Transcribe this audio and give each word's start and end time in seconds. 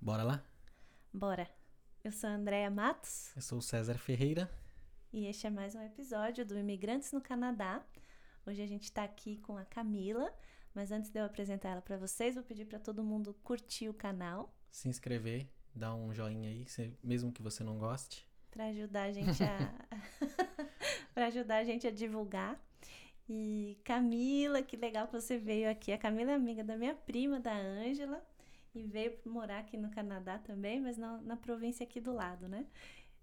Bora 0.00 0.22
lá? 0.22 0.42
Bora! 1.12 1.48
Eu 2.02 2.10
sou 2.12 2.30
a 2.30 2.32
Andrea 2.32 2.70
Matos 2.70 3.34
Eu 3.36 3.42
sou 3.42 3.58
o 3.58 3.62
César 3.62 3.98
Ferreira. 3.98 4.50
e 5.12 5.26
este 5.26 5.46
é 5.46 5.50
mais 5.50 5.74
um 5.74 5.82
episódio 5.82 6.44
do 6.46 6.58
Imigrantes 6.58 7.12
no 7.12 7.20
Canadá. 7.20 7.82
Hoje 8.46 8.62
a 8.62 8.66
gente 8.66 8.84
está 8.84 9.04
aqui 9.04 9.36
com 9.38 9.56
a 9.56 9.64
Camila, 9.64 10.32
mas 10.74 10.90
antes 10.90 11.10
de 11.10 11.18
eu 11.20 11.24
apresentar 11.24 11.70
ela 11.70 11.82
para 11.82 11.96
vocês, 11.98 12.34
vou 12.34 12.44
pedir 12.44 12.64
para 12.64 12.78
todo 12.78 13.02
mundo 13.04 13.34
curtir 13.42 13.88
o 13.88 13.94
canal 13.94 14.54
Se 14.70 14.88
inscrever, 14.88 15.46
dá 15.74 15.94
um 15.94 16.12
joinha 16.14 16.48
aí, 16.48 16.64
mesmo 17.02 17.32
que 17.32 17.42
você 17.42 17.62
não 17.62 17.78
goste. 17.78 18.26
para 18.50 18.66
ajudar 18.66 19.02
a 19.04 19.12
gente 19.12 19.42
a 19.44 19.74
para 21.14 21.26
ajudar 21.26 21.56
a 21.56 21.64
gente 21.64 21.86
a 21.86 21.90
divulgar. 21.90 22.58
E 23.28 23.78
Camila, 23.84 24.60
que 24.62 24.76
legal 24.76 25.06
que 25.06 25.12
você 25.12 25.38
veio 25.38 25.70
aqui. 25.70 25.92
A 25.92 25.98
Camila 25.98 26.32
é 26.32 26.34
amiga 26.34 26.64
da 26.64 26.76
minha 26.76 26.94
prima, 26.94 27.38
da 27.38 27.54
Ângela, 27.54 28.24
e 28.74 28.82
veio 28.82 29.18
morar 29.24 29.58
aqui 29.58 29.76
no 29.76 29.90
Canadá 29.90 30.38
também, 30.38 30.80
mas 30.80 30.96
na, 30.96 31.18
na 31.22 31.36
província 31.36 31.84
aqui 31.84 32.00
do 32.00 32.12
lado, 32.12 32.48
né? 32.48 32.66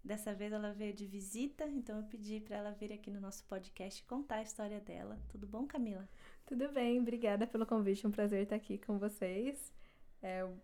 Dessa 0.03 0.33
vez 0.33 0.53
ela 0.53 0.73
veio 0.73 0.93
de 0.93 1.05
visita, 1.05 1.65
então 1.67 1.97
eu 1.97 2.03
pedi 2.03 2.39
para 2.39 2.57
ela 2.57 2.71
vir 2.71 2.93
aqui 2.93 3.09
no 3.09 3.19
nosso 3.19 3.43
podcast 3.45 4.03
contar 4.03 4.37
a 4.37 4.41
história 4.41 4.79
dela. 4.79 5.19
Tudo 5.29 5.45
bom, 5.45 5.65
Camila? 5.65 6.07
Tudo 6.45 6.71
bem, 6.71 6.99
obrigada 6.99 7.45
pelo 7.45 7.65
convite, 7.65 8.07
um 8.07 8.11
prazer 8.11 8.43
estar 8.43 8.55
aqui 8.55 8.77
com 8.77 8.97
vocês. 8.97 9.73
É, 10.21 10.41
eu 10.41 10.57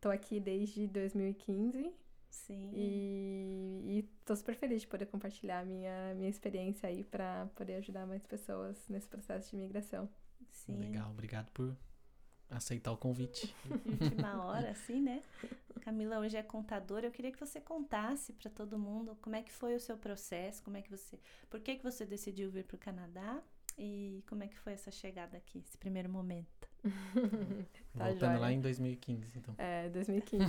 tô 0.00 0.10
aqui 0.10 0.38
desde 0.38 0.86
2015 0.86 1.92
Sim. 2.28 2.70
e, 2.74 3.98
e 3.98 4.02
tô 4.24 4.36
super 4.36 4.54
feliz 4.54 4.82
de 4.82 4.88
poder 4.88 5.06
compartilhar 5.06 5.60
a 5.60 5.64
minha, 5.64 6.14
minha 6.14 6.28
experiência 6.28 6.88
aí 6.88 7.02
para 7.02 7.46
poder 7.54 7.74
ajudar 7.76 8.06
mais 8.06 8.26
pessoas 8.26 8.86
nesse 8.88 9.08
processo 9.08 9.50
de 9.50 9.56
imigração. 9.56 10.08
Sim. 10.50 10.78
Legal, 10.78 11.10
obrigado 11.10 11.50
por 11.52 11.74
aceitar 12.52 12.92
o 12.92 12.96
convite. 12.96 13.54
de 13.84 14.04
última 14.04 14.42
hora, 14.46 14.70
assim, 14.70 15.00
né? 15.00 15.22
Camila 15.82 16.20
hoje 16.20 16.36
é 16.36 16.42
contadora. 16.42 17.06
Eu 17.06 17.10
queria 17.10 17.32
que 17.32 17.40
você 17.40 17.60
contasse 17.60 18.32
para 18.32 18.50
todo 18.50 18.78
mundo 18.78 19.16
como 19.20 19.34
é 19.36 19.42
que 19.42 19.52
foi 19.52 19.74
o 19.74 19.80
seu 19.80 19.96
processo, 19.96 20.62
como 20.62 20.76
é 20.76 20.82
que 20.82 20.90
você, 20.90 21.18
por 21.50 21.60
que 21.60 21.76
que 21.76 21.82
você 21.82 22.06
decidiu 22.06 22.50
vir 22.50 22.64
para 22.64 22.76
o 22.76 22.78
Canadá 22.78 23.42
e 23.76 24.22
como 24.28 24.44
é 24.44 24.48
que 24.48 24.58
foi 24.58 24.74
essa 24.74 24.90
chegada 24.90 25.36
aqui, 25.36 25.58
esse 25.58 25.76
primeiro 25.76 26.08
momento. 26.08 26.68
Tá 27.94 28.06
Voltando 28.06 28.30
joia. 28.30 28.40
lá 28.40 28.50
em 28.52 28.58
2015, 28.58 29.32
então. 29.36 29.54
É, 29.58 29.86
2015. 29.90 30.46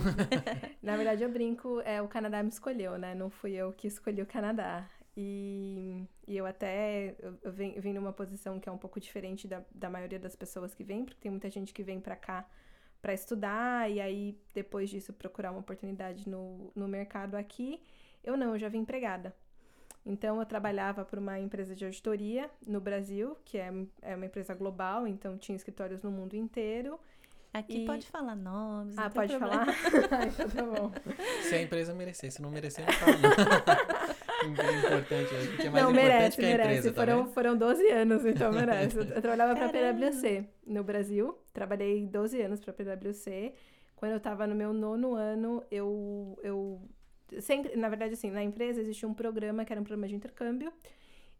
Na 0.82 0.96
verdade, 0.96 1.22
eu 1.22 1.30
brinco, 1.30 1.78
é, 1.80 2.00
o 2.00 2.08
Canadá 2.08 2.42
me 2.42 2.48
escolheu, 2.48 2.96
né? 2.96 3.14
Não 3.14 3.28
fui 3.28 3.52
eu 3.52 3.70
que 3.70 3.86
escolhi 3.86 4.22
o 4.22 4.26
Canadá. 4.26 4.88
E, 5.16 6.04
e 6.26 6.36
eu 6.36 6.44
até 6.44 7.14
eu, 7.20 7.52
vim 7.52 7.92
numa 7.92 8.12
posição 8.12 8.58
que 8.58 8.68
é 8.68 8.72
um 8.72 8.78
pouco 8.78 8.98
diferente 8.98 9.46
da, 9.46 9.62
da 9.72 9.88
maioria 9.88 10.18
das 10.18 10.34
pessoas 10.34 10.74
que 10.74 10.82
vem, 10.82 11.04
porque 11.04 11.20
tem 11.20 11.30
muita 11.30 11.48
gente 11.48 11.72
que 11.72 11.82
vem 11.84 12.00
pra 12.00 12.16
cá 12.16 12.44
pra 13.00 13.12
estudar 13.12 13.90
e 13.90 14.00
aí 14.00 14.36
depois 14.54 14.88
disso 14.90 15.12
procurar 15.12 15.50
uma 15.50 15.60
oportunidade 15.60 16.28
no, 16.28 16.72
no 16.74 16.88
mercado 16.88 17.36
aqui. 17.36 17.80
Eu 18.24 18.36
não, 18.36 18.54
eu 18.54 18.58
já 18.58 18.68
vim 18.68 18.78
empregada. 18.78 19.34
Então 20.06 20.38
eu 20.40 20.46
trabalhava 20.46 21.04
para 21.04 21.20
uma 21.20 21.38
empresa 21.38 21.74
de 21.74 21.84
auditoria 21.84 22.50
no 22.66 22.80
Brasil, 22.80 23.36
que 23.44 23.56
é, 23.56 23.70
é 24.02 24.16
uma 24.16 24.26
empresa 24.26 24.54
global, 24.54 25.06
então 25.06 25.38
tinha 25.38 25.54
escritórios 25.54 26.02
no 26.02 26.10
mundo 26.10 26.34
inteiro. 26.34 26.98
Aqui 27.52 27.84
E- 27.84 27.86
pode 27.86 28.06
falar 28.08 28.34
nomes. 28.34 28.98
Ah, 28.98 29.04
não 29.04 29.10
tem 29.10 29.14
pode 29.28 29.38
problema. 29.38 29.66
falar? 29.72 30.26
então 30.26 30.48
tá 30.50 30.62
bom. 30.64 30.92
Se 31.42 31.54
a 31.54 31.62
empresa 31.62 31.94
merecer, 31.94 32.32
se 32.32 32.42
não 32.42 32.50
merecer, 32.50 32.84
não 32.84 32.92
fala. 32.94 33.14
não. 34.48 34.78
importante, 34.78 35.34
acho 35.34 35.56
que 35.56 35.66
é 35.66 35.70
mais 35.70 35.84
não, 35.84 35.90
importante 35.90 35.94
merece, 35.94 36.36
que 36.36 36.44
a 36.44 36.48
merece. 36.48 36.68
empresa, 36.70 36.92
tá 36.92 37.00
foram, 37.00 37.22
vendo? 37.24 37.32
foram 37.32 37.56
12 37.56 37.90
anos, 37.90 38.24
então 38.26 38.52
merece. 38.52 38.98
Eu 38.98 39.22
trabalhava 39.22 39.54
para 39.54 39.68
Caramba. 39.68 39.98
PwC 39.98 40.44
no 40.66 40.84
Brasil. 40.84 41.38
Trabalhei 41.52 42.06
12 42.06 42.40
anos 42.42 42.60
para 42.60 42.72
PwC. 42.72 43.54
Quando 43.96 44.12
eu 44.12 44.18
estava 44.18 44.46
no 44.46 44.54
meu 44.54 44.72
nono 44.72 45.14
ano, 45.14 45.62
eu, 45.70 46.38
eu 46.42 46.80
sempre, 47.40 47.76
na 47.76 47.88
verdade, 47.88 48.14
assim, 48.14 48.30
na 48.30 48.42
empresa 48.42 48.80
existia 48.80 49.08
um 49.08 49.14
programa 49.14 49.64
que 49.64 49.72
era 49.72 49.80
um 49.80 49.84
programa 49.84 50.08
de 50.08 50.14
intercâmbio. 50.14 50.72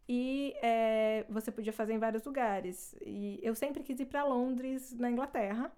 E 0.07 0.53
é, 0.61 1.25
você 1.29 1.51
podia 1.51 1.73
fazer 1.73 1.93
em 1.93 1.99
vários 1.99 2.23
lugares. 2.23 2.95
E 3.05 3.39
eu 3.41 3.55
sempre 3.55 3.83
quis 3.83 3.99
ir 3.99 4.05
para 4.05 4.23
Londres, 4.23 4.93
na 4.93 5.09
Inglaterra. 5.09 5.71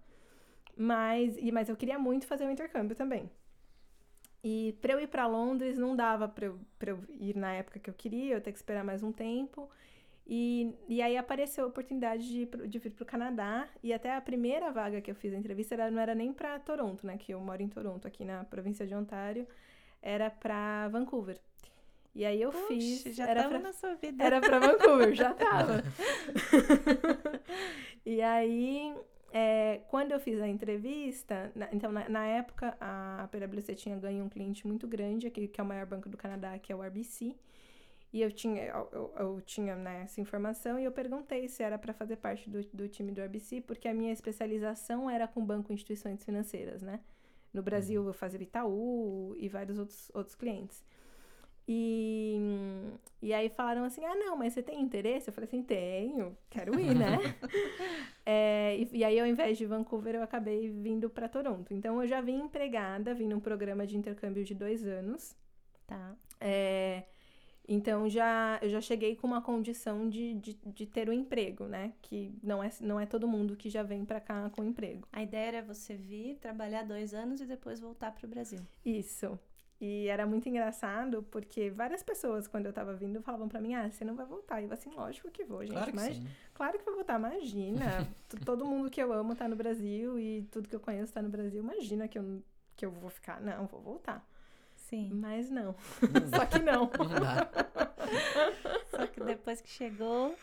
Mas, 0.76 1.36
e, 1.40 1.52
mas 1.52 1.70
eu 1.70 1.76
queria 1.76 1.98
muito 1.98 2.28
fazer 2.28 2.46
o 2.46 2.52
intercâmbio 2.52 2.96
também. 2.96 3.30
E 4.44 4.78
para 4.82 4.94
eu 4.94 5.00
ir 5.00 5.08
para 5.08 5.28
Londres 5.28 5.78
não 5.78 5.96
dava 5.96 6.28
para 6.28 6.46
eu, 6.46 6.60
pra 6.80 6.92
eu 6.92 7.00
ir 7.20 7.36
na 7.36 7.54
época 7.54 7.80
que 7.80 7.90
eu 7.90 7.94
queria, 7.94 8.36
eu 8.36 8.42
ter 8.42 8.52
que 8.52 8.58
esperar 8.58 8.84
mais 8.84 9.04
um 9.04 9.12
tempo. 9.12 9.70
E, 10.30 10.74
e 10.90 11.02
aí 11.02 11.16
apareceu 11.18 11.64
a 11.64 11.68
oportunidade 11.68 12.28
de, 12.28 12.46
de 12.68 12.80
vir 12.80 12.92
para 12.92 13.04
o 13.04 13.06
Canadá. 13.06 13.68
E 13.84 13.94
até 13.94 14.14
a 14.16 14.22
primeira 14.22 14.72
vaga 14.72 15.02
que 15.02 15.10
eu 15.10 15.16
fiz 15.16 15.34
a 15.34 15.38
entrevista 15.38 15.76
era, 15.76 15.90
não 15.90 16.02
era 16.02 16.14
nem 16.14 16.34
para 16.34 16.60
Toronto, 16.60 17.06
né? 17.08 17.18
Que 17.18 17.34
eu 17.34 17.40
moro 17.40 17.62
em 17.62 17.68
Toronto, 17.68 18.08
aqui 18.08 18.24
na 18.26 18.44
província 18.44 18.86
de 18.86 18.94
Ontário. 18.94 19.48
Era 20.02 20.30
para 20.30 20.88
Vancouver. 20.90 21.40
E 22.14 22.26
aí 22.26 22.42
eu 22.42 22.52
fiz. 22.52 23.04
Puxa, 23.04 23.14
já 23.14 23.28
era 23.28 23.48
pra- 23.48 23.60
na 23.60 23.74
sua 23.74 23.96
vida. 23.96 24.24
era 24.24 24.42
pra 24.42 24.60
Vancouver, 24.60 25.14
já 25.14 25.34
tava. 25.34 25.84
e 28.06 28.22
aí, 28.22 28.96
é, 29.32 29.82
quando 29.90 30.12
eu 30.14 30.20
fiz 30.20 30.40
a 30.42 30.48
entrevista, 30.48 31.52
na- 31.56 31.70
então 31.74 31.92
na, 31.92 32.08
na 32.10 32.26
época 32.26 32.78
a 32.80 33.28
PwC 33.32 33.76
tinha 33.76 33.96
ganho 33.98 34.24
um 34.26 34.30
cliente 34.30 34.66
muito 34.68 34.88
grande 34.88 35.30
que 35.30 35.52
é 35.60 35.64
o 35.64 35.66
maior 35.68 35.86
banco 35.86 36.10
do 36.10 36.18
Canadá, 36.18 36.58
que 36.60 36.72
é 36.72 36.76
o 36.76 36.84
RBC. 36.84 37.36
E 38.14 38.22
eu 38.22 38.32
tinha, 38.32 38.64
eu, 38.66 38.90
eu- 38.94 39.14
eu 39.20 39.42
tinha 39.42 39.76
né, 39.76 40.04
essa 40.04 40.22
informação 40.22 40.80
e 40.80 40.86
eu 40.86 40.92
perguntei 40.92 41.48
se 41.50 41.62
era 41.64 41.78
para 41.78 41.94
fazer 41.94 42.18
parte 42.18 42.50
do, 42.50 42.62
do 42.74 42.88
time 42.88 43.12
do 43.12 43.22
RBC, 43.22 43.62
porque 43.62 43.88
a 43.88 43.94
minha 43.94 44.14
especialização 44.14 45.10
era 45.10 45.28
com 45.28 45.46
banco 45.46 45.72
e 45.72 45.76
instituições 45.76 46.24
financeiras, 46.24 46.82
né? 46.82 47.02
No 47.54 47.62
Brasil 47.64 48.06
eu 48.06 48.14
fazia 48.14 48.42
Itaú 48.42 49.36
e 49.38 49.50
vários 49.50 49.78
outros, 49.78 50.10
outros 50.14 50.36
clientes. 50.36 50.84
E, 51.68 52.40
e 53.22 53.34
aí 53.34 53.50
falaram 53.50 53.84
assim: 53.84 54.06
ah, 54.06 54.16
não, 54.16 54.38
mas 54.38 54.54
você 54.54 54.64
tem 54.64 54.82
interesse? 54.82 55.30
Eu 55.30 55.34
falei 55.34 55.48
assim: 55.48 55.62
tenho, 55.62 56.38
quero 56.50 56.80
ir, 56.80 56.96
né? 56.96 57.18
É, 58.30 58.76
e, 58.78 58.98
e 58.98 59.04
aí, 59.06 59.18
ao 59.18 59.26
invés 59.26 59.58
de 59.58 59.66
Vancouver, 59.66 60.16
eu 60.16 60.22
acabei 60.22 60.70
vindo 60.70 61.10
para 61.10 61.30
Toronto. 61.30 61.74
Então, 61.74 62.02
eu 62.02 62.08
já 62.10 62.20
vim 62.20 62.42
empregada, 62.42 63.14
vim 63.14 63.26
num 63.26 63.40
programa 63.40 63.88
de 63.88 63.98
intercâmbio 63.98 64.44
de 64.44 64.54
dois 64.54 64.86
anos. 64.86 65.34
Tá. 65.88 66.14
É, 66.42 67.06
então, 67.68 68.10
já, 68.10 68.60
eu 68.62 68.68
já 68.70 68.82
cheguei 68.82 69.16
com 69.16 69.28
uma 69.28 69.42
condição 69.42 70.10
de, 70.10 70.34
de, 70.36 70.54
de 70.54 70.86
ter 70.86 71.10
um 71.10 71.14
emprego, 71.14 71.68
né? 71.68 71.94
Que 72.02 72.34
não 72.44 72.62
é, 72.62 72.70
não 72.82 73.00
é 73.00 73.06
todo 73.06 73.30
mundo 73.30 73.56
que 73.56 73.70
já 73.70 73.82
vem 73.82 74.04
para 74.04 74.20
cá 74.20 74.50
com 74.50 74.62
emprego. 74.62 75.08
A 75.12 75.24
ideia 75.24 75.48
era 75.48 75.62
você 75.62 75.96
vir, 75.96 76.36
trabalhar 76.38 76.84
dois 76.84 77.14
anos 77.14 77.40
e 77.40 77.46
depois 77.46 77.80
voltar 77.80 78.12
para 78.12 78.26
o 78.26 78.30
Brasil. 78.30 78.60
Isso. 78.86 79.40
E 79.80 80.08
era 80.08 80.26
muito 80.26 80.50
engraçado, 80.50 81.22
porque 81.30 81.70
várias 81.70 82.02
pessoas, 82.02 82.48
quando 82.48 82.66
eu 82.66 82.74
tava 82.74 82.96
vindo, 82.96 83.22
falavam 83.22 83.48
pra 83.48 83.62
mim, 83.62 83.76
ah, 83.76 83.90
você 83.90 84.04
não 84.04 84.16
vai 84.16 84.26
voltar. 84.26 84.60
E 84.60 84.66
eu 84.66 84.74
assim, 84.74 84.90
lógico 84.90 85.30
que 85.30 85.44
vou, 85.44 85.62
gente. 85.62 85.74
Claro 85.74 85.92
que 85.92 85.96
mas 85.96 86.16
sim. 86.16 86.28
Claro 86.54 86.80
que 86.80 86.86
vou 86.86 86.96
voltar, 86.96 87.20
imagina. 87.20 88.08
Todo 88.44 88.66
mundo 88.66 88.90
que 88.90 89.02
eu 89.02 89.14
amo 89.14 89.36
tá 89.36 89.48
no 89.48 89.56
Brasil 89.56 90.18
e 90.20 90.42
tudo 90.52 90.68
que 90.68 90.76
eu 90.76 90.80
conheço 90.80 91.14
tá 91.14 91.22
no 91.22 91.30
Brasil. 91.30 91.62
Imagina 91.62 92.08
que 92.08 92.18
eu, 92.18 92.42
que 92.76 92.86
eu 92.86 92.92
vou 92.92 93.10
ficar. 93.12 93.40
Não, 93.40 93.68
vou 93.68 93.80
voltar. 93.80 94.28
Sim. 94.76 95.12
Mas 95.14 95.50
não. 95.50 95.76
Só 96.34 96.46
que 96.46 96.60
não. 96.60 96.90
Não 96.98 97.20
dá. 97.20 97.48
Só 98.90 99.06
que 99.06 99.22
depois 99.24 99.62
que 99.62 99.70
chegou. 99.70 100.36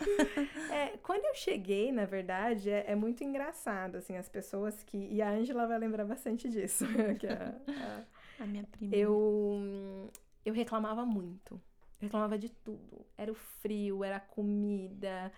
É, 0.71 0.97
quando 1.03 1.25
eu 1.25 1.35
cheguei, 1.35 1.91
na 1.91 2.05
verdade, 2.05 2.71
é, 2.71 2.85
é 2.89 2.95
muito 2.95 3.25
engraçado, 3.25 3.97
assim, 3.97 4.17
as 4.17 4.29
pessoas 4.29 4.83
que... 4.85 4.97
E 5.11 5.21
a 5.23 5.31
Ângela 5.31 5.67
vai 5.67 5.79
lembrar 5.79 6.05
bastante 6.05 6.49
disso. 6.49 6.85
que 7.19 7.27
é 7.27 7.33
a- 7.33 8.05
A 8.41 8.47
minha 8.47 8.65
prima. 8.65 8.95
eu, 8.95 10.11
eu 10.45 10.53
reclamava 10.55 11.05
muito. 11.05 11.55
Eu 12.01 12.07
reclamava 12.09 12.37
de 12.39 12.49
tudo. 12.49 13.05
Era 13.17 13.31
o 13.31 13.35
frio, 13.35 14.03
era 14.05 14.17
a 14.17 14.21
comida. 14.21 15.31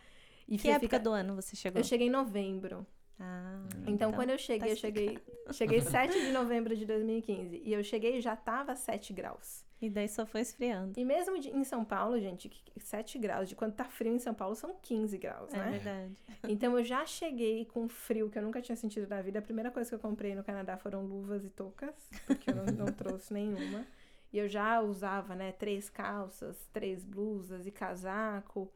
E 0.48 0.56
Que 0.58 0.68
época 0.68 0.80
fica- 0.86 0.98
do 1.00 1.10
ano 1.10 1.34
você 1.34 1.54
chegou? 1.56 1.80
Eu 1.80 1.84
cheguei 1.84 2.06
em 2.06 2.10
novembro. 2.10 2.86
Ah, 3.18 3.62
Então, 3.86 4.12
quando 4.12 4.30
eu 4.30 4.38
cheguei, 4.38 4.68
tá 4.68 4.72
eu 4.72 4.76
cheguei, 4.76 5.18
cheguei 5.52 5.80
7 6.12 6.12
de 6.20 6.32
novembro 6.32 6.76
de 6.76 6.84
2015. 6.86 7.62
E 7.64 7.72
eu 7.72 7.82
cheguei 7.82 8.18
e 8.18 8.20
já 8.20 8.36
tava 8.36 8.74
7 8.76 9.12
graus. 9.12 9.64
E 9.80 9.90
daí 9.90 10.08
só 10.08 10.24
foi 10.24 10.40
esfriando. 10.40 10.98
E 10.98 11.04
mesmo 11.04 11.38
de- 11.38 11.50
em 11.50 11.62
São 11.62 11.84
Paulo, 11.84 12.18
gente, 12.18 12.48
que- 12.48 12.80
7 12.80 13.18
graus, 13.18 13.48
de 13.48 13.54
quando 13.54 13.74
tá 13.74 13.84
frio 13.84 14.14
em 14.14 14.18
São 14.18 14.32
Paulo, 14.32 14.54
são 14.56 14.74
15 14.80 15.18
graus, 15.18 15.52
É 15.52 15.58
né? 15.58 15.70
verdade. 15.72 16.14
Então 16.48 16.78
eu 16.78 16.84
já 16.84 17.04
cheguei 17.04 17.66
com 17.66 17.86
frio 17.88 18.30
que 18.30 18.38
eu 18.38 18.42
nunca 18.42 18.62
tinha 18.62 18.76
sentido 18.76 19.06
na 19.08 19.20
vida. 19.20 19.38
A 19.38 19.42
primeira 19.42 19.70
coisa 19.70 19.88
que 19.90 19.94
eu 19.94 19.98
comprei 19.98 20.34
no 20.34 20.42
Canadá 20.42 20.76
foram 20.78 21.04
luvas 21.04 21.44
e 21.44 21.50
toucas, 21.50 21.94
porque 22.26 22.50
eu 22.50 22.54
não, 22.56 22.64
não 22.66 22.86
trouxe 22.94 23.32
nenhuma. 23.34 23.86
E 24.32 24.38
eu 24.38 24.48
já 24.48 24.80
usava, 24.80 25.34
né, 25.34 25.52
três 25.52 25.90
calças, 25.90 26.56
três 26.72 27.04
blusas 27.04 27.66
e 27.66 27.70
casaco. 27.70 28.72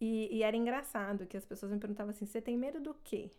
E, 0.00 0.28
e 0.36 0.42
era 0.42 0.56
engraçado 0.56 1.26
que 1.26 1.36
as 1.36 1.44
pessoas 1.46 1.72
me 1.72 1.78
perguntavam 1.78 2.10
assim: 2.10 2.26
você 2.26 2.40
tem 2.40 2.56
medo 2.58 2.80
do 2.80 2.94
quê? 3.02 3.30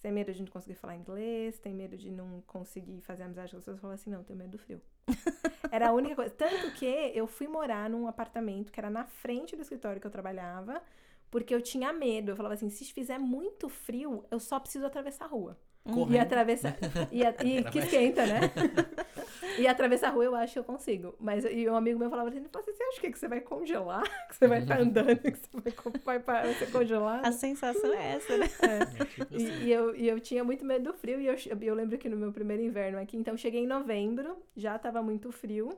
Você 0.00 0.04
tem 0.04 0.12
medo 0.12 0.32
de 0.32 0.40
não 0.40 0.50
conseguir 0.50 0.76
falar 0.76 0.96
inglês? 0.96 1.58
Tem 1.58 1.74
medo 1.74 1.94
de 1.94 2.10
não 2.10 2.42
conseguir 2.46 3.02
fazer 3.02 3.22
amizade 3.22 3.50
com 3.50 3.58
as 3.58 3.64
pessoas? 3.64 3.76
Eu 3.76 3.80
falava 3.82 4.00
assim: 4.00 4.08
não, 4.08 4.24
tenho 4.24 4.38
medo 4.38 4.52
do 4.52 4.58
frio. 4.58 4.80
Era 5.70 5.90
a 5.90 5.92
única 5.92 6.16
coisa. 6.16 6.30
Tanto 6.30 6.72
que 6.72 6.86
eu 6.86 7.26
fui 7.26 7.46
morar 7.46 7.90
num 7.90 8.08
apartamento 8.08 8.72
que 8.72 8.80
era 8.80 8.88
na 8.88 9.04
frente 9.04 9.54
do 9.54 9.60
escritório 9.60 10.00
que 10.00 10.06
eu 10.06 10.10
trabalhava, 10.10 10.82
porque 11.30 11.54
eu 11.54 11.60
tinha 11.60 11.92
medo. 11.92 12.30
Eu 12.30 12.36
falava 12.36 12.54
assim: 12.54 12.70
se 12.70 12.90
fizer 12.90 13.18
muito 13.18 13.68
frio, 13.68 14.24
eu 14.30 14.40
só 14.40 14.58
preciso 14.58 14.86
atravessar 14.86 15.26
a 15.26 15.28
rua. 15.28 15.58
Correndo. 15.84 16.14
E 16.14 16.18
atravessar. 16.18 16.76
E, 17.10 17.24
a- 17.24 17.34
e 17.42 17.64
que 17.64 17.78
esquenta, 17.78 18.26
né? 18.26 18.40
e 19.58 19.66
atravessar 19.66 20.08
a 20.08 20.10
rua 20.10 20.24
eu 20.24 20.34
acho 20.34 20.52
que 20.52 20.58
eu 20.58 20.64
consigo. 20.64 21.14
Mas 21.18 21.44
e 21.44 21.68
um 21.68 21.74
amigo 21.74 21.98
meu 21.98 22.10
falava 22.10 22.28
assim: 22.28 22.38
assim, 22.38 22.72
você 22.72 22.82
acha 22.82 23.00
que, 23.00 23.10
que 23.10 23.18
você 23.18 23.28
vai 23.28 23.40
congelar? 23.40 24.02
Que 24.28 24.36
você 24.36 24.46
vai 24.46 24.58
estar 24.60 24.80
andando, 24.80 25.18
que 25.20 25.38
você 25.38 25.98
vai, 26.04 26.18
vai, 26.18 26.54
ser 26.54 26.70
congelado? 26.70 27.24
A 27.26 27.32
sensação 27.32 27.92
é 27.92 28.12
essa, 28.12 28.36
né? 28.36 28.46
É, 28.60 29.04
tipo 29.04 29.34
assim. 29.34 29.58
E, 29.60 29.64
e 29.66 29.72
eu, 29.72 29.96
e 29.96 30.08
eu 30.08 30.20
tinha 30.20 30.44
muito 30.44 30.64
medo 30.64 30.92
do 30.92 30.94
frio, 30.96 31.20
e 31.20 31.26
eu, 31.26 31.34
eu 31.60 31.74
lembro 31.74 31.98
que 31.98 32.08
no 32.08 32.16
meu 32.16 32.32
primeiro 32.32 32.62
inverno 32.62 32.98
aqui, 32.98 33.16
então 33.16 33.34
eu 33.34 33.38
cheguei 33.38 33.62
em 33.62 33.66
novembro, 33.66 34.36
já 34.56 34.78
tava 34.78 35.02
muito 35.02 35.32
frio, 35.32 35.70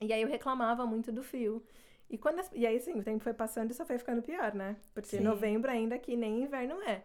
e 0.00 0.12
aí 0.12 0.22
eu 0.22 0.28
reclamava 0.28 0.86
muito 0.86 1.10
do 1.10 1.22
frio. 1.22 1.64
E, 2.08 2.18
quando 2.18 2.42
e 2.52 2.66
aí, 2.66 2.78
sim, 2.80 2.98
o 2.98 3.02
tempo 3.02 3.24
foi 3.24 3.32
passando 3.32 3.70
e 3.70 3.74
só 3.74 3.84
foi 3.84 3.98
ficando 3.98 4.22
pior, 4.22 4.54
né? 4.54 4.76
Porque 4.92 5.16
Sim. 5.16 5.22
novembro 5.22 5.70
ainda 5.70 5.94
aqui 5.94 6.16
nem 6.16 6.42
inverno 6.42 6.80
é. 6.82 7.02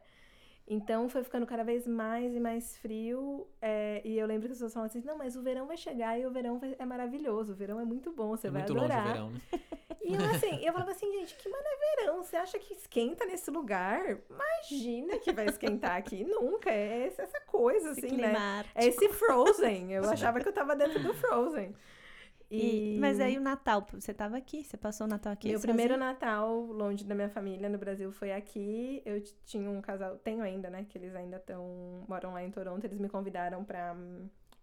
Então 0.72 1.10
foi 1.10 1.24
ficando 1.24 1.48
cada 1.48 1.64
vez 1.64 1.88
mais 1.88 2.34
e 2.36 2.40
mais 2.40 2.78
frio. 2.78 3.48
é, 3.60 4.02
e 4.06 4.18
eu 4.20 4.28
lembro 4.28 4.46
que 4.48 4.52
as 4.52 4.58
pessoas 4.60 4.74
falavam 4.74 4.88
assim: 5.00 5.06
não, 5.08 5.18
mas 5.18 5.36
o 5.36 5.42
verão 5.42 5.66
vai 5.66 5.76
chegar 5.78 6.20
e 6.20 6.26
o 6.28 6.32
verão 6.32 6.60
vai- 6.60 6.76
é 6.78 6.86
maravilhoso, 6.86 7.54
o 7.54 7.56
verão 7.56 7.80
é 7.80 7.86
muito 7.86 8.12
bom, 8.12 8.30
você 8.38 8.48
É 8.48 8.52
vai 8.52 8.62
muito 8.62 8.74
longe 8.76 8.86
adorar. 8.94 9.06
o 9.06 9.12
verão, 9.12 9.30
né? 9.32 9.42
E 10.02 10.14
eu 10.14 10.26
assim, 10.32 10.66
eu 10.66 10.72
falava 10.74 10.92
assim, 10.92 11.12
gente, 11.20 11.36
que 11.36 11.50
mano 11.50 11.64
é 11.66 11.96
verão? 11.98 12.24
Você 12.24 12.36
acha 12.36 12.58
que 12.58 12.74
esquenta 12.74 13.26
nesse 13.26 13.52
lugar? 13.52 14.18
Imagina 14.30 15.20
que 15.20 15.32
vai 15.32 15.46
esquentar 15.48 15.98
aqui. 15.98 16.24
Nunca. 16.26 16.72
É 16.72 17.06
essa 17.08 17.24
essa 17.24 17.40
coisa, 17.42 17.92
Esse 17.92 18.06
assim, 18.08 18.16
né? 18.18 18.34
ártico. 18.36 18.80
É 18.80 18.86
esse 18.88 19.10
Frozen. 19.10 19.92
Eu 19.92 20.10
achava 20.10 20.40
que 20.40 20.48
eu 20.48 20.54
tava 20.54 20.76
dentro 20.76 21.04
do 21.04 21.14
Frozen. 21.14 21.76
E- 22.52 22.98
Mas 23.00 23.20
aí 23.20 23.38
o 23.38 23.42
Natal, 23.42 23.86
você 23.94 24.14
tava 24.14 24.38
aqui? 24.38 24.64
Você 24.64 24.76
passou 24.78 25.06
o 25.06 25.10
Natal 25.10 25.32
aqui? 25.34 25.50
Meu 25.50 25.60
sozinha? 25.60 25.74
primeiro 25.76 25.98
Natal 26.00 26.56
longe 26.66 27.04
da 27.06 27.14
minha 27.16 27.30
família 27.30 27.70
no 27.70 27.78
Brasil 27.78 28.12
foi 28.12 28.32
aqui. 28.34 29.02
Eu 29.06 29.22
tinha 29.46 29.70
um 29.70 29.82
casal, 29.82 30.18
tenho 30.18 30.42
ainda, 30.42 30.70
né? 30.70 30.86
Que 30.90 30.98
eles 30.98 31.16
ainda 31.16 31.38
estão 31.38 32.04
moram 32.08 32.34
lá 32.34 32.44
em 32.44 32.50
Toronto. 32.52 32.84
Eles 32.84 33.00
me 33.00 33.08
convidaram 33.10 33.64
pra, 33.64 33.96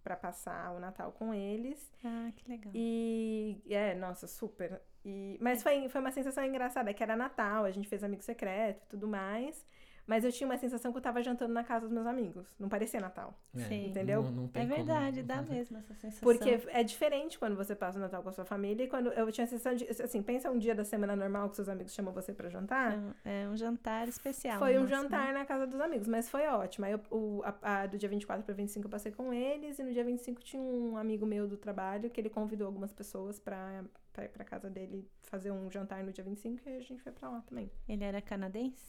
pra 0.03 0.17
passar 0.17 0.73
o 0.75 0.81
Natal 0.81 1.13
com 1.13 1.33
eles. 1.33 1.91
Ah, 2.05 2.31
que 2.35 2.49
legal. 2.49 2.73
E 2.75 3.61
é, 3.71 3.95
nossa, 3.95 4.27
super. 4.27 4.81
E, 5.05 5.39
mas 5.41 5.63
foi, 5.63 5.89
foi 5.89 6.01
uma 6.01 6.11
sensação 6.11 6.45
engraçada, 6.45 6.93
que 6.93 7.03
era 7.03 7.15
Natal, 7.17 7.65
a 7.65 7.71
gente 7.71 7.89
fez 7.89 8.03
amigo 8.03 8.23
secreto 8.23 8.83
e 8.85 8.89
tudo 8.89 9.07
mais. 9.07 9.65
Mas 10.07 10.25
eu 10.25 10.31
tinha 10.31 10.49
uma 10.49 10.57
sensação 10.57 10.93
que 10.93 10.99
eu 10.99 11.03
tava 11.03 11.21
jantando 11.21 11.53
na 11.53 11.65
casa 11.65 11.87
dos 11.87 11.93
meus 11.93 12.07
amigos. 12.07 12.47
Não 12.61 12.69
parecia 12.69 13.01
Natal. 13.01 13.35
É, 13.57 13.61
Sim. 13.61 13.89
Entendeu? 13.89 14.23
Não, 14.23 14.31
não 14.31 14.49
tem 14.49 14.63
É 14.63 14.65
como- 14.67 14.77
verdade, 14.77 15.23
dá 15.23 15.43
mesmo 15.43 15.79
essa 15.79 15.95
sensação. 15.95 16.21
Porque 16.23 16.61
é 16.69 16.83
diferente 16.85 17.39
quando 17.39 17.57
você 17.57 17.75
passa 17.75 17.99
o 17.99 18.01
Natal 18.01 18.23
com 18.23 18.29
a 18.29 18.33
sua 18.33 18.45
família 18.45 18.85
e 18.85 18.89
quando 18.89 19.09
eu 19.13 19.31
tinha 19.33 19.45
a 19.45 19.49
sensação 19.49 19.75
de. 19.75 19.85
Assim, 20.01 20.23
pensa 20.23 20.49
um 20.51 20.59
dia 20.59 20.75
da 20.77 20.85
semana 20.85 21.17
normal 21.17 21.51
que 21.51 21.57
seus 21.57 21.69
amigos 21.69 21.93
chamam 21.93 22.13
você 22.15 22.33
pra 22.33 22.49
jantar. 22.49 22.93
É 22.95 22.97
um- 22.97 23.13
é 23.25 23.49
um 23.49 23.57
jantar 23.57 24.07
especial. 24.07 24.59
Foi 24.61 24.77
um 24.79 24.83
nosso, 24.83 24.93
né? 24.95 25.01
jantar 25.03 25.35
na 25.35 25.45
casa 25.45 25.67
dos 25.67 25.81
amigos, 25.81 26.07
mas 26.07 26.29
foi 26.31 26.47
ótimo. 26.47 26.87
Aí 26.87 26.93
eu- 26.93 27.01
o, 27.11 27.43
a, 27.45 27.83
a 27.83 27.87
do 27.87 27.99
dia 27.99 28.09
24 28.09 28.45
para 28.45 28.55
25 28.55 28.87
eu 28.87 28.91
passei 28.91 29.11
com 29.11 29.33
eles, 29.33 29.79
e 29.79 29.83
no 29.83 29.93
dia 29.93 30.05
25 30.05 30.41
tinha 30.43 30.63
um 30.63 30.97
amigo 30.97 31.27
meu 31.27 31.49
do 31.49 31.57
trabalho 31.57 32.09
que 32.11 32.21
ele 32.21 32.31
convidou 32.31 32.67
algumas 32.69 32.93
pessoas 32.93 33.39
ir 33.39 33.41
pra 33.41 34.45
casa 34.45 34.71
dele 34.71 35.05
fazer 35.25 35.51
um 35.51 35.69
jantar 35.71 36.05
no 36.05 36.13
dia 36.13 36.23
25 36.23 36.69
e 36.69 36.77
a 36.77 36.81
gente 36.81 37.03
foi 37.03 37.11
pra 37.13 37.29
lá 37.29 37.41
também. 37.41 37.69
Ele 37.89 38.05
era 38.05 38.23
canadense? 38.23 38.87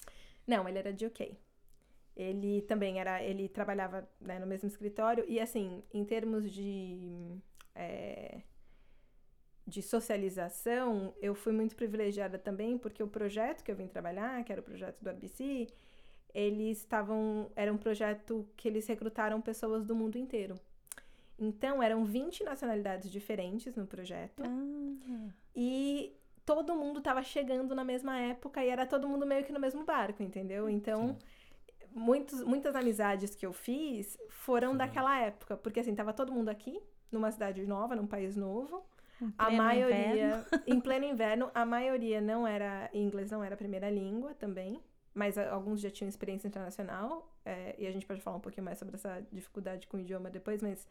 Não, 0.47 0.67
ele 0.67 0.79
era 0.79 0.93
de 0.93 1.05
UK. 1.05 1.37
Ele 2.15 2.61
também 2.63 2.99
era. 2.99 3.21
Ele 3.23 3.47
trabalhava 3.49 4.09
né, 4.19 4.39
no 4.39 4.47
mesmo 4.47 4.67
escritório, 4.67 5.23
e 5.27 5.39
assim, 5.39 5.83
em 5.93 6.03
termos 6.05 6.51
de. 6.51 7.37
é, 7.75 8.41
de 9.67 9.81
socialização, 9.81 11.13
eu 11.21 11.35
fui 11.35 11.51
muito 11.51 11.75
privilegiada 11.75 12.39
também, 12.39 12.77
porque 12.77 13.03
o 13.03 13.07
projeto 13.07 13.63
que 13.63 13.69
eu 13.69 13.75
vim 13.75 13.87
trabalhar, 13.87 14.43
que 14.45 14.51
era 14.51 14.61
o 14.61 14.63
projeto 14.63 14.97
do 15.01 15.09
RBC, 15.09 15.67
eles 16.33 16.79
estavam. 16.79 17.51
Era 17.55 17.71
um 17.71 17.77
projeto 17.77 18.47
que 18.55 18.67
eles 18.67 18.87
recrutaram 18.87 19.41
pessoas 19.41 19.85
do 19.85 19.93
mundo 19.93 20.17
inteiro. 20.17 20.55
Então, 21.37 21.83
eram 21.83 22.03
20 22.03 22.43
nacionalidades 22.43 23.11
diferentes 23.11 23.75
no 23.75 23.85
projeto. 23.85 24.41
Ah, 24.43 25.29
E 25.55 26.15
todo 26.47 26.73
mundo 26.77 27.01
tava 27.01 27.21
chegando 27.21 27.75
na 27.75 27.83
mesma 27.83 28.17
época 28.17 28.63
e 28.63 28.69
era 28.69 28.85
todo 28.85 29.05
mundo 29.05 29.25
meio 29.25 29.43
que 29.43 29.51
no 29.51 29.59
mesmo 29.59 29.83
barco, 29.83 30.23
entendeu? 30.23 30.69
Então, 30.69 31.17
muitos, 31.93 32.41
muitas 32.41 32.73
amizades 32.73 33.35
que 33.35 33.45
eu 33.45 33.51
fiz 33.51 34.17
foram 34.29 34.71
Sim. 34.71 34.77
daquela 34.77 35.19
época. 35.19 35.57
Porque 35.57 35.81
assim, 35.81 35.93
tava 35.93 36.13
todo 36.13 36.31
mundo 36.31 36.47
aqui, 36.47 36.81
numa 37.11 37.29
cidade 37.31 37.67
nova, 37.67 37.97
num 37.97 38.07
país 38.07 38.37
novo. 38.37 38.85
em 39.21 39.33
A 39.37 39.51
maioria, 39.51 40.13
inverno. 40.13 40.45
em 40.65 40.79
pleno 40.79 41.05
inverno, 41.05 41.51
a 41.53 41.65
maioria 41.65 42.21
não 42.21 42.47
era, 42.47 42.89
inglês 42.93 43.29
não 43.29 43.43
era 43.43 43.55
a 43.55 43.57
primeira 43.57 43.89
língua 43.89 44.33
também, 44.35 44.81
mas 45.13 45.37
alguns 45.37 45.81
já 45.81 45.89
tinham 45.89 46.07
experiência 46.07 46.47
internacional, 46.47 47.35
é, 47.43 47.75
e 47.77 47.85
a 47.87 47.91
gente 47.91 48.05
pode 48.05 48.21
falar 48.21 48.37
um 48.37 48.39
pouquinho 48.39 48.63
mais 48.63 48.77
sobre 48.77 48.95
essa 48.95 49.21
dificuldade 49.31 49.85
com 49.87 49.97
o 49.97 49.99
idioma 49.99 50.29
depois, 50.29 50.61
mas 50.61 50.87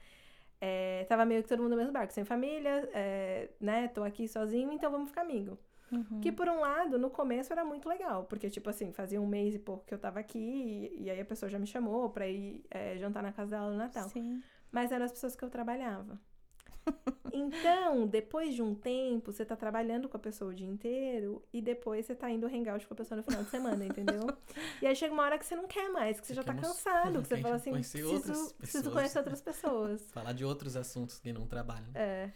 é, 0.60 1.04
tava 1.08 1.24
meio 1.24 1.42
que 1.42 1.48
todo 1.48 1.62
mundo 1.62 1.72
no 1.72 1.76
mesmo 1.76 1.92
barco, 1.92 2.12
sem 2.12 2.24
família, 2.24 2.88
é, 2.92 3.50
né, 3.60 3.88
tô 3.88 4.02
aqui 4.02 4.26
sozinho, 4.28 4.72
então 4.72 4.90
vamos 4.90 5.08
ficar 5.08 5.22
amigo. 5.22 5.58
Uhum. 5.92 6.20
Que 6.20 6.32
por 6.32 6.48
um 6.48 6.60
lado, 6.60 6.98
no 6.98 7.10
começo 7.10 7.52
era 7.52 7.64
muito 7.64 7.88
legal, 7.88 8.24
porque, 8.24 8.50
tipo 8.50 8.68
assim, 8.68 8.92
fazia 8.92 9.20
um 9.20 9.26
mês 9.26 9.54
e 9.54 9.58
pouco 9.58 9.84
que 9.84 9.94
eu 9.94 9.98
tava 9.98 10.18
aqui, 10.18 10.38
e, 10.38 11.04
e 11.04 11.10
aí 11.10 11.20
a 11.20 11.24
pessoa 11.24 11.48
já 11.48 11.58
me 11.58 11.66
chamou 11.66 12.10
pra 12.10 12.26
ir 12.26 12.64
é, 12.70 12.96
jantar 12.96 13.22
na 13.22 13.32
casa 13.32 13.52
dela 13.52 13.70
no 13.70 13.76
Natal 13.76 14.08
Sim. 14.08 14.42
mas 14.72 14.90
eram 14.90 15.04
as 15.04 15.12
pessoas 15.12 15.36
que 15.36 15.44
eu 15.44 15.50
trabalhava. 15.50 16.18
Então, 17.32 18.06
depois 18.06 18.54
de 18.54 18.62
um 18.62 18.74
tempo, 18.74 19.30
você 19.32 19.44
tá 19.44 19.54
trabalhando 19.54 20.08
com 20.08 20.16
a 20.16 20.20
pessoa 20.20 20.50
o 20.50 20.54
dia 20.54 20.66
inteiro 20.66 21.42
e 21.52 21.60
depois 21.60 22.06
você 22.06 22.14
tá 22.14 22.30
indo 22.30 22.46
hangout 22.46 22.86
com 22.86 22.94
a 22.94 22.96
pessoa 22.96 23.16
no 23.16 23.22
final 23.22 23.42
de 23.42 23.50
semana, 23.50 23.84
entendeu? 23.84 24.26
E 24.80 24.86
aí 24.86 24.94
chega 24.94 25.12
uma 25.12 25.22
hora 25.22 25.38
que 25.38 25.44
você 25.46 25.56
não 25.56 25.66
quer 25.66 25.88
mais, 25.90 26.20
que 26.20 26.26
você 26.26 26.34
já 26.34 26.42
tá 26.42 26.54
cansado, 26.54 27.22
que 27.22 27.28
você 27.28 27.38
fala 27.38 27.56
assim, 27.56 27.70
conhecer 27.70 27.98
preciso, 27.98 28.14
outras 28.14 28.52
preciso 28.52 28.78
pessoas." 28.84 28.94
conhecer 28.94 29.18
outras 29.18 29.40
pessoas. 29.40 30.02
Falar 30.12 30.32
de 30.32 30.44
outros 30.44 30.76
assuntos 30.76 31.18
que 31.18 31.32
não 31.32 31.46
trabalham. 31.46 31.88
É, 31.94 32.30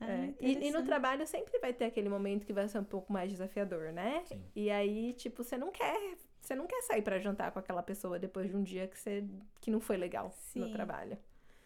Ah, 0.00 0.06
é. 0.10 0.34
E, 0.40 0.68
e 0.68 0.70
no 0.70 0.82
trabalho 0.82 1.26
sempre 1.26 1.58
vai 1.58 1.72
ter 1.72 1.84
aquele 1.86 2.08
momento 2.08 2.44
que 2.46 2.52
vai 2.52 2.66
ser 2.68 2.78
um 2.78 2.84
pouco 2.84 3.12
mais 3.12 3.30
desafiador, 3.30 3.92
né? 3.92 4.22
Sim. 4.26 4.42
E 4.56 4.70
aí, 4.70 5.12
tipo, 5.14 5.44
você 5.44 5.56
não 5.56 5.70
quer, 5.70 6.16
você 6.40 6.54
não 6.54 6.66
quer 6.66 6.82
sair 6.82 7.02
pra 7.02 7.18
jantar 7.18 7.52
com 7.52 7.58
aquela 7.58 7.82
pessoa 7.82 8.18
depois 8.18 8.48
de 8.50 8.56
um 8.56 8.62
dia 8.62 8.86
que 8.88 8.98
você 8.98 9.24
que 9.60 9.70
não 9.70 9.80
foi 9.80 9.96
legal 9.96 10.34
no 10.54 10.66
Sim. 10.66 10.72
trabalho. 10.72 11.16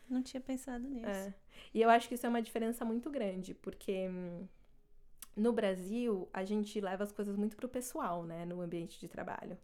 Não 0.08 0.22
tinha 0.22 0.40
pensado 0.40 0.88
nisso. 0.88 1.08
É. 1.08 1.34
E 1.72 1.82
eu 1.82 1.90
acho 1.90 2.08
que 2.08 2.14
isso 2.14 2.26
é 2.26 2.28
uma 2.28 2.42
diferença 2.42 2.84
muito 2.84 3.10
grande, 3.10 3.54
porque 3.54 4.08
hum, 4.08 4.46
no 5.34 5.52
Brasil 5.52 6.28
a 6.32 6.44
gente 6.44 6.80
leva 6.80 7.04
as 7.04 7.12
coisas 7.12 7.36
muito 7.36 7.56
pro 7.56 7.68
pessoal, 7.68 8.24
né, 8.24 8.44
no 8.44 8.60
ambiente 8.60 8.98
de 8.98 9.08
trabalho. 9.08 9.58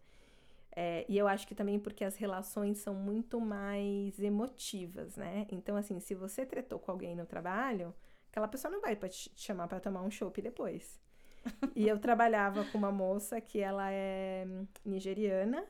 É, 0.75 1.05
e 1.09 1.19
eu 1.19 1.29
acho 1.29 1.47
que 1.47 1.55
também 1.55 1.79
porque 1.79 2.03
as 2.03 2.17
relações 2.17 2.79
são 2.79 2.95
muito 2.95 3.39
mais 3.41 4.19
emotivas, 4.19 5.17
né? 5.17 5.47
Então, 5.51 5.77
assim, 5.77 6.01
se 6.01 6.15
você 6.15 6.47
tretou 6.47 6.79
com 6.79 6.91
alguém 6.91 7.15
no 7.15 7.27
trabalho, 7.27 7.95
aquela 8.31 8.49
pessoa 8.49 8.73
não 8.73 8.81
vai 8.81 8.97
pra 8.97 9.09
te 9.09 9.31
chamar 9.37 9.69
pra 9.69 9.81
tomar 9.81 10.01
um 10.03 10.11
chopp 10.11 10.41
depois. 10.41 10.99
e 11.77 11.87
eu 11.87 11.99
trabalhava 11.99 12.65
com 12.65 12.79
uma 12.79 12.91
moça 12.93 13.41
que 13.41 13.61
ela 13.61 13.91
é 13.91 14.45
hum, 14.47 14.67
nigeriana 14.85 15.67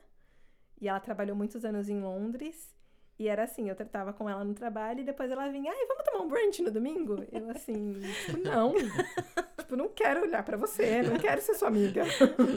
e 0.79 0.87
ela 0.87 0.99
trabalhou 0.99 1.35
muitos 1.35 1.65
anos 1.65 1.89
em 1.89 1.99
Londres. 1.99 2.73
E 3.19 3.27
era 3.27 3.43
assim, 3.43 3.69
eu 3.69 3.75
tratava 3.75 4.11
com 4.11 4.27
ela 4.27 4.43
no 4.43 4.53
trabalho 4.55 5.01
e 5.01 5.03
depois 5.03 5.29
ela 5.29 5.47
vinha, 5.47 5.71
ai, 5.71 5.85
vamos 5.87 6.03
tomar 6.03 6.23
um 6.23 6.27
brunch 6.27 6.61
no 6.63 6.71
domingo? 6.71 7.23
Eu 7.31 7.49
assim, 7.51 7.93
tipo, 8.25 8.39
não. 8.43 8.73
tipo, 9.59 9.75
não 9.75 9.87
quero 9.89 10.23
olhar 10.23 10.43
pra 10.43 10.57
você, 10.57 11.03
não 11.03 11.17
quero 11.17 11.39
ser 11.39 11.53
sua 11.53 11.67
amiga. 11.67 12.03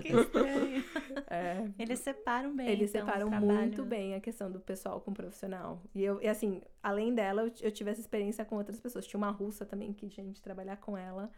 Que 0.02 0.12
estranho. 0.16 0.84
É, 1.28 1.68
Eles 1.78 1.98
separam 2.00 2.56
bem. 2.56 2.68
eles 2.68 2.90
então, 2.94 3.06
separam 3.06 3.28
trabalho. 3.28 3.52
muito 3.52 3.84
bem 3.84 4.14
a 4.14 4.20
questão 4.20 4.50
do 4.50 4.58
pessoal 4.58 5.00
com 5.00 5.10
o 5.10 5.14
profissional. 5.14 5.82
E 5.94 6.02
eu, 6.02 6.20
e 6.22 6.28
assim, 6.28 6.62
além 6.82 7.14
dela, 7.14 7.42
eu, 7.42 7.52
eu 7.60 7.70
tive 7.70 7.90
essa 7.90 8.00
experiência 8.00 8.44
com 8.44 8.56
outras 8.56 8.80
pessoas. 8.80 9.06
Tinha 9.06 9.18
uma 9.18 9.30
russa 9.30 9.66
também 9.66 9.92
que, 9.92 10.08
gente, 10.08 10.40
trabalhar 10.40 10.78
com 10.78 10.96
ela 10.96 11.30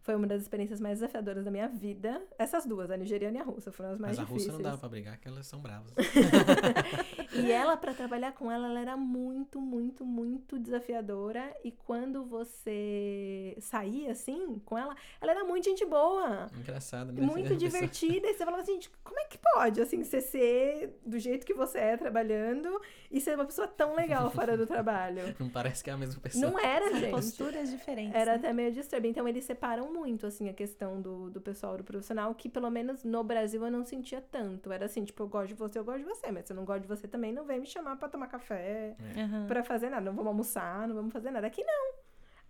foi 0.00 0.14
uma 0.14 0.26
das 0.26 0.40
experiências 0.40 0.80
mais 0.80 1.00
desafiadoras 1.00 1.44
da 1.44 1.50
minha 1.50 1.68
vida. 1.68 2.22
Essas 2.38 2.64
duas, 2.64 2.90
a 2.90 2.96
nigeriana 2.96 3.38
e 3.38 3.40
a 3.40 3.44
russa, 3.44 3.70
foram 3.70 3.90
as 3.90 3.98
mais 3.98 4.16
Mas 4.16 4.20
a 4.20 4.22
difíceis. 4.26 4.46
russa 4.54 4.62
não 4.62 4.70
dava 4.70 4.78
pra 4.78 4.88
brigar, 4.88 5.18
que 5.18 5.28
elas 5.28 5.46
são 5.46 5.60
bravas. 5.60 5.92
E 7.32 7.50
ela, 7.52 7.76
pra 7.76 7.92
trabalhar 7.92 8.32
com 8.32 8.50
ela, 8.50 8.68
ela 8.68 8.80
era 8.80 8.96
muito, 8.96 9.60
muito, 9.60 10.04
muito 10.04 10.58
desafiadora. 10.58 11.54
E 11.62 11.70
quando 11.70 12.24
você 12.24 13.56
saía 13.60 14.12
assim 14.12 14.60
com 14.64 14.78
ela, 14.78 14.94
ela 15.20 15.32
era 15.32 15.44
muito 15.44 15.64
gente 15.64 15.84
boa. 15.84 16.46
Engraçado, 16.56 17.12
né? 17.12 17.20
Muito 17.20 17.54
divertida. 17.56 18.28
E 18.28 18.34
você 18.34 18.44
falava 18.44 18.62
assim, 18.62 18.74
gente, 18.74 18.90
como 19.04 19.18
é 19.20 19.24
que 19.24 19.38
pode, 19.38 19.80
assim, 19.80 20.02
você 20.02 20.20
ser 20.20 20.98
do 21.04 21.18
jeito 21.18 21.46
que 21.46 21.54
você 21.54 21.78
é 21.78 21.96
trabalhando 21.96 22.80
e 23.10 23.20
ser 23.20 23.34
uma 23.34 23.44
pessoa 23.44 23.66
tão 23.66 23.94
legal 23.94 24.30
fora 24.30 24.56
do 24.56 24.66
trabalho? 24.66 25.34
Não 25.38 25.48
parece 25.48 25.82
que 25.84 25.90
é 25.90 25.92
a 25.92 25.96
mesma 25.96 26.20
pessoa. 26.20 26.50
Não 26.50 26.58
era, 26.58 26.90
São 26.90 26.98
gente. 26.98 27.10
posturas 27.10 27.70
diferentes. 27.70 28.14
Era 28.14 28.32
né? 28.32 28.36
até 28.38 28.52
meio 28.52 28.72
disturbing. 28.72 29.08
Então, 29.08 29.26
eles 29.28 29.44
separam 29.44 29.92
muito, 29.92 30.26
assim, 30.26 30.48
a 30.48 30.54
questão 30.54 31.00
do, 31.00 31.30
do 31.30 31.40
pessoal 31.40 31.76
do 31.76 31.84
profissional, 31.84 32.34
que 32.34 32.48
pelo 32.48 32.70
menos 32.70 33.04
no 33.04 33.22
Brasil 33.22 33.64
eu 33.64 33.70
não 33.70 33.84
sentia 33.84 34.20
tanto. 34.20 34.72
Era 34.72 34.86
assim, 34.86 35.04
tipo, 35.04 35.22
eu 35.22 35.28
gosto 35.28 35.48
de 35.48 35.54
você, 35.54 35.78
eu 35.78 35.84
gosto 35.84 35.98
de 35.98 36.04
você, 36.04 36.30
mas 36.30 36.46
se 36.46 36.52
eu 36.52 36.56
não 36.56 36.64
gosto 36.64 36.82
de 36.82 36.88
você 36.88 37.06
também, 37.06 37.17
não 37.32 37.44
vem 37.44 37.60
me 37.60 37.66
chamar 37.66 37.96
pra 37.96 38.08
tomar 38.08 38.28
café, 38.28 38.96
Aham. 39.16 39.46
pra 39.46 39.62
fazer 39.64 39.90
nada. 39.90 40.04
Não 40.06 40.12
vamos 40.14 40.28
almoçar, 40.28 40.86
não 40.88 40.94
vamos 40.94 41.12
fazer 41.12 41.30
nada. 41.30 41.46
Aqui 41.46 41.62
não. 41.64 41.92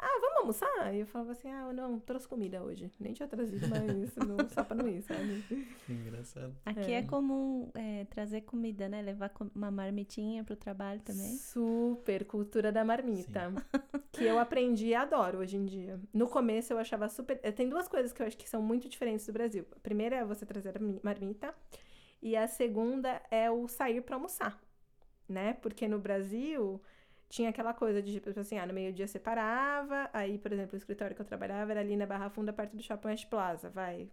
ah, 0.01 0.19
vamos 0.21 0.37
almoçar? 0.39 0.95
E 0.95 1.01
eu 1.01 1.07
falava 1.07 1.33
assim, 1.33 1.51
ah, 1.51 1.73
não, 1.73 1.99
trouxe 1.99 2.29
comida 2.29 2.63
hoje. 2.63 2.89
Nem 3.01 3.13
tinha 3.13 3.27
trazido, 3.29 3.67
mas 3.69 4.15
não, 4.17 4.37
só 4.49 4.63
pra 4.63 4.77
não 4.77 4.87
ir, 4.89 5.03
sabe? 5.03 5.43
Que 5.85 5.93
engraçado. 5.93 6.55
Aqui 6.65 6.93
é, 6.93 6.99
É. 6.99 7.03
comum 7.03 7.69
é, 7.75 8.05
trazer 8.05 8.43
comida, 8.43 8.89
né? 8.89 9.03
Levar 9.03 9.33
uma 9.55 9.71
marmitinha 9.73 10.45
pro 10.45 10.55
trabalho 10.55 11.01
também. 11.01 11.37
Super 11.37 12.25
cultura 12.27 12.71
da 12.71 12.85
marmita. 12.85 13.53
Que 14.11 14.25
eu 14.25 14.39
aprendi 14.39 14.87
e 14.87 14.95
adoro 14.97 15.39
hoje 15.39 15.57
em 15.57 15.65
dia. 15.65 16.01
No 16.13 16.27
começo 16.29 16.73
eu 16.73 16.79
achava 16.79 17.09
super. 17.09 17.39
eh, 17.43 17.53
Tem 17.53 17.69
duas 17.69 17.87
coisas 17.87 18.13
que 18.13 18.21
eu 18.23 18.27
acho 18.27 18.37
que 18.37 18.49
são 18.49 18.61
muito 18.61 18.89
diferentes 18.89 19.25
do 19.27 19.33
Brasil. 19.33 19.65
A 19.77 19.79
primeira 19.81 20.17
é 20.17 20.25
você 20.25 20.45
trazer 20.47 20.77
a 20.77 20.81
mi- 20.81 20.99
marmita. 21.05 21.55
E 22.21 22.37
a 22.37 22.47
segunda 22.49 23.21
é 23.31 23.51
o 23.51 23.67
sair 23.69 24.01
pra 24.03 24.17
almoçar. 24.17 24.61
Né? 25.29 25.55
Porque 25.61 25.87
no 25.87 25.99
Brasil 25.99 26.81
tinha 27.29 27.51
aquela 27.51 27.75
coisa 27.75 28.01
de 28.03 28.15
tipo 28.15 28.41
assim, 28.41 28.59
ah, 28.59 28.67
no 28.67 28.73
meio-dia 28.73 29.07
você 29.07 29.19
parava. 29.19 30.09
Aí, 30.13 30.39
por 30.39 30.53
exemplo, 30.53 30.75
o 30.75 30.77
escritório 30.79 31.15
que 31.15 31.21
eu 31.23 31.27
trabalhava 31.27 31.73
era 31.73 31.81
ali 31.81 31.97
na 31.97 32.07
Barra 32.07 32.31
Funda, 32.31 32.53
perto 32.53 32.77
do 32.77 32.83
Shopping 32.83 33.09
West 33.09 33.27
Plaza. 33.29 33.69
Vai. 33.69 34.09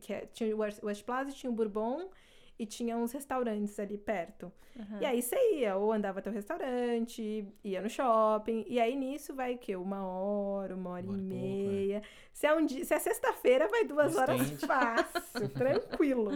Que 0.00 0.12
é- 0.12 0.26
tinha 0.26 0.54
o 0.54 0.58
West 0.60 1.04
Plaza, 1.04 1.32
tinha 1.32 1.50
o 1.50 1.54
Bourbon 1.54 2.10
e 2.58 2.66
tinha 2.66 2.96
uns 2.96 3.12
restaurantes 3.12 3.78
ali 3.78 3.96
perto. 3.96 4.52
Aham. 4.78 5.00
E 5.00 5.06
aí 5.06 5.22
você 5.22 5.36
ia, 5.54 5.76
ou 5.76 5.92
andava 5.92 6.18
até 6.18 6.28
o 6.28 6.32
restaurante, 6.32 7.46
ia 7.64 7.80
no 7.80 7.88
shopping, 7.88 8.64
e 8.68 8.78
aí 8.80 8.94
nisso 8.96 9.34
vai 9.34 9.54
o 9.54 9.58
quê? 9.58 9.76
Uma 9.76 10.04
hora, 10.06 10.74
uma 10.74 10.90
hora 10.90 11.04
Uma 11.04 11.12
hora 11.14 11.22
e 11.22 11.28
pouco, 11.28 11.44
meia. 11.44 12.02
Se 12.32 12.46
é, 12.46 12.54
um 12.54 12.66
dia, 12.66 12.84
se 12.84 12.94
é 12.94 12.98
sexta-feira, 12.98 13.68
vai 13.68 13.84
duas 13.84 14.16
horas 14.16 14.40
fácil, 14.60 15.48
tranquilo. 15.54 16.32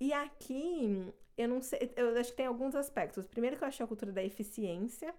E 0.00 0.12
aqui, 0.12 1.12
eu 1.36 1.48
não 1.48 1.60
sei, 1.60 1.92
eu 1.96 2.16
acho 2.18 2.30
que 2.30 2.36
tem 2.36 2.46
alguns 2.46 2.74
aspectos. 2.74 3.26
Primeiro 3.26 3.56
que 3.56 3.64
eu 3.64 3.68
acho 3.68 3.82
a 3.82 3.86
cultura 3.86 4.12
da 4.12 4.22
eficiência, 4.22 5.14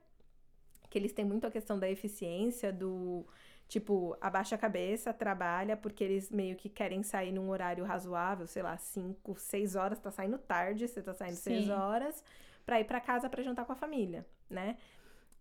que 0.89 0.97
eles 0.97 1.13
têm 1.13 1.25
muito 1.25 1.47
a 1.47 1.51
questão 1.51 1.79
da 1.79 1.89
eficiência, 1.89 2.71
do 2.71 3.25
tipo, 3.67 4.15
abaixa 4.21 4.55
a 4.55 4.57
cabeça, 4.57 5.11
trabalha, 5.13 5.75
porque 5.75 6.03
eles 6.03 6.29
meio 6.29 6.55
que 6.55 6.69
querem 6.69 7.01
sair 7.03 7.31
num 7.31 7.49
horário 7.49 7.83
razoável, 7.83 8.45
sei 8.45 8.61
lá, 8.61 8.77
5, 8.77 9.35
6 9.39 9.75
horas, 9.75 9.99
tá 9.99 10.11
saindo 10.11 10.37
tarde, 10.37 10.87
você 10.87 11.01
tá 11.01 11.13
saindo 11.13 11.35
6 11.35 11.65
Sim. 11.65 11.71
horas, 11.71 12.23
pra 12.65 12.79
ir 12.79 12.85
pra 12.85 13.01
casa 13.01 13.29
pra 13.29 13.41
jantar 13.41 13.65
com 13.65 13.71
a 13.71 13.75
família, 13.75 14.25
né? 14.49 14.77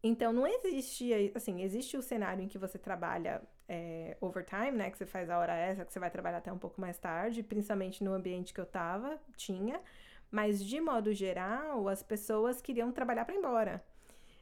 Então, 0.03 0.33
não 0.33 0.47
existia, 0.47 1.33
assim, 1.35 1.63
existe 1.63 1.97
o 1.97 2.03
cenário 2.03 2.43
em 2.43 2.49
que 2.49 2.59
você 2.59 2.79
trabalha 2.79 3.43
é, 3.69 4.17
overtime, 4.21 4.73
né? 4.73 4.91
Que 4.91 4.99
você 4.99 5.07
faz 5.07 5.31
a 5.31 5.39
hora 5.39 5.55
extra, 5.55 5.85
que 5.85 5.93
você 5.93 5.99
vai 5.99 6.11
trabalhar 6.11 6.39
até 6.39 6.53
um 6.53 6.59
pouco 6.59 6.81
mais 6.81 6.99
tarde, 6.99 7.43
principalmente 7.43 8.03
no 8.03 8.13
ambiente 8.13 8.53
que 8.53 8.61
eu 8.61 8.67
tava, 8.67 9.19
tinha. 9.37 9.81
Mas, 10.31 10.65
de 10.65 10.81
modo 10.81 11.13
geral, 11.13 11.89
as 11.89 12.03
pessoas 12.03 12.61
queriam 12.61 12.91
trabalhar 12.93 13.25
ir 13.35 13.39
embora. 13.39 13.85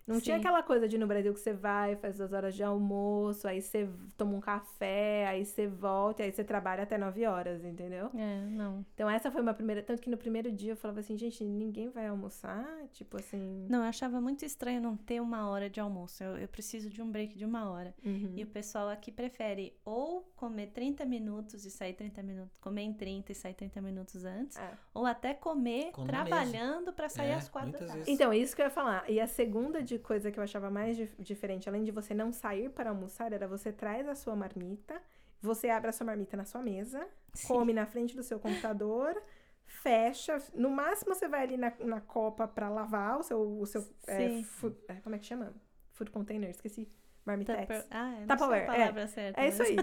Não 0.06 0.21
tinha 0.21 0.37
Sim. 0.37 0.40
aquela 0.40 0.62
coisa 0.62 0.88
de 0.88 0.99
no 0.99 1.06
Brasil 1.06 1.32
que 1.32 1.40
você 1.40 1.52
vai, 1.52 1.97
faz 1.97 2.16
duas 2.18 2.32
horas 2.32 2.54
de 2.54 2.62
almoço, 2.62 3.47
aí 3.47 3.61
você 3.62 3.88
toma 4.16 4.32
um 4.35 4.40
café, 4.40 5.26
aí 5.28 5.44
você 5.44 5.66
volta, 5.66 6.23
e 6.23 6.26
aí 6.26 6.32
você 6.32 6.42
trabalha 6.44 6.82
até 6.82 6.99
nove 6.99 7.25
horas, 7.26 7.64
entendeu? 7.64 8.11
É, 8.14 8.40
não. 8.50 8.85
Então 8.94 9.09
essa 9.09 9.30
foi 9.30 9.40
uma 9.42 9.54
primeira. 9.54 9.82
Tanto 9.82 10.02
que 10.02 10.11
no 10.11 10.16
primeiro 10.16 10.50
dia 10.50 10.73
eu 10.73 10.76
falava 10.76 11.00
assim, 11.00 11.16
gente, 11.16 11.44
ninguém 11.44 11.88
vai 11.88 12.06
almoçar? 12.09 12.66
Tipo 12.92 13.16
assim. 13.18 13.66
Não, 13.68 13.78
eu 13.80 13.85
achava 13.88 14.21
muito 14.21 14.44
estranho 14.44 14.80
não 14.80 14.97
ter 14.97 15.21
uma 15.21 15.49
hora 15.49 15.68
de 15.71 15.80
almoço. 15.80 16.23
Eu, 16.23 16.37
eu 16.38 16.49
preciso 16.49 16.90
de 16.90 17.00
um 17.02 17.11
break 17.11 17.37
de 17.37 17.44
uma 17.44 17.71
hora. 17.71 17.94
Uhum. 18.04 18.32
E 18.37 18.42
o 18.42 18.47
pessoal 18.47 18.88
aqui 18.88 19.11
prefere 19.12 19.76
ou 19.85 20.23
comer 20.37 20.68
30 20.68 21.04
minutos 21.04 21.64
e 21.64 21.71
sair 21.71 21.94
30 21.94 22.23
minutos, 22.23 22.52
comer 22.61 22.82
em 22.82 22.92
30 22.92 23.32
e 23.32 23.35
sair 23.35 23.54
30 23.54 23.80
minutos 23.80 24.25
antes, 24.25 24.56
É. 24.59 24.71
ou 24.92 25.06
até 25.06 25.32
comer 25.35 25.92
Come 25.92 26.11
na 26.11 26.25
trabalhando 26.25 26.92
pra 26.92 27.09
sair 27.09 27.28
É, 27.30 27.35
às 27.35 27.49
quatro 27.49 27.73
da 27.73 27.78
muitas 27.78 27.88
tarde. 27.88 28.04
vezes. 28.04 28.14
Então, 28.21 28.32
isso 28.32 28.54
que 28.56 28.62
eu 28.62 28.66
ia 28.66 28.71
falar. 28.71 29.09
E 29.09 29.21
a 29.21 29.26
segunda 29.26 29.82
de 29.82 29.91
coisa 29.99 30.30
que 30.30 30.38
eu 30.38 30.42
achava 30.44 30.70
mais 30.70 30.96
dif- 30.96 31.14
diferente, 31.22 31.68
além 31.68 31.84
de 31.84 31.90
você 31.90 32.12
não 32.14 32.32
sair 32.32 32.68
para 32.70 32.90
almoçar, 32.90 33.32
era 33.32 33.46
você 33.49 33.72
traz 33.72 34.08
a 34.08 34.14
sua 34.14 34.34
marmita, 34.37 35.00
você 35.40 35.68
abre 35.68 35.90
a 35.90 35.92
sua 35.92 36.06
marmita 36.06 36.37
na 36.37 36.44
sua 36.44 36.62
mesa, 36.62 37.06
Sim. 37.34 37.49
come 37.49 37.72
na 37.72 37.87
frente 37.87 38.14
do 38.16 38.22
seu 38.22 38.38
computador, 38.38 39.20
fecha. 39.66 40.38
No 40.54 40.70
máximo 40.70 41.14
você 41.14 41.26
vai 41.28 41.42
ali 41.42 41.56
na, 41.56 41.72
na 41.80 42.00
copa 42.00 42.46
para 42.46 42.68
lavar 42.68 43.18
o 43.18 43.22
seu. 43.22 43.40
O 43.61 43.66
seu 43.66 43.84
é, 44.06 44.42
food- 44.42 44.76
é, 44.88 44.94
como 44.96 45.14
é 45.14 45.18
que 45.18 45.26
chama? 45.26 45.52
Food 45.92 46.11
container, 46.11 46.50
esqueci. 46.50 46.88
Marmitex. 47.25 47.61
Tupper- 47.62 47.87
Ah, 47.90 48.14
sei 48.16 48.26
Tupperware, 48.26 48.99
é. 48.99 49.06
certa. 49.06 49.40
É 49.40 49.49
isso 49.49 49.58
mas- 49.58 49.68
aí. 49.70 49.76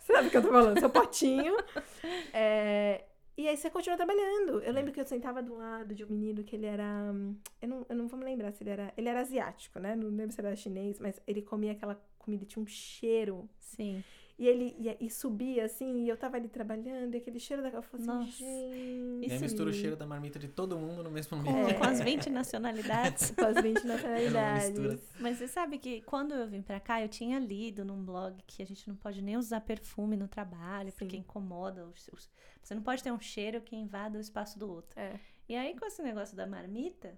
Você 0.00 0.12
sabe 0.14 0.28
o 0.28 0.30
que 0.30 0.36
eu 0.38 0.42
tô 0.42 0.48
falando? 0.50 0.78
Seu 0.80 0.90
potinho. 0.90 1.54
É, 2.32 3.04
E 3.36 3.46
aí 3.46 3.56
você 3.56 3.68
continua 3.68 3.96
trabalhando. 3.96 4.62
Eu 4.62 4.72
lembro 4.72 4.92
que 4.92 5.00
eu 5.00 5.04
sentava 5.04 5.42
do 5.42 5.54
lado 5.56 5.94
de 5.94 6.04
um 6.04 6.08
menino 6.08 6.42
que 6.42 6.56
ele 6.56 6.66
era. 6.66 6.84
hum, 7.12 7.36
Eu 7.60 7.68
não, 7.68 7.86
eu 7.88 7.96
não 7.96 8.08
vou 8.08 8.18
me 8.18 8.24
lembrar 8.24 8.52
se 8.52 8.62
ele 8.62 8.70
era. 8.70 8.92
Ele 8.96 9.08
era 9.08 9.20
asiático, 9.20 9.78
né? 9.78 9.94
Não 9.94 10.08
lembro 10.08 10.32
se 10.32 10.40
ele 10.40 10.48
era 10.48 10.56
chinês, 10.56 10.98
mas 10.98 11.20
ele 11.26 11.42
comia 11.42 11.72
aquela 11.72 12.00
comida 12.18 12.44
e 12.44 12.46
tinha 12.46 12.62
um 12.62 12.66
cheiro. 12.66 13.48
Sim. 13.60 14.02
E 14.38 14.46
ele 14.46 14.76
ia, 14.78 14.96
e 15.00 15.08
subia 15.10 15.64
assim, 15.64 16.04
e 16.04 16.08
eu 16.10 16.16
tava 16.16 16.36
ali 16.36 16.46
trabalhando, 16.48 17.14
e 17.14 17.16
aquele 17.16 17.38
cheiro 17.40 17.62
daquela. 17.62 17.82
Eu 17.82 17.88
falei 17.88 18.06
assim, 18.06 18.18
Nossa. 18.18 18.30
gente. 18.32 19.28
E 19.28 19.32
aí 19.32 19.38
mistura 19.38 19.70
o 19.70 19.72
cheiro 19.72 19.96
da 19.96 20.06
marmita 20.06 20.38
de 20.38 20.46
todo 20.48 20.78
mundo 20.78 21.02
no 21.02 21.10
mesmo 21.10 21.42
Com, 21.42 21.48
ambiente. 21.50 21.78
com 21.78 21.84
as 21.84 22.00
20 22.02 22.28
nacionalidades. 22.28 23.30
Com 23.36 23.44
as 23.46 23.54
20 23.54 23.64
mistura. 23.72 23.94
nacionalidades. 23.94 25.00
Mas 25.20 25.38
você 25.38 25.48
sabe 25.48 25.78
que 25.78 26.02
quando 26.02 26.32
eu 26.34 26.46
vim 26.46 26.60
pra 26.60 26.78
cá, 26.78 27.00
eu 27.00 27.08
tinha 27.08 27.38
lido 27.38 27.82
num 27.84 28.04
blog 28.04 28.36
que 28.46 28.62
a 28.62 28.66
gente 28.66 28.86
não 28.88 28.94
pode 28.96 29.22
nem 29.22 29.36
usar 29.38 29.60
perfume 29.62 30.16
no 30.16 30.28
trabalho, 30.28 30.92
porque 30.92 31.16
Sim. 31.16 31.22
incomoda. 31.22 31.86
Os, 31.86 32.08
os- 32.12 32.30
você 32.62 32.74
não 32.74 32.82
pode 32.82 33.02
ter 33.02 33.12
um 33.12 33.20
cheiro 33.20 33.60
que 33.62 33.74
invada 33.74 34.18
o 34.18 34.20
espaço 34.20 34.58
do 34.58 34.68
outro. 34.70 35.00
É. 35.00 35.18
E 35.48 35.56
aí, 35.56 35.74
com 35.78 35.86
esse 35.86 36.02
negócio 36.02 36.36
da 36.36 36.46
marmita, 36.46 37.16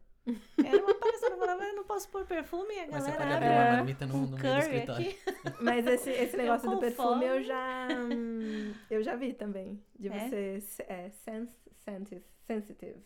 era 0.64 0.84
uma 0.84 0.94
palestra, 0.94 1.30
eu 1.30 1.38
falava, 1.38 1.64
eu 1.64 1.74
não 1.76 1.84
posso 1.84 2.08
pôr 2.08 2.24
perfume, 2.26 2.74
e 2.74 2.80
a 2.80 2.86
Mas 2.90 3.04
você 3.04 3.10
galera 3.12 3.16
pode 3.18 3.32
abre 3.34 3.46
abrir 3.48 3.58
uma 3.60 3.76
marmita 3.76 4.06
no, 4.06 4.14
um 4.14 4.26
no 4.26 4.36
meio 4.38 4.54
do 4.54 4.58
escritório. 4.60 5.06
aqui. 5.08 5.18
Mas 5.62 5.86
esse, 5.86 6.10
esse 6.10 6.36
Eu 6.36 6.42
negócio 6.42 6.70
do 6.70 6.78
perfume 6.78 7.24
eu 7.26 7.42
já. 7.42 7.88
hum, 7.90 8.74
eu 8.90 9.02
já 9.02 9.16
vi 9.16 9.32
também. 9.32 9.82
De 9.98 10.08
É? 10.08 10.28
você 10.28 10.62
é, 10.88 11.10
sens- 11.10 11.56
sensitive. 11.84 12.24
sensitive. 12.46 12.96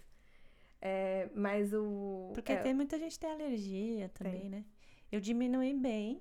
É, 0.80 1.28
mas 1.34 1.72
o. 1.72 2.32
Porque 2.34 2.52
é, 2.52 2.56
tem 2.56 2.74
muita 2.74 2.98
gente 2.98 3.12
que 3.12 3.20
tem 3.20 3.30
alergia 3.30 4.08
também, 4.08 4.48
né? 4.50 4.64
Eu 5.12 5.20
diminui 5.20 5.72
bem. 5.74 6.20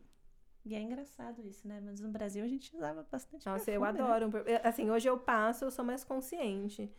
E 0.63 0.75
é 0.75 0.79
engraçado 0.79 1.41
isso, 1.48 1.67
né? 1.67 1.81
Mas 1.84 2.00
no 2.00 2.10
Brasil 2.10 2.43
a 2.46 2.48
gente 2.48 2.75
usava 2.75 3.03
bastante 3.12 3.43
Nossa, 3.48 3.72
eu 3.72 3.81
perfume, 3.81 3.98
né? 4.00 4.05
adoro. 4.05 4.27
Um 4.27 4.29
per- 4.31 4.43
eu- 4.46 4.60
Assim, 4.63 4.91
hoje 4.91 5.10
eu 5.10 5.17
passo, 5.17 5.65
eu 5.65 5.72
sou 5.72 5.84
mais 5.84 6.03
consciente. 6.03 6.91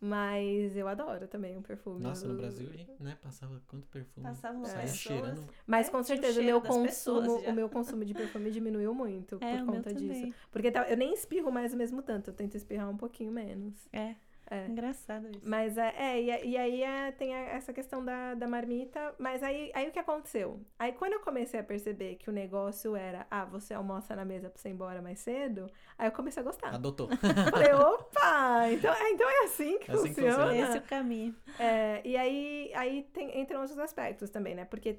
Mas 0.00 0.76
eu 0.76 0.86
adoro 0.86 1.26
também 1.26 1.56
um 1.56 1.62
perfume. 1.62 2.00
Nossa, 2.00 2.26
no 2.28 2.36
Brasil, 2.36 2.68
a 2.72 2.76
gente, 2.76 3.02
né, 3.02 3.16
passava 3.20 3.60
quanto 3.66 3.86
perfume. 3.88 4.26
Passavam 4.26 4.64
Saía 4.64 4.80
pessoas. 4.82 4.98
cheirando. 4.98 5.48
Mas 5.66 5.88
É, 5.88 5.90
com 5.90 5.98
o 5.98 6.04
certeza 6.04 6.40
o 6.40 6.44
meu 6.44 6.60
consumo, 6.60 7.36
o 7.38 7.52
meu 7.52 7.68
consumo 7.68 8.04
de 8.04 8.14
perfume 8.14 8.50
diminuiu 8.50 8.94
muito 8.94 9.38
É, 9.40 9.56
por 9.56 9.62
o 9.62 9.66
conta 9.66 9.92
disso. 9.92 10.14
também. 10.14 10.34
Porque 10.52 10.72
eu 10.88 10.96
nem 10.96 11.12
espirro 11.12 11.50
mais 11.50 11.74
o 11.74 11.76
mesmo 11.76 12.00
tanto, 12.02 12.30
eu 12.30 12.34
tento 12.34 12.56
espirrar 12.56 12.88
um 12.88 12.96
pouquinho 12.96 13.32
menos. 13.32 13.88
É, 13.92 14.14
É. 14.50 14.66
engraçado 14.66 15.28
isso. 15.28 15.40
Mas 15.42 15.76
é, 15.76 15.94
é, 15.96 16.22
e, 16.22 16.50
e 16.50 16.56
aí 16.56 16.82
é, 16.82 17.12
tem 17.12 17.34
a- 17.34 17.38
essa 17.50 17.72
questão 17.72 18.04
da, 18.04 18.34
da 18.34 18.46
marmita. 18.48 19.14
Mas 19.18 19.42
aí, 19.42 19.70
aí 19.74 19.88
o 19.88 19.92
que 19.92 19.98
aconteceu? 19.98 20.60
Aí 20.78 20.92
quando 20.92 21.12
eu 21.14 21.20
comecei 21.20 21.60
a 21.60 21.62
perceber 21.64 22.16
que 22.16 22.30
o 22.30 22.32
negócio 22.32 22.96
era, 22.96 23.26
ah, 23.30 23.44
você 23.44 23.74
almoça 23.74 24.16
na 24.16 24.24
mesa 24.24 24.48
pra 24.48 24.58
você 24.60 24.68
ir 24.68 24.72
embora 24.72 25.02
mais 25.02 25.18
cedo, 25.18 25.70
aí 25.98 26.08
eu 26.08 26.12
comecei 26.12 26.40
a 26.42 26.44
gostar. 26.44 26.74
Adotou. 26.74 27.08
Falei, 27.50 27.72
opa! 27.74 28.70
Então, 28.72 28.94
é, 28.94 29.10
então 29.10 29.28
é 29.28 29.44
assim 29.44 29.78
que 29.78 29.90
É 29.90 29.94
assim 29.94 30.02
que 30.08 30.14
funciona. 30.14 30.32
funciona. 30.46 30.56
Esse 30.56 30.76
é 30.76 30.80
o 30.80 30.82
caminho. 30.84 31.34
É, 31.58 32.00
e 32.04 32.16
aí, 32.16 32.72
aí 32.74 33.02
tem, 33.12 33.40
entram 33.40 33.60
outros 33.60 33.78
aspectos 33.78 34.30
também, 34.30 34.54
né? 34.54 34.64
Porque 34.64 34.98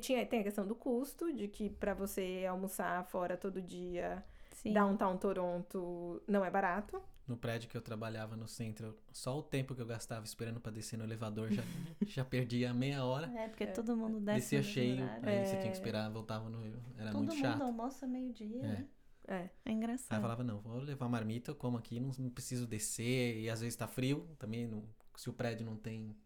tinha, 0.00 0.24
tem 0.26 0.40
a 0.40 0.42
questão 0.44 0.66
do 0.66 0.74
custo, 0.74 1.32
de 1.32 1.48
que 1.48 1.70
pra 1.70 1.94
você 1.94 2.44
almoçar 2.48 3.04
fora 3.06 3.36
todo 3.36 3.60
dia, 3.62 4.24
Sim. 4.52 4.72
downtown 4.72 5.16
Toronto 5.16 6.22
não 6.26 6.44
é 6.44 6.50
barato. 6.50 7.00
No 7.30 7.36
prédio 7.36 7.68
que 7.70 7.76
eu 7.76 7.80
trabalhava 7.80 8.36
no 8.36 8.48
centro, 8.48 8.96
só 9.12 9.38
o 9.38 9.42
tempo 9.42 9.72
que 9.72 9.80
eu 9.80 9.86
gastava 9.86 10.24
esperando 10.24 10.58
pra 10.60 10.72
descer 10.72 10.96
no 10.96 11.04
elevador 11.04 11.48
já, 11.52 11.62
já 12.04 12.24
perdia 12.24 12.74
meia 12.74 13.04
hora. 13.04 13.28
É, 13.38 13.48
porque 13.48 13.62
É. 13.62 13.66
todo 13.68 13.96
mundo 13.96 14.18
desce 14.20 14.56
Descia 14.56 14.62
cheio, 14.64 15.04
horário. 15.04 15.28
aí 15.28 15.44
você 15.46 15.52
tinha 15.52 15.66
É. 15.66 15.70
que 15.70 15.76
esperar, 15.76 16.10
voltava 16.10 16.50
no. 16.50 16.60
Era 16.98 17.12
Todo 17.12 17.18
muito 17.18 17.34
mundo 17.36 17.40
chato. 17.40 17.62
almoça 17.62 18.04
meio-dia, 18.06 18.58
É. 18.58 18.62
né? 18.66 18.88
É. 19.28 19.34
É 19.34 19.42
Aí 19.42 19.50
eu 19.66 19.72
engraçado. 19.74 20.20
falava, 20.20 20.42
não, 20.42 20.58
vou 20.60 20.78
levar 20.80 21.08
marmita, 21.08 21.52
eu 21.52 21.54
como 21.54 21.76
aqui, 21.78 22.00
não, 22.00 22.10
não 22.18 22.30
preciso 22.30 22.66
descer, 22.66 23.38
e 23.40 23.48
às 23.48 23.60
vezes 23.60 23.76
tá 23.76 23.86
frio, 23.86 24.26
também, 24.40 24.66
não- 24.66 24.82
se 25.16 25.30
o 25.30 25.32
prédio 25.32 25.64
não 25.64 25.76
tem 25.76 26.16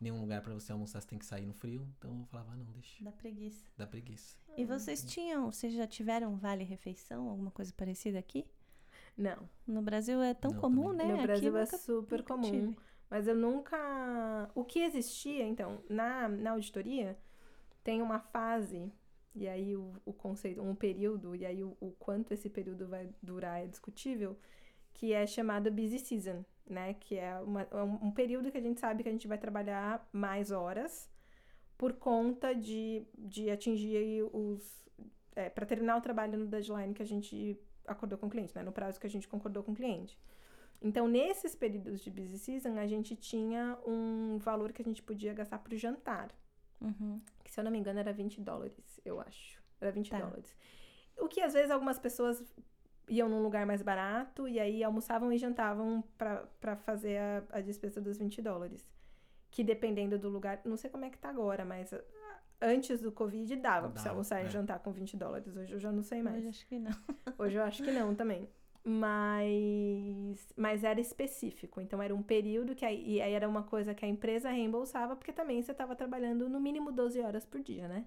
nenhum 0.00 0.18
lugar 0.22 0.40
pra 0.40 0.54
você 0.54 0.72
almoçar, 0.72 1.02
você 1.02 1.08
tem 1.08 1.18
que 1.18 1.26
sair 1.26 1.44
no 1.44 1.52
frio, 1.52 1.86
então 1.98 2.20
eu 2.20 2.24
falava, 2.26 2.52
ah, 2.52 2.56
não, 2.56 2.64
deixa, 2.72 3.04
Dá 3.04 3.12
preguiça. 3.12 3.66
dá 3.76 3.86
preguiça. 3.86 4.34
E 4.56 4.64
vocês 4.64 5.04
tinham, 5.04 5.52
vocês 5.52 5.74
já 5.74 5.86
tiveram 5.86 6.36
vale 6.36 6.64
refeição, 6.64 7.28
alguma 7.28 7.50
coisa 7.50 7.70
parecida 7.76 8.18
aqui? 8.18 8.46
Não. 9.18 9.48
No 9.66 9.82
Brasil 9.82 10.22
é 10.22 10.32
tão 10.32 10.52
Não, 10.52 10.60
comum, 10.60 10.90
também 10.92 11.08
né? 11.08 11.12
No 11.14 11.18
Aqui 11.18 11.26
Brasil 11.26 11.56
é 11.56 11.60
nunca- 11.64 11.76
super 11.78 12.18
nunca 12.20 12.34
comum. 12.34 12.50
tive. 12.50 12.76
Mas 13.10 13.26
eu 13.26 13.34
nunca. 13.34 14.50
O 14.54 14.64
que 14.64 14.78
existia, 14.80 15.44
então, 15.46 15.82
na, 15.90 16.28
na 16.28 16.52
auditoria, 16.52 17.18
tem 17.82 18.00
uma 18.00 18.20
fase, 18.20 18.92
e 19.34 19.48
aí 19.48 19.74
o, 19.76 19.92
o 20.04 20.12
conceito, 20.12 20.62
um 20.62 20.74
período, 20.74 21.34
e 21.34 21.44
aí 21.44 21.64
o, 21.64 21.76
o 21.80 21.90
quanto 21.98 22.32
esse 22.32 22.48
período 22.48 22.86
vai 22.86 23.08
durar 23.22 23.62
é 23.62 23.66
discutível, 23.66 24.38
que 24.94 25.12
é 25.12 25.26
chamado 25.26 25.70
busy 25.72 25.98
season, 25.98 26.44
né? 26.68 26.94
Que 26.94 27.16
é 27.16 27.38
uma- 27.40 27.66
é 27.70 27.82
um, 27.82 28.10
período 28.10 28.50
que 28.52 28.58
a 28.58 28.62
gente 28.62 28.78
sabe 28.78 29.02
que 29.02 29.08
a 29.08 29.12
gente 29.12 29.26
vai 29.26 29.38
trabalhar 29.38 30.06
mais 30.12 30.50
horas 30.50 31.10
por 31.78 31.94
conta 31.94 32.54
de, 32.54 33.04
de 33.16 33.50
atingir 33.50 33.96
aí 33.96 34.22
os. 34.22 34.86
é, 35.34 35.48
para 35.48 35.64
terminar 35.66 35.96
o 35.96 36.00
trabalho 36.00 36.36
no 36.38 36.46
deadline 36.46 36.92
que 36.92 37.02
a 37.02 37.06
gente 37.06 37.58
acordou 37.88 38.18
com 38.18 38.26
o 38.26 38.30
cliente, 38.30 38.54
né? 38.54 38.62
No 38.62 38.72
prazo 38.72 39.00
que 39.00 39.06
a 39.06 39.10
gente 39.10 39.26
concordou 39.28 39.62
com 39.62 39.72
o 39.72 39.74
cliente. 39.74 40.18
Então, 40.80 41.08
nesses 41.08 41.54
períodos 41.56 42.00
de 42.00 42.10
busy 42.10 42.38
season, 42.38 42.78
a 42.78 42.86
gente 42.86 43.16
tinha 43.16 43.76
um 43.86 44.38
valor 44.38 44.72
que 44.72 44.80
a 44.80 44.84
gente 44.84 45.02
podia 45.02 45.34
gastar 45.34 45.58
pro 45.58 45.76
jantar. 45.76 46.30
Uhum. 46.80 47.20
Que, 47.42 47.50
se 47.50 47.58
eu 47.58 47.64
não 47.64 47.70
me 47.70 47.78
engano, 47.78 47.98
era 47.98 48.12
20 48.12 48.40
dólares, 48.40 49.00
eu 49.04 49.20
acho. 49.20 49.60
Era 49.80 49.90
20 49.90 50.10
Tá. 50.10 50.18
dólares. 50.20 50.56
O 51.16 51.26
que, 51.26 51.40
às 51.40 51.52
vezes, 51.52 51.70
algumas 51.70 51.98
pessoas 51.98 52.44
iam 53.08 53.28
num 53.28 53.42
lugar 53.42 53.66
mais 53.66 53.82
barato 53.82 54.46
e 54.46 54.60
aí 54.60 54.84
almoçavam 54.84 55.32
e 55.32 55.38
jantavam 55.38 56.04
pra 56.16 56.76
fazer 56.76 57.18
a, 57.18 57.42
a 57.50 57.60
despesa 57.60 58.00
dos 58.00 58.16
20 58.16 58.40
dólares. 58.40 58.88
Que, 59.50 59.64
dependendo 59.64 60.16
do 60.18 60.28
lugar... 60.28 60.60
Não 60.64 60.76
sei 60.76 60.90
como 60.90 61.04
é 61.06 61.10
que 61.10 61.18
tá 61.18 61.28
agora, 61.30 61.64
mas... 61.64 61.92
Antes 62.60 63.00
do 63.00 63.12
Covid, 63.12 63.54
dava 63.56 63.88
pra 63.88 63.98
você 63.98 64.04
Dava, 64.04 64.10
almoçar 64.10 64.42
e 64.42 64.46
é. 64.46 64.48
jantar 64.50 64.78
com 64.80 64.90
20 64.92 65.16
dólares. 65.16 65.56
Hoje 65.56 65.72
eu 65.72 65.78
já 65.78 65.92
não 65.92 66.02
sei 66.02 66.22
mais. 66.22 66.36
Mas 66.36 66.46
acho 66.46 66.66
que 66.66 66.78
não. 66.78 66.90
Hoje 67.38 67.56
eu 67.56 67.62
acho 67.62 67.82
que 67.84 67.90
não 67.92 68.14
também. 68.14 68.48
Mas, 68.84 70.52
mas 70.56 70.82
era 70.84 71.00
específico. 71.00 71.80
Então 71.80 72.02
era 72.02 72.14
um 72.14 72.22
período 72.22 72.74
que 72.74 72.84
aí, 72.84 73.14
e 73.16 73.20
aí 73.22 73.32
era 73.32 73.48
uma 73.48 73.62
coisa 73.62 73.94
que 73.94 74.04
a 74.04 74.08
empresa 74.08 74.50
reembolsava, 74.50 75.14
porque 75.16 75.32
também 75.32 75.62
você 75.62 75.72
estava 75.72 75.94
trabalhando 75.94 76.48
no 76.48 76.58
mínimo 76.60 76.90
12 76.90 77.20
horas 77.20 77.44
por 77.44 77.60
dia, 77.60 77.86
né? 77.88 78.04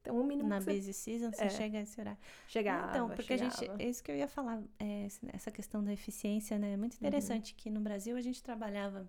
Então 0.00 0.18
o 0.18 0.24
mínimo 0.24 0.48
Na 0.48 0.58
que 0.58 0.64
você 0.64 0.74
busy 0.74 0.92
season, 0.92 1.32
você 1.32 1.44
É. 1.44 1.50
chega 1.50 1.78
a 1.78 1.80
esse 1.82 2.00
horário. 2.00 2.18
chegava. 2.46 2.90
então, 2.90 3.08
porque 3.10 3.32
a 3.32 3.36
chegava. 3.38 3.56
gente. 3.66 3.82
É 3.82 3.88
isso 3.88 4.02
que 4.02 4.10
eu 4.12 4.16
ia 4.16 4.28
falar, 4.28 4.62
é, 4.78 5.06
essa 5.32 5.50
questão 5.50 5.82
da 5.82 5.92
eficiência, 5.92 6.58
né? 6.58 6.72
É 6.72 6.76
muito 6.76 6.92
Uhum. 6.94 6.98
interessante 7.00 7.54
que 7.54 7.68
no 7.68 7.80
Brasil 7.80 8.16
a 8.16 8.20
gente 8.20 8.42
trabalhava 8.42 9.08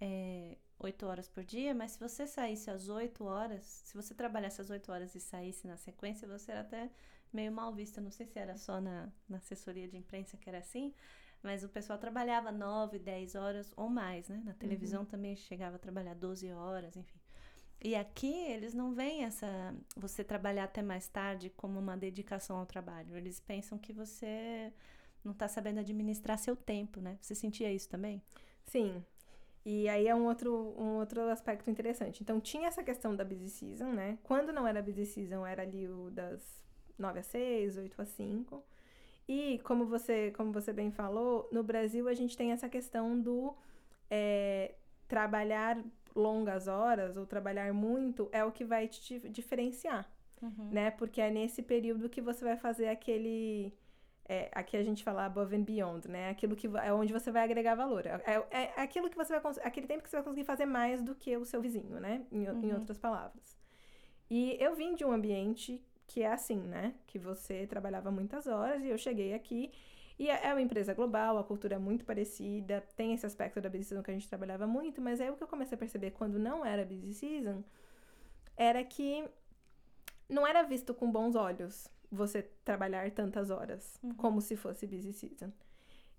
é, 0.00 0.56
oito 0.80 1.06
horas 1.06 1.28
por 1.28 1.44
dia, 1.44 1.74
mas 1.74 1.92
se 1.92 2.00
você 2.00 2.26
saísse 2.26 2.70
às 2.70 2.88
oito 2.88 3.24
horas, 3.24 3.64
se 3.64 3.94
você 3.94 4.14
trabalhasse 4.14 4.60
às 4.60 4.70
oito 4.70 4.92
horas 4.92 5.14
e 5.14 5.20
saísse 5.20 5.66
na 5.66 5.76
sequência, 5.76 6.28
você 6.28 6.52
era 6.52 6.60
até 6.60 6.90
meio 7.32 7.52
mal 7.52 7.72
visto. 7.72 7.98
Eu 7.98 8.04
Não 8.04 8.10
sei 8.10 8.26
se 8.26 8.38
era 8.38 8.56
só 8.56 8.80
na, 8.80 9.08
na 9.28 9.38
assessoria 9.38 9.88
de 9.88 9.96
imprensa 9.96 10.36
que 10.36 10.48
era 10.48 10.58
assim, 10.58 10.94
mas 11.42 11.64
o 11.64 11.68
pessoal 11.68 11.98
trabalhava 11.98 12.50
nove, 12.52 12.98
dez 12.98 13.34
horas 13.34 13.72
ou 13.76 13.88
mais, 13.88 14.28
né? 14.28 14.40
Na 14.44 14.54
televisão 14.54 15.04
também 15.04 15.36
chegava 15.36 15.76
a 15.76 15.78
trabalhar 15.78 16.14
12 16.14 16.50
horas, 16.52 16.96
enfim. 16.96 17.18
E 17.80 17.94
aqui 17.94 18.34
eles 18.34 18.74
não 18.74 18.92
veem 18.92 19.24
essa 19.24 19.46
você 19.96 20.24
trabalhar 20.24 20.64
até 20.64 20.82
mais 20.82 21.06
tarde 21.08 21.48
como 21.50 21.78
uma 21.78 21.96
dedicação 21.96 22.56
ao 22.56 22.66
trabalho. 22.66 23.16
Eles 23.16 23.38
pensam 23.38 23.78
que 23.78 23.92
você 23.92 24.72
não 25.24 25.32
está 25.32 25.46
sabendo 25.46 25.78
administrar 25.78 26.38
seu 26.38 26.56
tempo, 26.56 27.00
né? 27.00 27.18
Você 27.20 27.34
sentia 27.36 27.72
isso 27.72 27.88
também? 27.88 28.20
Sim. 28.64 29.04
E 29.68 29.88
aí 29.88 30.06
é 30.08 30.14
um 30.14 30.26
outro, 30.26 30.52
um 30.78 30.96
outro 30.98 31.20
aspecto 31.30 31.70
interessante. 31.70 32.22
Então, 32.22 32.40
tinha 32.40 32.68
essa 32.68 32.82
questão 32.82 33.14
da 33.14 33.24
busy 33.24 33.48
season, 33.50 33.92
né? 33.92 34.18
Quando 34.22 34.52
não 34.52 34.66
era 34.66 34.80
busy 34.82 35.04
season, 35.06 35.44
era 35.46 35.62
ali 35.62 35.86
o 35.88 36.10
das 36.10 36.40
9 36.98 37.20
às 37.20 37.26
6, 37.26 37.76
8 37.76 38.00
às 38.00 38.08
5. 38.08 38.64
E, 39.28 39.58
como 39.64 39.86
você, 39.86 40.32
como 40.36 40.52
você 40.52 40.72
bem 40.72 40.90
falou, 40.90 41.48
no 41.52 41.62
Brasil 41.62 42.08
a 42.08 42.14
gente 42.14 42.36
tem 42.36 42.52
essa 42.52 42.68
questão 42.68 43.20
do 43.20 43.54
é, 44.10 44.74
trabalhar 45.06 45.82
longas 46.14 46.66
horas 46.66 47.16
ou 47.16 47.26
trabalhar 47.26 47.72
muito 47.72 48.28
é 48.32 48.42
o 48.44 48.50
que 48.52 48.64
vai 48.64 48.88
te 48.88 49.00
dif- 49.06 49.28
diferenciar 49.28 50.10
né? 50.70 50.90
Porque 50.90 51.20
é 51.20 51.30
nesse 51.30 51.62
período 51.62 52.08
que 52.08 52.20
você 52.20 52.44
vai 52.44 52.56
fazer 52.56 52.88
aquele. 52.88 53.72
É, 54.28 54.50
aqui 54.52 54.76
a 54.76 54.82
gente 54.82 55.02
fala 55.02 55.24
above 55.24 55.56
and 55.56 55.62
beyond, 55.62 56.06
né? 56.08 56.28
Aquilo 56.30 56.54
que 56.54 56.66
é 56.66 56.92
onde 56.92 57.12
você 57.12 57.30
vai 57.32 57.42
agregar 57.44 57.74
valor. 57.74 58.04
É, 58.06 58.20
é- 58.50 58.72
é 58.76 58.82
aquilo 58.82 59.08
que 59.08 59.16
você 59.16 59.38
vai 59.40 59.52
aquele 59.62 59.86
tempo 59.86 60.02
que 60.02 60.10
você 60.10 60.16
vai 60.16 60.24
conseguir 60.24 60.44
fazer 60.44 60.66
mais 60.66 61.02
do 61.02 61.14
que 61.14 61.36
o 61.36 61.44
seu 61.44 61.60
vizinho, 61.62 61.98
né? 61.98 62.26
Em, 62.30 62.46
o- 62.48 62.52
em 62.64 62.70
Uhum. 62.72 62.78
outras 62.78 62.98
palavras. 62.98 63.56
E 64.30 64.56
eu 64.60 64.74
vim 64.74 64.94
de 64.94 65.04
um 65.04 65.12
ambiente 65.12 65.82
que 66.06 66.22
é 66.22 66.30
assim, 66.32 66.58
né? 66.60 66.94
Que 67.06 67.18
você 67.18 67.66
trabalhava 67.66 68.10
muitas 68.10 68.46
horas 68.46 68.82
e 68.82 68.88
eu 68.88 68.98
cheguei 68.98 69.32
aqui. 69.34 69.70
E 70.18 70.28
é 70.28 70.46
é 70.48 70.52
uma 70.52 70.60
empresa 70.60 70.92
global, 70.92 71.38
a 71.38 71.44
cultura 71.44 71.76
é 71.76 71.78
muito 71.78 72.04
parecida, 72.04 72.82
tem 72.96 73.14
esse 73.14 73.24
aspecto 73.24 73.60
da 73.60 73.70
busy 73.70 73.84
season 73.84 74.02
que 74.02 74.10
a 74.10 74.14
gente 74.14 74.28
trabalhava 74.28 74.66
muito, 74.66 75.00
mas 75.00 75.20
aí 75.20 75.30
o 75.30 75.36
que 75.36 75.42
eu 75.44 75.48
comecei 75.48 75.76
a 75.76 75.78
perceber 75.78 76.10
quando 76.10 76.38
não 76.38 76.66
era 76.66 76.84
busy 76.84 77.14
season 77.14 77.62
era 78.56 78.82
que 78.84 79.24
não 80.28 80.44
era 80.46 80.62
visto 80.64 80.92
com 80.92 81.10
bons 81.10 81.34
olhos 81.36 81.88
você 82.10 82.42
trabalhar 82.64 83.10
tantas 83.12 83.50
horas, 83.50 83.98
Uhum. 84.02 84.14
como 84.14 84.40
se 84.40 84.56
fosse 84.56 84.86
busy 84.86 85.12
season. 85.12 85.52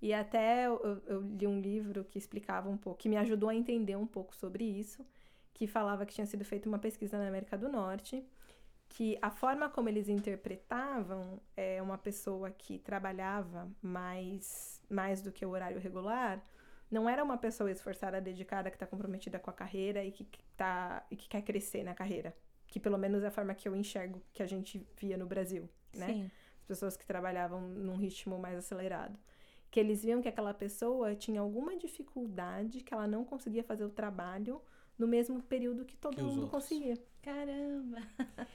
E 0.02 0.14
até 0.14 0.66
eu, 0.68 1.02
eu- 1.08 1.22
li 1.22 1.46
um 1.48 1.60
livro 1.60 2.06
que 2.06 2.18
explicava 2.18 2.70
um 2.70 2.78
pouco, 2.78 3.00
que 3.00 3.10
me 3.10 3.18
ajudou 3.18 3.50
a 3.50 3.56
entender 3.56 3.96
um 3.98 4.08
pouco 4.08 4.36
sobre 4.36 4.64
isso, 4.64 5.06
que 5.54 5.68
falava 5.68 6.06
que 6.06 6.14
tinha 6.14 6.26
sido 6.28 6.46
feita 6.46 6.70
uma 6.70 6.80
pesquisa 6.80 7.18
na 7.18 7.28
América 7.28 7.58
do 7.58 7.68
Norte, 7.68 8.26
que 8.88 9.18
a 9.22 9.30
forma 9.30 9.70
como 9.70 9.90
eles 9.90 10.08
interpretavam 10.10 11.40
é, 11.56 11.82
uma 11.82 11.98
pessoa 11.98 12.50
que 12.50 12.80
trabalhava 12.80 13.70
mais, 13.82 14.82
mais 14.90 15.22
do 15.22 15.32
que 15.32 15.46
o 15.46 15.50
horário 15.50 15.80
regular, 15.80 16.42
não 16.90 17.08
era 17.08 17.24
uma 17.24 17.38
pessoa 17.38 17.70
esforçada, 17.72 18.20
dedicada, 18.20 18.70
que 18.72 18.76
está 18.76 18.88
comprometida 18.88 19.38
com 19.38 19.50
a 19.50 19.54
carreira 19.54 20.04
e 20.04 20.12
que, 20.12 20.24
que 20.24 20.42
tá, 20.58 21.06
e 21.12 21.16
que 21.16 21.28
quer 21.30 21.42
crescer 21.44 21.84
na 21.84 21.94
carreira. 21.94 22.36
Que 22.68 22.80
pelo 22.80 22.98
menos 22.98 23.24
é 23.24 23.28
a 23.28 23.32
forma 23.32 23.54
que 23.54 23.68
eu 23.68 23.76
enxergo 23.76 24.22
que 24.34 24.42
a 24.42 24.48
gente 24.48 24.88
via 24.98 25.18
no 25.18 25.26
Brasil, 25.28 25.70
né? 25.94 26.08
Sim. 26.08 26.32
As 26.60 26.66
pessoas 26.66 26.98
que 26.98 27.06
trabalhavam 27.06 27.62
num 27.62 27.96
ritmo 27.96 28.38
mais 28.40 28.58
acelerado. 28.58 29.18
Que 29.72 29.80
eles 29.80 30.04
viam 30.04 30.22
que 30.22 30.28
aquela 30.28 30.54
pessoa 30.54 31.16
tinha 31.16 31.42
alguma 31.42 31.76
dificuldade, 31.78 32.82
que 32.82 32.94
ela 32.94 33.08
não 33.08 33.24
conseguia 33.24 33.64
fazer 33.64 33.86
o 33.86 33.90
trabalho 33.90 34.62
no 34.98 35.08
mesmo 35.08 35.42
período 35.44 35.86
que 35.86 35.96
todo 35.96 36.16
Que 36.16 36.22
mundo 36.22 36.44
outros. 36.44 36.52
conseguia. 36.52 36.98
Caramba! 37.22 37.98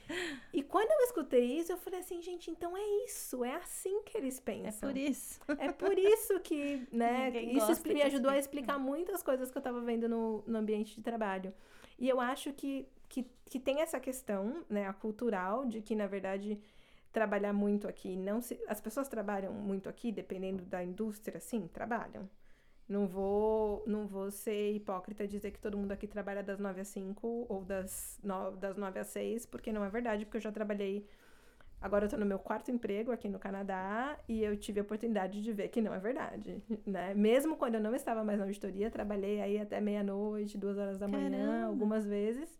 E 0.53 0.63
quando 0.63 0.89
eu 0.89 0.99
escutei 1.05 1.59
isso, 1.59 1.71
eu 1.71 1.77
falei 1.77 1.99
assim, 1.99 2.21
gente, 2.21 2.49
então 2.49 2.77
é 2.77 2.81
isso, 3.05 3.43
é 3.43 3.55
assim 3.55 4.01
que 4.03 4.17
eles 4.17 4.39
É 4.39 4.41
pensam. 4.41 4.89
por 4.89 4.97
isso. 4.97 5.39
É 5.57 5.71
por 5.71 5.97
isso 5.99 6.39
que, 6.39 6.87
né, 6.91 7.25
Ninguém 7.31 7.57
isso 7.57 7.71
me 7.87 8.01
ajudou 8.01 8.31
a 8.31 8.37
explicar 8.37 8.79
muitas 8.79 9.21
coisas 9.21 9.51
que 9.51 9.57
eu 9.57 9.61
tava 9.61 9.81
vendo 9.81 10.07
no, 10.07 10.43
no 10.47 10.57
ambiente 10.57 10.95
de 10.95 11.01
trabalho. 11.01 11.53
E 11.99 12.07
eu 12.07 12.19
acho 12.21 12.53
que, 12.53 12.87
que, 13.09 13.25
que 13.45 13.59
tem 13.59 13.81
essa 13.81 13.99
questão, 13.99 14.63
né, 14.69 14.87
a 14.87 14.93
cultural, 14.93 15.65
de 15.65 15.81
que, 15.81 15.95
na 15.95 16.07
verdade, 16.07 16.59
trabalhar 17.19 17.53
muito 17.53 17.87
aqui 17.87 18.17
não 18.17 18.41
se... 18.41 18.59
As 18.67 18.81
pessoas 18.81 19.07
trabalham 19.07 19.53
muito 19.53 19.87
aqui, 19.87 20.11
dependendo 20.11 20.63
da 20.65 20.83
indústria, 20.83 21.39
sim, 21.39 21.67
trabalham. 21.67 22.29
Não 22.87 23.07
vou, 23.07 23.83
não 23.87 24.05
vou 24.05 24.29
ser 24.29 24.73
hipócrita 24.73 25.23
e 25.23 25.27
dizer 25.27 25.51
que 25.51 25.59
todo 25.59 25.77
mundo 25.77 25.93
aqui 25.93 26.07
trabalha 26.07 26.43
das 26.43 26.59
9 26.59 26.81
às 26.81 26.89
5 26.89 27.45
ou 27.49 27.63
das 27.63 28.19
9, 28.23 28.57
das 28.57 28.75
9 28.77 28.99
às 28.99 29.07
6, 29.07 29.45
porque 29.45 29.71
não 29.71 29.83
é 29.83 29.89
verdade, 29.89 30.25
porque 30.25 30.37
eu 30.37 30.41
já 30.41 30.51
trabalhei 30.51 31.07
Agora 31.81 32.05
eu 32.05 32.09
tô 32.09 32.17
no 32.17 32.25
meu 32.25 32.39
quarto 32.39 32.71
emprego 32.71 33.11
aqui 33.11 33.29
no 33.29 33.37
Canadá 33.37 34.17
e 34.27 34.43
eu 34.43 34.57
tive 34.57 34.79
a 34.79 34.83
oportunidade 34.83 35.43
de 35.43 35.53
ver 35.53 35.67
que 35.67 35.81
não 35.81 35.93
é 35.93 35.99
verdade, 35.99 36.61
né? 36.85 37.13
Mesmo 37.13 37.57
quando 37.57 37.75
eu 37.75 37.81
não 37.81 37.93
estava 37.93 38.23
mais 38.23 38.39
na 38.39 38.45
auditoria, 38.45 38.89
trabalhei 38.89 39.39
aí 39.41 39.59
até 39.59 39.79
meia-noite, 39.79 40.57
duas 40.57 40.77
horas 40.77 40.97
da 40.97 41.07
manhã, 41.07 41.29
Caramba! 41.29 41.67
algumas 41.67 42.05
vezes. 42.05 42.57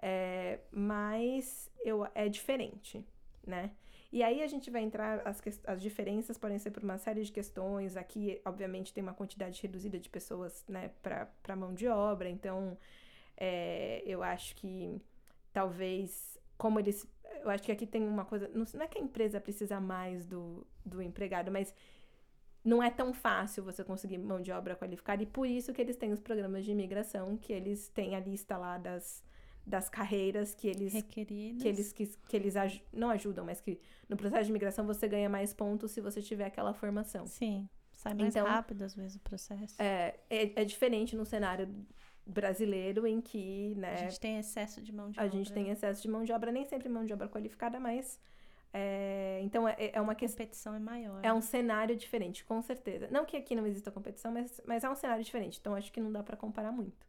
É, 0.00 0.60
mas 0.70 1.70
eu, 1.84 2.06
é 2.14 2.28
diferente, 2.28 3.04
né? 3.46 3.70
E 4.12 4.22
aí 4.22 4.42
a 4.42 4.46
gente 4.46 4.70
vai 4.70 4.82
entrar, 4.82 5.20
as, 5.26 5.42
as 5.66 5.82
diferenças 5.82 6.38
podem 6.38 6.58
ser 6.58 6.70
por 6.70 6.82
uma 6.82 6.98
série 6.98 7.22
de 7.22 7.32
questões. 7.32 7.96
Aqui, 7.96 8.40
obviamente, 8.44 8.92
tem 8.92 9.02
uma 9.02 9.14
quantidade 9.14 9.60
reduzida 9.60 9.98
de 9.98 10.08
pessoas, 10.08 10.64
né, 10.68 10.90
para 11.02 11.56
mão 11.56 11.74
de 11.74 11.88
obra. 11.88 12.28
Então, 12.28 12.78
é, 13.36 14.02
eu 14.06 14.22
acho 14.22 14.54
que 14.56 15.00
talvez, 15.52 16.38
como 16.56 16.78
eles. 16.78 17.06
Eu 17.42 17.50
acho 17.50 17.62
que 17.62 17.72
aqui 17.72 17.86
tem 17.86 18.06
uma 18.06 18.24
coisa. 18.24 18.48
Não, 18.54 18.64
não 18.74 18.82
é 18.82 18.88
que 18.88 18.98
a 18.98 19.02
empresa 19.02 19.40
precisa 19.40 19.80
mais 19.80 20.24
do, 20.24 20.66
do 20.84 21.02
empregado, 21.02 21.50
mas 21.50 21.74
não 22.64 22.82
é 22.82 22.90
tão 22.90 23.12
fácil 23.12 23.62
você 23.64 23.84
conseguir 23.84 24.18
mão 24.18 24.40
de 24.40 24.52
obra 24.52 24.76
qualificada. 24.76 25.22
E 25.22 25.26
por 25.26 25.46
isso 25.46 25.72
que 25.72 25.80
eles 25.80 25.96
têm 25.96 26.12
os 26.12 26.20
programas 26.20 26.64
de 26.64 26.72
imigração, 26.72 27.36
que 27.36 27.52
eles 27.52 27.88
têm 27.88 28.14
a 28.16 28.20
lista 28.20 28.56
lá 28.56 28.78
das, 28.78 29.22
das 29.66 29.88
carreiras 29.88 30.54
que 30.54 30.68
eles 30.68 30.92
Requeridas. 30.92 31.60
que 31.62 31.68
eles, 31.68 31.92
que, 31.92 32.06
que 32.28 32.36
eles 32.36 32.54
aj- 32.56 32.82
não 32.92 33.10
ajudam, 33.10 33.44
mas 33.44 33.60
que 33.60 33.80
no 34.08 34.16
processo 34.16 34.44
de 34.44 34.50
imigração 34.50 34.86
você 34.86 35.08
ganha 35.08 35.28
mais 35.28 35.52
pontos 35.52 35.90
se 35.90 36.00
você 36.00 36.22
tiver 36.22 36.46
aquela 36.46 36.72
formação. 36.72 37.26
Sim. 37.26 37.68
Sai 37.92 38.14
mais 38.14 38.28
Então- 38.36 38.46
rápido, 38.46 38.82
às 38.82 38.94
vezes, 38.94 39.16
o 39.16 39.20
processo. 39.20 39.74
É, 39.82 40.14
é, 40.30 40.62
é 40.62 40.64
diferente 40.64 41.16
no 41.16 41.24
cenário 41.26 41.68
brasileiro 42.24 43.06
em 43.06 43.20
que, 43.20 43.72
A 43.76 43.80
né, 43.80 43.96
gente 43.96 44.20
tem 44.20 44.38
excesso 44.38 44.80
de 44.80 44.92
mão 44.92 45.10
de 45.10 45.18
a 45.18 45.24
obra. 45.24 45.36
gente 45.36 45.52
tem 45.52 45.70
excesso 45.70 46.02
de 46.02 46.08
mão 46.08 46.22
de 46.24 46.32
obra, 46.32 46.52
nem 46.52 46.64
sempre 46.64 46.88
mão 46.88 47.04
de 47.04 47.12
obra 47.12 47.28
qualificada, 47.28 47.78
mas 47.80 48.20
é, 48.72 49.40
então 49.42 49.66
é, 49.68 49.90
é 49.92 50.00
uma 50.00 50.12
A 50.12 50.14
questão. 50.14 50.38
competição 50.44 50.74
é 50.74 50.78
maior. 50.78 51.20
É 51.24 51.32
um 51.32 51.40
cenário 51.40 51.96
diferente, 51.96 52.44
com 52.44 52.60
certeza. 52.60 53.08
Não 53.10 53.24
que 53.24 53.36
aqui 53.36 53.54
não 53.54 53.66
exista 53.66 53.90
competição, 53.90 54.32
mas, 54.32 54.60
mas 54.66 54.84
é 54.84 54.90
um 54.90 54.94
cenário 54.94 55.24
diferente. 55.24 55.58
Então 55.60 55.74
acho 55.74 55.90
que 55.92 56.00
não 56.00 56.12
dá 56.12 56.22
pra 56.22 56.36
comparar 56.36 56.72
muito. 56.72 57.05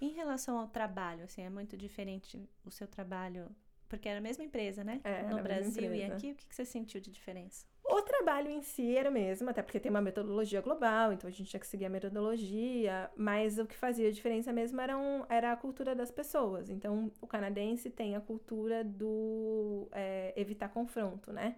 Em 0.00 0.10
relação 0.10 0.58
ao 0.58 0.68
trabalho, 0.68 1.24
assim, 1.24 1.42
é 1.42 1.50
muito 1.50 1.76
diferente 1.76 2.48
o 2.64 2.70
seu 2.70 2.86
trabalho, 2.86 3.48
porque 3.88 4.08
era 4.08 4.18
a 4.18 4.22
mesma 4.22 4.44
empresa, 4.44 4.84
né? 4.84 5.00
É, 5.04 5.22
no 5.22 5.42
Brasil 5.42 5.94
e 5.94 6.04
aqui, 6.04 6.32
o 6.32 6.34
que 6.34 6.46
que 6.46 6.54
você 6.54 6.64
sentiu 6.64 7.00
de 7.00 7.10
diferença? 7.10 7.66
O 7.82 8.02
trabalho 8.02 8.50
em 8.50 8.62
si 8.62 8.96
era 8.96 9.08
o 9.08 9.12
mesmo, 9.12 9.48
até 9.48 9.62
porque 9.62 9.78
tem 9.78 9.90
uma 9.90 10.02
metodologia 10.02 10.60
global, 10.60 11.12
então 11.12 11.28
a 11.28 11.30
gente 11.30 11.48
tinha 11.48 11.60
que 11.60 11.66
seguir 11.66 11.86
a 11.86 11.88
metodologia, 11.88 13.10
mas 13.16 13.58
o 13.58 13.64
que 13.64 13.76
fazia 13.76 14.08
a 14.08 14.12
diferença 14.12 14.52
mesmo 14.52 14.80
era, 14.80 14.98
um, 14.98 15.24
era 15.28 15.52
a 15.52 15.56
cultura 15.56 15.94
das 15.94 16.10
pessoas. 16.10 16.68
Então, 16.68 17.10
o 17.20 17.26
canadense 17.26 17.88
tem 17.88 18.16
a 18.16 18.20
cultura 18.20 18.82
do 18.82 19.88
é, 19.92 20.34
evitar 20.36 20.68
confronto, 20.68 21.32
né? 21.32 21.56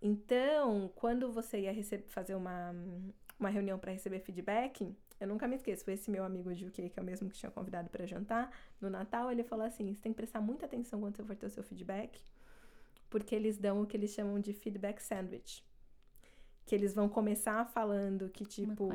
Então, 0.00 0.92
quando 0.94 1.32
você 1.32 1.60
ia 1.60 1.74
fazer 2.08 2.34
uma, 2.34 2.74
uma 3.40 3.48
reunião 3.48 3.78
para 3.78 3.92
receber 3.92 4.20
feedback, 4.20 4.94
eu 5.20 5.28
nunca 5.28 5.46
me 5.46 5.56
esqueço, 5.56 5.84
foi 5.84 5.94
esse 5.94 6.10
meu 6.10 6.24
amigo 6.24 6.52
de 6.54 6.66
UK, 6.66 6.90
que 6.90 6.98
é 6.98 7.02
o 7.02 7.06
mesmo 7.06 7.28
que 7.28 7.36
tinha 7.36 7.50
convidado 7.50 7.88
para 7.88 8.06
jantar, 8.06 8.50
no 8.80 8.90
Natal, 8.90 9.30
ele 9.30 9.44
falou 9.44 9.64
assim: 9.64 9.94
você 9.94 10.00
tem 10.00 10.12
que 10.12 10.16
prestar 10.16 10.40
muita 10.40 10.66
atenção 10.66 11.00
quando 11.00 11.16
você 11.16 11.24
for 11.24 11.36
ter 11.36 11.46
o 11.46 11.50
seu 11.50 11.62
feedback, 11.62 12.20
porque 13.08 13.34
eles 13.34 13.56
dão 13.56 13.82
o 13.82 13.86
que 13.86 13.96
eles 13.96 14.10
chamam 14.10 14.40
de 14.40 14.52
feedback 14.52 15.00
sandwich. 15.00 15.64
Que 16.66 16.74
eles 16.74 16.94
vão 16.94 17.10
começar 17.10 17.66
falando 17.66 18.30
que, 18.30 18.46
tipo, 18.46 18.88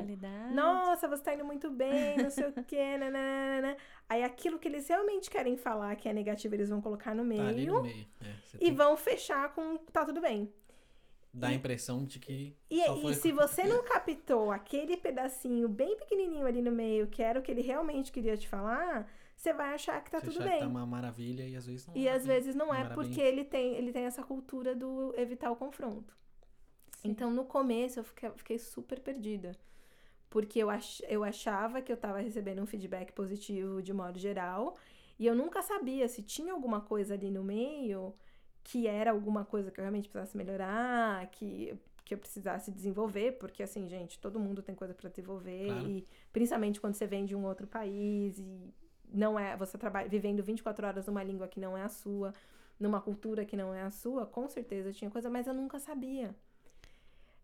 nossa, 0.52 1.06
você 1.06 1.22
tá 1.22 1.34
indo 1.34 1.44
muito 1.44 1.70
bem, 1.70 2.16
não 2.16 2.28
sei 2.28 2.48
o 2.48 2.64
quê, 2.64 2.98
nananana. 2.98 3.76
Aí 4.08 4.24
aquilo 4.24 4.58
que 4.58 4.66
eles 4.66 4.88
realmente 4.88 5.30
querem 5.30 5.56
falar, 5.56 5.94
que 5.94 6.08
é 6.08 6.12
negativo, 6.12 6.52
eles 6.56 6.68
vão 6.68 6.80
colocar 6.80 7.14
no 7.14 7.24
meio. 7.24 7.42
Tá 7.42 7.48
ali 7.48 7.66
no 7.66 7.82
meio. 7.82 8.06
É, 8.20 8.34
e 8.56 8.58
tem... 8.58 8.74
vão 8.74 8.96
fechar 8.96 9.54
com 9.54 9.76
tá 9.76 10.04
tudo 10.04 10.20
bem. 10.20 10.52
Dá 11.32 11.48
a 11.48 11.54
impressão 11.54 12.04
de 12.04 12.18
que. 12.18 12.56
E, 12.68 12.80
e 12.80 13.14
se 13.14 13.30
você 13.30 13.62
não 13.62 13.84
captou 13.84 14.50
aquele 14.50 14.96
pedacinho 14.96 15.68
bem 15.68 15.96
pequenininho 15.96 16.44
ali 16.44 16.60
no 16.60 16.72
meio, 16.72 17.06
que 17.06 17.22
era 17.22 17.38
o 17.38 17.42
que 17.42 17.52
ele 17.52 17.62
realmente 17.62 18.10
queria 18.10 18.36
te 18.36 18.48
falar, 18.48 19.08
você 19.36 19.52
vai 19.52 19.72
achar 19.72 20.02
que 20.02 20.10
tá 20.10 20.18
você 20.18 20.26
tudo 20.26 20.40
bem. 20.40 20.54
Que 20.54 20.58
tá 20.58 20.66
uma 20.66 20.84
maravilha 20.84 21.46
e 21.46 21.54
às 21.54 21.66
vezes 21.66 21.86
não 21.86 21.96
E 21.96 22.08
é 22.08 22.12
às 22.12 22.26
vezes 22.26 22.54
não 22.54 22.74
é, 22.74 22.84
porque 22.88 23.20
ele 23.20 23.44
tem, 23.44 23.76
ele 23.76 23.92
tem 23.92 24.04
essa 24.04 24.24
cultura 24.24 24.74
do 24.74 25.14
evitar 25.16 25.52
o 25.52 25.56
confronto. 25.56 26.12
Sim. 26.96 27.10
Então 27.10 27.30
no 27.30 27.44
começo 27.44 28.00
eu 28.00 28.04
fiquei, 28.04 28.30
fiquei 28.30 28.58
super 28.58 28.98
perdida. 28.98 29.56
Porque 30.28 30.58
eu, 30.58 30.68
ach, 30.68 31.00
eu 31.08 31.24
achava 31.24 31.80
que 31.80 31.92
eu 31.92 31.96
tava 31.96 32.18
recebendo 32.20 32.60
um 32.60 32.66
feedback 32.66 33.12
positivo 33.12 33.80
de 33.80 33.92
modo 33.92 34.18
geral. 34.18 34.76
E 35.18 35.26
eu 35.26 35.34
nunca 35.34 35.62
sabia 35.62 36.08
se 36.08 36.22
tinha 36.22 36.52
alguma 36.52 36.80
coisa 36.80 37.14
ali 37.14 37.30
no 37.30 37.44
meio 37.44 38.14
que 38.70 38.86
era 38.86 39.10
alguma 39.10 39.44
coisa 39.44 39.68
que 39.68 39.80
eu 39.80 39.82
realmente 39.82 40.08
precisasse 40.08 40.36
melhorar, 40.36 41.26
que, 41.32 41.76
que 42.04 42.14
eu 42.14 42.18
precisasse 42.18 42.70
desenvolver, 42.70 43.32
porque 43.32 43.64
assim, 43.64 43.88
gente, 43.88 44.16
todo 44.20 44.38
mundo 44.38 44.62
tem 44.62 44.76
coisa 44.76 44.94
para 44.94 45.08
desenvolver, 45.10 45.66
claro. 45.66 45.88
e 45.88 46.06
principalmente 46.32 46.80
quando 46.80 46.94
você 46.94 47.04
vem 47.04 47.24
de 47.24 47.34
um 47.34 47.44
outro 47.44 47.66
país 47.66 48.38
e 48.38 48.72
não 49.12 49.36
é, 49.36 49.56
você 49.56 49.76
trabalha 49.76 50.08
vivendo 50.08 50.40
24 50.40 50.86
horas 50.86 51.06
numa 51.08 51.20
língua 51.24 51.48
que 51.48 51.58
não 51.58 51.76
é 51.76 51.82
a 51.82 51.88
sua, 51.88 52.32
numa 52.78 53.00
cultura 53.00 53.44
que 53.44 53.56
não 53.56 53.74
é 53.74 53.82
a 53.82 53.90
sua, 53.90 54.24
com 54.24 54.48
certeza 54.48 54.92
tinha 54.92 55.10
coisa, 55.10 55.28
mas 55.28 55.48
eu 55.48 55.54
nunca 55.54 55.80
sabia. 55.80 56.32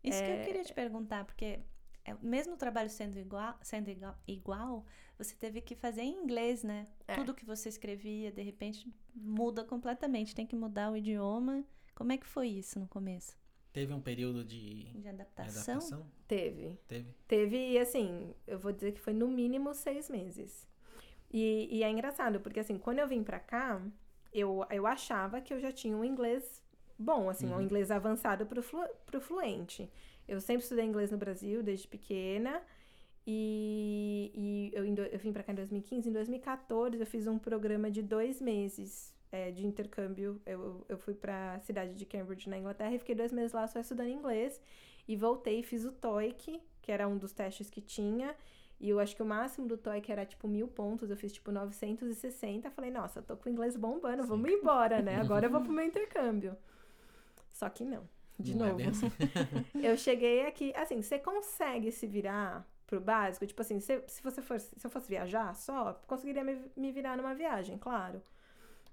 Isso 0.04 0.22
é... 0.22 0.24
que 0.24 0.30
eu 0.30 0.36
é, 0.36 0.44
queria 0.44 0.62
te 0.62 0.72
perguntar, 0.72 1.24
porque 1.24 1.58
é, 2.04 2.14
mesmo 2.22 2.54
o 2.54 2.56
trabalho 2.56 2.88
sendo 2.88 3.18
igual, 3.18 3.56
sendo 3.62 3.90
igual, 3.90 4.16
igual, 4.28 4.84
você 5.18 5.34
teve 5.34 5.60
que 5.60 5.74
fazer 5.74 6.02
em 6.02 6.22
inglês, 6.22 6.62
né? 6.62 6.86
É. 7.08 7.14
Tudo 7.14 7.34
que 7.34 7.44
você 7.44 7.68
escrevia, 7.68 8.30
de 8.30 8.42
repente, 8.42 8.92
muda 9.14 9.64
completamente. 9.64 10.34
Tem 10.34 10.46
que 10.46 10.56
mudar 10.56 10.90
o 10.90 10.96
idioma. 10.96 11.64
Como 11.94 12.12
é 12.12 12.16
que 12.16 12.26
foi 12.26 12.48
isso 12.48 12.78
no 12.78 12.86
começo? 12.86 13.36
Teve 13.72 13.92
um 13.92 14.00
período 14.00 14.44
de, 14.44 14.84
de 14.84 15.08
adaptação? 15.08 15.74
adaptação? 15.74 16.06
Teve. 16.26 16.78
Teve. 16.86 17.14
Teve, 17.26 17.72
e 17.72 17.78
assim, 17.78 18.34
eu 18.46 18.58
vou 18.58 18.72
dizer 18.72 18.92
que 18.92 19.00
foi 19.00 19.12
no 19.12 19.28
mínimo 19.28 19.74
seis 19.74 20.08
meses. 20.08 20.66
E, 21.30 21.68
e 21.70 21.82
é 21.82 21.90
engraçado, 21.90 22.40
porque 22.40 22.60
assim, 22.60 22.78
quando 22.78 22.98
eu 23.00 23.08
vim 23.08 23.22
pra 23.22 23.38
cá, 23.38 23.82
eu, 24.32 24.64
eu 24.70 24.86
achava 24.86 25.40
que 25.40 25.52
eu 25.52 25.60
já 25.60 25.72
tinha 25.72 25.96
um 25.96 26.04
inglês 26.04 26.62
bom, 26.98 27.28
assim, 27.28 27.46
uhum. 27.48 27.56
um 27.56 27.60
inglês 27.60 27.90
avançado 27.90 28.46
pro, 28.46 28.62
flu, 28.62 28.82
pro 29.04 29.20
fluente. 29.20 29.90
Eu 30.26 30.40
sempre 30.40 30.62
estudei 30.62 30.84
inglês 30.84 31.10
no 31.10 31.18
Brasil, 31.18 31.62
desde 31.62 31.86
pequena. 31.86 32.62
E, 33.26 34.30
e 34.34 34.70
eu, 34.72 34.84
eu 34.84 35.18
vim 35.18 35.32
para 35.32 35.42
cá 35.42 35.52
em 35.52 35.56
2015. 35.56 36.08
Em 36.08 36.12
2014, 36.12 37.00
eu 37.00 37.06
fiz 37.06 37.26
um 37.26 37.38
programa 37.38 37.90
de 37.90 38.00
dois 38.00 38.40
meses 38.40 39.12
é, 39.32 39.50
de 39.50 39.66
intercâmbio. 39.66 40.40
Eu, 40.46 40.84
eu 40.88 40.96
fui 40.96 41.14
para 41.14 41.54
a 41.54 41.60
cidade 41.60 41.94
de 41.94 42.04
Cambridge, 42.04 42.48
na 42.48 42.56
Inglaterra, 42.56 42.94
e 42.94 42.98
fiquei 42.98 43.14
dois 43.14 43.32
meses 43.32 43.52
lá 43.52 43.66
só 43.66 43.80
estudando 43.80 44.10
inglês. 44.10 44.60
E 45.08 45.16
voltei 45.16 45.60
e 45.60 45.62
fiz 45.62 45.84
o 45.84 45.90
TOEIC, 45.90 46.60
que 46.80 46.92
era 46.92 47.08
um 47.08 47.18
dos 47.18 47.32
testes 47.32 47.68
que 47.68 47.80
tinha. 47.80 48.34
E 48.78 48.88
eu 48.90 49.00
acho 49.00 49.16
que 49.16 49.22
o 49.22 49.26
máximo 49.26 49.66
do 49.66 49.76
TOEIC 49.76 50.12
era 50.12 50.24
tipo 50.24 50.46
mil 50.46 50.68
pontos, 50.68 51.10
eu 51.10 51.16
fiz 51.16 51.32
tipo 51.32 51.50
960. 51.50 52.70
Falei, 52.70 52.90
nossa, 52.92 53.22
tô 53.22 53.36
com 53.36 53.48
o 53.48 53.52
inglês 53.52 53.76
bombando, 53.76 54.22
Sim. 54.22 54.28
vamos 54.28 54.50
embora, 54.50 55.02
né? 55.02 55.16
Agora 55.16 55.46
eu 55.46 55.50
vou 55.50 55.62
pro 55.62 55.72
meu 55.72 55.84
intercâmbio. 55.84 56.56
Só 57.50 57.68
que 57.68 57.84
não. 57.84 58.08
De 58.38 58.54
não 58.54 58.66
é 58.66 58.68
novo. 58.68 58.82
É 58.82 58.86
assim. 58.88 59.10
eu 59.82 59.96
cheguei 59.96 60.46
aqui, 60.46 60.72
assim, 60.76 61.00
você 61.00 61.18
consegue 61.18 61.90
se 61.90 62.06
virar 62.06 62.68
pro 62.86 63.00
básico? 63.00 63.46
Tipo 63.46 63.62
assim, 63.62 63.80
se, 63.80 64.02
se 64.06 64.22
você 64.22 64.40
fosse, 64.40 64.78
se 64.78 64.86
eu 64.86 64.90
fosse 64.90 65.08
viajar 65.08 65.54
só, 65.54 65.94
conseguiria 66.06 66.44
me, 66.44 66.70
me 66.76 66.92
virar 66.92 67.16
numa 67.16 67.34
viagem, 67.34 67.76
claro. 67.78 68.22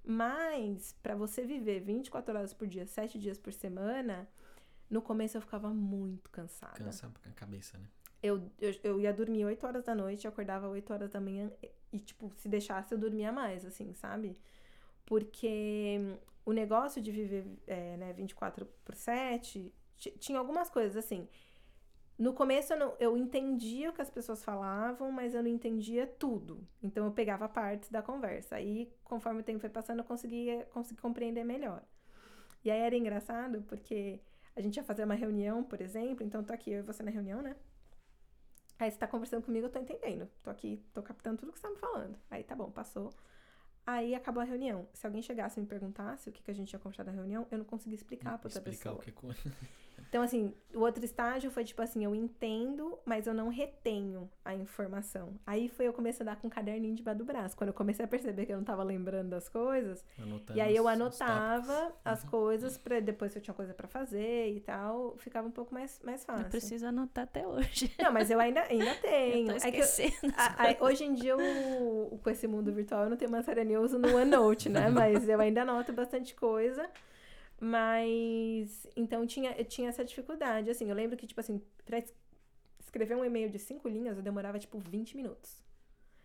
Mas 0.04 0.94
para 1.02 1.16
você 1.16 1.46
viver 1.46 1.80
24 1.80 2.36
horas 2.36 2.54
por 2.54 2.68
dia, 2.68 2.86
7 2.86 3.18
dias 3.18 3.38
por 3.38 3.54
semana, 3.54 4.28
no 4.90 5.02
começo 5.02 5.38
eu 5.38 5.42
ficava 5.42 5.70
muito 5.70 6.30
cansada. 6.30 6.74
Cansa 6.74 7.12
a 7.26 7.32
cabeça, 7.32 7.78
né? 7.78 7.88
Eu, 8.22 8.50
eu, 8.60 8.74
eu 8.84 9.02
ia 9.02 9.14
dormir 9.14 9.46
8 9.46 9.66
horas 9.66 9.84
da 9.84 9.94
noite, 9.94 10.26
eu 10.26 10.32
acordava 10.32 10.68
8 10.68 10.94
horas 10.94 11.10
da 11.12 11.20
manhã 11.20 11.52
e, 11.92 12.00
tipo, 12.00 12.32
se 12.38 12.48
deixasse 12.48 12.94
eu 12.94 12.98
dormia 12.98 13.32
mais, 13.32 13.66
assim, 13.66 13.94
sabe? 13.94 14.38
Porque 15.06 16.18
o 16.46 16.54
negócio 16.54 17.02
de 17.02 17.12
viver 17.12 17.46
é, 17.68 17.98
né, 17.98 18.14
24 18.14 18.66
por 18.84 18.96
7 18.96 19.74
tinha 20.20 20.40
algumas 20.40 20.70
coisas 20.70 20.98
assim. 20.98 21.28
No 22.18 22.34
começo 22.34 22.74
eu, 22.74 22.78
não, 22.78 22.96
eu 23.00 23.18
entendia 23.18 23.90
o 23.90 23.94
que 23.94 24.02
as 24.02 24.10
pessoas 24.10 24.44
falavam, 24.44 25.12
mas 25.12 25.34
eu 25.34 25.42
não 25.42 25.50
entendia 25.50 26.06
tudo. 26.06 26.66
Então 26.82 27.06
eu 27.06 27.12
pegava 27.12 27.50
partes 27.50 27.90
da 27.90 28.02
conversa. 28.02 28.56
Aí, 28.56 28.94
conforme 29.04 29.42
o 29.42 29.44
tempo 29.44 29.60
foi 29.60 29.70
passando, 29.70 30.00
eu 30.00 30.06
conseguia, 30.06 30.66
consegui 30.66 31.02
compreender 31.02 31.44
melhor. 31.44 31.84
E 32.64 32.70
aí 32.72 32.80
era 32.80 32.96
engraçado 32.96 33.64
porque 33.64 34.22
a 34.56 34.62
gente 34.62 34.78
ia 34.78 34.84
fazer 34.84 35.04
uma 35.04 35.16
reunião, 35.16 35.64
por 35.64 35.82
exemplo, 35.82 36.26
então 36.26 36.44
tô 36.44 36.54
aqui, 36.54 36.72
eu 36.72 36.80
e 36.80 36.84
você 36.84 37.02
na 37.02 37.12
reunião, 37.12 37.42
né? 37.42 37.56
Aí 38.80 38.92
você 38.92 38.98
tá 38.98 39.08
conversando 39.08 39.44
comigo, 39.44 39.66
eu 39.66 39.72
tô 39.72 39.80
entendendo. 39.80 40.30
Tô 40.44 40.50
aqui, 40.50 40.84
tô 40.94 41.02
captando 41.02 41.38
tudo 41.38 41.52
que 41.52 41.60
você 41.60 41.68
tá 41.68 41.74
me 41.74 41.78
falando. 41.78 42.18
Aí 42.30 42.44
tá 42.44 42.56
bom, 42.56 42.70
passou. 42.72 43.14
Aí 43.86 44.16
acabou 44.16 44.42
a 44.42 44.46
reunião. 44.46 44.88
Se 44.94 45.06
alguém 45.06 45.22
chegasse 45.22 45.60
e 45.60 45.64
me 45.64 45.68
perguntasse 45.68 46.30
o 46.30 46.32
que, 46.32 46.42
que 46.42 46.52
a 46.52 46.54
gente 46.54 46.70
tinha 46.70 46.80
conversado 46.80 47.10
na 47.12 47.16
reunião, 47.16 47.48
eu 47.52 47.58
não 47.58 47.66
conseguia 47.66 47.96
explicar 47.96 48.38
pra 48.38 48.48
outra 48.48 48.60
explicar 48.60 48.96
pessoa. 48.96 49.30
O 49.30 49.34
que... 49.34 49.50
então, 50.14 50.22
assim, 50.22 50.54
o 50.76 50.82
outro 50.82 51.04
estágio 51.04 51.50
foi 51.50 51.64
tipo 51.64 51.82
assim: 51.82 52.06
eu 52.06 52.14
entendo, 52.14 53.00
mas 53.04 53.26
eu 53.26 53.34
não 53.34 53.50
retenho 53.50 54.30
a 54.46 54.54
informação. 54.54 55.34
Aí 55.44 55.68
foi 55.68 55.88
eu 55.88 55.94
comecei 55.94 56.24
a 56.24 56.30
dar 56.30 56.36
com 56.36 56.46
um 56.46 56.52
caderninho 56.52 56.94
debaixo 56.94 57.18
do 57.18 57.26
braço. 57.26 57.58
Quando 57.58 57.70
eu 57.70 57.74
comecei 57.74 58.06
a 58.06 58.08
perceber 58.08 58.46
que 58.46 58.54
eu 58.54 58.58
não 58.58 58.64
tava 58.64 58.84
lembrando 58.84 59.30
das 59.30 59.50
coisas. 59.50 60.06
Anotando 60.20 60.56
e 60.56 60.62
aí 60.62 60.76
eu 60.76 60.88
anotava 60.88 61.92
as 62.06 62.24
uhum. 62.24 62.30
coisas 62.30 62.78
para 62.78 63.00
depois 63.00 63.32
se 63.32 63.40
eu 63.40 63.42
tinha 63.42 63.56
coisa 63.56 63.74
para 63.74 63.88
fazer 63.88 64.54
e 64.56 64.60
tal, 64.60 65.18
ficava 65.18 65.48
um 65.48 65.52
pouco 65.52 65.74
mais, 65.74 66.00
mais 66.04 66.24
fácil. 66.24 66.46
Eu 66.46 66.50
preciso 66.52 66.86
anotar 66.86 67.24
até 67.24 67.48
hoje. 67.48 67.92
Não, 68.00 68.12
mas 68.12 68.30
eu 68.30 68.40
ainda, 68.40 68.62
ainda 68.70 68.94
tenho. 68.98 69.48
eu 69.50 69.60
tô 69.60 69.68
esquecendo. 69.68 70.14
É 70.14 70.20
que 70.20 70.26
eu, 70.28 70.32
a, 70.38 70.86
a, 70.86 70.86
hoje 70.86 71.06
em 71.06 71.16
dia, 71.16 71.32
eu, 71.32 72.20
com 72.22 72.30
esse 72.30 72.46
mundo 72.46 72.72
virtual, 72.72 73.06
eu 73.06 73.10
não 73.10 73.18
tenho 73.18 73.32
mais 73.32 73.48
caderninho 73.48 73.78
eu 73.78 73.82
uso 73.82 73.98
no 73.98 74.16
OneNote, 74.16 74.70
né? 74.70 74.90
Mas 74.94 75.28
eu 75.28 75.42
ainda 75.42 75.64
anoto 75.64 75.92
bastante 75.92 76.36
coisa. 76.36 76.88
Mas, 77.66 78.86
então, 78.94 79.26
tinha, 79.26 79.54
tinha 79.64 79.88
essa 79.88 80.04
dificuldade, 80.04 80.70
assim. 80.70 80.90
Eu 80.90 80.96
lembro 80.96 81.16
que, 81.16 81.26
tipo 81.26 81.40
assim, 81.40 81.62
pra 81.86 82.04
escrever 82.78 83.16
um 83.16 83.24
e-mail 83.24 83.50
de 83.50 83.58
cinco 83.58 83.88
linhas, 83.88 84.18
eu 84.18 84.22
demorava, 84.22 84.60
tipo, 84.60 84.78
20 84.80 85.16
minutos. 85.16 85.64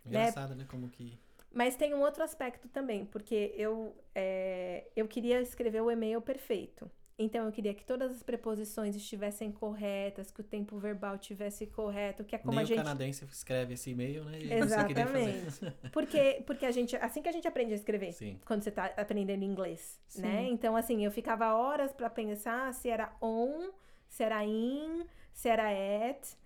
Engraçado, 0.05 0.49
né? 0.49 0.63
né? 0.63 0.67
Como 0.69 0.89
que... 0.89 1.17
Mas 1.53 1.77
tem 1.77 1.95
um 1.95 2.01
outro 2.01 2.23
aspecto 2.23 2.67
também, 2.67 3.05
porque 3.05 3.53
eu, 3.55 3.95
é, 4.13 4.91
eu 4.97 5.07
queria 5.07 5.39
escrever 5.41 5.81
o 5.81 5.89
e-mail 5.89 6.21
perfeito. 6.21 6.91
Então 7.21 7.45
eu 7.45 7.51
queria 7.51 7.73
que 7.73 7.83
todas 7.83 8.11
as 8.11 8.23
preposições 8.23 8.95
estivessem 8.95 9.51
corretas, 9.51 10.31
que 10.31 10.39
o 10.39 10.43
tempo 10.43 10.77
verbal 10.79 11.15
estivesse 11.15 11.67
correto, 11.67 12.23
que 12.23 12.33
é 12.33 12.39
como 12.39 12.53
Nem 12.53 12.61
a 12.61 12.63
gente. 12.63 12.79
o 12.79 12.81
canadense 12.81 13.25
escreve 13.25 13.73
esse 13.73 13.89
e-mail, 13.89 14.23
né? 14.23 14.39
E 14.39 14.53
Exatamente. 14.53 15.59
porque, 15.91 16.41
porque 16.47 16.65
a 16.65 16.71
gente. 16.71 16.95
Assim 16.95 17.21
que 17.21 17.27
a 17.27 17.31
gente 17.33 17.45
aprende 17.45 17.73
a 17.73 17.75
escrever. 17.75 18.13
Sim. 18.13 18.39
Quando 18.45 18.63
você 18.63 18.69
está 18.69 18.85
aprendendo 18.95 19.43
inglês. 19.43 19.99
Sim. 20.07 20.21
né? 20.21 20.43
Então, 20.49 20.77
assim, 20.77 21.03
eu 21.03 21.11
ficava 21.11 21.53
horas 21.53 21.91
para 21.91 22.09
pensar 22.09 22.73
se 22.73 22.87
era 22.89 23.13
on, 23.21 23.69
se 24.07 24.23
era 24.23 24.43
in, 24.45 25.05
se 25.33 25.49
era 25.49 25.67
at. 25.69 26.37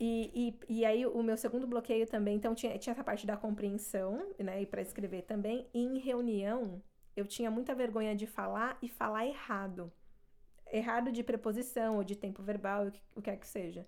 E, 0.00 0.54
e, 0.68 0.78
e 0.78 0.84
aí 0.84 1.04
o 1.04 1.22
meu 1.24 1.36
segundo 1.36 1.66
bloqueio 1.66 2.06
também, 2.06 2.36
então 2.36 2.54
tinha, 2.54 2.78
tinha 2.78 2.92
essa 2.92 3.02
parte 3.02 3.26
da 3.26 3.36
compreensão, 3.36 4.32
né? 4.38 4.62
E 4.62 4.66
para 4.66 4.80
escrever 4.80 5.22
também. 5.22 5.66
E 5.74 5.80
em 5.80 5.98
reunião, 5.98 6.80
eu 7.18 7.26
tinha 7.26 7.50
muita 7.50 7.74
vergonha 7.74 8.14
de 8.14 8.26
falar 8.26 8.78
e 8.80 8.88
falar 8.88 9.26
errado. 9.26 9.92
Errado 10.70 11.10
de 11.10 11.22
preposição 11.22 11.96
ou 11.96 12.04
de 12.04 12.14
tempo 12.14 12.42
verbal, 12.42 12.86
o 12.86 12.90
que, 12.90 13.00
o 13.16 13.22
que 13.22 13.30
quer 13.30 13.36
que 13.36 13.46
seja. 13.46 13.86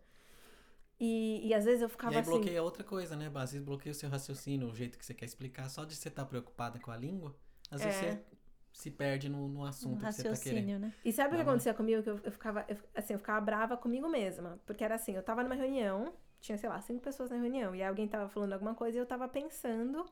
E, 0.98 1.46
e 1.46 1.54
às 1.54 1.64
vezes 1.64 1.80
eu 1.80 1.88
ficava 1.88 2.12
e 2.12 2.16
aí 2.16 2.20
assim. 2.20 2.30
bloqueia 2.30 2.62
outra 2.62 2.84
coisa, 2.84 3.16
né? 3.16 3.30
Às 3.34 3.52
vezes 3.52 3.64
bloqueia 3.64 3.92
o 3.92 3.94
seu 3.94 4.10
raciocínio, 4.10 4.68
o 4.68 4.74
jeito 4.74 4.98
que 4.98 5.04
você 5.04 5.14
quer 5.14 5.24
explicar, 5.24 5.68
só 5.70 5.84
de 5.84 5.94
você 5.94 6.08
estar 6.08 6.24
tá 6.24 6.28
preocupada 6.28 6.78
com 6.78 6.90
a 6.90 6.96
língua. 6.96 7.34
Às 7.70 7.82
vezes 7.82 8.02
é. 8.02 8.10
você 8.12 8.24
se 8.72 8.90
perde 8.90 9.28
no, 9.28 9.48
no 9.48 9.60
Um 9.60 9.64
assunto 9.64 10.04
que 10.04 10.12
você 10.12 10.28
tá 10.28 10.36
querendo. 10.36 10.80
né? 10.80 10.94
E 11.04 11.12
sabe 11.12 11.28
o 11.28 11.30
que 11.32 11.44
não. 11.44 11.50
acontecia 11.50 11.72
comigo? 11.72 12.02
Que 12.02 12.10
eu, 12.10 12.20
eu 12.22 12.32
ficava, 12.32 12.64
eu, 12.68 12.76
assim, 12.94 13.14
eu 13.14 13.18
ficava 13.18 13.40
brava 13.40 13.76
comigo 13.76 14.08
mesma. 14.08 14.60
Porque 14.66 14.84
era 14.84 14.96
assim, 14.96 15.14
eu 15.14 15.22
tava 15.22 15.42
numa 15.42 15.54
reunião, 15.54 16.12
tinha, 16.40 16.58
sei 16.58 16.68
lá, 16.68 16.80
cinco 16.80 17.00
pessoas 17.00 17.30
na 17.30 17.36
reunião, 17.36 17.74
e 17.74 17.82
aí 17.82 17.88
alguém 17.88 18.08
tava 18.08 18.28
falando 18.28 18.52
alguma 18.52 18.74
coisa 18.74 18.98
e 18.98 19.00
eu 19.00 19.06
tava 19.06 19.28
pensando 19.28 20.04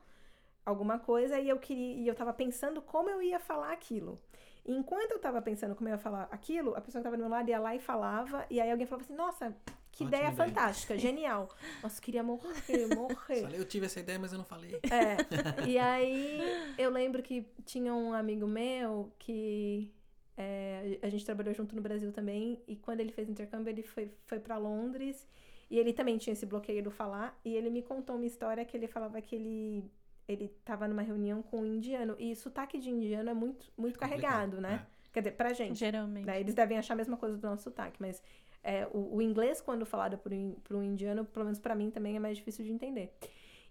alguma 0.69 0.99
coisa 0.99 1.39
e 1.39 1.49
eu 1.49 1.57
queria. 1.59 1.95
E 1.95 2.07
eu 2.07 2.15
tava 2.15 2.33
pensando 2.33 2.81
como 2.81 3.09
eu 3.09 3.21
ia 3.21 3.39
falar 3.39 3.71
aquilo. 3.71 4.19
E 4.65 4.73
enquanto 4.73 5.11
eu 5.11 5.19
tava 5.19 5.41
pensando 5.41 5.75
como 5.75 5.89
eu 5.89 5.93
ia 5.93 5.97
falar 5.97 6.27
aquilo, 6.31 6.75
a 6.75 6.81
pessoa 6.81 7.01
que 7.01 7.03
tava 7.03 7.17
do 7.17 7.21
meu 7.21 7.29
lado 7.29 7.49
ia 7.49 7.59
lá 7.59 7.75
e 7.75 7.79
falava, 7.79 8.45
e 8.49 8.61
aí 8.61 8.69
alguém 8.69 8.85
falava 8.85 9.05
assim, 9.05 9.15
nossa, 9.15 9.55
que 9.91 10.03
Ótima 10.03 10.09
ideia 10.09 10.31
ideia. 10.31 10.47
fantástica, 10.47 10.97
genial. 10.99 11.49
Nossa, 11.81 11.97
eu 11.97 12.03
queria 12.03 12.23
morrer, 12.23 12.95
morrer. 12.95 13.41
Falei, 13.41 13.59
eu 13.59 13.65
tive 13.65 13.85
essa 13.87 13.99
ideia, 13.99 14.19
mas 14.19 14.31
eu 14.31 14.37
não 14.37 14.45
falei. 14.45 14.75
É. 14.75 15.67
E 15.67 15.77
aí 15.77 16.39
eu 16.77 16.89
lembro 16.91 17.23
que 17.23 17.47
tinha 17.65 17.93
um 17.93 18.13
amigo 18.13 18.47
meu 18.47 19.11
que 19.17 19.91
é, 20.37 20.97
a 21.01 21.09
gente 21.09 21.25
trabalhou 21.25 21.53
junto 21.53 21.75
no 21.75 21.81
Brasil 21.81 22.11
também. 22.13 22.61
E 22.67 22.75
quando 22.75 23.01
ele 23.01 23.11
fez 23.11 23.27
intercâmbio, 23.27 23.69
ele 23.69 23.83
foi, 23.83 24.09
foi 24.25 24.39
para 24.39 24.57
Londres. 24.57 25.27
E 25.69 25.77
ele 25.77 25.93
também 25.93 26.17
tinha 26.17 26.33
esse 26.33 26.45
bloqueio 26.45 26.81
do 26.81 26.89
falar. 26.89 27.37
E 27.43 27.53
ele 27.53 27.69
me 27.69 27.81
contou 27.81 28.15
uma 28.15 28.25
história 28.25 28.63
que 28.63 28.75
ele 28.75 28.87
falava 28.87 29.21
que 29.21 29.35
ele. 29.35 29.91
Ele 30.31 30.47
tava 30.63 30.87
numa 30.87 31.01
reunião 31.01 31.41
com 31.41 31.61
um 31.61 31.65
indiano. 31.65 32.15
E 32.19 32.35
sotaque 32.35 32.77
de 32.77 32.89
indiano 32.89 33.29
é 33.29 33.33
muito, 33.33 33.65
muito 33.77 33.97
carregado, 33.97 34.51
Complicado, 34.57 34.61
né? 34.61 34.85
Quer 35.11 35.21
dizer, 35.21 35.31
pra 35.31 35.51
gente. 35.53 35.77
Geralmente. 35.79 36.25
né? 36.25 36.39
Eles 36.39 36.53
devem 36.53 36.77
achar 36.77 36.93
a 36.93 36.97
mesma 36.97 37.17
coisa 37.17 37.35
do 37.35 37.47
nosso 37.47 37.63
sotaque, 37.63 37.99
mas 37.99 38.21
é, 38.63 38.85
o, 38.93 39.15
o 39.15 39.21
inglês, 39.23 39.59
quando 39.59 39.85
falado 39.87 40.17
por, 40.19 40.31
um- 40.31 40.53
por 40.63 40.75
um 40.75 40.83
indiano, 40.83 41.25
pelo 41.25 41.45
menos 41.45 41.59
pra 41.59 41.73
mim 41.73 41.89
também 41.89 42.15
é 42.15 42.19
mais 42.19 42.37
difícil 42.37 42.63
de 42.63 42.71
entender. 42.71 43.11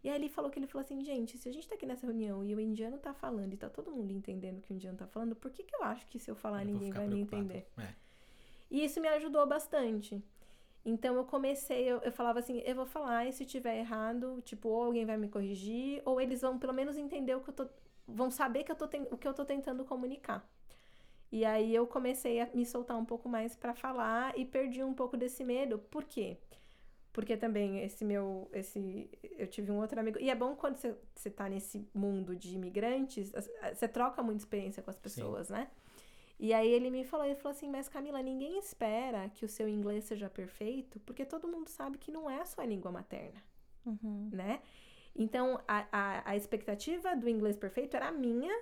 E 0.03 0.09
aí 0.09 0.17
ele 0.17 0.29
falou 0.29 0.51
que 0.51 0.59
ele 0.59 0.67
falou 0.67 0.85
assim, 0.85 1.01
gente, 1.05 1.39
se 1.39 1.49
a 1.49 1.53
gente 1.53 1.69
tá 1.69 1.75
aqui 1.77 1.87
nessa 1.87 2.07
reunião 2.07 2.45
e 2.45 2.55
o 2.55 2.61
indiano 2.61 2.99
tá 2.99 3.13
falando 3.15 3.53
e 3.53 3.57
tá 3.57 3.69
todo 3.69 3.91
mundo 3.91 4.13
entendendo 4.13 4.59
o 4.59 4.61
que 4.61 4.73
o 4.73 4.75
indiano 4.75 4.97
tá 4.99 5.07
falando, 5.07 5.35
por 5.37 5.51
que, 5.51 5.63
que 5.63 5.75
eu 5.75 5.83
acho 5.85 6.07
que 6.09 6.19
se 6.19 6.31
eu 6.31 6.35
falar 6.37 6.63
Eu 6.63 6.67
ninguém 6.67 6.91
vai 6.93 7.07
me 7.07 7.25
preocupado. 7.25 7.43
entender? 7.45 7.67
É. 7.79 7.95
E 8.71 8.85
isso 8.85 9.01
me 9.01 9.09
ajudou 9.09 9.47
bastante. 9.47 10.23
Então 10.85 11.17
eu 11.17 11.25
comecei, 11.25 11.85
eu, 11.85 11.99
eu 12.01 12.13
falava 12.13 12.39
assim, 12.39 12.61
eu 12.65 12.75
vou 12.75 12.87
falar 12.87 13.27
e 13.27 13.33
se 13.33 13.45
tiver 13.45 13.79
errado, 13.79 14.41
tipo, 14.45 14.69
ou 14.69 14.85
alguém 14.85 15.05
vai 15.05 15.17
me 15.19 15.29
corrigir, 15.29 16.03
ou 16.05 16.21
eles 16.21 16.41
vão 16.41 16.59
pelo 16.59 16.73
menos 16.73 16.97
entender 16.97 17.35
o 17.35 17.41
que 17.41 17.51
eu 17.51 17.55
tô. 17.55 17.69
vão 18.07 18.31
saber 18.31 18.65
que 18.65 18.73
eu 18.73 18.77
tô 18.77 18.87
o 19.11 19.19
que 19.19 19.29
eu 19.29 19.35
tô 19.35 19.45
tentando 19.45 19.85
comunicar. 19.85 20.49
E 21.31 21.45
aí 21.45 21.75
eu 21.75 21.87
comecei 21.87 22.41
a 22.41 22.49
me 22.55 22.65
soltar 22.65 22.97
um 22.97 23.05
pouco 23.05 23.29
mais 23.29 23.55
pra 23.57 23.75
falar 23.75 24.39
e 24.39 24.45
perdi 24.45 24.83
um 24.83 24.95
pouco 24.95 25.17
desse 25.17 25.45
medo. 25.45 25.79
Por 25.79 26.05
quê? 26.05 26.39
Porque 27.13 27.37
também 27.37 27.81
esse 27.85 28.05
meu. 28.05 28.49
esse 28.53 29.11
Eu 29.39 29.47
tive 29.49 29.71
um 29.73 29.79
outro 29.81 29.99
amigo. 30.01 30.19
E 30.21 30.31
é 30.31 30.35
bom 30.35 30.55
quando 30.57 30.77
você, 30.77 30.97
você 31.15 31.31
tá 31.31 31.49
nesse 31.49 31.87
mundo 31.95 32.37
de 32.37 32.55
imigrantes, 32.55 33.33
você 33.75 33.89
troca 33.89 34.23
muita 34.23 34.43
experiência 34.43 34.83
com 34.83 34.91
as 34.91 34.99
pessoas, 34.99 35.49
né? 35.51 35.69
E 36.39 36.55
aí 36.55 36.69
ele 36.73 36.91
me 36.91 37.05
falou, 37.05 37.27
ele 37.27 37.35
falou 37.37 37.51
assim, 37.57 37.69
mas 37.69 37.89
Camila, 37.89 38.23
ninguém 38.23 38.59
espera 38.59 39.29
que 39.31 39.45
o 39.45 39.49
seu 39.49 39.69
inglês 39.69 40.05
seja 40.05 40.31
perfeito, 40.31 41.01
porque 41.01 41.25
todo 41.25 41.49
mundo 41.49 41.69
sabe 41.69 41.99
que 41.99 42.13
não 42.13 42.31
é 42.31 42.41
a 42.41 42.47
sua 42.47 42.65
língua 42.65 42.93
materna, 42.93 43.43
Uhum. 43.87 44.31
né? 44.33 44.63
Então, 45.17 45.61
a, 45.69 45.87
a, 45.93 46.31
a 46.33 46.37
expectativa 46.37 47.17
do 47.17 47.29
inglês 47.29 47.57
perfeito 47.57 47.97
era 47.97 48.09
a 48.09 48.13
minha, 48.13 48.55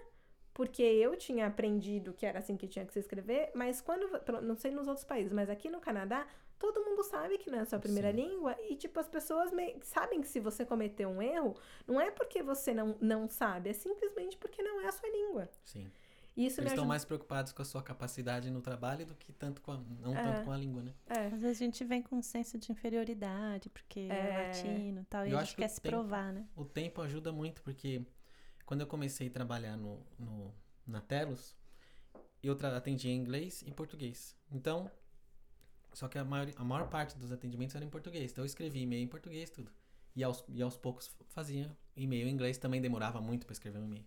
porque 0.54 0.82
eu 0.82 1.16
tinha 1.16 1.46
aprendido 1.46 2.12
que 2.14 2.26
era 2.26 2.38
assim 2.38 2.56
que 2.56 2.66
tinha 2.68 2.84
que 2.86 2.92
se 2.92 3.00
escrever, 3.00 3.50
mas 3.54 3.80
quando, 3.80 4.08
não 4.42 4.56
sei 4.56 4.70
nos 4.70 4.88
outros 4.88 5.04
países, 5.06 5.32
mas 5.32 5.50
aqui 5.50 5.68
no 5.70 5.80
Canadá, 5.80 6.26
todo 6.58 6.84
mundo 6.84 7.02
sabe 7.04 7.38
que 7.38 7.50
não 7.50 7.58
é 7.58 7.62
a 7.62 7.66
sua 7.66 7.78
primeira 7.78 8.10
Sim. 8.10 8.14
língua, 8.14 8.56
e 8.70 8.76
tipo, 8.76 8.98
as 8.98 9.08
pessoas 9.08 9.52
meio- 9.52 9.78
sabem 9.82 10.20
que 10.22 10.28
se 10.28 10.40
você 10.40 10.64
cometeu 10.64 11.10
um 11.10 11.22
erro, 11.22 11.56
não 11.86 12.00
é 12.00 12.10
porque 12.10 12.42
você 12.42 12.72
não, 12.74 12.96
não 13.00 13.28
sabe, 13.28 13.70
é 13.70 13.72
simplesmente 13.74 14.38
porque 14.38 14.62
não 14.62 14.80
é 14.82 14.86
a 14.88 14.92
sua 14.92 15.08
língua. 15.10 15.48
Sim. 15.64 15.92
Isso 16.36 16.60
Eles 16.60 16.70
estão 16.72 16.82
ajuda. 16.82 16.86
mais 16.86 17.04
preocupados 17.04 17.52
com 17.52 17.62
a 17.62 17.64
sua 17.64 17.82
capacidade 17.82 18.50
no 18.50 18.60
trabalho 18.60 19.06
do 19.06 19.14
que 19.14 19.32
tanto 19.32 19.62
com 19.62 19.72
a, 19.72 19.78
não 19.78 20.14
É. 20.14 20.22
tanto 20.22 20.44
com 20.44 20.52
a 20.52 20.56
língua, 20.56 20.82
né? 20.82 20.92
É. 21.06 21.26
Às 21.28 21.40
vezes 21.40 21.56
a 21.62 21.64
gente 21.64 21.82
vem 21.84 22.02
com 22.02 22.16
um 22.16 22.22
senso 22.22 22.58
de 22.58 22.70
inferioridade, 22.70 23.70
porque 23.70 24.00
é, 24.00 24.08
É. 24.12 24.46
latino 24.48 25.00
e 25.00 25.04
tal, 25.06 25.26
e 25.26 25.30
Eu 25.30 25.38
a 25.38 25.40
acho 25.40 25.52
gente 25.52 25.56
que 25.56 25.62
quer 25.62 25.68
se 25.68 25.80
tempo- 25.80 25.96
provar, 25.96 26.32
né? 26.32 26.46
O 26.54 26.64
tempo 26.64 27.00
ajuda 27.00 27.32
muito, 27.32 27.62
porque 27.62 28.04
quando 28.66 28.82
eu 28.82 28.86
comecei 28.86 29.28
a 29.28 29.30
trabalhar 29.30 29.76
no, 29.78 30.04
no, 30.18 30.54
na 30.86 31.00
Telos, 31.00 31.56
eu 32.42 32.52
atendia 32.76 33.10
em 33.10 33.16
inglês 33.16 33.62
e 33.66 33.72
português. 33.72 34.36
Então, 34.52 34.90
só 35.94 36.06
que 36.06 36.18
a 36.18 36.24
maior, 36.24 36.48
a 36.56 36.64
maior 36.64 36.88
parte 36.90 37.16
dos 37.16 37.32
atendimentos 37.32 37.74
era 37.74 37.84
em 37.84 37.88
português. 37.88 38.30
Então 38.30 38.42
eu 38.42 38.46
escrevia 38.46 38.82
e-mail 38.82 39.02
em 39.02 39.08
português, 39.08 39.48
tudo. 39.48 39.72
E 40.14 40.22
aos, 40.22 40.44
e 40.48 40.60
aos 40.62 40.76
poucos 40.76 41.10
fazia 41.28 41.74
e-mail 41.96 42.28
em 42.28 42.30
inglês, 42.32 42.58
também 42.58 42.80
demorava 42.80 43.20
muito 43.22 43.46
para 43.46 43.52
escrever 43.54 43.78
um 43.78 43.84
e-mail. 43.84 44.04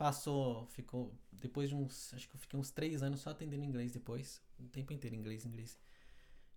Passou, 0.00 0.64
ficou, 0.68 1.14
depois 1.30 1.68
de 1.68 1.74
uns, 1.74 2.14
acho 2.14 2.26
que 2.26 2.34
eu 2.34 2.40
fiquei 2.40 2.58
uns 2.58 2.70
três 2.70 3.02
anos 3.02 3.20
só 3.20 3.28
atendendo 3.28 3.62
inglês 3.62 3.92
depois, 3.92 4.40
o 4.58 4.66
tempo 4.68 4.94
inteiro 4.94 5.14
inglês, 5.14 5.44
inglês. 5.44 5.78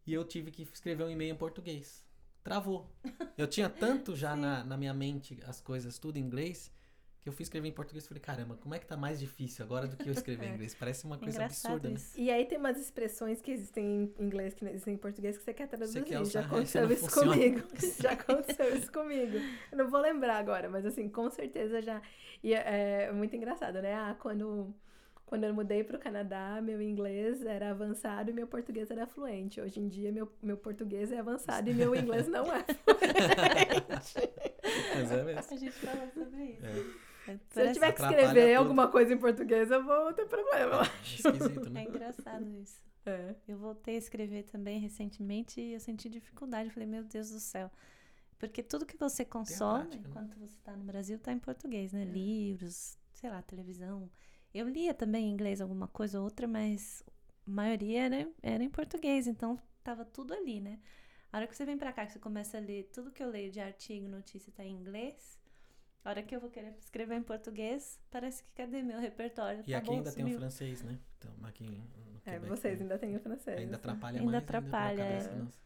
E 0.08 0.14
eu 0.14 0.24
tive 0.24 0.50
que 0.50 0.62
escrever 0.62 1.04
um 1.04 1.10
e-mail 1.10 1.34
em 1.34 1.38
português. 1.38 2.06
Travou. 2.42 2.90
Eu 3.38 3.46
tinha 3.46 3.70
tanto 3.70 4.16
já 4.16 4.34
na, 4.38 4.64
na 4.64 4.78
minha 4.78 4.94
mente 4.94 5.38
as 5.46 5.60
coisas 5.60 6.00
tudo 6.00 6.16
em 6.16 6.22
inglês, 6.22 6.72
que 7.24 7.30
eu 7.30 7.34
fui 7.34 7.44
escrever 7.44 7.70
em 7.70 7.72
português 7.72 8.04
e 8.04 8.08
falei, 8.10 8.22
caramba, 8.22 8.58
como 8.58 8.76
é 8.76 8.80
que 8.80 8.86
tá 8.86 8.98
mais 8.98 9.18
difícil 9.18 9.64
agora 9.64 9.88
do 9.88 9.96
que 9.96 10.10
eu 10.10 10.12
escrever 10.12 10.46
em 10.46 10.52
inglês? 10.56 10.76
Parece 10.76 11.06
uma 11.06 11.18
coisa 11.18 11.38
Engraçado 11.38 11.72
absurda, 11.72 11.88
né? 11.90 11.96
isso. 11.96 12.20
E 12.20 12.30
aí 12.30 12.46
tem 12.46 12.58
umas 12.58 12.78
expressões 12.78 13.42
que 13.42 13.50
existem 13.50 14.14
em 14.20 14.24
inglês 14.26 14.54
que 14.54 14.66
não 14.66 14.72
existem 14.72 14.94
em 14.96 14.98
português 14.98 15.38
que 15.38 15.44
você 15.44 15.54
quer 15.54 15.68
traduzir. 15.68 16.04
quer 16.04 16.16
Já 16.16 16.22
usar, 16.22 16.40
aconteceu 16.42 16.92
isso 16.92 17.06
funciona. 17.06 17.32
comigo. 17.32 17.62
Já 18.02 18.12
aconteceu 18.12 18.78
isso 18.78 18.92
comigo. 18.92 19.38
Eu 19.72 19.78
não 19.78 19.90
vou 19.90 20.02
lembrar 20.02 20.38
agora, 20.38 20.70
mas 20.70 20.86
assim, 20.86 21.08
com 21.08 21.30
certeza 21.30 21.82
já. 21.82 22.02
E 22.44 22.54
é, 22.54 23.06
é 23.06 23.12
muito 23.14 23.34
engraçado, 23.38 23.82
né? 23.82 23.94
Ah, 23.96 24.18
quando, 24.20 24.76
quando 25.26 25.46
eu 25.46 25.54
mudei 25.54 25.82
pro 25.82 25.98
Canadá, 25.98 26.60
meu 26.62 26.82
inglês 26.82 27.42
era 27.46 27.70
avançado 27.70 28.32
e 28.32 28.34
meu 28.34 28.48
português 28.48 28.92
era 28.92 29.08
fluente. 29.08 29.62
Hoje 29.62 29.80
em 29.80 29.88
dia, 29.88 30.12
meu, 30.12 30.30
meu 30.42 30.58
português 30.58 31.10
é 31.10 31.20
avançado 31.20 31.70
e 31.70 31.74
meu 31.74 31.96
inglês 31.96 32.28
não 32.28 32.44
é 32.54 32.64
fluente. 32.64 34.14
Mas 34.96 35.12
é 35.12 35.24
mesmo. 35.24 35.40
A 35.40 35.56
gente 35.56 35.72
fala 35.72 36.12
sobre 36.14 36.44
isso. 36.44 36.66
É, 36.66 37.03
É, 37.28 37.38
Se 37.50 37.62
eu 37.62 37.74
tiver 37.74 37.92
que 37.94 38.02
escrever 38.02 38.48
tudo. 38.50 38.58
alguma 38.58 38.88
coisa 38.88 39.14
em 39.14 39.18
português, 39.18 39.72
eu 39.72 39.84
vou 39.84 40.14
ter 40.14 40.26
problema, 40.26 40.76
eu 40.76 40.80
é 40.80 40.82
acho. 40.82 41.28
esquisito, 41.28 41.68
é 41.68 41.70
né? 41.70 41.84
engraçado 41.84 42.50
isso. 42.62 42.82
É. 43.06 43.36
Eu 43.48 43.58
voltei 43.58 43.96
a 43.96 43.98
escrever 43.98 44.44
também 44.44 44.80
recentemente 44.80 45.60
e 45.60 45.74
eu 45.74 45.80
senti 45.80 46.10
dificuldade. 46.10 46.70
Eu 46.70 46.74
falei, 46.74 46.88
meu 46.88 47.04
Deus 47.04 47.32
do 47.32 47.40
céu. 47.40 47.70
Porque 48.40 48.62
tudo 48.62 48.86
que 48.86 48.98
você 48.98 49.24
consome 49.24 49.86
prática, 49.86 50.02
né? 50.02 50.10
enquanto 50.10 50.40
você 50.40 50.56
está 50.56 50.76
no 50.76 50.84
Brasil 50.84 51.16
está 51.16 51.32
em 51.32 51.40
português, 51.40 51.94
né? 51.94 52.04
Livros, 52.04 52.98
sei 53.14 53.30
lá, 53.30 53.42
televisão. 53.42 54.10
Eu 54.54 54.68
lia 54.68 54.94
também 54.94 55.28
em 55.28 55.32
inglês 55.32 55.62
alguma 55.62 55.88
coisa 55.88 56.20
ou 56.20 56.26
outra, 56.26 56.48
mas 56.48 57.04
a 57.48 57.50
maioria 57.50 58.04
era, 58.04 58.30
era 58.42 58.64
em 58.64 58.70
português, 58.70 59.28
então 59.28 59.58
tava 59.84 60.06
tudo 60.06 60.34
ali, 60.34 60.60
né? 60.60 60.80
A 61.32 61.38
hora 61.38 61.48
que 61.48 61.56
você 61.56 61.66
vem 61.66 61.78
pra 61.78 61.92
cá, 61.92 62.06
que 62.06 62.14
você 62.14 62.20
começa 62.20 62.58
a 62.58 62.62
ler 62.62 62.90
tudo 62.94 63.12
que 63.12 63.24
eu 63.24 63.30
leio 63.30 63.52
de 63.52 63.60
artigo, 63.60 64.08
notícia 64.08 64.52
tá 64.56 64.64
em 64.64 64.76
inglês, 64.76 65.40
a 66.04 66.10
hora 66.10 66.24
que 66.24 66.36
eu 66.36 66.40
vou 66.40 66.50
querer 66.50 66.74
escrever 66.80 67.16
em 67.16 67.24
português, 67.24 68.00
parece 68.12 68.44
que 68.44 68.50
cadê 68.56 68.82
meu 68.82 69.00
repertório? 69.00 69.64
E 69.68 69.72
Tá 69.72 69.78
aqui 69.80 69.88
bom, 69.88 69.98
ainda 69.98 70.12
tem 70.12 70.24
o 70.24 70.28
sumiu. 70.28 70.40
francês, 70.40 70.82
né? 70.84 71.00
Então, 71.18 71.32
aqui 71.44 71.64
no 71.64 72.20
É, 72.26 72.32
Quebec, 72.32 72.50
vocês 72.50 72.78
né? 72.78 72.84
ainda 72.84 72.98
têm 72.98 73.16
o 73.16 73.20
francês. 73.20 73.60
Ainda 73.60 73.76
atrapalha 73.78 74.20
Ainda 74.20 74.32
mais 74.32 74.44
atrapalha, 74.44 75.04
ainda 75.04 75.04
cabeça, 75.04 75.30
é. 75.30 75.64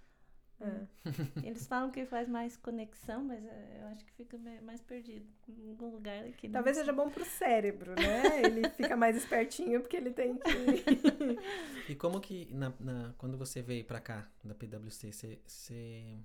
É. 0.59 0.87
Eles 1.47 1.67
falam 1.67 1.91
que 1.91 2.03
faz 2.05 2.27
mais 2.27 2.57
conexão, 2.57 3.23
mas 3.23 3.45
é, 3.45 3.79
eu 3.81 3.87
acho 3.87 4.03
que 4.03 4.11
fica 4.13 4.37
mais 4.63 4.81
perdido 4.81 5.25
em 5.47 5.69
algum 5.69 5.89
lugar 5.91 6.25
aqui. 6.25 6.49
Talvez 6.49 6.77
seja 6.77 6.91
bom 6.91 7.09
pro 7.09 7.23
cérebro, 7.25 7.93
né? 7.95 8.43
Ele 8.43 8.67
fica 8.71 8.95
mais 8.97 9.15
espertinho 9.15 9.81
porque 9.81 9.97
ele 9.97 10.11
tem 10.11 10.35
que. 10.35 10.49
E 11.87 11.95
como 11.95 12.19
que, 12.19 12.47
na, 12.53 12.73
na- 12.79 13.13
quando 13.17 13.37
você 13.37 13.61
veio 13.61 13.85
pra 13.85 13.99
cá, 14.01 14.27
da 14.43 14.53
PwC, 14.55 15.11
você, 15.11 15.39
você 15.45 16.17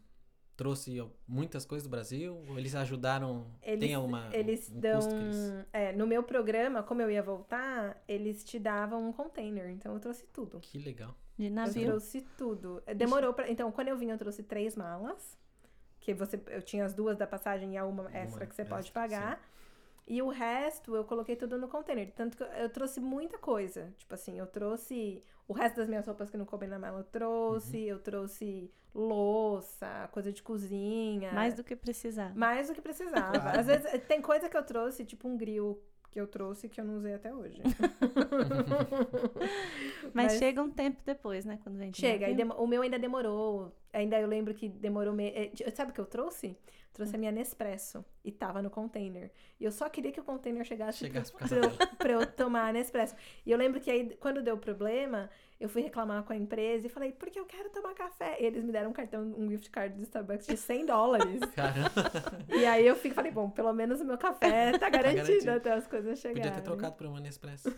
trouxe 0.56 1.02
muitas 1.26 1.64
coisas 1.64 1.86
do 1.86 1.90
Brasil? 1.90 2.42
Ou 2.48 2.58
eles 2.58 2.74
ajudaram? 2.74 3.46
Eles, 3.62 3.80
tem 3.80 3.94
alguma 3.94 4.28
eles 4.32 4.70
um 4.70 4.80
dão. 4.80 4.96
custo 4.96 5.14
que 5.14 5.22
eles... 5.22 5.66
É, 5.72 5.92
no 5.92 6.06
meu 6.06 6.22
programa, 6.22 6.82
como 6.82 7.02
eu 7.02 7.10
ia 7.10 7.22
voltar, 7.22 8.02
eles 8.06 8.44
te 8.44 8.58
davam 8.58 9.08
um 9.08 9.12
container. 9.12 9.68
Então 9.70 9.94
eu 9.94 10.00
trouxe 10.00 10.26
tudo. 10.32 10.60
Que 10.60 10.78
legal. 10.78 11.14
De 11.38 11.46
Eu 11.46 11.50
navio. 11.50 11.86
trouxe 11.86 12.20
tudo. 12.36 12.82
Demorou 12.96 13.32
pra. 13.32 13.50
Então, 13.50 13.72
quando 13.72 13.88
eu 13.88 13.96
vim, 13.96 14.10
eu 14.10 14.18
trouxe 14.18 14.42
três 14.42 14.76
malas. 14.76 15.36
Que 15.98 16.12
você, 16.12 16.40
eu 16.48 16.60
tinha 16.62 16.84
as 16.84 16.92
duas 16.94 17.16
da 17.16 17.26
passagem 17.26 17.74
e 17.74 17.76
a 17.78 17.84
uma 17.84 18.10
extra 18.12 18.44
que 18.46 18.54
você 18.54 18.64
pode 18.64 18.86
extra, 18.86 19.00
pagar. 19.02 19.48
E 20.06 20.20
o 20.20 20.28
resto 20.28 20.94
eu 20.96 21.04
coloquei 21.04 21.36
tudo 21.36 21.56
no 21.58 21.68
container. 21.68 22.10
Tanto 22.12 22.36
que 22.36 22.42
eu- 22.42 22.68
trouxe 22.70 23.00
muita 23.00 23.38
coisa. 23.38 23.92
Tipo 23.96 24.14
assim, 24.14 24.38
eu 24.38 24.46
trouxe 24.46 25.22
o 25.48 25.52
resto 25.52 25.76
das 25.76 25.88
minhas 25.88 26.06
roupas 26.06 26.28
que 26.30 26.36
não 26.36 26.44
coubem 26.44 26.68
na 26.68 26.78
mala, 26.78 27.00
eu 27.00 27.04
trouxe. 27.04 27.76
Uhum. 27.78 27.84
Eu 27.84 27.98
trouxe 28.00 28.70
louça, 28.94 30.08
coisa 30.12 30.32
de 30.32 30.42
cozinha. 30.42 31.32
Mais 31.32 31.54
do 31.54 31.64
que 31.64 31.74
precisar. 31.76 32.34
Mais 32.34 32.68
do 32.68 32.74
que 32.74 32.80
precisava. 32.82 33.38
Claro. 33.38 33.60
Às 33.60 33.66
vezes 33.66 34.02
tem 34.06 34.20
coisa 34.20 34.48
que 34.48 34.56
eu 34.56 34.62
trouxe, 34.64 35.04
tipo 35.04 35.28
um 35.28 35.36
grill 35.36 35.80
que 36.10 36.20
eu 36.20 36.26
trouxe 36.26 36.68
que 36.68 36.78
eu 36.78 36.84
não 36.84 36.96
usei 36.96 37.14
até 37.14 37.34
hoje. 37.34 37.62
Mas, 40.12 40.32
Mas- 40.32 40.38
chega 40.38 40.62
um 40.62 40.70
tempo 40.70 41.00
depois, 41.04 41.44
né? 41.44 41.58
Quando 41.62 41.78
vem 41.78 41.90
de 41.90 41.98
Chega, 41.98 42.26
o 42.58 42.66
meu 42.66 42.82
ainda 42.82 42.98
demorou. 42.98 43.72
ainda 43.92 44.18
eu 44.20 44.28
lembro 44.28 44.54
que 44.54 44.68
demorou 44.68 45.12
meio. 45.14 45.32
Sabe 45.74 45.90
o 45.90 45.94
que 45.94 46.00
eu 46.00 46.06
trouxe? 46.06 46.56
Trouxe 46.92 47.16
a 47.16 47.18
minha 47.18 47.32
Nespresso 47.32 48.04
e 48.22 48.30
tava 48.30 48.60
no 48.60 48.68
container. 48.68 49.30
E 49.58 49.64
eu 49.64 49.72
só 49.72 49.88
queria 49.88 50.12
que 50.12 50.20
o 50.20 50.24
container 50.24 50.62
chegasse, 50.64 50.98
Chegasse 50.98 51.32
pra, 51.32 51.48
eu, 51.56 51.70
pra 51.96 52.12
eu 52.12 52.26
tomar 52.26 52.68
a 52.68 52.72
Nespresso. 52.72 53.14
E 53.46 53.50
eu 53.50 53.56
lembro 53.56 53.80
que 53.80 53.90
aí, 53.90 54.14
quando 54.20 54.42
deu 54.42 54.58
problema, 54.58 55.30
eu 55.58 55.70
fui 55.70 55.80
reclamar 55.80 56.22
com 56.24 56.32
a 56.34 56.36
empresa 56.36 56.86
e 56.86 56.90
falei, 56.90 57.12
porque 57.12 57.38
eu 57.38 57.46
quero 57.46 57.70
tomar 57.70 57.94
café. 57.94 58.36
E 58.40 58.44
eles 58.44 58.62
me 58.62 58.72
deram 58.72 58.90
um 58.90 58.92
cartão, 58.92 59.22
um 59.38 59.48
gift 59.48 59.70
card 59.70 59.96
do 59.96 60.02
Starbucks 60.02 60.46
de 60.46 60.56
100 60.56 60.86
dólares. 60.86 61.40
Caramba. 61.56 62.10
e 62.48 62.66
aí 62.66 62.86
eu 62.86 62.94
fico, 62.94 63.14
falei, 63.14 63.30
bom, 63.32 63.48
pelo 63.48 63.72
menos 63.72 64.00
o 64.02 64.04
meu 64.04 64.18
café 64.18 64.72
tá 64.78 64.90
garantido, 64.90 65.24
garantido. 65.24 65.50
até 65.52 65.72
as 65.72 65.86
coisas 65.86 66.18
chegarem. 66.18 66.42
Podia 66.42 66.60
ter 66.60 66.64
trocado 66.64 66.94
por 66.96 67.06
uma 67.06 67.20
Nespresso. 67.20 67.70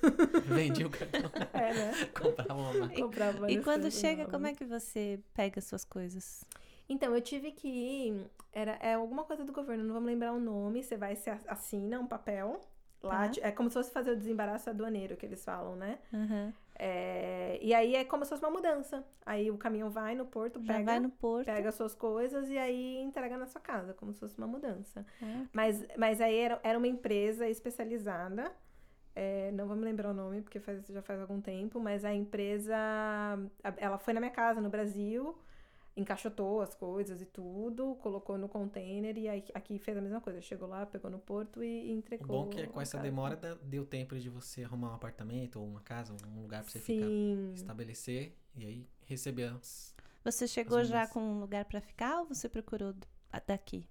Vendi 0.46 0.84
o 0.84 0.90
cartão. 0.90 1.30
É, 1.52 1.72
né? 1.72 1.92
Comprava 2.18 2.54
uma. 2.54 2.88
Comprava 2.88 3.38
uma 3.38 3.50
E 3.50 3.62
quando 3.62 3.88
chega, 3.92 4.26
como 4.26 4.46
é 4.46 4.54
que 4.54 4.64
você 4.64 5.20
pega 5.34 5.60
suas 5.60 5.84
coisas? 5.84 6.42
Então, 6.88 7.14
eu 7.14 7.20
tive 7.20 7.52
que 7.52 7.68
ir. 7.68 8.26
Era, 8.52 8.72
é 8.80 8.94
alguma 8.94 9.24
coisa 9.24 9.44
do 9.44 9.52
governo, 9.52 9.84
não 9.84 9.94
vamos 9.94 10.08
lembrar 10.08 10.32
o 10.32 10.40
nome. 10.40 10.82
Você 10.82 10.96
vai, 10.96 11.16
se 11.16 11.30
assina 11.48 11.98
um 12.00 12.06
papel. 12.06 12.60
Lá, 13.02 13.28
Tá. 13.28 13.40
é 13.42 13.50
como 13.52 13.68
se 13.68 13.74
fosse 13.74 13.90
fazer 13.90 14.12
o 14.12 14.16
desembaraço 14.16 14.70
aduaneiro 14.70 15.16
que 15.16 15.26
eles 15.26 15.44
falam, 15.44 15.76
né? 15.76 15.98
Aham. 16.12 16.52
É, 16.76 17.58
e 17.62 17.72
aí 17.72 17.94
é 17.94 18.04
como 18.04 18.24
se 18.24 18.30
fosse 18.30 18.42
uma 18.44 18.50
mudança. 18.50 19.04
Aí 19.24 19.50
o 19.50 19.56
caminhão 19.58 19.90
vai 19.90 20.14
no 20.14 20.24
porto, 20.26 20.58
Já 20.60 20.74
pega, 20.74 20.84
vai 20.84 21.00
no 21.00 21.10
porto. 21.10 21.44
pega 21.46 21.70
suas 21.70 21.94
coisas 21.94 22.48
e 22.50 22.58
aí 22.58 22.96
entrega 23.02 23.36
na 23.36 23.46
sua 23.46 23.60
casa, 23.60 23.92
como 23.94 24.12
se 24.12 24.18
fosse 24.20 24.36
uma 24.38 24.46
mudança. 24.46 25.04
Ah, 25.22 25.44
Mas, 25.52 25.84
mas 25.96 26.20
aí 26.20 26.36
era, 26.36 26.58
era 26.62 26.78
uma 26.78 26.88
empresa 26.88 27.48
especializada. 27.48 28.50
é, 29.14 29.50
não 29.52 29.66
vou 29.68 29.76
me 29.76 29.84
lembrar 29.84 30.10
o 30.10 30.14
nome, 30.14 30.42
porque 30.42 30.58
faz- 30.58 30.86
já 30.88 31.02
faz 31.02 31.20
algum 31.20 31.40
tempo, 31.40 31.78
mas 31.78 32.04
a 32.04 32.12
empresa. 32.12 32.74
Ela 33.76 33.98
foi 33.98 34.12
na 34.14 34.20
minha 34.20 34.32
casa 34.32 34.60
no 34.60 34.68
Brasil, 34.70 35.36
encaixotou 35.96 36.60
as 36.60 36.74
coisas 36.74 37.20
e 37.22 37.26
tudo, 37.26 37.94
colocou 37.96 38.36
no 38.36 38.48
container 38.48 39.16
e 39.16 39.28
aí 39.28 39.44
aqui 39.54 39.78
fez 39.78 39.96
a 39.96 40.00
mesma 40.00 40.20
coisa. 40.20 40.40
Chegou 40.40 40.68
lá, 40.68 40.84
pegou 40.86 41.10
no 41.10 41.18
porto 41.18 41.62
e 41.62 41.88
O 41.90 41.92
entregou. 41.92 42.26
bom 42.26 42.46
é 42.46 42.48
que 42.48 42.66
com 42.66 42.78
a 42.80 42.82
essa 42.82 42.98
casa. 42.98 43.08
demora 43.08 43.36
deu 43.62 43.86
tempo 43.86 44.18
de 44.18 44.28
você 44.28 44.64
arrumar 44.64 44.90
um 44.90 44.94
apartamento 44.94 45.60
ou 45.60 45.66
uma 45.66 45.80
casa, 45.80 46.14
um 46.26 46.42
lugar 46.42 46.62
pra 46.62 46.70
você 46.70 46.78
ficar, 46.80 47.06
Sim. 47.06 47.52
estabelecer 47.54 48.34
e 48.56 48.64
aí 48.66 48.88
receber 49.06 49.44
as. 49.44 49.94
Você 50.24 50.48
chegou 50.48 50.78
As 50.78 50.88
já 50.88 51.06
com 51.06 51.20
um 51.20 51.40
lugar 51.40 51.64
pra 51.66 51.80
ficar 51.80 52.20
ou 52.20 52.26
você 52.26 52.48
procurou 52.48 52.94
daqui? 53.46 53.86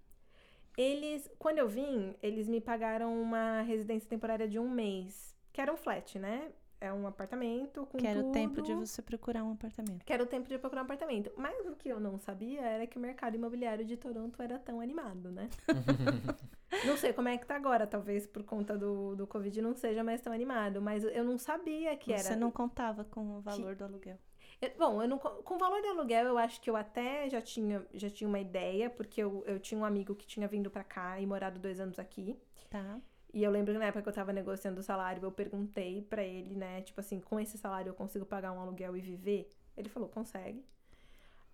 Eles, 0.76 1.30
quando 1.38 1.60
eu 1.60 1.70
vim, 1.70 2.16
eles 2.22 2.48
me 2.48 2.60
pagaram 2.60 3.22
uma 3.22 3.62
residência 3.62 4.10
temporária 4.10 4.48
de 4.48 4.58
um 4.58 4.68
mês, 4.70 5.36
que 5.52 5.62
era 5.62 5.72
um 5.72 5.78
flat, 5.78 6.18
né? 6.18 6.52
É 6.84 6.92
um 6.92 7.08
apartamento 7.08 7.86
com 7.86 7.98
Que 7.98 8.06
era 8.06 8.20
o 8.20 8.32
tempo 8.34 8.56
tudo. 8.56 8.66
de 8.66 8.74
você 8.76 9.02
procurar 9.02 9.42
um 9.44 9.54
apartamento. 9.54 10.04
Que 10.04 10.12
era 10.12 10.22
o 10.22 10.26
tempo 10.26 10.50
de 10.50 10.58
procurar 10.58 10.82
um 10.82 10.86
apartamento. 10.86 11.32
Mas 11.38 11.66
o 11.66 11.76
que 11.78 11.88
eu 11.88 11.98
não 11.98 12.20
sabia 12.20 12.60
era 12.62 12.86
que 12.86 12.98
o 12.98 13.00
mercado 13.02 13.36
imobiliário 13.36 13.86
de 13.86 13.96
Toronto 13.96 14.42
era 14.42 14.60
tão 14.60 14.82
animado, 14.82 15.32
né? 15.32 15.50
não 16.86 16.98
sei 16.98 17.14
como 17.14 17.30
é 17.30 17.38
que 17.38 17.46
tá 17.46 17.56
agora, 17.56 17.88
talvez 17.88 18.28
por 18.28 18.44
conta 18.44 18.78
do, 18.78 19.16
do 19.16 19.26
Covid 19.28 19.62
não 19.62 19.74
seja 19.74 20.04
mais 20.04 20.20
tão 20.20 20.34
animado, 20.34 20.82
mas 20.82 21.04
eu 21.06 21.24
não 21.24 21.38
sabia 21.38 21.96
que 21.96 22.12
você 22.18 22.28
era. 22.28 22.36
não 22.36 22.52
contava 22.52 23.04
com 23.06 23.38
o 23.38 23.42
valor 23.42 23.76
do 23.76 23.86
aluguel. 23.86 24.18
Eu- 24.62 24.72
bom, 24.78 25.02
eu 25.02 25.08
não, 25.08 25.18
co- 25.18 25.42
com 25.44 25.56
o 25.56 25.58
valor 25.58 25.82
de 25.82 25.88
aluguel, 25.88 26.26
eu 26.26 26.38
acho 26.38 26.60
que 26.62 26.70
eu 26.70 26.76
até 26.76 27.30
já 27.30 27.42
tinha, 27.42 27.86
já 27.94 28.10
tinha 28.10 28.28
uma 28.28 28.40
ideia, 28.40 28.90
porque 28.90 29.22
eu, 29.24 29.44
eu 29.46 29.60
tinha 29.60 29.80
um 29.80 29.86
amigo 29.86 30.16
que 30.16 30.26
tinha 30.28 30.48
vindo 30.48 30.70
pra 30.70 30.84
cá 30.84 31.20
e 31.20 31.26
morado 31.26 31.60
dois 31.60 31.80
anos 31.80 31.98
aqui. 31.98 32.38
Tá. 32.70 33.00
E 33.34 33.44
eu 33.44 33.52
lembro 33.52 33.74
que 33.74 33.80
na 33.80 33.86
época 33.86 34.04
que 34.04 34.10
eu 34.10 34.14
tava 34.14 34.32
negociando 34.32 34.80
o 34.80 34.84
salário, 34.84 35.24
eu 35.24 35.32
perguntei 35.32 36.02
pra 36.04 36.24
ele, 36.24 36.56
né? 36.56 36.82
Tipo 36.82 37.00
assim, 37.00 37.20
com 37.20 37.40
esse 37.40 37.58
salário 37.58 37.90
eu 37.90 37.94
consigo 37.96 38.26
pagar 38.26 38.52
um 38.52 38.60
aluguel 38.60 38.96
e 38.96 39.02
viver? 39.02 39.50
Ele 39.76 39.90
falou, 39.90 40.08
consegue. 40.08 40.64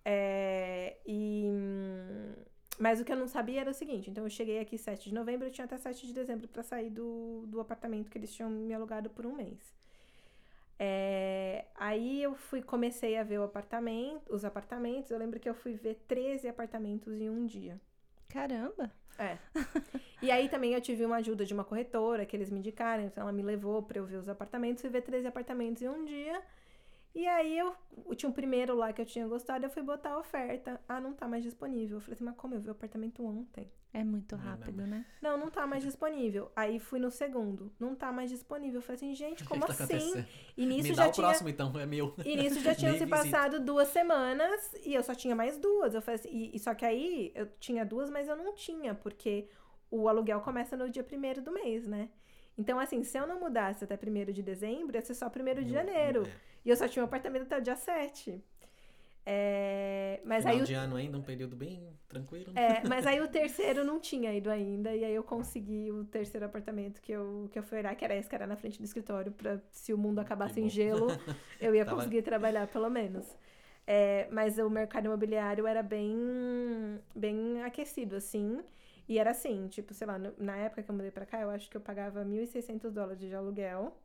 É, 0.04 0.96
e, 1.06 1.46
mas 2.78 3.00
o 3.00 3.04
que 3.04 3.12
eu 3.12 3.16
não 3.16 3.28
sabia 3.28 3.60
era 3.60 3.70
o 3.70 3.74
seguinte: 3.74 4.10
então 4.10 4.24
eu 4.24 4.30
cheguei 4.30 4.58
aqui 4.60 4.78
7 4.78 5.08
de 5.10 5.14
novembro, 5.14 5.46
eu 5.46 5.50
tinha 5.52 5.64
até 5.64 5.78
7 5.78 6.06
de 6.06 6.12
dezembro 6.12 6.48
pra 6.48 6.62
sair 6.62 6.90
do, 6.90 7.44
do 7.46 7.60
apartamento 7.60 8.10
que 8.10 8.18
eles 8.18 8.32
tinham 8.32 8.50
me 8.50 8.74
alugado 8.74 9.10
por 9.10 9.26
um 9.26 9.34
mês. 9.34 9.74
É, 10.78 11.66
aí 11.74 12.22
eu 12.22 12.34
fui, 12.34 12.62
comecei 12.62 13.18
a 13.18 13.22
ver 13.22 13.38
o 13.38 13.42
apartamento, 13.44 14.34
os 14.34 14.44
apartamentos. 14.44 15.10
Eu 15.10 15.18
lembro 15.18 15.38
que 15.38 15.48
eu 15.48 15.54
fui 15.54 15.74
ver 15.74 15.96
13 16.08 16.48
apartamentos 16.48 17.20
em 17.20 17.28
um 17.28 17.44
dia. 17.46 17.78
Caramba! 18.28 18.90
É. 19.20 19.36
e 20.22 20.30
aí 20.30 20.48
também 20.48 20.72
eu 20.72 20.80
tive 20.80 21.04
uma 21.04 21.16
ajuda 21.16 21.44
de 21.44 21.52
uma 21.52 21.62
corretora 21.62 22.24
que 22.24 22.34
eles 22.34 22.50
me 22.50 22.58
indicaram, 22.58 23.04
então 23.04 23.22
ela 23.22 23.32
me 23.32 23.42
levou 23.42 23.82
pra 23.82 23.98
eu 23.98 24.06
ver 24.06 24.16
os 24.16 24.30
apartamentos, 24.30 24.80
fui 24.80 24.88
ver 24.88 25.02
13 25.02 25.26
apartamentos 25.26 25.82
em 25.82 25.88
um 25.88 26.06
dia. 26.06 26.42
E 27.12 27.26
aí 27.26 27.58
eu, 27.58 27.74
eu 28.06 28.14
tinha 28.14 28.30
um 28.30 28.32
primeiro 28.32 28.74
lá 28.76 28.92
que 28.92 29.00
eu 29.02 29.06
tinha 29.06 29.26
gostado, 29.26 29.66
eu 29.66 29.70
fui 29.70 29.82
botar 29.82 30.10
a 30.10 30.18
oferta. 30.18 30.80
Ah, 30.88 31.00
não 31.00 31.12
tá 31.12 31.26
mais 31.26 31.42
disponível. 31.42 31.96
Eu 31.96 32.00
falei 32.00 32.14
assim, 32.14 32.24
mas 32.24 32.36
como 32.36 32.54
eu 32.54 32.60
vi 32.60 32.68
o 32.68 32.72
apartamento 32.72 33.24
ontem? 33.24 33.68
É 33.92 34.04
muito 34.04 34.36
Não, 34.36 34.44
não, 34.44 34.50
rápido, 34.50 34.86
né? 34.86 35.04
Não, 35.20 35.36
não 35.36 35.50
tá 35.50 35.66
mais 35.66 35.82
disponível. 35.82 36.52
Aí 36.54 36.78
fui 36.78 37.00
no 37.00 37.10
segundo, 37.10 37.72
não 37.80 37.96
tá 37.96 38.12
mais 38.12 38.30
disponível. 38.30 38.78
Eu 38.78 38.82
falei 38.82 38.94
assim, 38.96 39.14
gente, 39.14 39.42
como 39.44 39.66
que 39.66 39.74
tá 39.74 39.84
assim? 39.84 40.24
E 40.56 40.64
nisso 40.64 40.90
Me 40.90 40.94
já 40.94 41.04
dá 41.04 41.08
o 41.08 41.12
tinha 41.12 41.26
próximo 41.26 41.48
então, 41.48 41.72
é 41.80 41.84
meu. 41.84 42.14
e 42.24 42.36
nisso 42.36 42.60
já 42.60 42.74
tinham 42.76 42.94
se 42.94 43.06
passado 43.08 43.58
duas 43.58 43.88
semanas 43.88 44.72
e 44.84 44.94
eu 44.94 45.02
só 45.02 45.12
tinha 45.12 45.34
mais 45.34 45.58
duas. 45.58 45.94
Eu 45.94 46.02
falei 46.02 46.20
assim, 46.20 46.30
e, 46.30 46.54
e 46.54 46.58
só 46.60 46.74
que 46.74 46.84
aí 46.84 47.32
eu 47.34 47.46
tinha 47.58 47.84
duas, 47.84 48.08
mas 48.08 48.28
eu 48.28 48.36
não 48.36 48.54
tinha, 48.54 48.94
porque 48.94 49.48
o 49.90 50.08
aluguel 50.08 50.40
começa 50.42 50.76
no 50.76 50.88
dia 50.88 51.02
primeiro 51.02 51.42
do 51.42 51.50
mês, 51.50 51.88
né? 51.88 52.08
Então, 52.56 52.78
assim, 52.78 53.02
se 53.02 53.18
eu 53.18 53.26
não 53.26 53.40
mudasse 53.40 53.82
até 53.84 53.96
primeiro 53.96 54.32
de 54.32 54.42
dezembro, 54.42 54.96
ia 54.96 55.02
ser 55.02 55.14
só 55.14 55.28
primeiro 55.28 55.64
de 55.64 55.72
janeiro. 55.72 56.26
é. 56.26 56.49
E 56.64 56.70
eu 56.70 56.76
só 56.76 56.88
tinha 56.88 57.02
um 57.02 57.06
apartamento 57.06 57.42
até 57.44 57.58
o 57.58 57.62
dia 57.62 57.76
7. 57.76 58.42
É, 59.26 60.20
mas 60.24 60.44
Final 60.44 60.56
aí 60.56 60.62
o 60.62 60.66
de 60.66 60.74
ano 60.74 60.96
ainda, 60.96 61.18
um 61.18 61.22
período 61.22 61.54
bem 61.56 61.80
tranquilo. 62.08 62.52
é, 62.54 62.82
mas 62.84 63.06
aí 63.06 63.20
o 63.20 63.28
terceiro 63.28 63.84
não 63.84 64.00
tinha 64.00 64.32
ido 64.34 64.50
ainda, 64.50 64.94
e 64.94 65.04
aí 65.04 65.14
eu 65.14 65.22
consegui 65.22 65.90
o 65.92 66.04
terceiro 66.04 66.46
apartamento 66.46 67.00
que 67.00 67.12
eu, 67.12 67.48
que 67.52 67.58
eu 67.58 67.62
fui 67.62 67.78
olhar, 67.78 67.94
que 67.94 68.04
era 68.04 68.14
esse 68.16 68.28
que 68.28 68.34
era 68.34 68.46
na 68.46 68.56
frente 68.56 68.78
do 68.78 68.84
escritório, 68.84 69.32
pra 69.32 69.60
se 69.70 69.92
o 69.92 69.98
mundo 69.98 70.18
acabasse 70.18 70.54
Que 70.54 70.60
em 70.60 70.68
gelo, 70.68 71.06
eu 71.60 71.74
ia 71.74 71.84
Tava- 71.84 71.96
conseguir 71.96 72.22
trabalhar 72.22 72.66
pelo 72.68 72.90
menos. 72.90 73.36
É, 73.86 74.28
mas 74.30 74.58
o 74.58 74.68
mercado 74.70 75.06
imobiliário 75.06 75.66
era 75.66 75.82
bem, 75.82 76.08
bem 77.14 77.62
aquecido, 77.62 78.16
assim. 78.16 78.60
E 79.08 79.18
era 79.18 79.30
assim, 79.30 79.66
tipo, 79.68 79.92
sei 79.94 80.06
lá, 80.06 80.18
na 80.38 80.56
época 80.56 80.82
que 80.82 80.90
eu 80.90 80.94
mudei 80.94 81.10
pra 81.10 81.26
cá, 81.26 81.40
eu 81.40 81.50
acho 81.50 81.68
que 81.70 81.76
eu 81.76 81.80
pagava 81.80 82.24
1.600 82.24 82.92
dólares 82.92 83.18
de 83.20 83.34
aluguel. 83.34 83.96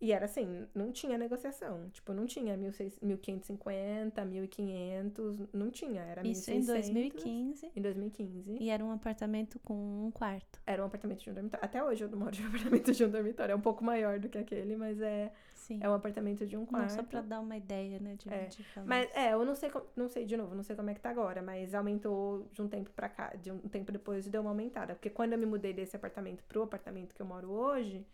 E 0.00 0.12
era 0.12 0.24
assim, 0.24 0.66
não 0.74 0.90
tinha 0.90 1.18
negociação. 1.18 1.90
Tipo, 1.90 2.12
não 2.14 2.24
tinha 2.26 2.56
1.600 2.56 2.98
1.550, 3.02 4.12
1.500, 4.14 5.48
não 5.52 5.70
tinha. 5.70 6.00
Era 6.02 6.22
1.600. 6.22 6.30
Isso 6.30 6.50
em 6.50 6.64
2015. 6.64 7.72
Em 7.76 7.82
2015. 7.82 8.56
E 8.60 8.70
era 8.70 8.84
um 8.84 8.90
apartamento 8.92 9.58
com 9.60 9.74
um 10.06 10.10
quarto. 10.10 10.60
Era 10.66 10.82
um 10.82 10.86
apartamento 10.86 11.22
de 11.22 11.30
um 11.30 11.34
dormitório. 11.34 11.64
Até 11.64 11.82
hoje 11.84 12.04
eu 12.04 12.10
moro 12.16 12.30
de 12.32 12.42
um 12.42 12.46
apartamento 12.48 12.92
de 12.92 13.04
um 13.04 13.10
dormitório. 13.10 13.52
É 13.52 13.56
um 13.56 13.60
pouco 13.60 13.84
maior 13.84 14.18
do 14.18 14.28
que 14.28 14.38
aquele, 14.38 14.76
mas 14.76 15.00
é, 15.00 15.32
Sim. 15.54 15.78
é 15.82 15.88
um 15.88 15.94
apartamento 15.94 16.46
de 16.46 16.56
um 16.56 16.60
Não, 16.60 16.66
quarto. 16.66 16.90
só 16.92 17.02
pra 17.02 17.20
dar 17.20 17.40
uma 17.40 17.56
ideia, 17.56 17.98
né? 18.00 18.14
De, 18.16 18.28
É. 18.32 18.46
de. 18.46 18.64
Mas 18.86 19.08
é, 19.14 19.32
eu 19.34 19.44
não 19.44 19.54
sei, 19.54 19.70
não 19.94 20.08
sei 20.08 20.24
de 20.24 20.36
novo, 20.36 20.54
não 20.54 20.62
sei 20.62 20.74
como 20.76 20.90
é 20.90 20.94
que 20.94 21.00
tá 21.00 21.10
agora, 21.10 21.42
mas 21.42 21.74
aumentou 21.74 22.46
de 22.52 22.62
um 22.62 22.68
tempo 22.68 22.90
pra 22.90 23.08
cá, 23.08 23.34
de 23.36 23.50
um 23.50 23.58
tempo 23.58 23.92
depois 23.92 24.26
deu 24.26 24.40
uma 24.40 24.50
aumentada. 24.50 24.94
Porque 24.94 25.10
quando 25.10 25.32
eu 25.34 25.38
me 25.38 25.46
mudei 25.46 25.72
desse 25.72 25.94
apartamento 25.96 26.42
pro 26.44 26.62
apartamento 26.62 27.14
que 27.14 27.20
eu 27.20 27.26
moro 27.26 27.50
hoje, 27.50 28.04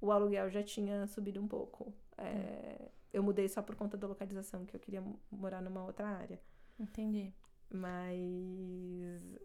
o 0.00 0.10
aluguel 0.12 0.50
já 0.50 0.62
tinha 0.62 1.06
subido 1.06 1.40
um 1.40 1.48
pouco. 1.48 1.92
É, 2.18 2.88
Eu 3.12 3.22
mudei 3.22 3.48
só 3.48 3.60
por 3.62 3.74
conta 3.74 3.96
da 3.96 4.06
localização, 4.06 4.64
que 4.64 4.74
eu 4.76 4.80
queria 4.80 5.00
mo- 5.00 5.18
morar 5.30 5.60
numa 5.60 5.84
outra 5.84 6.06
área. 6.08 6.40
Entendi. 6.78 7.32
Mas 7.72 8.18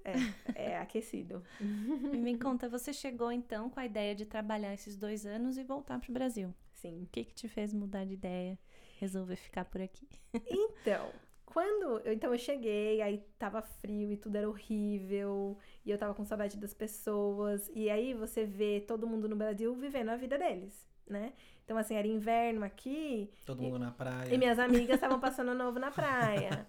é, 0.03 0.13
é 0.73 0.79
aquecido. 0.79 1.43
Me 1.59 2.37
conta, 2.37 2.67
você 2.69 2.91
chegou 2.93 3.31
então 3.31 3.69
com 3.69 3.79
a 3.79 3.85
ideia 3.85 4.15
de 4.15 4.25
trabalhar 4.25 4.73
esses 4.73 4.95
dois 4.95 5.25
anos 5.25 5.57
e 5.57 5.63
voltar 5.63 5.99
pro 5.99 6.13
Brasil. 6.13 6.53
Sim. 6.73 7.03
O 7.03 7.07
que 7.07 7.23
que 7.23 7.33
te 7.33 7.47
fez 7.47 7.73
mudar 7.73 8.05
de 8.05 8.13
ideia, 8.13 8.57
resolver 8.99 9.35
ficar 9.35 9.65
por 9.65 9.81
aqui? 9.81 10.07
Então, 10.49 11.11
quando. 11.45 11.99
eu- 12.05 12.13
Então 12.13 12.31
eu 12.33 12.37
cheguei, 12.37 13.01
aí 13.01 13.23
tava 13.39 13.61
frio 13.61 14.11
e 14.11 14.17
tudo 14.17 14.35
era 14.37 14.49
horrível. 14.49 15.57
E 15.85 15.91
eu 15.91 15.97
tava 15.97 16.13
com 16.13 16.25
saudade 16.25 16.57
das 16.57 16.73
pessoas. 16.73 17.69
E 17.73 17.89
aí 17.89 18.13
você 18.13 18.45
vê 18.45 18.81
todo 18.81 19.07
mundo 19.07 19.29
no 19.29 19.35
Brasil 19.35 19.73
vivendo 19.75 20.09
a 20.09 20.15
vida 20.15 20.37
deles, 20.37 20.87
né? 21.07 21.33
Então, 21.63 21.77
assim, 21.77 21.95
era 21.95 22.07
inverno 22.07 22.63
aqui. 22.63 23.31
Todo 23.45 23.61
mundo 23.63 23.79
na 23.79 23.91
praia. 23.91 24.33
E 24.33 24.37
minhas 24.37 24.59
amigas 24.59 24.95
estavam 24.95 25.19
passando 25.21 25.53
novo 25.55 25.79
na 25.79 25.89
praia. 25.91 26.65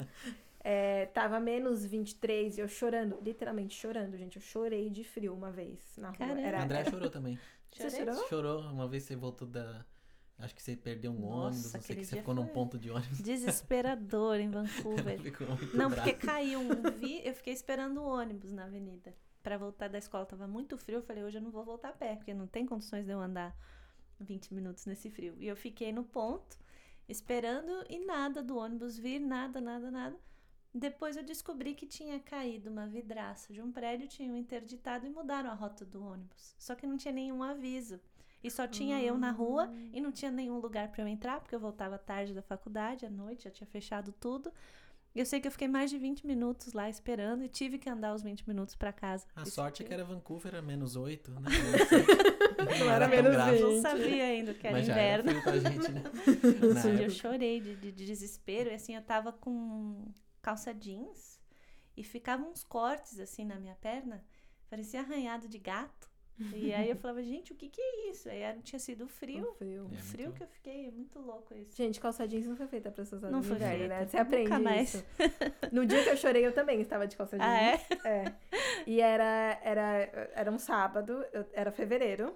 É, 0.68 1.06
tava 1.06 1.38
menos 1.38 1.84
23 1.86 2.58
e 2.58 2.60
eu 2.60 2.66
chorando, 2.68 3.18
literalmente 3.22 3.74
chorando, 3.74 4.16
gente. 4.16 4.36
Eu 4.36 4.42
chorei 4.42 4.90
de 4.90 5.04
frio 5.04 5.32
uma 5.34 5.50
vez 5.50 5.96
na 5.96 6.08
rua. 6.08 6.16
Caramba. 6.18 6.40
Era, 6.40 6.62
André 6.64 6.84
chorou 6.90 7.10
também. 7.10 7.38
Você 7.70 7.90
chorou? 7.90 8.14
Chorou 8.28 8.60
uma 8.62 8.88
vez 8.88 9.02
você 9.04 9.14
voltou 9.14 9.46
da. 9.46 9.84
Acho 10.38 10.54
que 10.54 10.62
você 10.62 10.76
perdeu 10.76 11.12
um 11.12 11.20
Nossa, 11.20 11.46
ônibus, 11.46 11.72
não 11.72 11.80
sei 11.80 11.96
que 11.96 12.04
você 12.04 12.16
ficou 12.16 12.34
num 12.34 12.46
ponto 12.46 12.78
de 12.78 12.90
ônibus. 12.90 13.18
Desesperador 13.20 14.36
em 14.36 14.50
Vancouver. 14.50 15.18
Não, 15.74 15.90
porque 15.90 16.12
caiu 16.12 16.60
um 16.60 16.98
vi, 16.98 17.26
eu 17.26 17.34
fiquei 17.34 17.54
esperando 17.54 18.02
o 18.02 18.06
ônibus 18.06 18.52
na 18.52 18.64
avenida. 18.64 19.14
Pra 19.42 19.56
voltar 19.56 19.88
da 19.88 19.96
escola, 19.96 20.26
tava 20.26 20.46
muito 20.46 20.76
frio. 20.76 20.98
Eu 20.98 21.02
falei, 21.02 21.24
hoje 21.24 21.38
eu 21.38 21.42
não 21.42 21.50
vou 21.50 21.64
voltar 21.64 21.90
a 21.90 21.92
pé, 21.92 22.16
porque 22.16 22.34
não 22.34 22.46
tem 22.46 22.66
condições 22.66 23.06
de 23.06 23.12
eu 23.12 23.20
andar 23.20 23.56
20 24.20 24.52
minutos 24.52 24.84
nesse 24.86 25.08
frio. 25.08 25.34
E 25.38 25.46
eu 25.46 25.56
fiquei 25.56 25.92
no 25.92 26.04
ponto, 26.04 26.58
esperando 27.08 27.84
e 27.88 28.04
nada 28.04 28.42
do 28.42 28.58
ônibus 28.58 28.98
vir, 28.98 29.20
nada, 29.20 29.60
nada, 29.60 29.90
nada. 29.90 30.16
Depois 30.74 31.16
eu 31.16 31.22
descobri 31.22 31.74
que 31.74 31.86
tinha 31.86 32.20
caído 32.20 32.68
uma 32.68 32.86
vidraça 32.86 33.50
de 33.50 33.62
um 33.62 33.72
prédio, 33.72 34.06
tinham 34.06 34.36
interditado 34.36 35.06
e 35.06 35.10
mudaram 35.10 35.50
a 35.50 35.54
rota 35.54 35.86
do 35.86 36.04
ônibus. 36.04 36.54
Só 36.58 36.74
que 36.74 36.86
não 36.86 36.98
tinha 36.98 37.14
nenhum 37.14 37.42
aviso. 37.42 37.98
E 38.46 38.50
só 38.50 38.66
tinha 38.66 39.02
eu 39.02 39.18
na 39.18 39.30
rua 39.30 39.72
e 39.92 40.00
não 40.00 40.12
tinha 40.12 40.30
nenhum 40.30 40.58
lugar 40.58 40.88
para 40.90 41.02
eu 41.02 41.08
entrar, 41.08 41.40
porque 41.40 41.54
eu 41.54 41.60
voltava 41.60 41.98
tarde 41.98 42.32
da 42.34 42.42
faculdade, 42.42 43.04
à 43.06 43.10
noite, 43.10 43.44
já 43.44 43.50
tinha 43.50 43.66
fechado 43.66 44.12
tudo. 44.12 44.52
Eu 45.14 45.24
sei 45.24 45.40
que 45.40 45.48
eu 45.48 45.52
fiquei 45.52 45.66
mais 45.66 45.88
de 45.90 45.96
20 45.98 46.26
minutos 46.26 46.74
lá 46.74 46.90
esperando 46.90 47.42
e 47.42 47.48
tive 47.48 47.78
que 47.78 47.88
andar 47.88 48.14
os 48.14 48.22
20 48.22 48.46
minutos 48.46 48.74
para 48.76 48.92
casa. 48.92 49.26
A 49.34 49.46
sorte 49.46 49.82
é 49.82 49.86
que 49.86 49.94
era 49.94 50.04
Vancouver, 50.04 50.52
era 50.54 50.60
menos 50.62 50.94
8, 50.94 51.30
né? 51.30 51.40
Não 52.78 52.90
era 52.90 53.08
tão 53.08 53.16
menos 53.16 53.32
grave. 53.32 53.58
Eu 53.58 53.68
20. 53.70 53.74
não 53.76 53.82
sabia 53.82 54.24
ainda 54.24 54.54
que 54.54 54.66
era 54.66 54.76
Mas 54.76 54.86
já 54.86 54.96
era 54.96 55.22
inverno. 55.22 55.40
frio 55.40 55.60
pra 55.62 55.70
gente, 55.70 55.92
né? 55.92 56.02
Eu 57.04 57.10
chorei 57.10 57.60
de, 57.60 57.76
de- 57.76 57.92
de 57.92 58.04
desespero. 58.06 58.68
E 58.70 58.74
assim, 58.74 58.94
eu 58.94 59.02
tava 59.02 59.32
com 59.32 60.04
calça 60.42 60.74
jeans 60.74 61.40
e 61.96 62.04
ficavam 62.04 62.50
uns 62.50 62.62
cortes 62.62 63.18
assim 63.18 63.44
na 63.46 63.58
minha 63.58 63.74
perna. 63.76 64.22
Parecia 64.68 65.00
arranhado 65.00 65.48
de 65.48 65.58
gato. 65.58 66.10
E 66.54 66.72
aí 66.74 66.90
eu 66.90 66.96
falava, 66.96 67.22
gente, 67.22 67.52
o 67.52 67.56
que 67.56 67.68
que 67.68 67.80
é 67.80 68.10
isso? 68.10 68.28
Aí 68.28 68.40
era- 68.40 68.58
tinha 68.58 68.78
sido 68.78 69.06
frio. 69.08 69.50
O 69.50 69.54
frio. 69.54 69.86
O 69.90 69.94
É, 69.94 69.96
frio 69.98 70.24
muito- 70.26 70.36
que 70.38 70.42
eu 70.44 70.48
fiquei, 70.48 70.86
é 70.86 70.90
muito 70.90 71.18
louco 71.18 71.54
isso. 71.54 71.74
Gente, 71.76 71.98
calça 72.00 72.26
jeans 72.28 72.46
não 72.46 72.56
foi 72.56 72.66
feita 72.66 72.90
pra 72.90 73.02
usada 73.02 73.30
Não 73.30 73.42
foi 73.42 73.56
feita. 73.56 73.88
né? 73.88 74.06
Você 74.06 74.16
aprende 74.18 74.50
Nunca 74.50 74.58
mais. 74.62 74.94
isso. 74.94 75.04
No 75.72 75.86
dia 75.86 76.02
que 76.04 76.10
eu 76.10 76.16
chorei, 76.16 76.46
eu 76.46 76.52
também 76.52 76.80
estava 76.80 77.06
de 77.06 77.16
calça 77.16 77.38
jeans. 77.38 77.48
Ah, 77.48 77.62
é? 77.62 77.80
É. 78.04 78.34
E 78.86 79.00
era, 79.00 79.58
era, 79.62 80.30
era 80.34 80.50
um 80.50 80.58
sábado, 80.58 81.24
era 81.52 81.70
fevereiro. 81.72 82.34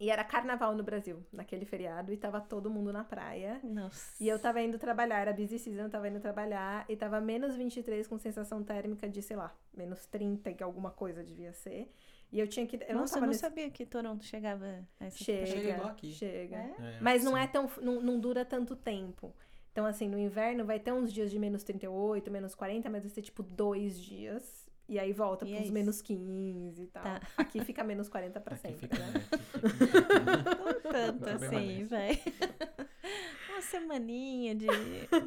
E 0.00 0.10
era 0.10 0.24
carnaval 0.24 0.74
no 0.74 0.82
Brasil, 0.82 1.24
naquele 1.32 1.64
feriado, 1.64 2.12
e 2.12 2.16
tava 2.16 2.40
todo 2.40 2.68
mundo 2.68 2.92
na 2.92 3.04
praia. 3.04 3.60
Nossa. 3.62 4.20
E 4.20 4.26
eu 4.28 4.36
tava 4.36 4.60
indo 4.60 4.76
trabalhar, 4.76 5.20
era 5.20 5.32
busy 5.32 5.60
season, 5.60 5.82
eu 5.82 5.90
tava 5.90 6.08
indo 6.08 6.18
trabalhar, 6.18 6.84
e 6.88 6.96
tava 6.96 7.20
menos 7.20 7.54
23 7.54 8.08
com 8.08 8.18
sensação 8.18 8.64
térmica 8.64 9.08
de, 9.08 9.22
sei 9.22 9.36
lá, 9.36 9.54
menos 9.72 10.04
30, 10.06 10.52
que 10.54 10.62
alguma 10.62 10.90
coisa 10.90 11.22
devia 11.22 11.52
ser. 11.52 11.88
E 12.32 12.40
eu 12.40 12.48
tinha 12.48 12.66
que. 12.66 12.76
Eu 12.76 12.94
não 12.94 13.00
Nossa, 13.02 13.14
tava 13.14 13.24
eu 13.24 13.26
não 13.26 13.32
nesse... 13.32 13.40
sabia 13.40 13.70
que 13.70 13.84
Toronto 13.84 14.24
chegava 14.24 14.64
a 14.98 15.04
essa 15.04 15.22
Chega, 15.22 15.46
Chega 15.46 15.68
igual 15.70 15.88
aqui. 15.90 16.12
chega. 16.12 16.56
É? 16.56 16.74
É, 16.78 16.98
Mas 17.00 17.22
não 17.22 17.32
sim. 17.34 17.40
é 17.40 17.46
tão. 17.46 17.70
Não, 17.82 18.00
não 18.00 18.18
dura 18.18 18.44
tanto 18.44 18.74
tempo. 18.74 19.34
Então, 19.70 19.84
assim, 19.86 20.08
no 20.08 20.18
inverno 20.18 20.64
vai 20.64 20.80
ter 20.80 20.92
uns 20.92 21.12
dias 21.12 21.30
de 21.30 21.38
menos 21.38 21.62
38, 21.62 22.30
menos 22.30 22.54
40, 22.54 22.88
mas 22.90 23.02
vai 23.02 23.10
ser 23.10 23.22
tipo 23.22 23.42
dois 23.42 23.98
dias. 24.00 24.66
E 24.88 24.98
aí 24.98 25.12
volta 25.12 25.44
E 25.46 25.50
é 25.52 25.54
pros 25.54 25.64
isso. 25.66 25.72
menos 25.72 26.02
15 26.02 26.82
e 26.82 26.86
tal. 26.88 27.02
Tá. 27.02 27.20
Aqui 27.36 27.64
fica 27.64 27.82
menos 27.84 28.08
40 28.08 28.40
pra 28.40 28.54
Aqui 28.56 28.62
sempre, 28.68 28.80
fica, 28.88 28.98
né? 28.98 29.12
né? 29.12 29.22
Aqui 29.32 29.86
fica- 29.86 30.54
Não 30.56 30.80
tanto 30.92 31.28
assim, 31.28 31.86
permanece. 31.86 32.22
Uma 33.62 33.70
semaninha 33.70 34.54
de 34.54 34.66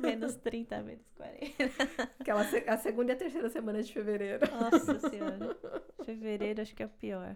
menos 0.01 0.35
30, 0.43 0.81
menos 0.83 1.05
40. 1.15 1.73
Aquela 2.19 2.43
se- 2.45 2.63
a 2.67 2.77
segunda 2.77 3.11
e 3.11 3.15
a 3.15 3.17
terceira 3.17 3.49
semana 3.49 3.81
de 3.81 3.91
fevereiro. 3.93 4.45
Nossa 4.51 4.99
senhora. 5.09 5.57
Fevereiro 6.03 6.61
acho 6.61 6.75
que 6.75 6.83
é 6.83 6.85
o 6.85 6.89
pior. 6.89 7.35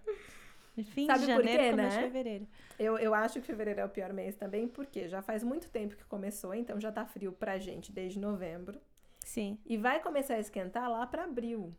Fim 0.93 1.07
Sabe 1.07 1.19
de 1.21 1.25
por 1.25 1.43
janeiro, 1.43 1.63
quê, 1.63 1.71
né? 1.73 1.89
fevereiro. 2.03 2.47
Eu, 2.77 2.97
eu 2.97 3.13
acho 3.13 3.41
que 3.41 3.45
fevereiro 3.47 3.81
é 3.81 3.85
o 3.85 3.89
pior 3.89 4.13
mês 4.13 4.35
também, 4.35 4.65
porque 4.67 5.09
já 5.09 5.21
faz 5.21 5.43
muito 5.43 5.67
tempo 5.69 5.95
que 5.95 6.05
começou, 6.05 6.53
então 6.53 6.79
já 6.79 6.89
tá 6.91 7.05
frio 7.05 7.33
pra 7.33 7.57
gente 7.59 7.91
desde 7.91 8.17
novembro. 8.19 8.79
Sim. 9.25 9.57
E 9.65 9.75
vai 9.77 10.01
começar 10.01 10.35
a 10.35 10.39
esquentar 10.39 10.89
lá 10.89 11.05
pra 11.05 11.25
abril. 11.25 11.75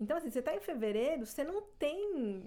Então, 0.00 0.16
assim, 0.16 0.30
você 0.30 0.42
tá 0.42 0.52
em 0.54 0.60
fevereiro, 0.60 1.24
você 1.24 1.44
não 1.44 1.62
tem 1.78 2.42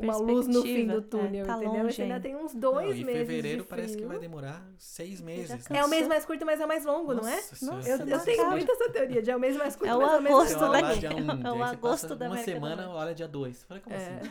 uma 0.00 0.16
luz 0.16 0.46
no 0.46 0.62
fim 0.62 0.86
do 0.86 0.98
é, 0.98 1.00
túnel, 1.02 1.46
tá 1.46 1.56
entendeu? 1.56 1.82
longe 1.82 2.02
ainda 2.02 2.20
tem 2.20 2.36
uns 2.36 2.54
Não, 2.54 2.60
dois 2.60 2.98
e 2.98 3.04
meses 3.04 3.20
fevereiro 3.20 3.62
de 3.62 3.68
parece 3.68 3.96
que 3.96 4.04
vai 4.04 4.18
demorar 4.18 4.64
seis 4.78 5.20
meses. 5.20 5.50
né? 5.68 5.78
É 5.78 5.84
o 5.84 5.88
mês 5.88 6.06
mais 6.08 6.24
curto, 6.24 6.44
mas 6.46 6.60
é 6.60 6.64
o 6.64 6.68
mais 6.68 6.84
longo, 6.84 7.14
não 7.14 7.26
é? 7.28 7.36
Nossa. 7.36 7.88
Eu, 7.88 7.96
eu 7.98 8.20
tenho 8.20 8.42
Nossa. 8.42 8.50
muito 8.50 8.72
essa 8.72 8.90
teoria 8.90 9.22
de 9.22 9.30
é 9.30 9.36
o 9.36 9.40
mês 9.40 9.56
mais 9.56 9.76
curto, 9.76 9.90
É 9.90 9.96
o 9.96 10.00
mas 10.00 10.12
é 10.12 10.16
o 10.18 10.22
mês 10.22 10.34
mais 10.36 10.54
agosto 10.54 10.64
longo. 10.64 11.42
um, 11.42 11.46
É 11.46 11.52
o 11.52 11.62
agosto 11.64 12.08
da 12.16 12.26
Uma 12.26 12.34
América 12.34 12.52
semana, 12.52 12.90
olha 12.90 13.14
dia 13.14 13.28
dois. 13.28 13.62
Falei, 13.64 13.82
como 13.82 13.94
É. 13.96 13.98
assim? 14.20 14.30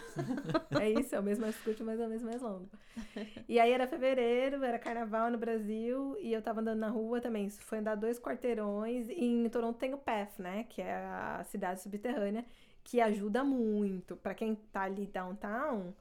É 0.82 0.89
isso, 0.89 1.15
é 1.15 1.20
o 1.20 1.24
mês 1.24 1.38
mais 1.39 1.55
curto, 1.57 1.84
mas 1.84 1.99
é 1.99 2.05
o 2.05 2.09
mês 2.09 2.24
mais 2.24 2.41
longo. 2.41 2.70
E 3.47 3.59
aí 3.59 3.72
era 3.72 3.88
fevereiro, 3.88 4.63
era 4.63 4.78
carnaval 4.80 5.30
no 5.32 5.38
Brasil, 5.38 6.15
e 6.20 6.32
eu 6.34 6.41
tava 6.41 6.61
andando 6.61 6.80
na 6.80 6.89
rua 6.89 7.20
também. 7.20 7.45
Isso 7.45 7.61
foi 7.61 7.80
andar 7.80 7.95
dois 7.95 8.20
quarteirões. 8.20 9.09
E 9.09 9.26
em 9.26 9.49
Toronto 9.49 9.78
tem 9.78 9.93
o 9.93 9.97
PATH, 9.97 10.39
né? 10.39 10.65
Que 10.70 10.82
é 10.82 10.93
a 10.95 11.43
cidade 11.45 11.82
subterrânea, 11.82 12.45
que 12.90 13.00
ajuda 13.00 13.44
muito. 13.44 14.16
Pra 14.18 14.34
quem 14.34 14.56
tá 14.56 14.82
ali 14.82 15.06
downtown. 15.06 15.94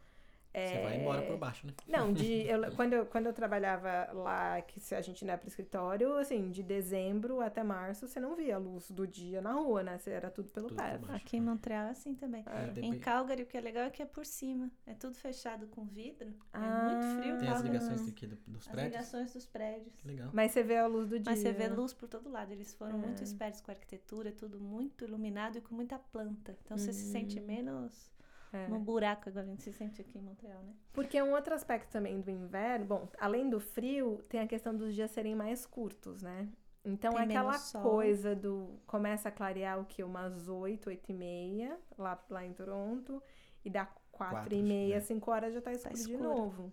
Você 0.53 0.59
é, 0.59 0.83
vai 0.83 1.01
embora 1.01 1.23
por 1.23 1.37
baixo, 1.37 1.67
né? 1.67 1.73
Não, 1.87 2.13
de, 2.13 2.25
eu- 2.49 2.73
quando, 2.75 2.93
eu, 2.95 3.07
quando 3.07 3.27
eu 3.27 3.33
trabalhava 3.33 4.11
lá, 4.13 4.61
que 4.63 4.81
se 4.81 4.95
a 4.95 5.01
gente 5.01 5.25
não 5.25 5.33
ia 5.35 5.39
pro 5.39 5.47
escritório, 5.49 6.17
assim, 6.17 6.51
de 6.51 6.63
dezembro 6.63 7.41
até 7.41 7.63
março, 7.63 8.09
você 8.09 8.19
não 8.19 8.35
via 8.35 8.57
a 8.57 8.59
luz 8.59 8.91
do 8.91 9.07
dia 9.07 9.41
na 9.43 9.53
rua, 9.53 9.83
né? 9.83 9.99
Você 9.99 10.11
era 10.11 10.31
tudo 10.31 10.49
pelo 10.49 10.73
baixo. 10.75 11.05
Aqui 11.13 11.37
em 11.37 11.41
Montreal 11.41 11.87
é 11.87 11.91
assim 11.91 12.15
também. 12.15 12.45
É, 12.47 12.81
Em 12.81 12.99
Calgary, 12.99 13.43
o 13.43 13.47
que 13.47 13.57
é 13.57 13.61
legal 13.61 13.85
é 13.85 13.91
que 13.91 14.03
é 14.03 14.07
por 14.07 14.25
cima. 14.25 14.71
É 14.87 14.95
tudo 14.95 15.15
fechado 15.17 15.67
com 15.69 15.85
vidro. 15.85 16.33
Ah, 16.53 16.65
é 16.65 16.95
muito 16.95 17.23
frio, 17.23 17.39
Tem 17.39 17.49
as 17.49 17.61
ligações 17.61 18.09
aqui 18.09 18.27
do- 18.27 18.37
dos 18.47 18.63
As 18.67 18.69
prédios. 18.73 18.93
ligações 18.95 19.33
dos 19.33 19.47
prédios. 19.47 19.95
Que 19.97 20.09
legal. 20.09 20.31
Mas 20.33 20.53
você 20.53 20.63
vê 20.63 20.77
a 20.79 20.87
luz 20.87 21.09
do 21.09 21.19
dia. 21.21 21.31
Mas 21.31 21.41
você 21.41 21.53
vê 21.53 21.69
luz 21.69 21.93
por 21.93 22.09
todo 22.09 22.29
lado. 22.31 22.51
Eles 22.53 22.73
foram 22.75 22.97
É. 22.97 22.99
muito 23.07 23.23
espertos 23.23 23.61
com 23.61 23.71
a 23.71 23.75
arquitetura, 23.75 24.31
é 24.31 24.33
tudo 24.33 24.59
muito 24.59 25.05
iluminado 25.05 25.59
e 25.59 25.61
com 25.61 25.75
muita 25.75 25.99
planta. 25.99 26.57
Então 26.65 26.77
você 26.79 26.93
se 26.93 27.11
sente 27.13 27.39
menos 27.39 28.11
É. 28.53 28.67
buraco, 28.69 29.29
igual 29.29 29.45
a 29.45 29.47
gente 29.49 29.63
se 29.63 29.73
sente 29.73 30.01
aqui 30.01 30.19
em 30.19 30.23
Montreal, 30.23 30.63
né? 30.63 30.73
Porque 30.93 31.21
um 31.23 31.33
outro 31.33 31.55
aspecto 31.55 31.91
também 31.91 32.21
do 32.21 32.31
inverno, 32.31 32.87
bom, 32.87 33.09
além 33.19 33.49
do 33.51 33.61
frio, 33.61 34.23
tem 34.29 34.41
a 34.41 34.47
questão 34.47 34.75
dos 34.75 34.95
dias 34.95 35.11
serem 35.11 35.35
mais 35.35 35.67
curtos, 35.67 36.23
né? 36.23 36.49
Então 36.85 37.13
Tem 37.13 37.23
aquela 37.25 37.51
menos 37.53 37.63
sol. 37.67 37.83
coisa 37.83 38.35
do. 38.35 38.81
Começa 38.87 39.29
a 39.29 39.33
clarear 39.33 39.79
o 39.81 39.85
que? 39.85 40.03
Umas 40.03 40.49
8, 40.49 40.89
8 40.89 41.11
e 41.11 41.15
meia, 41.15 41.79
lá, 41.99 42.19
lá 42.31 42.45
em 42.45 42.53
Toronto, 42.53 43.23
e 43.65 43.69
dá 43.69 43.85
4 44.13 44.35
Quatro, 44.37 44.55
e 44.55 44.63
meia, 44.63 44.95
né? 44.97 45.01
5 45.01 45.31
horas 45.31 45.53
já 45.55 45.61
tá 45.61 45.73
escuro, 45.73 45.95
de 45.95 46.01
escuro. 46.01 46.23
novo. 46.23 46.73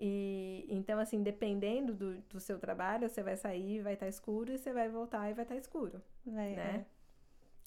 E 0.00 0.66
então, 0.68 0.98
assim, 0.98 1.22
dependendo 1.22 1.94
do, 1.94 2.20
do 2.22 2.40
seu 2.40 2.58
trabalho, 2.58 3.08
você 3.08 3.22
vai 3.22 3.36
sair, 3.36 3.80
vai 3.82 3.94
estar 3.94 4.08
escuro, 4.08 4.52
e 4.52 4.58
você 4.58 4.72
vai 4.72 4.88
voltar 4.88 5.30
e 5.30 5.34
vai 5.34 5.44
estar 5.44 5.54
escuro. 5.56 6.02
Vai, 6.26 6.56
Né? 6.56 6.74
Aí, 6.78 6.86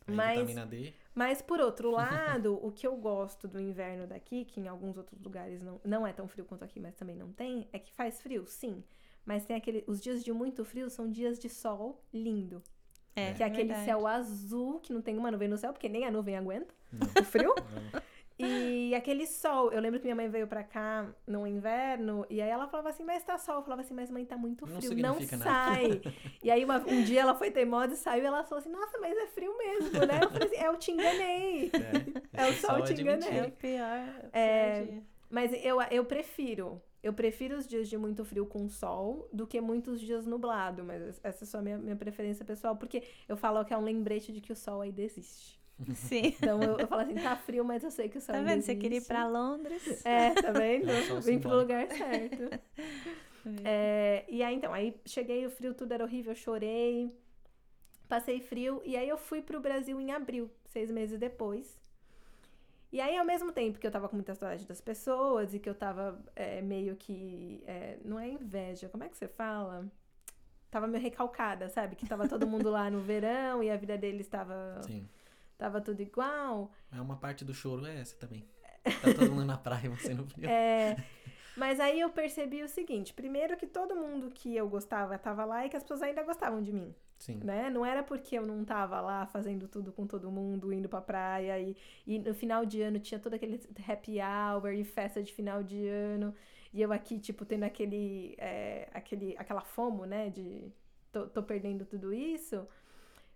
Mas- 0.08 0.36
vitamina 0.40 0.66
D. 0.66 0.94
Mas, 1.14 1.42
por 1.42 1.60
outro 1.62 1.90
lado, 1.92 2.60
o 2.62 2.72
que 2.72 2.86
eu 2.86 2.96
gosto 2.98 3.48
do 3.48 3.60
inverno 3.60 4.06
daqui, 4.06 4.44
que 4.44 4.60
em 4.60 4.68
alguns 4.68 4.98
outros 4.98 5.20
lugares 5.22 5.62
não, 5.62 5.80
não 5.84 6.06
é 6.06 6.12
tão 6.12 6.28
frio 6.28 6.44
quanto 6.46 6.64
aqui, 6.64 6.78
mas 6.80 6.94
também 6.96 7.16
não 7.16 7.32
tem, 7.32 7.68
é 7.72 7.80
que 7.80 7.94
faz 7.94 8.22
frio, 8.22 8.46
sim. 8.46 8.84
Mas 9.26 9.46
tem 9.46 9.56
aquele. 9.56 9.84
Os 9.88 10.02
dias 10.02 10.24
de 10.24 10.32
muito 10.34 10.64
frio 10.66 10.90
são 10.90 11.10
dias 11.10 11.40
de 11.40 11.50
sol 11.50 12.04
lindo. 12.14 12.62
É, 13.16 13.32
que 13.32 13.42
é 13.42 13.46
aquele 13.46 13.70
verdade. 13.70 13.86
céu 13.86 14.06
azul, 14.06 14.80
que 14.82 14.92
não 14.92 15.02
tem 15.02 15.18
uma 15.18 15.32
nuvem 15.32 15.48
no 15.48 15.58
céu, 15.58 15.72
porque 15.72 15.88
nem 15.88 16.04
a 16.06 16.12
nuvem 16.12 16.36
aguenta 16.36 16.74
Não. 16.92 17.08
o 17.22 17.26
frio. 17.26 17.56
Não. 17.94 18.02
E 18.38 18.94
aquele 18.94 19.26
sol. 19.26 19.72
Eu 19.72 19.80
lembro 19.80 20.00
que 20.00 20.06
minha 20.06 20.16
mãe 20.16 20.28
veio 20.30 20.46
pra 20.48 20.64
cá 20.64 21.08
no 21.26 21.48
inverno, 21.48 22.26
e 22.30 22.42
aí 22.42 22.50
ela 22.50 22.68
falava 22.68 22.90
assim, 22.90 23.04
mas 23.04 23.24
tá 23.24 23.38
sol. 23.38 23.56
Eu 23.56 23.62
falava 23.64 23.82
assim, 23.82 23.94
mas 23.94 24.10
mãe, 24.12 24.26
tá 24.26 24.36
muito 24.36 24.66
Não 24.68 24.82
frio, 24.82 24.96
não, 24.98 25.14
nada. 25.16 25.38
sai. 25.38 26.02
e 26.44 26.52
aí 26.52 26.66
uma- 26.66 26.80
um 26.86 27.02
dia 27.04 27.22
ela 27.22 27.34
foi 27.36 27.50
teimosa 27.52 27.94
e 27.94 27.98
saiu, 27.98 28.24
e 28.24 28.26
ela 28.26 28.44
falou 28.44 28.60
assim, 28.60 28.70
nossa, 28.72 28.98
mas 29.00 29.18
é 29.18 29.28
frio 29.28 29.58
mesmo, 29.58 29.92
né? 30.06 30.20
Eu 30.24 30.30
falei 30.30 30.48
assim, 30.48 30.58
é, 30.58 30.68
eu 30.68 30.78
te 30.78 30.92
enganei. 30.92 31.72
É, 32.34 32.44
É 32.44 32.50
o 32.50 32.54
sol 32.54 32.82
te 32.84 32.94
de 32.94 33.02
enganei. 33.04 33.30
É 33.30 33.32
mentira. 33.32 33.48
o 33.48 33.52
pior. 33.52 34.30
É... 34.34 34.82
o 34.84 34.88
pior 34.88 34.98
É. 35.00 35.02
Mas 35.30 35.54
eu, 35.66 35.82
eu 35.92 36.06
prefiro. 36.06 36.82
Eu 37.02 37.14
prefiro 37.14 37.56
os 37.58 37.68
dias 37.68 37.88
de 37.88 37.98
muito 37.98 38.26
frio 38.26 38.46
com 38.46 38.68
sol 38.68 39.30
do 39.32 39.46
que 39.46 39.60
muitos 39.62 40.00
dias 40.02 40.26
nublado. 40.26 40.84
Mas 40.84 41.20
essa 41.24 41.44
é 41.44 41.48
só 41.48 41.60
a 41.60 41.62
minha, 41.62 41.78
minha 41.78 41.96
preferência 41.96 42.44
pessoal, 42.44 42.76
porque 42.76 43.04
eu 43.28 43.38
falo 43.38 43.64
que 43.64 43.74
é 43.74 43.78
um 43.78 43.84
lembrete 43.84 44.32
de 44.34 44.42
que 44.42 44.52
o 44.52 44.56
sol 44.56 44.82
ainda 44.82 45.02
existe. 45.02 45.60
Sim. 45.96 46.34
Então 46.40 46.62
eu, 46.64 46.80
eu 46.80 46.88
falo 46.88 47.02
assim, 47.02 47.18
tá 47.18 47.36
frio, 47.36 47.64
mas 47.64 47.84
eu 47.84 47.92
sei 47.92 48.10
que 48.10 48.18
o 48.18 48.22
sol 48.22 48.36
Tá 48.36 48.42
vendo? 48.42 48.60
existe. 48.60 48.66
Você 48.68 48.76
queria 48.76 48.98
ir 48.98 49.02
pra 49.02 49.28
Londres? 49.28 49.84
É, 50.06 50.30
tá 50.32 50.52
vendo? 50.52 50.90
É 50.92 51.20
Vim 51.22 51.40
pro 51.40 51.56
lugar 51.56 51.88
certo. 51.92 52.44
É, 53.64 54.26
e 54.28 54.42
aí, 54.44 54.56
então, 54.56 54.74
aí 54.74 54.96
cheguei, 55.06 55.46
o 55.46 55.50
frio 55.52 55.74
tudo 55.74 55.92
era 55.94 56.04
horrível, 56.04 56.32
eu 56.32 56.36
chorei, 56.36 57.16
passei 58.08 58.40
frio, 58.42 58.82
e 58.86 58.98
aí 58.98 59.08
eu 59.08 59.18
fui 59.18 59.42
pro 59.42 59.60
Brasil 59.60 60.00
em 60.02 60.12
abril, 60.12 60.50
seis 60.66 60.92
meses 60.92 61.20
depois. 61.20 61.80
E 62.92 63.02
aí, 63.02 63.18
ao 63.18 63.26
mesmo 63.26 63.52
tempo 63.52 63.78
que 63.78 63.86
eu 63.86 63.92
tava 63.92 64.08
com 64.08 64.16
muita 64.16 64.34
saudade 64.34 64.66
das 64.66 64.80
pessoas 64.80 65.54
e 65.54 65.60
que 65.60 65.70
eu 65.70 65.76
tava 65.76 66.20
é, 66.36 66.62
meio 66.62 66.96
que. 66.96 67.62
é, 67.68 67.98
não 68.06 68.20
é 68.20 68.30
inveja, 68.30 68.88
como 68.90 69.04
é 69.04 69.10
que 69.10 69.18
você 69.18 69.28
fala? 69.28 69.86
Tava 70.72 70.88
meio 70.88 71.04
recalcada, 71.04 71.70
sabe? 71.70 71.96
Que 71.96 72.06
tava 72.08 72.28
todo 72.28 72.48
mundo 72.48 72.70
lá 72.70 72.90
no 72.90 73.02
verão 73.02 73.64
e 73.64 73.70
a 73.72 73.78
vida 73.78 73.98
deles 73.98 74.28
tava, 74.28 74.82
Sim. 74.82 75.08
Tava 75.58 75.82
tudo 75.82 76.02
igual. 76.02 76.72
É 76.92 77.00
uma 77.00 77.18
parte 77.18 77.44
do 77.44 77.54
choro 77.54 77.86
é 77.86 78.00
essa 78.00 78.16
também. 78.18 78.48
Tá 78.84 79.14
todo 79.14 79.32
mundo 79.32 79.46
na 79.46 79.58
praia, 79.58 79.90
você 79.90 80.14
no 80.14 80.26
frio. 80.28 80.48
É, 80.50 80.96
mas 81.58 81.80
aí 81.80 82.00
eu 82.00 82.10
percebi 82.10 82.62
o 82.64 82.68
seguinte: 82.68 83.14
primeiro, 83.14 83.58
que 83.58 83.66
todo 83.66 83.96
mundo 83.96 84.30
que 84.30 84.56
eu 84.56 84.68
gostava 84.70 85.18
tava 85.18 85.44
lá 85.46 85.66
e 85.66 85.70
que 85.70 85.78
as 85.78 85.84
pessoas 85.84 86.02
ainda 86.02 86.24
gostavam 86.24 86.62
de 86.62 86.72
mim. 86.72 86.94
Sim. 87.18 87.40
né? 87.44 87.70
Não 87.70 87.86
era 87.86 88.04
porque 88.04 88.38
eu 88.38 88.46
não 88.46 88.64
tava 88.66 89.00
lá 89.00 89.26
fazendo 89.26 89.70
tudo 89.70 89.92
com 89.92 90.06
todo 90.06 90.30
mundo, 90.30 90.74
indo 90.74 90.90
pra 90.90 91.00
praia 91.00 91.58
e, 91.58 91.76
e 92.06 92.20
no 92.20 92.36
final 92.36 92.66
de 92.66 92.82
ano 92.82 93.00
tinha 93.00 93.18
todo 93.18 93.34
aquele 93.34 93.60
happy 93.88 94.18
hour 94.20 94.74
e 94.74 94.84
festa 94.84 95.24
de 95.24 95.34
final 95.34 95.64
de 95.64 95.88
ano 95.88 96.36
e 96.76 96.82
eu 96.82 96.92
aqui, 96.92 97.18
tipo, 97.18 97.46
tendo 97.46 97.64
aquele, 97.64 98.36
é, 98.38 98.90
aquele 98.94 99.34
aquela 99.38 99.62
fomo, 99.62 100.06
né? 100.06 100.30
De 100.30 100.70
tô, 101.10 101.26
tô 101.26 101.42
perdendo 101.42 101.86
tudo 101.86 102.14
isso. 102.14 102.68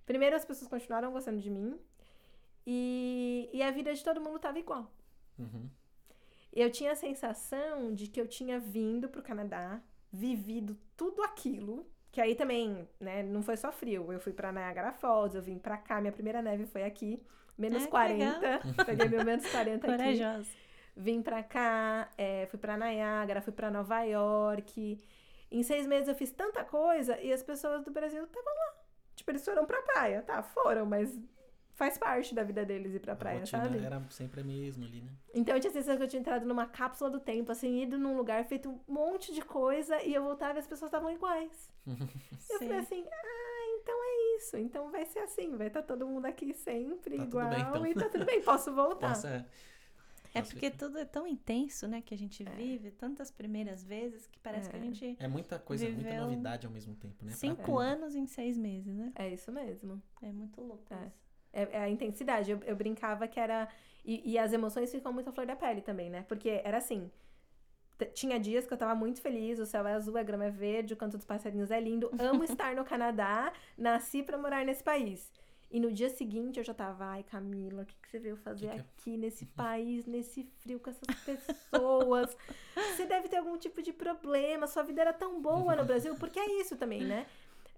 Primeiro, 0.05 0.35
as 0.35 0.43
pessoas 0.43 0.69
continuaram 0.69 1.13
gostando 1.13 1.39
de 1.39 1.49
mim. 1.49 1.79
E, 2.65 3.49
e 3.53 3.61
a 3.63 3.71
vida 3.71 3.93
de 3.93 4.03
todo 4.03 4.21
mundo 4.21 4.39
tava 4.39 4.59
igual. 4.59 4.91
Uhum. 5.37 5.69
Eu 6.51 6.71
tinha 6.71 6.91
a 6.91 6.95
sensação 6.95 7.93
de 7.93 8.07
que 8.07 8.19
eu 8.19 8.27
tinha 8.27 8.59
vindo 8.59 9.07
pro 9.07 9.21
Canadá, 9.21 9.79
vivido 10.11 10.77
tudo 10.97 11.21
aquilo. 11.23 11.85
Que 12.11 12.19
aí 12.19 12.33
também, 12.35 12.87
né, 12.99 13.21
não 13.21 13.43
foi 13.43 13.55
só 13.55 13.71
frio. 13.71 14.11
Eu 14.11 14.19
fui 14.19 14.33
pra 14.33 14.51
Niagara 14.51 14.91
Falls, 14.91 15.35
eu 15.35 15.41
vim 15.43 15.59
pra 15.59 15.77
cá, 15.77 16.01
minha 16.01 16.11
primeira 16.11 16.41
neve 16.41 16.65
foi 16.65 16.83
aqui. 16.83 17.21
Menos 17.57 17.83
Ah, 17.83 17.85
que 17.85 17.91
40. 17.91 18.59
Peguei 18.85 19.09
meu 19.09 19.23
menos 19.23 19.45
40 19.49 19.87
aqui. 19.87 19.97
Corajosa. 19.97 20.49
Vim 20.95 21.21
pra 21.21 21.43
cá, 21.43 22.11
é, 22.17 22.47
fui 22.47 22.57
pra 22.59 22.77
Niagara, 22.77 23.41
fui 23.41 23.53
pra 23.53 23.69
Nova 23.69 24.01
York. 24.03 24.99
Em 25.51 25.63
seis 25.63 25.85
meses 25.87 26.07
eu 26.07 26.15
fiz 26.15 26.31
tanta 26.31 26.63
coisa 26.63 27.19
e 27.21 27.31
as 27.31 27.43
pessoas 27.43 27.83
do 27.83 27.91
Brasil 27.91 28.23
estavam 28.23 28.53
lá. 28.53 28.73
Tipo, 29.15 29.31
eles 29.31 29.45
foram 29.45 29.65
pra 29.65 29.81
praia. 29.81 30.21
Tá, 30.23 30.41
foram, 30.41 30.85
mas 30.85 31.17
faz 31.79 31.97
parte 31.97 32.35
da 32.35 32.43
vida 32.43 32.65
deles 32.65 32.93
ir 32.93 32.99
pra 32.99 33.13
A 33.13 33.15
praia, 33.15 33.39
rotina 33.39 33.63
sabe? 33.63 33.77
era 33.83 34.03
sempre 34.09 34.41
a 34.41 34.43
mesma 34.43 34.85
ali, 34.85 35.01
né? 35.01 35.11
Então 35.33 35.55
eu 35.55 35.61
tinha 35.61 35.71
a 35.71 35.73
sensação 35.73 35.95
que 35.97 36.03
eu 36.03 36.07
tinha 36.07 36.19
entrado 36.19 36.45
numa 36.45 36.67
cápsula 36.67 37.09
do 37.09 37.19
tempo, 37.19 37.51
assim, 37.51 37.81
ido 37.81 37.97
num 37.97 38.17
lugar, 38.17 38.43
feito 38.45 38.69
um 38.69 38.79
monte 38.93 39.33
de 39.33 39.41
coisa 39.41 40.01
e 40.03 40.13
eu 40.13 40.21
voltava 40.23 40.55
e 40.55 40.59
as 40.59 40.67
pessoas 40.67 40.89
estavam 40.89 41.09
iguais. 41.11 41.71
Eu 42.51 42.59
falei 42.59 42.67
Sim. 42.67 42.73
assim, 42.79 43.05
ah, 43.11 43.79
então 43.81 43.95
é 43.95 44.37
isso. 44.37 44.57
Então 44.57 44.91
vai 44.91 45.05
ser 45.05 45.19
assim, 45.19 45.55
vai 45.55 45.67
estar 45.67 45.81
todo 45.81 46.05
mundo 46.05 46.25
aqui 46.25 46.53
sempre 46.53 47.15
Tá 47.17 47.23
tudo 47.23 47.29
igual 47.29 47.49
bem, 47.49 47.61
então. 47.61 47.85
e 47.87 47.93
tá 47.93 48.09
tudo 48.09 48.25
bem, 48.25 48.41
posso 48.43 48.73
voltar. 48.75 49.09
Nossa, 49.09 49.45
É 50.33 50.39
Nossa, 50.39 50.51
porque 50.51 50.69
tudo 50.69 50.99
é 50.99 51.05
tão 51.05 51.25
intenso, 51.25 51.87
né? 51.87 52.01
Que 52.03 52.13
a 52.13 52.17
gente 52.17 52.43
vive 52.43 52.91
tantas 52.91 53.31
primeiras 53.31 53.83
vezes 53.83 54.27
que 54.27 54.37
parece 54.39 54.69
que 54.69 54.75
a 54.75 54.79
É. 54.79 54.81
gente. 54.83 55.15
é 55.19 55.27
muita 55.27 55.57
coisa, 55.57 55.89
muita 55.89 56.19
novidade 56.21 56.67
ao 56.67 56.71
mesmo 56.73 56.93
tempo, 56.95 57.25
né? 57.25 57.31
Cinco 57.31 57.79
anos 57.79 58.15
em 58.15 58.27
seis 58.27 58.55
meses, 58.57 58.93
né? 58.95 59.11
É 59.15 59.29
isso 59.33 59.51
mesmo. 59.51 59.99
É 60.21 60.31
muito 60.31 60.61
louco 60.61 60.93
É. 60.93 61.07
isso. 61.07 61.28
É, 61.51 61.67
é 61.71 61.79
a 61.79 61.89
intensidade. 61.89 62.51
Eu, 62.51 62.59
eu 62.65 62.75
brincava 62.75 63.27
que 63.27 63.39
era. 63.39 63.67
E, 64.05 64.31
e 64.31 64.37
as 64.37 64.53
emoções 64.53 64.91
ficam 64.91 65.11
muito 65.11 65.29
à 65.29 65.31
flor 65.31 65.45
da 65.45 65.55
pele 65.55 65.81
também, 65.81 66.09
né? 66.09 66.25
Porque 66.27 66.61
era 66.63 66.77
assim. 66.77 67.09
Tinha 68.13 68.39
dias 68.39 68.65
que 68.65 68.73
eu 68.73 68.77
tava 68.77 68.95
muito 68.95 69.19
feliz, 69.19 69.59
o 69.59 69.65
céu 69.65 69.85
é 69.85 69.93
azul, 69.93 70.15
a 70.15 70.23
grama 70.23 70.45
é 70.45 70.49
verde, 70.49 70.93
o 70.93 70.97
canto 70.97 71.17
dos 71.17 71.25
passarinhos 71.25 71.69
é 71.69 71.81
lindo. 71.81 72.09
Amo 72.17 72.43
estar 72.45 72.73
no 72.73 72.85
Canadá, 72.85 73.51
nasci 73.77 74.23
pra 74.23 74.37
morar 74.37 74.63
nesse 74.65 74.81
país. 74.81 75.29
E 75.71 75.79
no 75.79 75.91
dia 75.91 76.09
seguinte 76.09 76.57
eu 76.57 76.63
já 76.63 76.73
tava, 76.73 77.05
ai 77.05 77.23
Camila, 77.23 77.83
o 77.83 77.85
que, 77.85 77.95
que 78.01 78.09
você 78.09 78.17
veio 78.17 78.35
fazer 78.37 78.69
Que 78.69 78.73
que 78.73 78.79
é?" 78.79 78.81
aqui 78.81 79.17
nesse 79.17 79.45
país, 79.45 80.05
nesse 80.05 80.43
frio, 80.59 80.79
com 80.79 80.89
essas 80.89 81.15
pessoas? 81.23 82.35
Você 82.75 83.05
deve 83.05 83.27
ter 83.27 83.37
algum 83.37 83.55
tipo 83.55 83.81
de 83.81 83.93
problema, 83.93 84.65
sua 84.65 84.81
vida 84.81 85.01
era 85.01 85.13
tão 85.13 85.39
boa 85.39 85.75
no 85.75 85.85
Brasil, 85.85 86.15
porque 86.15 86.39
é 86.39 86.59
isso 86.59 86.75
também, 86.75 87.03
né? 87.03 87.27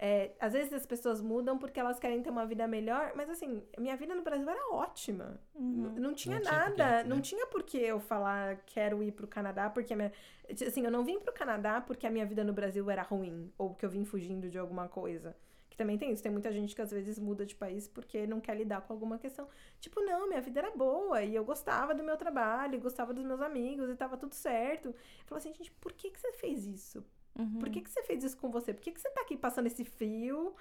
É, 0.03 0.31
às 0.39 0.53
vezes 0.53 0.73
as 0.73 0.83
pessoas 0.83 1.21
mudam 1.21 1.59
porque 1.59 1.79
elas 1.79 1.99
querem 1.99 2.23
ter 2.23 2.31
uma 2.31 2.43
vida 2.43 2.67
melhor, 2.67 3.13
mas 3.15 3.29
assim, 3.29 3.61
minha 3.77 3.95
vida 3.95 4.15
no 4.15 4.23
Brasil 4.23 4.49
era 4.49 4.73
ótima. 4.73 5.39
Uhum. 5.53 5.93
Não 5.95 6.11
tinha 6.15 6.37
Não 6.37 6.41
tinha 6.41 6.59
nada, 6.59 7.03
quê, 7.03 7.07
não 7.07 7.17
né? 7.17 7.21
tinha 7.21 7.45
por 7.45 7.61
que 7.61 7.77
eu 7.77 7.99
falar 7.99 8.63
quero 8.65 9.03
ir 9.03 9.11
pro 9.11 9.27
Canadá, 9.27 9.69
porque 9.69 9.93
a 9.93 9.95
minha. 9.95 10.11
Assim, 10.49 10.83
eu 10.83 10.89
não 10.89 11.05
vim 11.05 11.19
pro 11.19 11.31
Canadá 11.31 11.79
porque 11.79 12.07
a 12.07 12.09
minha 12.09 12.25
vida 12.25 12.43
no 12.43 12.51
Brasil 12.51 12.89
era 12.89 13.03
ruim, 13.03 13.53
ou 13.59 13.75
que 13.75 13.85
eu 13.85 13.91
vim 13.91 14.03
fugindo 14.03 14.49
de 14.49 14.57
alguma 14.57 14.87
coisa. 14.87 15.35
Que 15.69 15.77
também 15.77 15.99
tem 15.99 16.11
isso, 16.11 16.23
tem 16.23 16.31
muita 16.31 16.51
gente 16.51 16.75
que 16.75 16.81
às 16.81 16.89
vezes 16.89 17.19
muda 17.19 17.45
de 17.45 17.53
país 17.53 17.87
porque 17.87 18.25
não 18.25 18.41
quer 18.41 18.57
lidar 18.57 18.81
com 18.81 18.93
alguma 18.93 19.19
questão. 19.19 19.47
Tipo, 19.79 20.01
não, 20.01 20.27
minha 20.27 20.41
vida 20.41 20.61
era 20.61 20.71
boa 20.71 21.21
e 21.21 21.35
eu 21.35 21.45
gostava 21.45 21.93
do 21.93 22.03
meu 22.03 22.17
trabalho, 22.17 22.81
gostava 22.81 23.13
dos 23.13 23.23
meus 23.23 23.39
amigos 23.39 23.87
e 23.87 23.95
tava 23.95 24.17
tudo 24.17 24.33
certo. 24.33 24.87
Eu 24.87 24.95
falava 25.27 25.47
assim, 25.47 25.53
gente, 25.53 25.71
por 25.73 25.93
que, 25.93 26.09
que 26.09 26.19
você 26.19 26.33
fez 26.33 26.65
isso? 26.65 27.05
Uhum. 27.37 27.59
Por 27.59 27.69
que, 27.69 27.81
que 27.81 27.89
você 27.89 28.03
fez 28.03 28.23
isso 28.23 28.37
com 28.37 28.49
você? 28.51 28.73
Por 28.73 28.81
que, 28.81 28.91
que 28.91 28.99
você 28.99 29.09
tá 29.09 29.21
aqui 29.21 29.37
passando 29.37 29.67
esse 29.67 29.85
frio, 29.85 30.53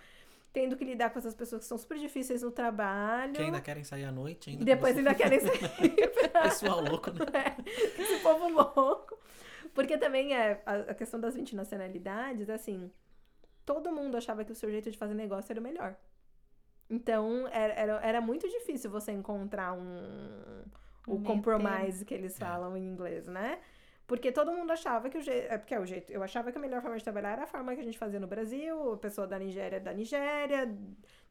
tendo 0.52 0.76
que 0.76 0.84
lidar 0.84 1.10
com 1.10 1.18
essas 1.18 1.34
pessoas 1.34 1.62
que 1.62 1.68
são 1.68 1.76
super 1.78 1.98
difíceis 1.98 2.42
no 2.42 2.50
trabalho? 2.50 3.34
Que 3.34 3.42
ainda 3.42 3.60
querem 3.60 3.84
sair 3.84 4.04
à 4.04 4.12
noite, 4.12 4.50
ainda 4.50 4.64
depois 4.64 4.96
ainda 4.96 5.14
querem 5.14 5.40
sair 5.40 6.10
pra... 6.30 6.42
Pessoal 6.48 6.80
louco, 6.80 7.10
né? 7.10 7.20
É, 7.34 8.00
esse 8.02 8.22
povo 8.22 8.48
louco. 8.48 9.18
Porque 9.74 9.96
também 9.98 10.34
é 10.34 10.62
a, 10.66 10.94
questão 10.94 11.20
das 11.20 11.34
20 11.34 11.54
nacionalidades, 11.54 12.50
assim, 12.50 12.90
todo 13.64 13.92
mundo 13.92 14.16
achava 14.16 14.44
que 14.44 14.52
o 14.52 14.54
seu 14.54 14.70
jeito 14.70 14.90
de 14.90 14.98
fazer 14.98 15.14
negócio 15.14 15.52
era 15.52 15.60
o 15.60 15.62
melhor. 15.62 15.96
Então, 16.88 17.46
era, 17.48 17.72
era, 17.74 18.00
era 18.02 18.20
muito 18.20 18.48
difícil 18.48 18.90
você 18.90 19.12
encontrar 19.12 19.72
um, 19.72 20.64
Um 21.06 21.14
o 21.14 21.22
compromise 21.22 22.04
que 22.04 22.12
eles 22.12 22.34
É. 22.34 22.44
falam 22.44 22.76
em 22.76 22.84
inglês, 22.84 23.28
né? 23.28 23.60
Porque 24.10 24.32
todo 24.32 24.50
mundo 24.50 24.72
achava 24.72 25.08
que 25.08 25.18
o 25.18 25.22
jeito. 25.22 25.46
É 25.52 25.56
porque 25.56 25.72
é 25.72 25.78
o 25.78 25.86
jeito. 25.86 26.10
Eu 26.12 26.20
achava 26.20 26.50
que 26.50 26.58
a 26.58 26.60
melhor 26.60 26.82
forma 26.82 26.98
de 26.98 27.04
trabalhar 27.04 27.30
era 27.34 27.44
a 27.44 27.46
forma 27.46 27.72
que 27.76 27.80
a 27.80 27.84
gente 27.84 27.96
fazia 27.96 28.18
no 28.18 28.26
Brasil, 28.26 28.94
a 28.94 28.96
pessoa 28.96 29.24
da 29.24 29.38
Nigéria 29.38 29.78
da 29.78 29.92
Nigéria, 29.92 30.66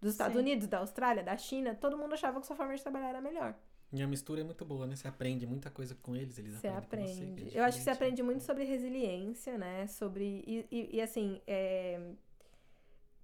dos 0.01 0.11
Estados 0.13 0.36
Sim. 0.38 0.39
Unidos, 0.43 0.65
da 0.65 0.77
Austrália, 0.77 1.21
da 1.21 1.36
China, 1.36 1.75
todo 1.75 1.97
mundo 1.97 2.13
achava 2.13 2.39
que 2.39 2.47
sua 2.47 2.55
forma 2.55 2.73
de 2.73 2.82
trabalhar 2.82 3.09
era 3.09 3.19
melhor. 3.19 3.53
E 3.91 4.01
a 4.01 4.07
mistura 4.07 4.39
é 4.39 4.43
muito 4.45 4.63
boa, 4.63 4.88
né? 4.88 4.95
Você 4.95 5.09
aprende 5.09 5.45
muita 5.45 5.69
coisa 5.69 5.93
com 6.01 6.15
eles, 6.15 6.39
eles 6.39 6.53
Você 6.53 6.67
aprendem 6.69 7.05
com 7.07 7.07
você. 7.07 7.23
aprende. 7.25 7.41
que 7.51 7.57
é 7.57 7.59
eu 7.59 7.65
acho 7.65 7.77
que 7.80 7.84
você 7.84 7.89
aprende 7.89 8.23
muito 8.23 8.43
sobre 8.45 8.63
resiliência, 8.63 9.57
né? 9.57 9.86
Sobre. 9.88 10.41
E, 10.47 10.65
e- 10.71 10.89
e, 10.95 11.01
assim, 11.01 11.41
é, 11.45 11.99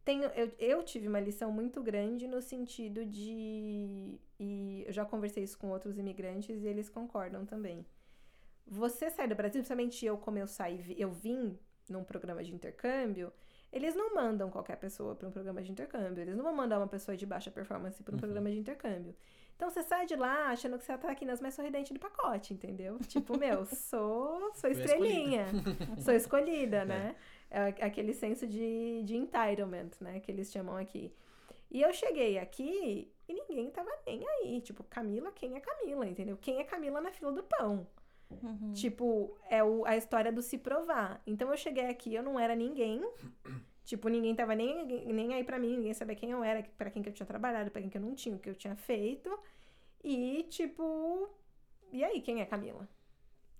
tenho, 0.03 0.25
eu, 0.35 0.51
eu 0.59 0.83
tive 0.83 1.07
uma 1.07 1.19
lição 1.19 1.49
muito 1.51 1.81
grande 1.81 2.27
no 2.27 2.41
sentido 2.41 3.05
de. 3.05 4.19
E 4.37 4.83
eu 4.85 4.91
já 4.91 5.05
conversei 5.05 5.43
isso 5.43 5.57
com 5.57 5.69
outros 5.69 5.97
imigrantes 5.97 6.61
e 6.61 6.67
eles 6.67 6.89
concordam 6.89 7.45
também. 7.45 7.85
Você 8.67 9.09
sai 9.09 9.27
do 9.27 9.35
Brasil, 9.35 9.59
principalmente 9.61 10.05
eu, 10.05 10.17
como 10.17 10.37
eu 10.37 10.47
saí, 10.47 10.95
eu 10.97 11.11
vim 11.11 11.57
num 11.87 12.03
programa 12.03 12.43
de 12.43 12.53
intercâmbio, 12.53 13.31
eles 13.71 13.93
não 13.95 14.15
mandam 14.15 14.49
qualquer 14.49 14.77
pessoa 14.77 15.15
para 15.15 15.27
um 15.27 15.31
programa 15.31 15.61
de 15.61 15.71
intercâmbio. 15.71 16.21
Eles 16.21 16.35
não 16.35 16.43
vão 16.43 16.53
mandar 16.55 16.79
uma 16.79 16.87
pessoa 16.87 17.15
de 17.15 17.25
baixa 17.25 17.51
performance 17.51 18.01
para 18.01 18.13
um 18.13 18.15
Uhum. 18.15 18.19
programa 18.19 18.49
de 18.49 18.57
intercâmbio. 18.57 19.15
Então 19.55 19.69
você 19.69 19.83
sai 19.83 20.05
de 20.05 20.15
lá 20.15 20.47
achando 20.49 20.77
que 20.77 20.83
você 20.83 20.97
tá 20.97 21.11
aqui 21.11 21.23
nas 21.25 21.39
mais 21.39 21.53
sorridentes 21.53 21.91
do 21.91 21.99
pacote, 21.99 22.53
entendeu? 22.53 22.97
Tipo, 23.07 23.37
meu, 23.37 23.65
sou, 23.65 24.51
sou 24.55 24.69
estrelinha. 24.69 25.45
sou 26.03 26.13
escolhida, 26.13 26.83
né? 26.85 27.15
É 27.49 27.67
aquele 27.85 28.13
senso 28.13 28.47
de, 28.47 29.03
de 29.03 29.15
entitlement, 29.15 29.91
né? 30.01 30.19
Que 30.19 30.31
eles 30.31 30.51
chamam 30.51 30.75
aqui. 30.77 31.13
E 31.69 31.81
eu 31.81 31.93
cheguei 31.93 32.37
aqui 32.39 33.11
e 33.27 33.33
ninguém 33.33 33.69
tava 33.69 33.91
nem 34.05 34.25
aí. 34.27 34.61
Tipo, 34.61 34.83
Camila, 34.85 35.31
quem 35.31 35.55
é 35.55 35.59
Camila, 35.59 36.05
entendeu? 36.07 36.37
Quem 36.37 36.59
é 36.59 36.63
Camila 36.63 36.99
na 36.99 37.11
fila 37.11 37.31
do 37.31 37.43
pão? 37.43 37.87
Uhum. 38.29 38.73
Tipo, 38.73 39.37
é 39.49 39.63
o, 39.63 39.85
a 39.85 39.95
história 39.95 40.31
do 40.31 40.41
se 40.41 40.57
provar. 40.57 41.21
Então 41.25 41.49
eu 41.51 41.57
cheguei 41.57 41.85
aqui, 41.87 42.13
eu 42.13 42.23
não 42.23 42.39
era 42.39 42.55
ninguém. 42.55 43.01
Tipo, 43.85 44.09
ninguém 44.09 44.33
tava 44.33 44.55
nem, 44.55 44.83
nem 45.05 45.35
aí 45.35 45.43
pra 45.43 45.59
mim, 45.59 45.77
ninguém 45.77 45.93
sabia 45.93 46.15
quem 46.15 46.31
eu 46.31 46.43
era, 46.43 46.63
pra 46.75 46.89
quem 46.89 47.03
que 47.03 47.09
eu 47.09 47.13
tinha 47.13 47.27
trabalhado, 47.27 47.69
pra 47.69 47.79
quem 47.79 47.87
que 47.87 47.95
eu 47.95 48.01
não 48.01 48.15
tinha, 48.15 48.35
o 48.35 48.39
que 48.39 48.49
eu 48.49 48.55
tinha 48.55 48.75
feito. 48.75 49.29
E, 50.03 50.41
tipo, 50.49 51.29
e 51.91 52.03
aí, 52.03 52.19
quem 52.19 52.41
é 52.41 52.45
Camila? 52.45 52.89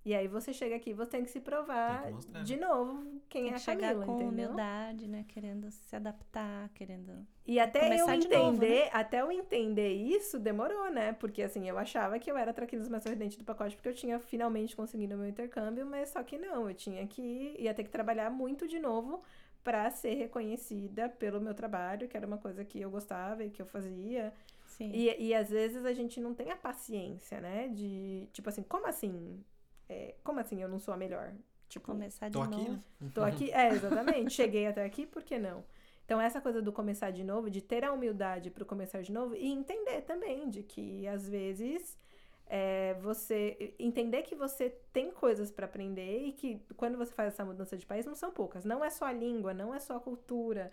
E 0.06 0.14
aí 0.14 0.28
você 0.28 0.52
chega 0.52 0.76
aqui, 0.76 0.92
você 0.94 1.10
tem 1.10 1.24
que 1.24 1.30
se 1.32 1.40
provar 1.40 2.04
que 2.04 2.12
mostrar, 2.12 2.44
de 2.44 2.56
novo 2.56 3.20
quem 3.28 3.42
Tem 3.42 3.46
é 3.46 3.48
que 3.48 3.54
a 3.56 3.58
chegar 3.58 3.88
Camila, 3.88 4.06
com 4.06 4.14
entendeu? 4.14 4.50
humildade, 4.50 5.08
né? 5.08 5.24
Querendo 5.26 5.68
se 5.68 5.96
adaptar, 5.96 6.68
querendo. 6.74 7.26
E 7.44 7.58
até 7.58 8.00
eu 8.00 8.06
de 8.06 8.28
novo, 8.28 8.52
né? 8.60 8.66
entender, 8.68 8.90
até 8.92 9.20
eu 9.20 9.32
entender 9.32 9.92
isso, 9.94 10.38
demorou, 10.38 10.92
né? 10.92 11.12
Porque 11.14 11.42
assim, 11.42 11.68
eu 11.68 11.76
achava 11.76 12.20
que 12.20 12.30
eu 12.30 12.36
era 12.36 12.54
traquinas 12.54 12.88
mais 12.88 13.02
sorridente 13.02 13.36
do 13.36 13.44
pacote 13.44 13.74
porque 13.74 13.88
eu 13.88 13.94
tinha 13.94 14.20
finalmente 14.20 14.76
conseguido 14.76 15.16
o 15.16 15.18
meu 15.18 15.26
intercâmbio, 15.26 15.84
mas 15.84 16.10
só 16.10 16.22
que 16.22 16.38
não, 16.38 16.68
eu 16.70 16.74
tinha 16.76 17.04
que 17.08 17.56
ia 17.58 17.74
ter 17.74 17.82
que 17.82 17.90
trabalhar 17.90 18.30
muito 18.30 18.68
de 18.68 18.78
novo 18.78 19.24
pra 19.64 19.90
ser 19.90 20.14
reconhecida 20.14 21.08
pelo 21.08 21.40
meu 21.40 21.52
trabalho, 21.52 22.06
que 22.06 22.16
era 22.16 22.28
uma 22.28 22.38
coisa 22.38 22.64
que 22.64 22.80
eu 22.80 22.88
gostava 22.92 23.42
e 23.42 23.50
que 23.50 23.60
eu 23.60 23.66
fazia. 23.66 24.32
Sim. 24.66 24.92
E, 24.94 25.30
e 25.30 25.34
às 25.34 25.50
vezes 25.50 25.84
a 25.84 25.92
gente 25.92 26.20
não 26.20 26.32
tem 26.32 26.52
a 26.52 26.56
paciência, 26.56 27.40
né? 27.40 27.66
De, 27.66 28.28
tipo 28.32 28.48
assim, 28.48 28.62
como 28.62 28.86
assim? 28.86 29.42
É, 29.88 30.14
como 30.24 30.40
assim 30.40 30.62
eu 30.62 30.68
não 30.68 30.78
sou 30.78 30.92
a 30.92 30.96
melhor? 30.96 31.32
Tipo, 31.68 31.86
Começar 31.86 32.28
de 32.28 32.32
Tô 32.32 32.44
novo. 32.44 32.62
aqui, 32.62 32.70
né? 32.70 33.10
Tô 33.14 33.22
aqui, 33.22 33.50
é, 33.50 33.68
exatamente. 33.70 34.30
Cheguei 34.34 34.66
até 34.66 34.84
aqui, 34.84 35.06
por 35.06 35.22
que 35.22 35.38
não? 35.38 35.64
Então, 36.04 36.20
essa 36.20 36.40
coisa 36.40 36.62
do 36.62 36.72
começar 36.72 37.10
de 37.10 37.24
novo, 37.24 37.50
de 37.50 37.60
ter 37.60 37.84
a 37.84 37.92
humildade 37.92 38.50
pro 38.50 38.64
começar 38.64 39.02
de 39.02 39.10
novo 39.10 39.34
e 39.34 39.48
entender 39.48 40.02
também 40.02 40.48
de 40.48 40.62
que, 40.62 41.06
às 41.08 41.28
vezes, 41.28 41.98
é, 42.46 42.94
você. 43.00 43.74
Entender 43.78 44.22
que 44.22 44.34
você 44.36 44.70
tem 44.92 45.10
coisas 45.10 45.50
pra 45.50 45.66
aprender 45.66 46.26
e 46.26 46.32
que 46.32 46.60
quando 46.76 46.96
você 46.96 47.12
faz 47.12 47.32
essa 47.32 47.44
mudança 47.44 47.76
de 47.76 47.84
país, 47.84 48.06
não 48.06 48.14
são 48.14 48.30
poucas. 48.30 48.64
Não 48.64 48.84
é 48.84 48.90
só 48.90 49.06
a 49.06 49.12
língua, 49.12 49.52
não 49.52 49.74
é 49.74 49.80
só 49.80 49.96
a 49.96 50.00
cultura, 50.00 50.70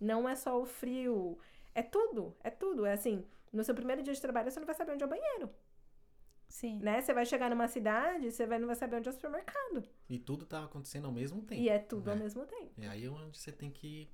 não 0.00 0.28
é 0.28 0.36
só 0.36 0.60
o 0.60 0.64
frio. 0.64 1.36
É 1.74 1.82
tudo, 1.82 2.34
é 2.44 2.50
tudo. 2.50 2.86
É 2.86 2.92
assim, 2.92 3.24
no 3.52 3.64
seu 3.64 3.74
primeiro 3.74 4.02
dia 4.02 4.14
de 4.14 4.20
trabalho, 4.20 4.50
você 4.50 4.60
não 4.60 4.66
vai 4.66 4.74
saber 4.76 4.92
onde 4.92 5.02
é 5.02 5.06
o 5.06 5.10
banheiro, 5.10 5.50
Sim. 6.56 6.78
né? 6.78 7.00
Você 7.02 7.12
vai 7.12 7.26
chegar 7.26 7.50
numa 7.50 7.68
cidade, 7.68 8.32
você 8.32 8.46
vai, 8.46 8.58
não 8.58 8.66
vai 8.66 8.76
saber 8.76 8.96
onde 8.96 9.08
é 9.08 9.10
o 9.10 9.14
supermercado. 9.14 9.84
E 10.08 10.18
tudo 10.18 10.46
tá 10.46 10.64
acontecendo 10.64 11.04
ao 11.06 11.12
mesmo 11.12 11.42
tempo. 11.42 11.60
E 11.60 11.68
é 11.68 11.78
tudo 11.78 12.08
ao 12.10 12.16
né? 12.16 12.22
mesmo 12.22 12.46
tempo. 12.46 12.70
É 12.80 12.88
aí 12.88 13.06
onde 13.08 13.38
você 13.38 13.52
tem 13.52 13.70
que 13.70 14.08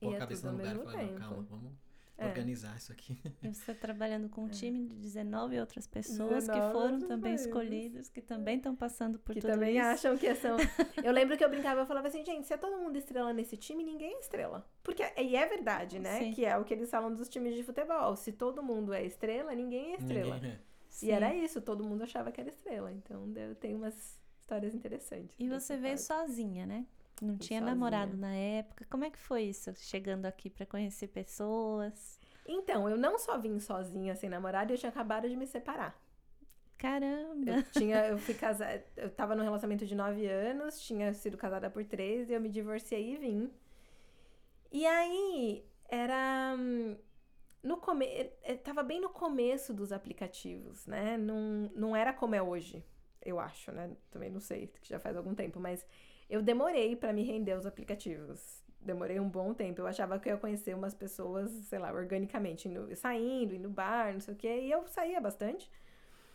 E 0.00 0.04
pôr 0.04 0.12
é 0.12 0.16
a 0.16 0.18
cabeça 0.18 0.48
tudo 0.50 0.62
no 0.62 0.68
ao 0.68 0.74
lugar 0.76 0.92
e 0.92 0.92
falar, 0.92 1.06
não, 1.12 1.18
calma, 1.18 1.42
vamos 1.48 1.72
É. 2.18 2.26
organizar 2.26 2.74
isso 2.76 2.92
aqui. 2.92 3.18
E 3.42 3.48
você 3.54 3.74
trabalhando 3.74 4.28
com 4.28 4.44
um 4.44 4.48
time 4.48 4.84
de 4.86 4.94
19 4.94 5.58
outras 5.60 5.86
pessoas 5.86 6.44
que 6.46 6.52
19 6.52 6.72
foram 6.72 6.92
outros 6.92 7.08
também 7.08 7.30
países. 7.32 7.46
escolhidas, 7.46 8.08
que 8.10 8.20
também 8.22 8.56
estão 8.58 8.74
passando 8.76 9.18
por 9.18 9.34
que 9.34 9.40
tudo 9.40 9.50
também 9.52 9.76
isso. 9.78 9.86
acham 9.86 10.16
que 10.18 10.34
são. 10.34 10.56
Eu 11.04 11.12
lembro 11.12 11.36
que 11.36 11.44
eu 11.44 11.48
brincava, 11.50 11.80
eu 11.82 11.86
falava 11.86 12.08
assim, 12.08 12.24
gente, 12.24 12.46
se 12.46 12.52
é 12.54 12.56
todo 12.56 12.76
mundo 12.78 12.96
estrela 12.96 13.32
nesse 13.32 13.56
time, 13.56 13.82
ninguém 13.84 14.14
é 14.14 14.18
estrela. 14.20 14.66
Porque, 14.82 15.02
e 15.18 15.36
é 15.36 15.46
verdade, 15.46 15.98
né? 15.98 16.18
Sim. 16.18 16.32
Que 16.32 16.44
é 16.44 16.56
o 16.58 16.64
que 16.64 16.72
eles 16.74 16.90
falam 16.90 17.14
dos 17.14 17.28
times 17.28 17.54
de 17.54 17.62
futebol. 17.62 18.16
Se 18.16 18.32
todo 18.32 18.62
mundo 18.62 18.92
é 18.94 19.04
estrela, 19.04 19.54
ninguém 19.54 19.92
é 19.92 19.96
estrela. 19.96 20.34
Ninguém, 20.36 20.50
é. 20.52 20.60
Sim. 20.96 21.06
E 21.08 21.10
era 21.10 21.34
isso, 21.34 21.60
todo 21.60 21.84
mundo 21.84 22.02
achava 22.02 22.32
que 22.32 22.40
era 22.40 22.48
estrela. 22.48 22.90
Então 22.92 23.32
tem 23.60 23.74
umas 23.74 24.18
histórias 24.40 24.74
interessantes. 24.74 25.34
E 25.38 25.48
você 25.48 25.76
veio 25.76 25.98
fase. 25.98 26.06
sozinha, 26.06 26.64
né? 26.66 26.86
Não 27.20 27.36
Fui 27.36 27.46
tinha 27.46 27.60
sozinha. 27.60 27.74
namorado 27.74 28.16
na 28.16 28.34
época. 28.34 28.86
Como 28.90 29.04
é 29.04 29.10
que 29.10 29.18
foi 29.18 29.42
isso? 29.44 29.74
Chegando 29.76 30.26
aqui 30.26 30.48
pra 30.50 30.64
conhecer 30.66 31.08
pessoas? 31.08 32.18
Então, 32.46 32.88
eu 32.88 32.96
não 32.96 33.18
só 33.18 33.38
vim 33.38 33.58
sozinha 33.58 34.14
sem 34.14 34.30
namorado, 34.30 34.72
eu 34.72 34.78
tinha 34.78 34.90
acabado 34.90 35.28
de 35.28 35.36
me 35.36 35.46
separar. 35.46 36.00
Caramba! 36.78 37.50
Eu 37.50 37.62
tinha, 37.64 38.06
eu 38.08 38.18
fui 38.18 38.34
casada, 38.34 38.84
eu 38.96 39.10
tava 39.10 39.34
num 39.34 39.42
relacionamento 39.42 39.86
de 39.86 39.94
nove 39.94 40.26
anos, 40.26 40.80
tinha 40.80 41.12
sido 41.14 41.36
casada 41.36 41.70
por 41.70 41.84
três, 41.84 42.28
e 42.30 42.34
eu 42.34 42.40
me 42.40 42.48
divorciei 42.50 43.14
e 43.14 43.16
vim. 43.16 43.50
E 44.70 44.86
aí, 44.86 45.64
era. 45.88 46.56
No 47.66 47.76
come... 47.78 48.06
eh, 48.06 48.54
Tava 48.62 48.82
bem 48.82 49.00
no 49.00 49.08
começo 49.08 49.74
dos 49.74 49.90
aplicativos, 49.92 50.86
né? 50.86 51.16
Não, 51.16 51.70
não 51.74 51.96
era 51.96 52.12
como 52.12 52.34
é 52.34 52.42
hoje, 52.42 52.84
eu 53.24 53.40
acho, 53.40 53.72
né? 53.72 53.90
Também 54.10 54.30
não 54.30 54.40
sei, 54.40 54.68
que 54.80 54.88
já 54.88 54.98
faz 55.00 55.16
algum 55.16 55.34
tempo, 55.34 55.58
mas 55.58 55.84
eu 56.30 56.40
demorei 56.42 56.94
pra 56.96 57.12
me 57.12 57.22
render 57.22 57.52
aos 57.52 57.66
aplicativos. 57.66 58.62
Demorei 58.80 59.18
um 59.18 59.28
bom 59.28 59.52
tempo. 59.52 59.80
Eu 59.80 59.86
achava 59.88 60.16
que 60.18 60.28
eu 60.28 60.34
ia 60.34 60.38
conhecer 60.38 60.74
umas 60.76 60.94
pessoas, 60.94 61.50
sei 61.50 61.78
lá, 61.80 61.92
organicamente, 61.92 62.68
indo- 62.68 62.94
saindo, 62.94 63.54
indo 63.54 63.64
no 63.68 63.70
bar, 63.74 64.12
não 64.12 64.20
sei 64.20 64.34
o 64.34 64.36
quê. 64.36 64.60
E 64.62 64.70
eu 64.70 64.86
saía 64.86 65.20
bastante. 65.20 65.68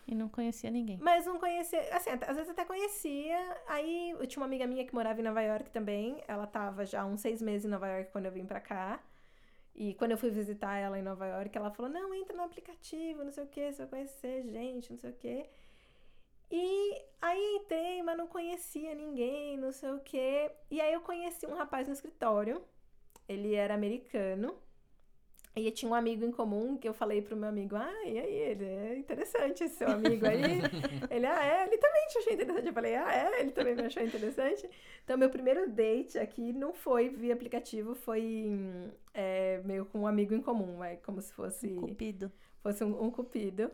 E 0.05 0.13
não 0.13 0.27
conhecia 0.27 0.69
ninguém. 0.69 0.97
Mas 1.01 1.25
não 1.25 1.39
conhecia, 1.39 1.79
assim, 1.95 2.09
às 2.09 2.35
vezes 2.35 2.49
até 2.49 2.65
conhecia. 2.65 3.37
Aí 3.67 4.09
eu 4.19 4.27
tinha 4.27 4.41
uma 4.41 4.47
amiga 4.47 4.67
minha 4.67 4.85
que 4.85 4.93
morava 4.93 5.21
em 5.21 5.23
Nova 5.23 5.41
York 5.41 5.69
também. 5.69 6.21
Ela 6.27 6.45
tava 6.45 6.85
já 6.85 7.05
uns 7.05 7.21
seis 7.21 7.41
meses 7.41 7.65
em 7.65 7.69
Nova 7.69 7.87
York 7.87 8.11
quando 8.11 8.25
eu 8.25 8.31
vim 8.33 8.45
pra 8.45 8.59
cá. 8.59 8.99
E 9.75 9.93
quando 9.95 10.11
eu 10.11 10.17
fui 10.17 10.29
visitar 10.29 10.75
ela 10.77 10.99
em 10.99 11.01
Nova 11.01 11.25
York, 11.25 11.57
ela 11.57 11.71
falou: 11.71 11.91
Não, 11.91 12.13
entra 12.13 12.35
no 12.35 12.43
aplicativo, 12.43 13.23
não 13.23 13.31
sei 13.31 13.43
o 13.43 13.47
que, 13.47 13.71
você 13.71 13.79
vai 13.79 13.87
conhecer 13.87 14.43
gente, 14.43 14.91
não 14.91 14.97
sei 14.97 15.09
o 15.09 15.13
que. 15.13 15.49
E 16.51 17.05
aí 17.21 17.55
entrei, 17.61 18.03
mas 18.03 18.17
não 18.17 18.27
conhecia 18.27 18.93
ninguém, 18.93 19.57
não 19.57 19.71
sei 19.71 19.91
o 19.91 19.99
que. 20.01 20.51
E 20.69 20.81
aí 20.81 20.93
eu 20.93 21.01
conheci 21.01 21.45
um 21.47 21.55
rapaz 21.55 21.87
no 21.87 21.93
escritório. 21.93 22.61
Ele 23.27 23.55
era 23.55 23.73
americano. 23.73 24.57
E 25.55 25.69
tinha 25.71 25.91
um 25.91 25.95
amigo 25.95 26.23
em 26.23 26.31
comum 26.31 26.77
que 26.77 26.87
eu 26.87 26.93
falei 26.93 27.21
pro 27.21 27.35
meu 27.35 27.49
amigo, 27.49 27.75
ah, 27.75 28.05
e 28.05 28.17
aí, 28.17 28.33
ele 28.33 28.65
é 28.65 28.97
interessante 28.97 29.63
esse 29.65 29.75
seu 29.75 29.89
amigo 29.89 30.25
aí. 30.25 30.41
ele, 31.11 31.25
ah, 31.25 31.43
é, 31.45 31.67
ele 31.67 31.77
também 31.77 32.07
te 32.07 32.17
achou 32.19 32.33
interessante. 32.33 32.67
Eu 32.67 32.73
falei, 32.73 32.95
ah, 32.95 33.13
é, 33.13 33.41
ele 33.41 33.51
também 33.51 33.75
me 33.75 33.83
achou 33.83 34.01
interessante. 34.01 34.69
Então, 35.03 35.17
meu 35.17 35.29
primeiro 35.29 35.69
date 35.69 36.17
aqui 36.17 36.53
não 36.53 36.73
foi 36.73 37.09
via 37.09 37.33
aplicativo, 37.33 37.93
foi 37.95 38.49
é, 39.13 39.61
meio 39.65 39.85
com 39.85 40.01
um 40.01 40.07
amigo 40.07 40.33
em 40.33 40.41
comum, 40.41 40.77
vai, 40.77 40.97
como 40.97 41.21
se 41.21 41.33
fosse 41.33 41.67
Cupido. 41.75 42.31
fosse 42.63 42.83
um, 42.83 43.03
um 43.03 43.11
cupido. 43.11 43.69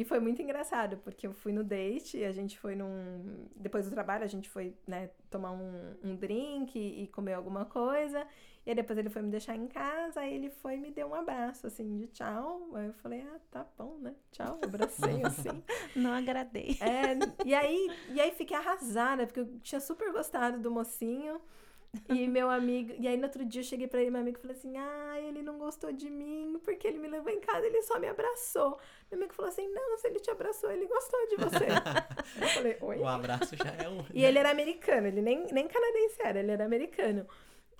E 0.00 0.04
foi 0.04 0.18
muito 0.18 0.40
engraçado, 0.40 0.96
porque 1.04 1.26
eu 1.26 1.34
fui 1.34 1.52
no 1.52 1.62
date, 1.62 2.16
e 2.16 2.24
a 2.24 2.32
gente 2.32 2.58
foi 2.58 2.74
num. 2.74 3.46
Depois 3.54 3.84
do 3.84 3.90
trabalho, 3.90 4.24
a 4.24 4.26
gente 4.26 4.48
foi, 4.48 4.74
né, 4.86 5.10
tomar 5.28 5.50
um, 5.50 5.94
um 6.02 6.16
drink 6.16 6.78
e, 6.78 7.02
e 7.02 7.06
comer 7.08 7.34
alguma 7.34 7.66
coisa. 7.66 8.26
E 8.64 8.70
aí 8.70 8.74
depois 8.74 8.98
ele 8.98 9.10
foi 9.10 9.20
me 9.20 9.30
deixar 9.30 9.54
em 9.54 9.66
casa, 9.66 10.20
aí 10.20 10.32
ele 10.32 10.48
foi 10.48 10.76
e 10.76 10.78
me 10.78 10.90
deu 10.90 11.08
um 11.08 11.14
abraço, 11.14 11.66
assim, 11.66 11.98
de 11.98 12.06
tchau. 12.06 12.70
Aí 12.72 12.86
eu 12.86 12.94
falei, 12.94 13.20
ah, 13.20 13.38
tá 13.50 13.66
bom, 13.76 13.98
né? 13.98 14.14
Tchau, 14.32 14.58
abracei 14.64 15.20
assim. 15.22 15.62
Não 15.94 16.14
agradei. 16.14 16.78
É, 16.80 17.44
e 17.46 17.54
aí, 17.54 17.90
e 18.08 18.18
aí 18.22 18.30
fiquei 18.32 18.56
arrasada, 18.56 19.26
porque 19.26 19.40
eu 19.40 19.58
tinha 19.60 19.82
super 19.82 20.10
gostado 20.12 20.58
do 20.60 20.70
mocinho. 20.70 21.38
E 22.08 22.28
meu 22.28 22.48
amigo, 22.48 22.94
e 22.98 23.08
aí 23.08 23.16
no 23.16 23.24
outro 23.24 23.44
dia 23.44 23.60
eu 23.60 23.64
cheguei 23.64 23.86
pra 23.88 24.00
ele, 24.00 24.10
meu 24.10 24.20
amigo, 24.20 24.38
e 24.38 24.40
falei 24.40 24.56
assim: 24.56 24.76
"Ah, 24.76 25.20
ele 25.20 25.42
não 25.42 25.58
gostou 25.58 25.92
de 25.92 26.08
mim, 26.08 26.60
porque 26.62 26.86
ele 26.86 26.98
me 26.98 27.08
levou 27.08 27.32
em 27.32 27.40
casa, 27.40 27.66
ele 27.66 27.82
só 27.82 27.98
me 27.98 28.08
abraçou". 28.08 28.78
Meu 29.10 29.18
amigo 29.18 29.34
falou 29.34 29.48
assim: 29.48 29.68
"Não, 29.68 29.96
se 29.98 30.06
ele 30.06 30.20
te 30.20 30.30
abraçou, 30.30 30.70
ele 30.70 30.86
gostou 30.86 31.28
de 31.28 31.36
você". 31.36 31.66
eu 32.40 32.48
falei: 32.48 32.76
"Oi". 32.80 32.98
O 32.98 33.06
abraço 33.06 33.56
já 33.56 33.70
é 33.84 33.88
um. 33.88 34.04
E 34.14 34.24
ele 34.24 34.38
era 34.38 34.50
americano, 34.50 35.08
ele 35.08 35.20
nem, 35.20 35.46
nem 35.52 35.66
canadense 35.66 36.16
era, 36.22 36.38
ele 36.38 36.52
era 36.52 36.64
americano. 36.64 37.26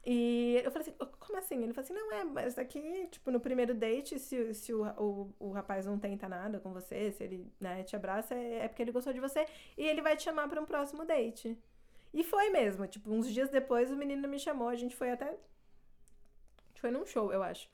E 0.05 0.61
eu 0.65 0.71
falei 0.71 0.89
assim, 0.89 0.97
como 1.19 1.39
assim? 1.39 1.63
Ele 1.63 1.75
falou 1.75 1.85
assim, 1.85 1.93
não, 1.93 2.13
é, 2.13 2.25
mas 2.25 2.59
aqui, 2.59 3.07
tipo, 3.11 3.31
no 3.31 3.39
primeiro 3.39 3.75
date, 3.75 4.19
se, 4.19 4.55
se 4.55 4.73
o, 4.73 4.83
o, 4.97 5.35
o 5.39 5.53
rapaz 5.53 5.85
não 5.85 5.99
tenta 5.99 6.27
nada 6.29 6.59
com 6.59 6.73
você, 6.73 7.13
se 7.13 7.23
ele, 7.23 7.47
né, 7.61 7.83
te 7.83 7.95
abraça, 7.95 8.35
é, 8.35 8.61
é 8.65 8.69
porque 8.69 8.81
ele 8.83 8.93
gostou 8.93 9.13
de 9.13 9.21
você 9.21 9.45
e 9.77 9.87
ele 9.87 10.01
vai 10.01 10.17
te 10.17 10.23
chamar 10.23 10.49
pra 10.49 10.61
um 10.61 10.65
próximo 10.65 11.05
date. 11.05 11.57
E 12.13 12.25
foi 12.25 12.51
mesmo, 12.51 12.87
tipo, 12.87 13.11
uns 13.13 13.33
dias 13.33 13.49
depois 13.51 13.91
o 13.91 13.97
menino 13.97 14.27
me 14.29 14.39
chamou, 14.39 14.69
a 14.69 14.75
gente 14.77 14.97
foi 14.97 15.11
até... 15.11 15.27
A 15.27 16.69
gente 16.69 16.81
foi 16.81 16.91
num 16.91 17.07
show, 17.07 17.33
eu 17.33 17.43
acho. 17.43 17.69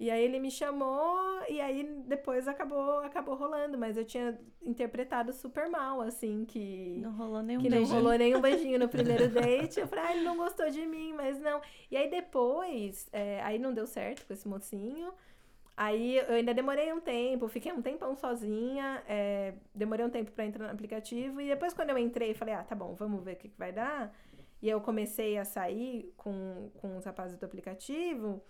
E 0.00 0.10
aí 0.10 0.22
ele 0.22 0.38
me 0.38 0.50
chamou 0.50 1.18
e 1.48 1.60
aí 1.60 1.82
depois 2.06 2.46
acabou, 2.46 2.98
acabou 3.00 3.34
rolando, 3.34 3.76
mas 3.76 3.96
eu 3.96 4.04
tinha 4.04 4.38
interpretado 4.62 5.32
super 5.32 5.68
mal, 5.68 6.00
assim, 6.00 6.44
que... 6.44 6.98
Não 7.02 7.10
rolou 7.12 7.42
nenhum 7.42 7.60
Que 7.60 7.68
não 7.68 7.78
beijo. 7.78 7.94
rolou 7.94 8.12
nenhum 8.16 8.40
beijinho 8.40 8.78
no 8.78 8.88
primeiro 8.88 9.28
date. 9.28 9.80
Eu 9.80 9.88
falei, 9.88 10.04
ah, 10.04 10.12
ele 10.14 10.24
não 10.24 10.36
gostou 10.36 10.70
de 10.70 10.86
mim, 10.86 11.12
mas 11.14 11.40
não. 11.40 11.60
E 11.90 11.96
aí 11.96 12.08
depois, 12.08 13.08
é, 13.12 13.42
aí 13.42 13.58
não 13.58 13.74
deu 13.74 13.86
certo 13.88 14.24
com 14.26 14.32
esse 14.32 14.46
mocinho. 14.46 15.12
Aí 15.80 16.16
eu 16.16 16.34
ainda 16.34 16.52
demorei 16.52 16.92
um 16.92 16.98
tempo, 16.98 17.46
fiquei 17.46 17.72
um 17.72 17.80
tempão 17.80 18.16
sozinha, 18.16 19.00
é, 19.08 19.54
demorei 19.72 20.04
um 20.04 20.10
tempo 20.10 20.32
pra 20.32 20.44
entrar 20.44 20.66
no 20.66 20.72
aplicativo. 20.72 21.40
E 21.40 21.46
depois, 21.46 21.72
quando 21.72 21.90
eu 21.90 21.98
entrei, 21.98 22.34
falei, 22.34 22.52
ah, 22.52 22.64
tá 22.64 22.74
bom, 22.74 22.96
vamos 22.96 23.22
ver 23.22 23.34
o 23.34 23.36
que, 23.36 23.48
que 23.48 23.56
vai 23.56 23.70
dar. 23.70 24.12
E 24.60 24.68
eu 24.68 24.80
comecei 24.80 25.38
a 25.38 25.44
sair 25.44 26.12
com, 26.16 26.68
com 26.80 26.96
os 26.96 27.04
rapazes 27.04 27.38
do 27.38 27.46
aplicativo. 27.46 28.42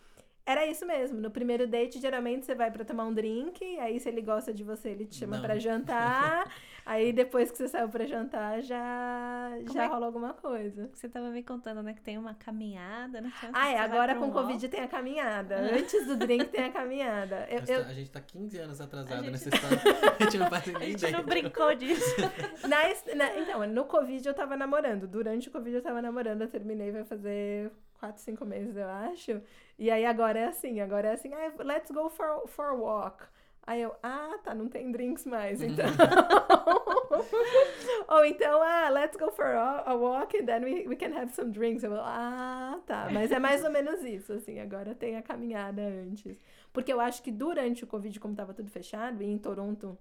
Era 0.46 0.64
isso 0.64 0.86
mesmo. 0.86 1.20
No 1.20 1.30
primeiro 1.30 1.68
date, 1.68 2.00
geralmente 2.00 2.46
você 2.46 2.54
vai 2.54 2.70
pra 2.70 2.82
tomar 2.82 3.04
um 3.04 3.12
drink. 3.12 3.62
Aí, 3.78 4.00
se 4.00 4.08
ele 4.08 4.22
gosta 4.22 4.50
de 4.50 4.64
você, 4.64 4.88
ele 4.88 5.04
te 5.04 5.16
chama 5.16 5.38
pra 5.38 5.58
jantar. 5.58 6.50
aí, 6.88 7.12
depois 7.12 7.50
que 7.50 7.58
você 7.58 7.68
saiu 7.68 7.88
pra 7.88 8.06
jantar, 8.06 8.60
já, 8.62 9.50
Como 9.58 9.72
já 9.72 9.84
é- 9.84 9.86
rola 9.86 10.06
alguma 10.06 10.32
coisa. 10.34 10.90
Você 10.92 11.08
tava 11.08 11.30
me 11.30 11.42
contando, 11.42 11.82
né, 11.82 11.92
que 11.94 12.00
tem 12.00 12.16
uma 12.18 12.34
caminhada, 12.34 13.20
né? 13.20 13.32
Ah, 13.52 13.68
é. 13.70 13.78
Agora 13.78 14.14
com 14.14 14.26
um 14.26 14.28
o 14.30 14.32
Covid 14.32 14.68
tem 14.68 14.80
a 14.80 14.88
caminhada. 14.88 15.56
Ah. 15.56 15.76
Antes 15.78 16.06
do 16.06 16.16
drink 16.16 16.46
tem 16.46 16.64
a 16.64 16.72
caminhada. 16.72 17.46
Eu, 17.50 17.62
eu- 17.74 17.80
a 17.82 17.92
gente 17.92 18.10
tá 18.10 18.20
15 18.20 18.58
anos 18.58 18.80
atrasado 18.80 19.12
A 19.12 19.22
gente- 19.22 19.30
nessa 19.32 19.48
história. 19.54 19.78
A 20.18 20.24
gente 20.24 20.38
não 20.38 20.48
faz 20.50 20.68
A 20.68 20.78
nem 20.78 20.88
gente 20.90 20.98
ideia. 20.98 21.16
não 21.16 21.24
brincou 21.24 21.74
disso. 21.74 22.16
na 22.66 23.14
na- 23.14 23.38
então, 23.38 23.66
no 23.66 23.84
Covid 23.84 24.26
eu 24.26 24.34
tava 24.34 24.56
namorando. 24.56 25.06
Durante 25.06 25.48
o 25.48 25.52
Covid 25.52 25.76
eu 25.76 25.82
tava 25.82 26.00
namorando. 26.02 26.42
Eu 26.42 26.48
terminei, 26.48 26.90
vai 26.90 27.04
fazer 27.04 27.70
quatro, 28.00 28.22
cinco 28.22 28.44
meses, 28.44 28.76
eu 28.76 28.88
acho. 28.88 29.40
E 29.78 29.90
aí 29.90 30.04
agora 30.06 30.38
é 30.38 30.44
assim. 30.46 30.80
Agora 30.80 31.08
é 31.08 31.12
assim, 31.12 31.32
ah, 31.34 31.52
let's 31.62 31.90
go 31.90 32.08
for, 32.08 32.46
for 32.48 32.66
a 32.66 32.72
walk. 32.74 33.24
Aí 33.68 33.82
eu, 33.82 33.94
ah, 34.02 34.38
tá, 34.42 34.54
não 34.54 34.66
tem 34.66 34.90
drinks 34.90 35.26
mais, 35.26 35.60
então. 35.60 35.84
Ou 38.08 38.24
então, 38.24 38.62
ah, 38.62 38.88
let's 38.88 39.14
go 39.14 39.30
for 39.30 39.44
a, 39.44 39.94
walk 39.94 40.34
and 40.38 40.46
then 40.46 40.64
we, 40.64 40.88
we 40.88 40.96
can 40.96 41.14
have 41.14 41.30
some 41.34 41.52
drinks. 41.52 41.84
Eu, 41.84 41.94
ah, 41.94 42.80
tá. 42.86 43.10
Mas 43.12 43.30
é 43.30 43.38
mais 43.38 43.62
ou 43.62 43.70
menos 43.70 44.02
isso, 44.02 44.32
assim. 44.32 44.58
Agora 44.58 44.94
tem 44.94 45.18
a 45.18 45.22
caminhada 45.22 45.82
antes. 45.82 46.40
Porque 46.72 46.90
eu 46.90 46.98
acho 46.98 47.22
que 47.22 47.30
durante 47.30 47.84
o 47.84 47.86
Covid, 47.86 48.18
como 48.18 48.34
tava 48.34 48.54
tudo 48.54 48.70
fechado, 48.70 49.22
e 49.22 49.26
em 49.26 49.36
Toronto. 49.36 49.98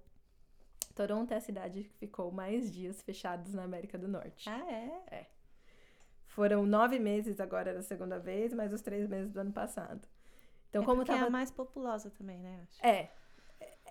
Toronto 0.94 1.30
é 1.32 1.36
a 1.36 1.40
cidade 1.40 1.84
que 1.84 1.92
ficou 1.98 2.32
mais 2.32 2.72
dias 2.72 3.02
fechados 3.02 3.52
na 3.52 3.64
América 3.64 3.98
do 3.98 4.08
Norte. 4.08 4.48
Ah, 4.48 4.64
é? 5.12 5.26
Foram 6.24 6.64
nove 6.64 6.98
meses 6.98 7.38
agora 7.38 7.74
da 7.74 7.82
segunda 7.82 8.18
vez, 8.18 8.54
mais 8.54 8.72
os 8.72 8.80
três 8.80 9.06
meses 9.06 9.30
do 9.30 9.40
ano 9.40 9.52
passado. 9.52 10.08
Então, 10.70 10.82
é 10.82 10.86
como 10.86 11.00
porque 11.00 11.10
é 11.10 11.14
tava 11.16 11.26
a 11.26 11.30
mais 11.30 11.50
populosa 11.50 12.10
também, 12.10 12.38
né? 12.38 12.66
é. 12.82 13.10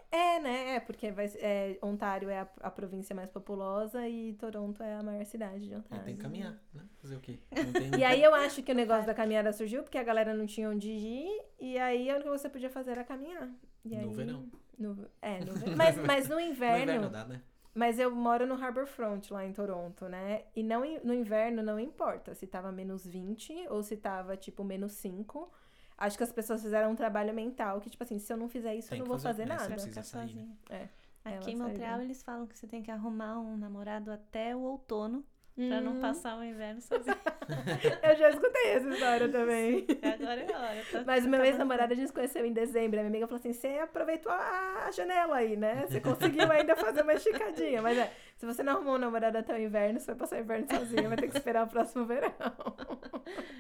É, 0.10 0.40
né? 0.40 0.76
É, 0.76 0.80
porque 0.80 1.12
vai, 1.12 1.26
é, 1.36 1.78
Ontário 1.82 2.30
é 2.30 2.40
a, 2.40 2.48
a 2.62 2.72
província 2.72 3.14
mais 3.16 3.30
populosa 3.30 4.08
e 4.08 4.34
Toronto 4.34 4.82
é 4.82 4.96
a 4.96 5.04
maior 5.04 5.26
cidade 5.26 5.68
de 5.68 5.74
É, 5.74 5.78
Ontário. 5.78 6.06
tem 6.06 6.16
que 6.16 6.22
caminhar, 6.22 6.54
né? 6.74 6.82
Fazer 7.02 7.16
o 7.18 7.20
quê? 7.20 7.40
Tem... 7.74 8.00
E 8.00 8.04
aí 8.04 8.24
eu 8.24 8.34
acho 8.34 8.64
que 8.64 8.72
o 8.72 8.76
negócio 8.76 9.06
da 9.06 9.14
caminhada 9.14 9.52
surgiu 9.52 9.84
porque 9.84 9.98
a 9.98 10.04
galera 10.04 10.34
não 10.34 10.46
tinha 10.46 10.70
onde 10.70 10.90
ir, 10.90 11.42
e 11.60 11.78
aí 11.78 12.10
a 12.10 12.16
única 12.16 12.30
coisa 12.30 12.42
que 12.44 12.48
você 12.48 12.54
podia 12.54 12.70
fazer 12.70 12.92
era 12.92 13.04
caminhar. 13.04 13.50
E 13.84 13.96
No 13.96 14.02
aí- 14.10 14.14
verão. 14.16 14.46
no- 14.80 15.08
é, 15.22 15.40
no 15.44 15.54
verão. 15.56 15.76
Mas, 15.76 15.98
mas 15.98 16.30
no 16.30 16.36
No 16.36 16.42
inverno. 16.42 16.84
inverno 16.84 17.10
dá, 17.10 17.26
né? 17.26 17.42
Mas 17.76 18.00
eu 18.00 18.10
moro 18.10 18.48
no 18.48 18.56
Harbor 18.56 18.88
Front, 18.88 19.30
lá 19.30 19.46
em 19.46 19.54
Toronto, 19.54 20.06
né? 20.10 20.46
E 20.56 20.64
não, 20.64 20.82
no 21.04 21.14
inverno 21.14 21.62
não 21.62 21.80
importa 21.80 22.34
se 22.34 22.48
tava 22.48 22.72
menos 22.72 23.06
20 23.06 23.54
ou 23.70 23.84
se 23.84 23.96
tava, 23.98 24.36
tipo, 24.36 24.64
menos 24.64 24.94
5. 24.94 25.52
Acho 25.98 26.18
que 26.18 26.24
as 26.24 26.32
pessoas 26.32 26.62
fizeram 26.62 26.92
um 26.92 26.96
trabalho 26.96 27.34
mental 27.34 27.82
que, 27.82 27.90
tipo 27.90 28.04
assim, 28.04 28.20
se 28.20 28.32
eu 28.32 28.38
não 28.38 28.48
fizer 28.48 28.76
isso, 28.76 28.90
Tem 28.90 29.00
eu 29.00 29.06
não 29.06 29.10
vou 29.10 29.18
fazer, 29.20 29.48
fazer 29.48 29.50
né? 29.50 29.58
Você 29.58 29.64
nada. 29.70 29.74
precisa 29.74 30.04
Ficar 30.04 30.04
sair, 30.04 30.22
né? 30.22 30.28
sozinha. 30.28 30.58
É. 30.70 30.88
Aqui 31.36 31.52
em 31.52 31.56
Montreal 31.58 32.02
eles 32.02 32.24
falam 32.24 32.46
que 32.48 32.58
você 32.58 32.68
tem 32.68 32.82
que 32.82 32.90
arrumar 32.92 33.40
um 33.40 33.58
namorado 33.58 34.12
até 34.12 34.56
o 34.56 34.60
outono 34.60 35.26
Pra 35.58 35.82
não 35.82 35.94
Hum. 35.94 36.00
passar 36.00 36.38
o 36.38 36.44
inverno 36.44 36.80
sozinho. 36.80 37.18
Eu 38.04 38.16
já 38.16 38.30
escutei 38.30 38.74
essa 38.74 38.88
história 38.90 39.28
também. 39.28 39.88
Agora 40.04 40.40
é 40.42 40.56
hora. 40.56 40.86
Tá, 40.92 41.04
Mas 41.04 41.24
o 41.24 41.26
tá 41.26 41.32
meu 41.32 41.44
ex-namorado 41.44 41.94
a 41.94 41.96
gente 41.96 42.10
se 42.10 42.14
conheceu 42.14 42.46
em 42.46 42.54
dezembro. 42.54 43.00
A 43.00 43.02
minha 43.02 43.10
amiga 43.10 43.26
falou 43.26 43.40
assim: 43.40 43.52
você 43.54 43.80
aproveitou 43.80 44.32
a 44.32 44.88
janela 44.92 45.38
aí, 45.38 45.58
né? 45.58 45.88
Você 45.88 46.00
conseguiu 46.00 46.52
ainda 46.52 46.76
fazer 46.76 47.02
uma 47.02 47.14
esticadinha. 47.16 47.82
Mas 47.82 47.98
é, 47.98 48.14
se 48.36 48.46
você 48.46 48.62
não 48.62 48.74
arrumou 48.74 48.96
um 48.96 48.98
namorado 49.00 49.36
até 49.36 49.52
o 49.56 49.60
inverno, 49.60 50.00
você 50.00 50.06
vai 50.06 50.16
passar 50.16 50.36
o 50.36 50.40
inverno 50.42 50.68
sozinha, 50.70 51.08
vai 51.10 51.18
ter 51.18 51.28
que 51.28 51.38
esperar 51.38 51.66
o 51.66 51.68
próximo 51.68 52.06
verão. 52.06 52.32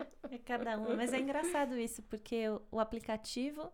É 0.53 0.57
cada 0.57 0.77
uma. 0.77 0.95
Mas 0.95 1.13
é 1.13 1.19
engraçado 1.19 1.77
isso, 1.77 2.01
porque 2.03 2.47
o, 2.49 2.61
o 2.71 2.79
aplicativo 2.79 3.71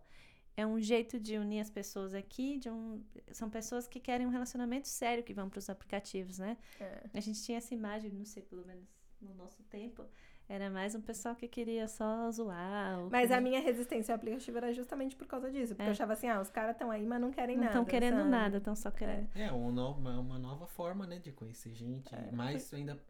é 0.56 0.64
um 0.66 0.80
jeito 0.80 1.18
de 1.18 1.36
unir 1.36 1.60
as 1.60 1.70
pessoas 1.70 2.14
aqui. 2.14 2.58
De 2.58 2.70
um, 2.70 3.02
são 3.32 3.48
pessoas 3.50 3.86
que 3.88 3.98
querem 4.00 4.26
um 4.26 4.30
relacionamento 4.30 4.88
sério 4.88 5.22
que 5.24 5.34
vão 5.34 5.48
para 5.48 5.58
os 5.58 5.68
aplicativos, 5.68 6.38
né? 6.38 6.56
É. 6.80 7.02
A 7.12 7.20
gente 7.20 7.42
tinha 7.42 7.58
essa 7.58 7.74
imagem, 7.74 8.10
não 8.10 8.24
sei, 8.24 8.42
pelo 8.42 8.64
menos 8.66 8.84
no 9.20 9.34
nosso 9.34 9.62
tempo. 9.64 10.04
Era 10.46 10.68
mais 10.68 10.94
um 10.94 11.00
pessoal 11.00 11.34
que 11.34 11.48
queria 11.48 11.88
só 11.88 12.30
zoar. 12.30 12.98
ou 13.00 13.08
Mas 13.10 13.28
que 13.28 13.32
a 13.34 13.40
minha 13.40 13.60
resistência 13.60 14.12
ao 14.12 14.16
aplicativo 14.16 14.58
era 14.58 14.70
justamente 14.74 15.16
por 15.16 15.26
causa 15.26 15.50
disso. 15.50 15.74
Porque 15.74 15.84
É. 15.84 15.86
eu 15.88 15.92
achava 15.92 16.12
assim: 16.12 16.28
ah, 16.28 16.38
os 16.38 16.50
caras 16.50 16.72
estão 16.72 16.90
aí, 16.90 17.06
mas 17.06 17.18
não 17.18 17.30
querem 17.30 17.56
não 17.56 17.62
nada. 17.64 17.72
estão 17.72 17.84
querendo 17.86 18.18
sabe? 18.18 18.28
nada, 18.28 18.56
estão 18.58 18.76
só 18.76 18.90
querendo. 18.90 19.30
É 19.34 19.50
um 19.50 19.72
no- 19.72 19.92
uma, 19.94 20.20
uma 20.20 20.38
nova 20.38 20.66
forma, 20.66 21.06
né, 21.06 21.18
de 21.18 21.32
conhecer 21.32 21.72
gente. 21.74 22.14
É. 22.14 22.30
Mais 22.30 22.72
ainda 22.74 23.00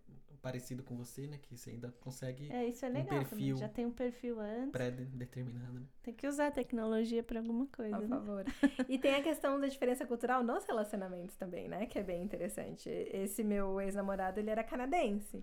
parecido 0.45 0.83
com 0.83 0.95
você, 0.95 1.27
né, 1.27 1.39
que 1.41 1.49
você 1.51 1.71
ainda 1.71 1.91
consegue 2.01 2.53
É, 2.53 2.67
isso 2.69 2.85
é 2.85 2.89
Um 2.91 2.93
legal 2.93 3.09
também. 3.09 3.25
perfil 3.29 3.57
Já 3.57 3.69
tem 3.69 3.87
um 3.87 3.91
perfil 3.91 4.39
antes. 4.41 4.71
pré-determinado. 4.73 5.81
né? 5.81 5.87
Tem 6.03 6.13
que 6.13 6.27
usar 6.29 6.49
a 6.49 6.51
tecnologia 6.51 7.23
para 7.23 7.41
alguma 7.41 7.67
coisa, 7.67 7.97
Por 7.97 8.03
né? 8.09 8.17
favor. 8.17 8.45
E 8.91 8.99
tem 8.99 9.15
a 9.15 9.23
questão 9.23 9.59
da 9.59 9.67
diferença 9.67 10.05
cultural 10.07 10.43
nos 10.45 10.65
relacionamentos 10.67 11.35
também, 11.37 11.67
né? 11.69 11.87
Que 11.87 11.99
é 11.99 12.03
bem 12.03 12.23
interessante. 12.23 12.89
Esse 12.91 13.43
meu 13.43 13.81
ex-namorado, 13.81 14.39
ele 14.39 14.51
era 14.51 14.63
canadense. 14.63 15.43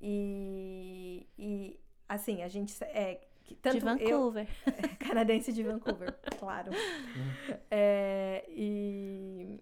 E, 0.00 1.26
e 1.38 1.78
assim, 2.08 2.42
a 2.42 2.48
gente 2.48 2.74
é 2.84 3.20
tanto 3.60 3.78
de 3.80 3.84
eu 3.84 4.20
Vancouver. 4.20 4.48
canadense 5.00 5.52
de 5.52 5.62
Vancouver, 5.62 6.14
claro. 6.38 6.70
É, 7.70 8.44
e 8.48 9.60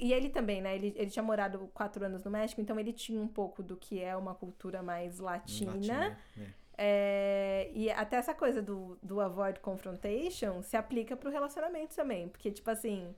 e 0.00 0.12
ele 0.12 0.28
também, 0.30 0.60
né? 0.60 0.74
Ele, 0.74 0.92
ele 0.96 1.10
tinha 1.10 1.22
morado 1.22 1.70
quatro 1.72 2.04
anos 2.04 2.24
no 2.24 2.30
México, 2.30 2.60
então 2.60 2.78
ele 2.78 2.92
tinha 2.92 3.20
um 3.20 3.28
pouco 3.28 3.62
do 3.62 3.76
que 3.76 4.00
é 4.02 4.16
uma 4.16 4.34
cultura 4.34 4.82
mais 4.82 5.18
latina. 5.20 5.72
Latina, 5.72 5.98
né? 6.10 6.16
É, 6.76 7.70
e 7.72 7.88
até 7.90 8.16
essa 8.16 8.34
coisa 8.34 8.60
do, 8.60 8.98
do 9.00 9.20
avoid 9.20 9.60
confrontation 9.60 10.60
se 10.62 10.76
aplica 10.76 11.16
pro 11.16 11.30
relacionamento 11.30 11.94
também. 11.94 12.28
Porque, 12.28 12.50
tipo 12.50 12.68
assim, 12.70 13.14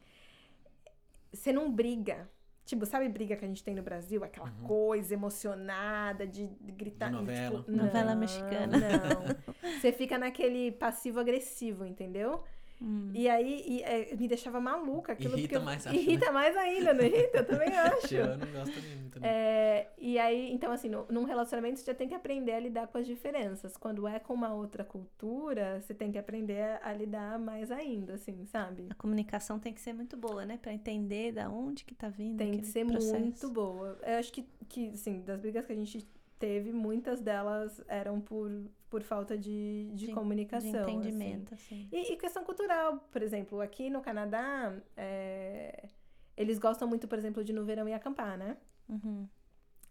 você 1.33 1.53
não 1.53 1.71
briga. 1.71 2.29
Tipo, 2.65 2.85
sabe 2.85 3.09
briga 3.09 3.37
que 3.37 3.45
a 3.45 3.49
gente 3.49 3.63
tem 3.63 3.75
no 3.75 3.83
Brasil? 3.83 4.25
Aquela 4.25 4.49
Uhum. 4.49 4.67
coisa 4.67 5.15
emocionada 5.15 6.27
de, 6.27 6.49
de 6.49 6.73
gritar. 6.73 7.11
De 7.11 7.17
novela. 7.17 7.61
Tipo, 7.61 7.71
Novela 7.71 8.13
não, 8.13 8.21
mexicana. 8.21 8.67
Não. 8.77 9.71
Você 9.81 9.93
fica 9.93 10.19
naquele 10.19 10.73
passivo-agressivo, 10.73 11.85
entendeu? 11.87 12.43
Hum. 12.81 13.11
E 13.15 13.29
aí 13.29 13.65
e, 13.67 13.83
é, 13.83 14.15
me 14.17 14.29
deixava 14.29 14.61
maluca 14.61 15.13
aquilo. 15.13 15.37
Irrita 15.39 15.55
eu- 15.57 15.63
mais, 15.63 15.87
acho, 15.87 15.97
Irrita 15.97 16.31
mais 16.31 16.57
ainda, 16.57 16.93
não 16.93 17.05
irrita? 17.05 17.39
Eu 17.39 17.45
também 17.47 17.69
acho. 17.77 18.15
Eu 18.15 18.37
não 18.37 18.47
gosto 18.53 18.81
muito. 18.81 19.19
Né? 19.21 19.29
É, 19.29 19.89
e 19.99 20.19
aí, 20.19 20.53
então, 20.53 20.71
assim, 20.73 20.89
no- 20.91 21.07
num 21.11 21.25
relacionamento 21.25 21.79
você 21.81 21.87
já 21.87 21.95
tem 21.95 22.07
que 22.09 22.15
aprender 22.15 22.53
a 22.53 22.61
lidar 22.61 22.87
com 22.89 22.99
as 22.99 23.07
diferenças. 23.07 23.77
Quando 23.77 24.07
é 24.07 24.19
com 24.19 24.35
uma 24.35 24.53
outra 24.53 24.85
cultura, 24.85 25.81
você 25.81 25.95
tem 25.95 26.13
que 26.13 26.19
aprender 26.19 26.61
a, 26.83 26.91
a 26.91 26.93
lidar 26.93 27.39
mais 27.39 27.71
ainda, 27.71 28.15
assim, 28.15 28.45
sabe? 28.45 28.87
A 28.91 28.95
comunicação 28.95 29.59
tem 29.59 29.73
que 29.73 29.81
ser 29.81 29.93
muito 29.95 30.17
boa, 30.17 30.45
né? 30.45 30.59
Pra 30.61 30.73
entender 30.73 31.33
da 31.33 31.49
onde 31.49 31.85
que 31.85 31.95
tá 31.95 32.09
vindo 32.09 32.37
Tem 32.39 32.59
que 32.59 32.67
ser 32.67 32.85
processo. 32.87 33.19
muito 33.19 33.51
boa. 33.51 33.99
Eu 34.03 34.19
acho 34.19 34.33
que, 34.33 34.45
que, 34.69 34.91
assim, 34.91 35.23
das 35.23 35.41
brigas 35.41 35.65
que 35.65 35.73
a 35.73 35.77
gente 35.77 36.07
teve, 36.39 36.73
muitas 36.73 37.21
delas 37.21 37.81
eram 37.89 38.21
por, 38.21 38.51
por 38.91 39.03
falta 39.03 39.37
de, 39.37 39.91
de, 39.95 40.07
De- 40.07 40.13
comunicação. 40.13 40.71
De 40.71 40.77
assim. 40.79 40.93
entendimento, 40.93 41.55
assim. 41.55 41.89
E, 41.93 42.13
e 42.13 42.17
questão 42.17 42.45
cultural, 42.45 42.99
por 43.11 43.23
exemplo, 43.23 43.61
aqui 43.61 43.89
no 43.91 44.01
Canadá, 44.03 44.75
é, 44.97 45.89
eles 46.37 46.59
gostam 46.59 46.87
muito, 46.89 47.07
por 47.09 47.19
exemplo, 47.19 47.43
de 47.45 47.53
no 47.53 47.65
verão 47.65 47.89
ir 47.89 47.95
acampar, 47.95 48.37
né? 48.39 48.57
Uhum. 48.89 49.27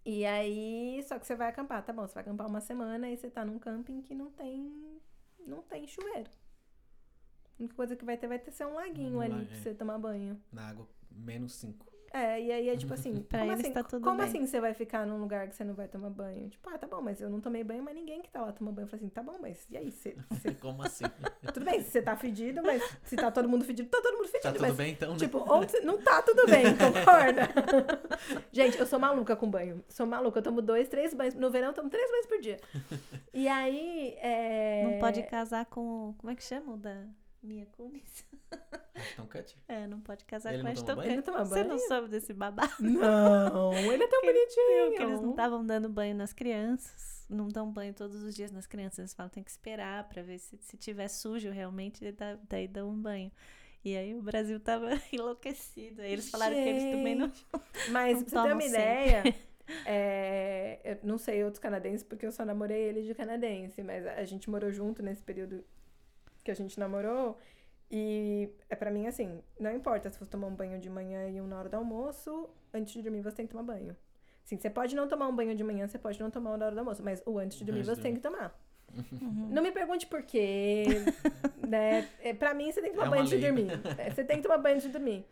E 0.06 0.24
aí, 0.26 1.02
só 1.08 1.18
que 1.18 1.26
você 1.26 1.36
vai 1.36 1.50
acampar, 1.50 1.84
tá 1.84 1.92
bom, 1.92 2.08
você 2.08 2.14
vai 2.14 2.22
acampar 2.22 2.48
uma 2.48 2.62
semana 2.62 3.10
e 3.10 3.18
você 3.18 3.30
tá 3.30 3.44
num 3.44 3.58
camping 3.58 4.02
que 4.02 4.14
não 4.14 4.30
tem 4.32 5.00
não 5.48 5.62
tem 5.64 5.88
chuveiro. 5.88 6.30
A 6.30 7.62
única 7.64 7.76
coisa 7.76 7.96
que 7.96 8.06
vai 8.06 8.18
ter 8.18 8.28
vai 8.28 8.38
ter 8.38 8.52
ser 8.52 8.66
um 8.66 8.74
laguinho 8.76 9.18
Um 9.18 9.22
ali 9.22 9.34
la- 9.34 9.46
pra 9.46 9.56
é. 9.56 9.60
você 9.60 9.74
tomar 9.74 9.98
banho. 9.98 10.40
Na 10.52 10.70
água, 10.70 10.88
menos 11.10 11.54
5. 11.54 11.86
É, 12.18 12.42
e 12.42 12.50
aí 12.50 12.70
é 12.70 12.78
tipo 12.78 12.94
assim, 12.94 13.14
Pra 13.24 13.40
como, 13.40 13.52
assim 13.52 13.74
tá 13.74 13.84
tudo 13.84 14.02
como 14.02 14.16
bem. 14.20 14.26
assim 14.26 14.48
você 14.48 14.62
vai 14.62 14.74
ficar 14.74 15.06
num 15.06 15.18
lugar 15.20 15.50
que 15.50 15.56
você 15.56 15.66
não 15.66 15.74
vai 15.74 15.86
tomar 15.90 16.10
banho? 16.10 16.48
Tipo, 16.48 16.70
ah, 16.70 16.78
tá 16.78 16.88
bom, 16.88 17.02
mas 17.02 17.20
eu 17.20 17.30
não 17.30 17.42
tomei 17.42 17.62
banho, 17.62 17.84
mas 17.84 17.94
ninguém 17.94 18.22
que 18.22 18.30
tá 18.30 18.42
lá 18.42 18.54
toma 18.54 18.72
banho. 18.72 18.88
Eu 18.90 18.96
assim, 18.96 19.10
tá 19.10 19.22
bom, 19.22 19.36
mas 19.42 19.68
e 19.70 19.76
aí? 19.76 19.92
Você, 19.92 20.16
você- 20.30 20.54
Como 20.56 20.82
assim? 20.82 21.04
tudo 21.54 21.66
bem, 21.66 21.82
se 21.82 21.92
você 21.92 22.02
tá 22.02 22.16
fedido, 22.16 22.64
mas 22.64 22.82
se 23.04 23.18
tá 23.18 23.30
todo 23.30 23.50
mundo 23.50 23.66
fedido, 23.66 23.90
tá 23.90 24.00
todo 24.02 24.16
mundo 24.16 24.28
fedido. 24.28 24.44
Tá 24.44 24.52
tudo 24.54 24.62
mas 24.62 24.78
bem 24.78 24.94
então, 24.94 25.12
né? 25.12 25.18
Tipo, 25.20 25.40
ou 25.40 25.62
não 25.84 26.02
tá 26.02 26.22
tudo 26.22 26.46
bem, 26.46 26.64
concorda? 26.78 27.50
Gente, 28.50 28.80
eu 28.80 28.86
sou 28.86 28.98
maluca 28.98 29.36
com 29.36 29.50
banho. 29.50 29.84
Sou 29.90 30.06
maluca. 30.06 30.40
Eu 30.40 30.44
tomo 30.44 30.62
dois, 30.62 30.88
três 30.88 31.14
banhos. 31.14 31.36
No 31.36 31.50
verão, 31.50 31.68
eu 31.68 31.74
tomo 31.74 31.90
três 31.90 32.10
banhos 32.10 32.26
por 32.28 32.40
dia. 32.40 32.58
E 33.34 33.46
aí. 33.50 34.16
É... 34.22 34.84
Não 34.86 35.00
pode 35.00 35.22
casar 35.24 35.66
com. 35.66 36.16
Como 36.18 36.32
é 36.32 36.36
que 36.36 36.44
chama 36.44 36.76
o 36.76 36.78
da 36.78 37.04
Mia 37.46 37.66
Kunis? 37.68 38.26
Ashton 38.96 39.26
Kutcher? 39.28 39.58
É, 39.68 39.88
não 39.88 40.00
pode 40.02 40.26
casar 40.26 40.54
Ele 40.54 40.64
com 40.64 40.70
Ashton 40.70 40.86
toma 41.24 41.46
Você 41.46 41.64
não 41.64 41.78
soube 41.80 42.08
desse 42.10 42.34
babado? 42.34 42.74
Não, 42.80 43.74
ele 43.92 44.04
é 44.04 44.08
tão 44.08 44.22
bonitinho. 44.22 44.94
Que 44.96 45.04
eles 45.04 45.22
não 45.22 45.32
estavam 45.32 45.66
dando 45.66 45.90
banho 45.90 46.16
nas 46.16 46.34
crianças. 46.34 47.26
Não 47.30 47.48
dão 47.48 47.72
banho 47.72 47.94
todos 47.94 48.22
os 48.24 48.36
dias 48.36 48.52
nas 48.52 48.68
crianças. 48.68 49.00
Eles 49.00 49.14
falam 49.14 49.30
tem 49.30 49.44
que 49.44 49.50
esperar 49.52 50.08
pra 50.08 50.22
ver 50.22 50.40
se, 50.40 50.58
se 50.62 50.78
tiver 50.78 51.08
sujo 51.08 51.50
realmente, 51.50 52.12
dá- 52.12 52.38
daí 52.48 52.68
dão 52.68 52.90
um 52.90 53.02
banho. 53.02 53.32
E 53.84 53.96
aí 53.96 54.16
o 54.16 54.22
Brasil 54.22 54.60
tava 54.60 54.90
enlouquecido. 55.12 56.02
Aí 56.02 56.12
eles 56.14 56.30
falaram 56.30 56.56
que 56.56 56.62
eles 56.70 56.84
também 56.84 57.16
não. 57.16 57.32
Mas 57.92 58.18
não 58.18 58.24
pra 58.26 58.42
você 58.42 58.48
ter 58.48 58.54
uma 58.54 58.62
sempre. 58.62 58.68
ideia, 58.68 59.24
é, 59.86 60.80
eu 60.84 61.00
não 61.04 61.18
sei 61.18 61.44
outros 61.44 61.60
canadenses, 61.60 62.04
porque 62.04 62.26
eu 62.26 62.32
só 62.32 62.46
namorei 62.46 62.82
ele 62.82 63.04
de 63.04 63.14
canadense, 63.14 63.82
mas 63.84 64.06
a 64.06 64.24
gente 64.24 64.50
morou 64.50 64.72
junto 64.72 65.02
nesse 65.04 65.22
período 65.24 65.64
que 66.46 66.52
a 66.52 66.56
gente 66.56 66.80
namorou. 66.80 67.38
E 67.92 68.50
é 68.70 68.76
pra 68.76 68.90
mim 68.90 69.08
assim, 69.08 69.44
não 69.60 69.72
importa 69.76 70.10
se 70.10 70.18
você 70.18 70.30
tomar 70.30 70.48
um 70.48 70.56
banho 70.56 70.80
de 70.80 70.90
manhã 70.90 71.28
e 71.28 71.42
um 71.42 71.48
na 71.48 71.60
hora 71.60 71.70
do 71.70 71.76
almoço, 71.76 72.50
antes 72.74 72.94
de 72.94 73.02
dormir 73.02 73.22
você 73.22 73.36
tem 73.36 73.46
que 73.46 73.52
tomar 73.52 73.64
banho. 73.74 73.96
Sim, 74.44 74.58
você 74.58 74.70
pode 74.70 74.96
não 74.96 75.08
tomar 75.08 75.28
um 75.28 75.36
banho 75.36 75.56
de 75.56 75.64
manhã, 75.64 75.88
você 75.88 75.98
pode 75.98 76.20
não 76.20 76.30
tomar 76.30 76.54
um 76.54 76.58
na 76.58 76.66
hora 76.68 76.76
do 76.76 76.80
almoço, 76.80 77.04
mas 77.04 77.22
o 77.26 77.38
antes 77.38 77.58
de 77.58 77.66
dormir 77.66 77.84
você 77.84 78.02
tem 78.02 78.14
que 78.14 78.22
tomar. 78.22 78.58
Uhum. 78.94 79.50
Não 79.52 79.62
me 79.62 79.72
pergunte 79.72 80.06
por 80.06 80.22
quê, 80.22 80.86
né? 81.68 82.08
É, 82.20 82.34
pra 82.34 82.54
mim, 82.54 82.72
você 82.72 82.82
tem 82.82 82.92
que 82.92 82.96
tomar 82.96 83.08
É 83.08 83.10
banho 83.10 83.22
antes 83.24 83.40
de 83.40 83.46
dormir. 83.46 83.68
É, 83.98 84.10
você 84.12 84.24
tem 84.24 84.38
que 84.38 84.44
tomar 84.44 84.58
banho 84.60 84.76
antes 84.76 84.88
de 84.88 84.94
dormir. 84.94 85.26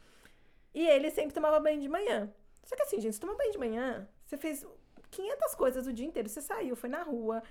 E 0.73 0.85
ele 0.87 1.11
sempre 1.11 1.33
tomava 1.33 1.59
banho 1.59 1.79
de 1.79 1.87
manhã. 1.87 2.29
Só 2.63 2.75
que 2.75 2.81
assim, 2.81 2.99
gente, 2.99 3.13
você 3.13 3.21
toma 3.21 3.35
banho 3.35 3.51
de 3.51 3.57
manhã, 3.57 4.07
você 4.25 4.35
fez 4.37 4.65
500 5.11 5.55
coisas 5.55 5.87
o 5.87 5.93
dia 5.93 6.07
inteiro. 6.07 6.27
Você 6.27 6.41
saiu, 6.41 6.75
foi 6.75 6.89
na 6.89 7.03
rua, 7.03 7.43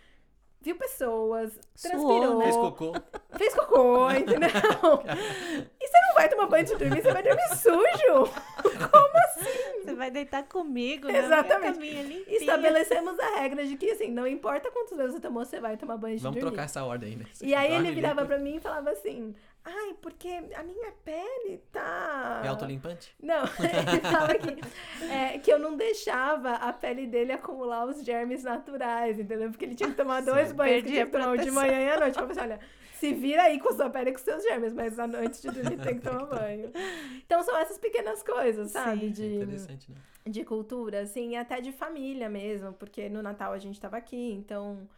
viu 0.62 0.76
pessoas, 0.76 1.52
Suou, 1.74 1.90
transpirou, 1.92 2.38
né? 2.38 2.44
Fez 2.44 2.56
cocô. 2.56 2.92
fez 3.36 3.54
cocô, 3.54 4.10
entendeu? 4.12 4.48
e 4.48 5.88
você 5.88 6.00
não 6.08 6.14
vai 6.14 6.28
tomar 6.28 6.46
banho 6.46 6.64
de 6.64 6.76
dormir, 6.76 7.02
você 7.02 7.12
vai 7.12 7.22
dormir 7.22 7.48
sujo. 7.56 8.32
Como 8.90 9.18
assim? 9.24 9.82
Você 9.84 9.94
vai 9.94 10.10
deitar 10.10 10.44
comigo, 10.44 11.08
né? 11.08 11.18
Exatamente. 11.18 12.24
Estabelecemos 12.28 13.18
a 13.18 13.40
regra 13.40 13.64
de 13.66 13.76
que, 13.76 13.90
assim, 13.90 14.10
não 14.10 14.26
importa 14.26 14.70
quantos 14.70 14.96
vezes 14.96 15.14
você 15.14 15.20
tomou, 15.20 15.44
você 15.44 15.60
vai 15.60 15.76
tomar 15.76 15.96
banho 15.96 16.12
antes 16.14 16.22
Vamos 16.22 16.36
de 16.36 16.40
dormir. 16.40 16.54
trocar 16.56 16.64
essa 16.66 16.84
ordem 16.84 17.10
aí, 17.10 17.16
né? 17.16 17.24
E 17.40 17.54
aí 17.54 17.74
ele 17.74 17.90
virava 17.92 18.22
limpa. 18.22 18.34
pra 18.34 18.38
mim 18.42 18.56
e 18.56 18.60
falava 18.60 18.90
assim: 18.90 19.34
Ai, 19.64 19.94
porque 20.00 20.28
a 20.28 20.62
minha 20.62 20.90
pele 21.04 21.58
tá. 21.70 22.42
É 22.44 22.48
autolimpante? 22.48 23.14
Não, 23.22 23.44
ele 23.62 24.00
falava 24.00 24.34
que, 24.34 25.04
é, 25.04 25.38
que 25.38 25.52
eu 25.52 25.58
não 25.58 25.76
deixava 25.76 26.54
a 26.54 26.72
pele 26.72 27.06
dele 27.06 27.32
acumular 27.32 27.86
os 27.86 28.04
germes 28.04 28.42
naturais, 28.42 29.18
entendeu? 29.20 29.50
Porque 29.50 29.64
ele 29.64 29.74
tinha 29.76 29.90
que 29.90 29.96
tomar 29.96 30.20
dois 30.22 30.48
Sim. 30.48 30.54
banhos, 30.54 30.82
que 30.82 30.88
tinha 30.88 31.06
que 31.06 31.12
tomar 31.12 31.30
o 31.30 31.36
de 31.36 31.50
manhã 31.50 31.80
e 31.80 31.90
à 31.90 32.00
noite. 32.00 32.18
Eu 32.18 32.26
falei 32.26 32.42
assim, 32.42 32.52
olha, 32.52 32.60
se 32.94 33.12
vira 33.14 33.42
aí 33.44 33.60
com 33.60 33.68
a 33.68 33.74
sua 33.74 33.88
pele 33.88 34.10
e 34.10 34.12
com 34.12 34.18
seus 34.18 34.42
germes, 34.42 34.72
mas 34.72 34.98
à 34.98 35.06
noite 35.06 35.40
de 35.40 35.50
dormir 35.50 35.80
tem 35.80 35.98
que 35.98 36.08
tomar 36.08 36.26
banho. 36.26 36.72
Então 37.24 37.42
são 37.44 37.56
essas 37.56 37.78
pequenas 37.78 38.22
coisas, 38.22 38.72
sabe? 38.72 39.00
Sim. 39.00 39.10
De, 39.10 39.34
Interessante, 39.36 39.90
né? 39.92 39.96
de 40.26 40.44
cultura, 40.44 41.02
assim, 41.02 41.30
e 41.30 41.36
até 41.36 41.60
de 41.60 41.70
família 41.72 42.28
mesmo, 42.28 42.72
porque 42.72 43.08
no 43.08 43.22
Natal 43.22 43.52
a 43.52 43.58
gente 43.58 43.80
tava 43.80 43.96
aqui, 43.96 44.32
então 44.32 44.88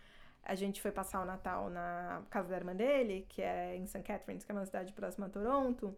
a 0.45 0.55
gente 0.55 0.81
foi 0.83 0.93
passar 0.93 1.23
o 1.23 1.25
Natal 1.25 1.71
na 1.71 2.23
casa 2.31 2.49
da 2.51 2.57
irmã 2.57 2.75
dele, 2.77 3.25
que 3.29 3.41
é 3.43 3.77
em 3.77 3.87
St. 3.87 4.03
Catharines, 4.03 4.45
que 4.45 4.53
é 4.53 4.55
uma 4.55 4.67
cidade 4.67 4.93
próxima 4.93 5.27
a 5.27 5.29
Toronto. 5.31 5.97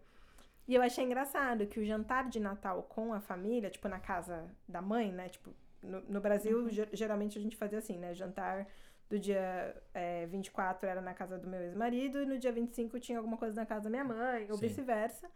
E 0.67 0.75
eu 0.75 0.81
achei 0.81 1.03
engraçado 1.03 1.65
que 1.67 1.79
o 1.79 1.85
jantar 1.85 2.29
de 2.29 2.39
Natal 2.39 2.83
com 2.83 3.13
a 3.13 3.19
família, 3.21 3.69
tipo 3.69 3.87
na 3.87 3.99
casa 3.99 4.45
da 4.67 4.81
mãe, 4.81 5.11
né? 5.11 5.29
Tipo, 5.29 5.49
no, 5.81 6.01
no 6.01 6.19
Brasil, 6.21 6.69
ge- 6.69 6.89
geralmente 6.93 7.37
a 7.37 7.41
gente 7.41 7.55
fazia 7.55 7.77
assim, 7.79 7.97
né? 7.97 8.13
Jantar 8.13 8.67
do 9.09 9.17
dia 9.17 9.73
é, 9.93 10.25
24 10.25 10.87
era 10.89 10.99
na 11.01 11.13
casa 11.13 11.37
do 11.37 11.47
meu 11.47 11.61
ex-marido 11.61 12.21
e 12.21 12.25
no 12.25 12.37
dia 12.37 12.51
25 12.51 12.99
tinha 12.99 13.17
alguma 13.17 13.37
coisa 13.37 13.55
na 13.55 13.65
casa 13.65 13.85
da 13.85 13.89
minha 13.89 14.03
mãe, 14.03 14.47
ou 14.51 14.57
vice-versa. 14.67 15.29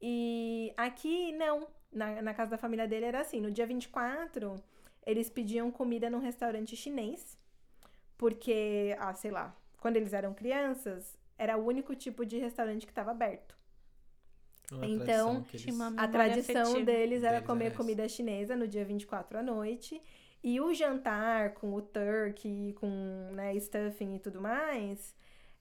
E 0.00 0.72
aqui, 0.76 1.32
não. 1.32 1.66
Na, 1.90 2.20
na 2.20 2.34
casa 2.34 2.50
da 2.50 2.58
família 2.58 2.86
dele 2.86 3.06
era 3.06 3.20
assim, 3.20 3.40
no 3.40 3.50
dia 3.50 3.66
24, 3.66 4.62
eles 5.06 5.30
pediam 5.30 5.70
comida 5.70 6.10
num 6.10 6.18
restaurante 6.18 6.76
chinês, 6.76 7.38
porque, 8.18 8.94
ah, 8.98 9.14
sei 9.14 9.30
lá, 9.30 9.56
quando 9.78 9.96
eles 9.96 10.12
eram 10.12 10.34
crianças, 10.34 11.16
era 11.38 11.56
o 11.56 11.64
único 11.64 11.94
tipo 11.94 12.26
de 12.26 12.36
restaurante 12.36 12.84
que 12.84 12.90
estava 12.92 13.12
aberto. 13.12 13.56
Uma 14.70 14.84
Então, 14.86 15.42
tradição 15.44 15.68
eles- 15.70 15.80
A 15.96 16.08
tradição 16.08 16.84
deles 16.84 17.22
era 17.22 17.36
Deles 17.36 17.46
comer 17.46 17.66
era 17.66 17.74
comida 17.74 18.06
chinesa 18.08 18.54
no 18.54 18.68
dia 18.68 18.84
24 18.84 19.38
à 19.38 19.42
noite. 19.42 20.02
E 20.44 20.60
o 20.60 20.74
jantar 20.74 21.54
com 21.54 21.72
o 21.74 21.80
turkey, 21.80 22.74
com 22.74 23.30
né, 23.32 23.58
stuffing 23.58 24.16
e 24.16 24.18
tudo 24.18 24.40
mais, 24.40 25.14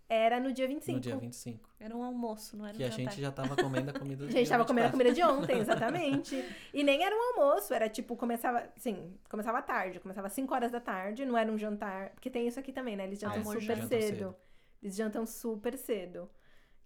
era 0.10 0.40
no 0.40 0.52
dia 0.54 0.68
25. 0.68 0.96
No 0.96 1.02
dia 1.02 1.18
25. 1.18 1.70
Era 1.80 1.96
um 1.96 2.02
almoço, 2.04 2.56
não 2.58 2.66
era 2.66 2.74
um 2.74 2.78
Que 2.78 2.84
a 2.84 2.90
jantar. 2.90 3.12
gente 3.12 3.22
já 3.22 3.32
tava 3.32 3.56
comendo 3.56 3.90
a 3.92 3.94
comida 3.94 4.24
do 4.26 4.30
A 4.30 4.32
gente 4.32 4.46
dia 4.46 4.50
tava 4.50 4.66
comendo 4.66 4.88
a 4.88 4.92
24. 4.92 4.92
comida 4.92 5.14
de 5.14 5.24
ontem, 5.24 5.60
exatamente. 5.62 6.46
e 6.74 6.84
nem 6.84 7.04
era 7.04 7.16
um 7.16 7.22
almoço, 7.40 7.74
era 7.74 7.88
tipo, 7.90 8.16
começava, 8.16 8.68
sim, 8.78 9.14
começava 9.30 9.58
à 9.60 9.62
tarde, 9.62 10.00
começava 10.00 10.28
às 10.28 10.34
5 10.34 10.54
horas 10.54 10.72
da 10.72 10.80
tarde, 10.80 11.26
não 11.26 11.38
era 11.38 11.52
um 11.52 11.58
jantar. 11.58 12.10
Porque 12.12 12.30
tem 12.30 12.48
isso 12.48 12.60
aqui 12.60 12.72
também, 12.72 12.96
né? 12.96 13.04
Eles 13.06 13.20
jantam 13.20 13.38
Almoço, 13.40 13.60
super 13.62 13.76
jantam 13.76 13.88
cedo. 13.90 14.08
cedo. 14.18 14.36
Eles 14.82 14.96
jantam 14.96 15.26
super 15.26 15.78
cedo. 15.78 16.30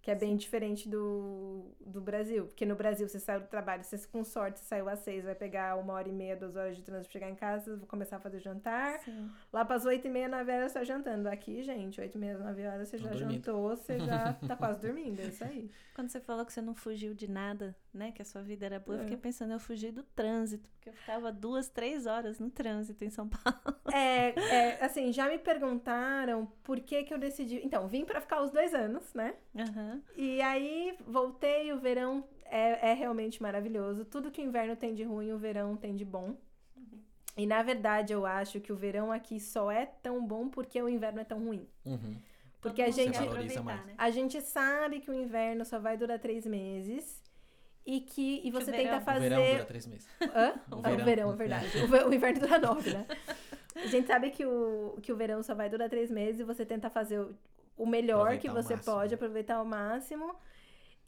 Que 0.02 0.10
é 0.10 0.14
bem 0.16 0.34
diferente 0.36 0.88
do, 0.88 1.70
do 1.80 2.00
Brasil. 2.00 2.46
Porque 2.46 2.66
no 2.66 2.74
Brasil, 2.74 3.08
você 3.08 3.20
saiu 3.20 3.40
do 3.40 3.46
trabalho, 3.46 3.84
você 3.84 3.96
com 4.08 4.24
sorte 4.24 4.58
você 4.58 4.64
saiu 4.64 4.88
às 4.88 4.98
seis, 4.98 5.22
vai 5.24 5.34
pegar 5.36 5.76
uma 5.76 5.92
hora 5.92 6.08
e 6.08 6.12
meia, 6.12 6.34
duas 6.36 6.56
horas 6.56 6.76
de 6.76 6.82
trânsito 6.82 7.08
pra 7.08 7.20
chegar 7.20 7.30
em 7.30 7.36
casa, 7.36 7.76
vou 7.76 7.86
começar 7.86 8.16
a 8.16 8.18
fazer 8.20 8.38
o 8.38 8.40
jantar. 8.40 8.98
Sim. 9.04 9.30
Lá 9.52 9.64
pras 9.64 9.84
oito 9.86 10.04
e 10.08 10.10
meia, 10.10 10.28
nove 10.28 10.50
horas, 10.50 10.72
você 10.72 10.78
tá 10.80 10.84
jantando. 10.84 11.28
Aqui, 11.28 11.62
gente, 11.62 12.00
oito 12.00 12.16
e 12.16 12.18
meia, 12.18 12.36
nove 12.36 12.66
horas, 12.66 12.88
você 12.88 12.96
Tô 12.98 13.04
já 13.04 13.10
dormindo. 13.10 13.32
jantou, 13.44 13.68
você 13.76 14.00
já 14.00 14.32
tá 14.48 14.56
quase 14.56 14.80
dormindo. 14.80 15.20
É 15.20 15.26
isso 15.26 15.44
aí. 15.44 15.70
Quando 15.94 16.08
você 16.08 16.18
falou 16.18 16.44
que 16.44 16.52
você 16.52 16.60
não 16.60 16.74
fugiu 16.74 17.14
de 17.14 17.30
nada, 17.30 17.76
né? 17.94 18.10
Que 18.10 18.22
a 18.22 18.24
sua 18.24 18.42
vida 18.42 18.66
era 18.66 18.80
boa, 18.80 18.96
eu 18.96 19.00
É. 19.02 19.04
fiquei 19.04 19.18
pensando, 19.18 19.52
eu 19.52 19.60
fugi 19.60 19.92
do 19.92 20.02
trânsito, 20.02 20.68
porque 20.70 20.88
eu 20.88 20.94
ficava 20.94 21.30
duas, 21.30 21.68
três 21.68 22.06
horas 22.06 22.40
no 22.40 22.50
trânsito 22.50 23.04
em 23.04 23.10
São 23.10 23.28
Paulo. 23.28 23.76
É, 23.94 24.30
é, 24.40 24.82
assim, 24.84 25.12
já 25.12 25.28
me 25.28 25.36
perguntaram 25.38 26.46
por 26.64 26.80
que 26.80 27.04
que 27.04 27.12
eu 27.12 27.18
decidi... 27.18 27.60
Então, 27.62 27.86
vim 27.86 28.06
pra 28.06 28.22
ficar 28.22 28.40
os 28.42 28.50
dois 28.50 28.72
anos, 28.72 29.12
né? 29.12 29.34
E 30.16 30.40
aí, 30.42 30.96
voltei, 31.06 31.72
o 31.72 31.78
verão 31.78 32.24
é, 32.44 32.90
é 32.90 32.94
realmente 32.94 33.40
maravilhoso. 33.42 34.04
Tudo 34.04 34.30
que 34.30 34.40
o 34.40 34.44
inverno 34.44 34.76
tem 34.76 34.94
de 34.94 35.02
ruim, 35.02 35.32
o 35.32 35.38
verão 35.38 35.76
tem 35.76 35.94
de 35.96 36.04
bom. 36.04 36.36
E, 37.36 37.46
na 37.46 37.62
verdade, 37.62 38.12
eu 38.12 38.26
acho 38.26 38.60
que 38.60 38.72
o 38.72 38.76
verão 38.76 39.10
aqui 39.10 39.40
só 39.40 39.70
é 39.70 39.86
tão 39.86 40.24
bom 40.26 40.48
porque 40.48 40.80
o 40.82 40.88
inverno 40.88 41.20
é 41.20 41.24
tão 41.24 41.38
ruim. 41.42 41.66
Uhum. 41.84 42.14
Porque 42.60 42.82
a 42.82 42.90
gente... 42.90 43.18
né? 43.18 43.94
A 43.98 44.10
gente 44.10 44.40
sabe 44.42 45.00
que 45.00 45.10
o 45.10 45.14
inverno 45.14 45.64
só 45.64 45.78
vai 45.78 45.96
durar 45.96 46.18
três 46.18 46.46
meses 46.46 47.22
e 47.86 48.00
que 48.00 48.40
e 48.44 48.50
você 48.50 48.70
o 48.70 48.74
tenta 48.74 48.82
verão- 48.82 48.98
O 48.98 49.04
fazer. 49.04 49.20
verão 49.30 49.50
dura 49.52 49.64
três 49.64 49.86
meses. 49.86 50.08
Hã? 50.20 50.52
O 50.70 50.74
Ah, 50.74 50.78
O 50.78 50.82
verão. 50.82 51.04
verão, 51.04 51.32
é 51.32 51.36
verdade. 51.36 51.66
O, 51.78 52.08
o 52.08 52.14
inverno 52.14 52.40
dura 52.40 52.58
nove, 52.58 52.92
né? 52.92 53.06
A 53.74 53.86
gente 53.86 54.06
sabe 54.06 54.30
que 54.30 54.44
o, 54.44 54.98
que 55.02 55.10
o 55.10 55.16
verão 55.16 55.42
só 55.42 55.54
vai 55.54 55.68
durar 55.70 55.88
três 55.88 56.10
meses 56.10 56.40
e 56.40 56.44
você 56.44 56.64
tenta 56.66 56.90
fazer 56.90 57.26
o, 57.76 57.86
melhor 57.86 58.38
que 58.38 58.48
Aproveitar 58.48 58.50
ao 58.50 58.62
você 58.62 58.76
pode, 58.76 59.14
aproveitar 59.14 59.56
ao 59.56 59.64
máximo. 59.64 60.34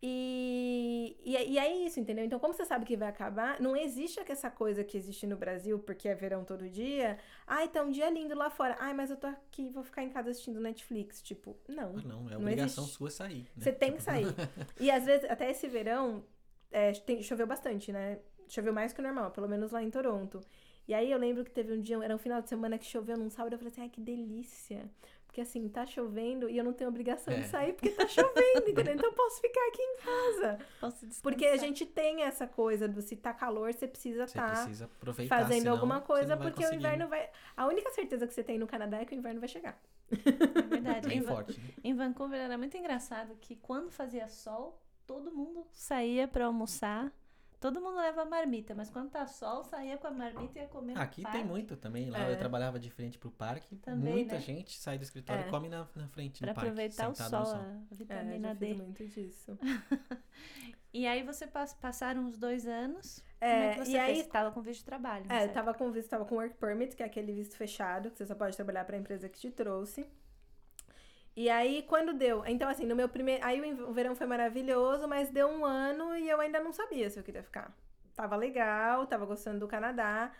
E, 0.06 1.16
e, 1.24 1.34
é- 1.34 1.46
e 1.48 1.58
é 1.58 1.76
isso, 1.86 1.98
entendeu? 1.98 2.24
Então, 2.26 2.38
como 2.38 2.52
você 2.52 2.64
sabe 2.66 2.84
que 2.84 2.94
vai 2.96 3.08
acabar, 3.08 3.58
não 3.58 3.74
existe 3.74 4.20
essa 4.28 4.50
coisa 4.50 4.84
que 4.84 4.98
existe 4.98 5.26
no 5.26 5.34
Brasil, 5.36 5.78
porque 5.78 6.08
é 6.08 6.14
verão 6.14 6.44
todo 6.44 6.68
dia. 6.68 7.18
Ai, 7.46 7.68
tá 7.68 7.82
um 7.82 7.90
dia 7.90 8.10
lindo 8.10 8.34
lá 8.34 8.50
fora. 8.50 8.76
Ai, 8.78 8.92
mas 8.92 9.10
eu 9.10 9.16
tô 9.16 9.26
aqui, 9.26 9.70
vou 9.70 9.82
ficar 9.82 10.02
em 10.02 10.10
casa 10.10 10.28
assistindo 10.30 10.60
Netflix. 10.60 11.22
Tipo, 11.22 11.56
não. 11.66 11.94
Ah, 11.96 12.02
não, 12.04 12.28
é 12.28 12.32
Não 12.32 12.40
obrigação 12.40 12.84
existe. 12.84 12.98
sua 12.98 13.10
sair. 13.10 13.44
né? 13.56 13.62
Você 13.64 13.72
tem 13.72 13.92
que 13.92 13.98
Tipo, 13.98 14.10
sair. 14.10 14.26
E 14.78 14.90
às 14.90 15.06
vezes, 15.06 15.30
até 15.30 15.50
esse 15.50 15.66
verão, 15.68 16.22
é, 16.70 16.92
tem- 16.92 17.22
choveu 17.22 17.46
bastante, 17.46 17.90
né? 17.90 18.18
Choveu 18.46 18.74
mais 18.74 18.92
que 18.92 19.00
o 19.00 19.02
normal, 19.02 19.30
pelo 19.30 19.48
menos 19.48 19.72
lá 19.72 19.82
em 19.82 19.90
Toronto. 19.90 20.40
E 20.86 20.92
aí 20.92 21.10
eu 21.10 21.18
lembro 21.18 21.44
que 21.44 21.50
teve 21.50 21.72
um 21.72 21.80
dia, 21.80 21.96
era 22.04 22.14
um 22.14 22.18
final 22.18 22.42
de 22.42 22.48
semana 22.50 22.76
que 22.76 22.84
choveu 22.84 23.16
num 23.16 23.30
sábado, 23.30 23.54
eu 23.54 23.58
falei 23.58 23.72
assim, 23.72 23.80
ai, 23.80 23.88
que 23.88 24.02
delícia. 24.02 24.84
Porque 25.34 25.40
assim, 25.40 25.68
tá 25.68 25.84
chovendo 25.84 26.48
e 26.48 26.56
eu 26.56 26.62
não 26.62 26.72
tenho 26.72 26.88
obrigação 26.88 27.34
É. 27.34 27.40
de 27.40 27.48
sair 27.48 27.72
porque 27.72 27.90
tá 27.90 28.06
chovendo, 28.06 28.68
entendeu? 28.70 28.94
Então 28.94 29.10
eu 29.10 29.14
posso 29.14 29.40
ficar 29.40 29.66
aqui 29.66 29.82
em 29.82 29.96
casa. 29.96 30.58
Posso 30.80 31.04
descansar. 31.06 31.22
Porque 31.24 31.44
a 31.46 31.56
gente 31.56 31.84
tem 31.84 32.22
essa 32.22 32.46
coisa 32.46 32.86
do 32.86 33.02
se 33.02 33.16
tá 33.16 33.32
calor, 33.34 33.72
você 33.74 33.88
precisa 33.88 34.22
estar 34.22 34.48
precisa 34.52 34.84
aproveitar, 34.84 35.36
fazendo 35.42 35.66
alguma 35.70 36.00
coisa, 36.00 36.36
porque 36.36 36.60
o 36.60 36.62
conseguir. 36.62 36.76
inverno 36.76 37.08
vai. 37.08 37.28
A 37.56 37.66
única 37.66 37.90
certeza 37.90 38.28
que 38.28 38.32
você 38.32 38.44
tem 38.44 38.58
no 38.60 38.66
Canadá 38.68 38.98
é 39.00 39.04
que 39.04 39.12
o 39.12 39.18
inverno 39.18 39.40
vai 39.40 39.48
chegar. 39.48 39.76
É 40.12 40.62
verdade. 40.62 41.08
Bem 41.08 41.18
Em, 41.18 41.22
Va- 41.22 41.32
forte. 41.34 41.58
né? 41.58 41.66
em 41.82 41.94
Vancouver 41.94 42.38
era 42.40 42.56
muito 42.56 42.76
engraçado 42.76 43.34
que 43.40 43.56
quando 43.56 43.90
fazia 43.90 44.28
sol, 44.28 44.80
todo 45.04 45.32
mundo 45.32 45.66
saía 45.72 46.28
pra 46.28 46.46
almoçar. 46.46 47.12
Todo 47.64 47.80
mundo 47.80 47.96
leva 47.96 48.26
marmita, 48.26 48.74
mas 48.74 48.90
quando 48.90 49.08
tá 49.08 49.26
sol, 49.26 49.64
saía 49.64 49.96
com 49.96 50.06
a 50.06 50.10
marmita 50.10 50.58
e 50.58 50.62
ia 50.62 50.68
comer 50.68 50.92
no 50.94 51.00
Aqui 51.00 51.22
tem 51.22 51.32
parque 51.32 51.44
muito 51.46 51.74
também. 51.78 52.10
Lá 52.10 52.18
É. 52.28 52.32
eu 52.34 52.38
trabalhava 52.38 52.78
de 52.78 52.90
frente 52.90 53.16
pro 53.18 53.30
parque. 53.30 53.76
Também, 53.76 54.12
muita 54.16 54.34
né? 54.34 54.40
gente 54.42 54.76
sai 54.78 54.98
do 54.98 55.02
escritório 55.02 55.44
É. 55.44 55.48
e 55.48 55.50
come 55.50 55.70
na, 55.70 55.88
na 55.96 56.06
frente, 56.08 56.40
Pra 56.40 56.48
no 56.48 56.54
parque. 56.54 56.68
aproveitar 56.68 57.08
o 57.08 57.14
sol, 57.14 57.46
sol. 57.46 57.54
a 57.56 57.60
É, 57.90 57.94
vitamina 57.94 58.48
já 58.48 58.54
D. 58.54 58.66
fiz 58.66 58.76
muito 58.76 59.06
disso. 59.06 59.58
E 60.92 61.08
aí 61.08 61.24
você 61.24 61.44
pass- 61.44 61.74
passaram 61.74 62.22
uns 62.22 62.36
dois 62.38 62.68
anos. 62.68 63.18
Como 63.40 63.50
É, 63.52 63.66
é 63.70 63.74
que 63.74 63.84
você 63.84 63.90
e 63.92 63.98
aí 63.98 64.14
fez? 64.14 64.26
Tava 64.28 64.52
com 64.52 64.60
visto 64.62 64.78
de 64.80 64.84
trabalho. 64.84 65.24
É, 65.28 65.44
eu 65.46 65.52
tava 65.52 65.74
com 65.74 65.90
visto, 65.90 66.08
tava 66.08 66.24
com 66.24 66.36
work 66.36 66.54
permit, 66.56 66.94
que 66.94 67.02
é 67.02 67.06
aquele 67.06 67.32
visto 67.32 67.56
fechado, 67.56 68.12
que 68.12 68.18
você 68.18 68.26
só 68.26 68.34
pode 68.36 68.54
trabalhar 68.54 68.84
pra 68.84 68.96
empresa 68.96 69.28
que 69.28 69.36
te 69.40 69.50
trouxe. 69.50 70.06
E 71.36 71.50
aí, 71.50 71.82
quando 71.88 72.12
deu? 72.14 72.44
Então, 72.46 72.68
assim, 72.68 72.86
no 72.86 72.94
meu 72.94 73.08
primeiro. 73.08 73.44
Aí 73.44 73.60
o 73.82 73.92
verão 73.92 74.14
foi 74.14 74.26
maravilhoso, 74.26 75.08
mas 75.08 75.30
deu 75.30 75.48
um 75.48 75.64
ano 75.64 76.16
e 76.16 76.28
eu 76.28 76.40
ainda 76.40 76.60
não 76.60 76.72
sabia 76.72 77.10
se 77.10 77.18
eu 77.18 77.24
queria 77.24 77.42
ficar. 77.42 77.76
Tava 78.14 78.36
legal, 78.36 79.06
tava 79.06 79.26
gostando 79.26 79.58
do 79.60 79.66
Canadá. 79.68 80.32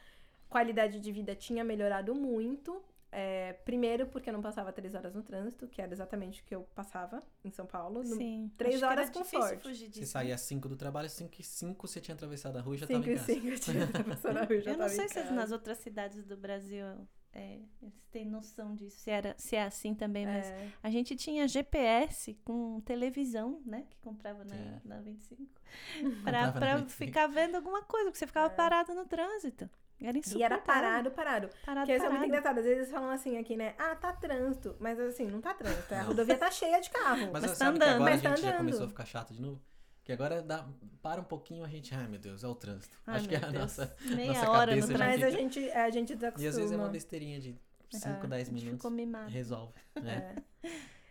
Qualidade 0.48 1.00
de 1.00 1.10
vida 1.10 1.34
tinha 1.34 1.64
melhorado 1.64 2.14
muito. 2.14 2.80
É, 3.16 3.52
primeiro, 3.64 4.06
porque 4.06 4.28
eu 4.28 4.32
não 4.32 4.42
passava 4.42 4.72
três 4.72 4.92
horas 4.94 5.14
no 5.14 5.22
trânsito, 5.22 5.68
que 5.68 5.80
era 5.80 5.92
exatamente 5.92 6.42
o 6.42 6.44
que 6.44 6.54
eu 6.54 6.62
passava 6.74 7.22
em 7.44 7.50
São 7.50 7.64
Paulo. 7.66 8.02
No- 8.02 8.16
Sim. 8.16 8.50
três 8.56 8.74
Acho 8.74 8.80
que 8.80 8.84
era 8.92 9.00
horas 9.02 9.10
com 9.10 9.24
sorte. 9.24 9.62
fugir 9.62 9.84
Você 9.86 9.88
disso. 9.88 10.00
né? 10.00 10.06
saía 10.06 10.34
às 10.34 10.40
5 10.42 10.68
do 10.68 10.76
trabalho, 10.76 11.08
5 11.08 11.32
e 11.40 11.44
5 11.44 11.86
você 11.86 12.00
tinha 12.00 12.14
atravessado 12.14 12.56
a 12.56 12.60
rua 12.60 12.74
e 12.74 12.78
já 12.78 12.86
Cinco 12.88 13.00
tava 13.02 13.10
em 13.10 13.14
e 13.14 13.18
casa. 13.18 13.32
cinco 13.32 13.46
eu 13.48 13.58
tinha 13.60 13.84
atravessado 13.84 14.36
a 14.36 14.44
rua, 14.44 14.58
já 14.62 14.70
Eu 14.72 14.78
não 14.78 14.88
sei 14.88 15.08
se 15.08 15.22
nas 15.32 15.52
outras 15.52 15.78
cidades 15.78 16.24
do 16.24 16.36
Brasil 16.36 16.86
é, 17.34 17.58
eles 17.82 18.00
têm 18.10 18.24
noção 18.26 18.74
disso, 18.74 18.98
se, 19.00 19.10
era, 19.10 19.34
se 19.36 19.56
é 19.56 19.64
assim 19.64 19.94
também, 19.94 20.24
mas 20.26 20.46
É. 20.46 20.68
a 20.82 20.90
gente 20.90 21.16
tinha 21.16 21.46
GPS 21.48 22.34
com 22.44 22.80
televisão, 22.80 23.60
né? 23.66 23.84
Que 23.90 23.98
comprava 23.98 24.44
na, 24.44 24.54
Sim. 24.54 24.80
na 24.84 25.00
25. 25.00 25.42
Comprava 26.00 26.22
Pra, 26.24 26.42
na 26.46 26.52
pra 26.52 26.76
25. 26.76 26.94
ficar 27.06 27.26
vendo 27.26 27.56
alguma 27.56 27.82
coisa, 27.82 28.06
porque 28.06 28.18
você 28.18 28.26
ficava 28.26 28.48
parado 28.50 28.94
no 28.94 29.04
trânsito. 29.04 29.68
Era 30.00 30.18
E 30.36 30.42
era 30.42 30.58
parado, 30.58 31.10
parado. 31.12 31.48
Parado, 31.64 31.86
Porque 31.86 31.96
isso 31.96 32.04
é 32.04 32.08
muito 32.08 32.20
parado. 32.20 32.26
engraçado. 32.26 32.58
Às 32.58 32.64
vezes 32.64 32.78
eles 32.80 32.90
falam 32.90 33.10
assim 33.10 33.38
aqui, 33.38 33.56
né? 33.56 33.74
Ah, 33.78 33.94
tá 33.94 34.12
trânsito. 34.12 34.76
Mas 34.80 34.98
assim, 35.00 35.26
não 35.26 35.40
tá 35.40 35.54
trânsito. 35.54 35.94
A 35.94 36.02
rodovia 36.02 36.36
tá 36.36 36.50
cheia 36.50 36.80
de 36.80 36.90
carro. 36.90 37.30
Mas, 37.32 37.42
Mas 37.42 37.50
você 37.52 37.58
tá 37.58 37.64
que 37.70 37.76
andando. 37.76 37.94
agora 37.94 38.10
Mas 38.10 38.20
a 38.20 38.22
tá 38.22 38.28
gente 38.30 38.40
já 38.42 38.48
andando. 38.48 38.58
começou 38.58 38.84
a 38.84 38.88
ficar 38.88 39.04
chato 39.06 39.32
de 39.32 39.40
novo? 39.40 39.62
Que 40.04 40.12
agora 40.12 40.42
dá, 40.42 40.66
para 41.02 41.20
um 41.20 41.24
pouquinho 41.24 41.64
a 41.64 41.68
gente, 41.68 41.94
ai 41.94 42.06
meu 42.06 42.18
Deus, 42.20 42.44
é 42.44 42.46
o 42.48 42.54
trânsito. 42.54 42.98
Ai, 43.06 43.16
Acho 43.16 43.28
que 43.28 43.34
é 43.34 43.38
a 43.38 43.40
Deus. 43.48 43.54
nossa. 43.54 43.96
Meia 44.14 44.34
nossa 44.34 44.50
hora 44.50 44.76
no 44.76 44.82
cabeça 44.82 44.92
já 44.92 44.98
trânsito. 44.98 45.20
Mas 45.20 45.22
a 45.22 45.30
gente, 45.30 45.70
a 45.70 45.90
gente 45.90 46.12
E 46.12 46.16
desacostuma. 46.16 46.48
às 46.50 46.56
vezes 46.56 46.72
é 46.72 46.76
uma 46.76 46.88
besteirinha 46.88 47.40
de 47.40 47.56
5, 47.90 48.26
10 48.26 48.32
A 48.32 48.38
gente 48.44 48.52
minutos. 48.54 48.76
ficou 48.76 48.90
mimado. 48.90 49.30
Resolve. 49.30 49.72
Né? 50.02 50.36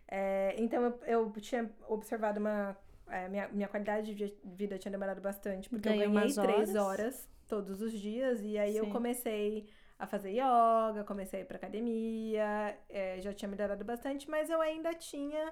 É, 0.07 0.55
então 0.59 0.83
eu, 0.83 0.99
eu 1.07 1.31
tinha 1.41 1.69
observado 1.87 2.39
uma. 2.39 2.77
é, 3.07 3.27
minha, 3.29 3.47
minha 3.47 3.67
qualidade 3.67 4.13
de 4.13 4.33
vida 4.43 4.77
tinha 4.77 4.91
demorado 4.91 5.19
bastante. 5.21 5.69
Porque 5.69 5.89
Ganhou 5.89 6.03
eu 6.05 6.11
ganhei 6.11 6.25
umas 6.25 6.35
três 6.35 6.75
horas. 6.75 6.99
horas 6.99 7.29
todos 7.47 7.81
os 7.81 7.91
dias. 7.93 8.41
E 8.41 8.57
aí 8.59 8.77
eu 8.77 8.85
Sim. 8.85 8.91
comecei 8.91 9.67
a 9.97 10.05
fazer 10.05 10.31
yoga, 10.31 11.03
comecei 11.03 11.39
a 11.39 11.43
ir 11.43 11.45
pra 11.45 11.57
academia. 11.57 12.77
é, 12.89 13.19
já 13.21 13.33
tinha 13.33 13.49
melhorado 13.49 13.83
bastante, 13.83 14.29
mas 14.29 14.49
eu 14.51 14.61
ainda 14.61 14.93
tinha. 14.93 15.51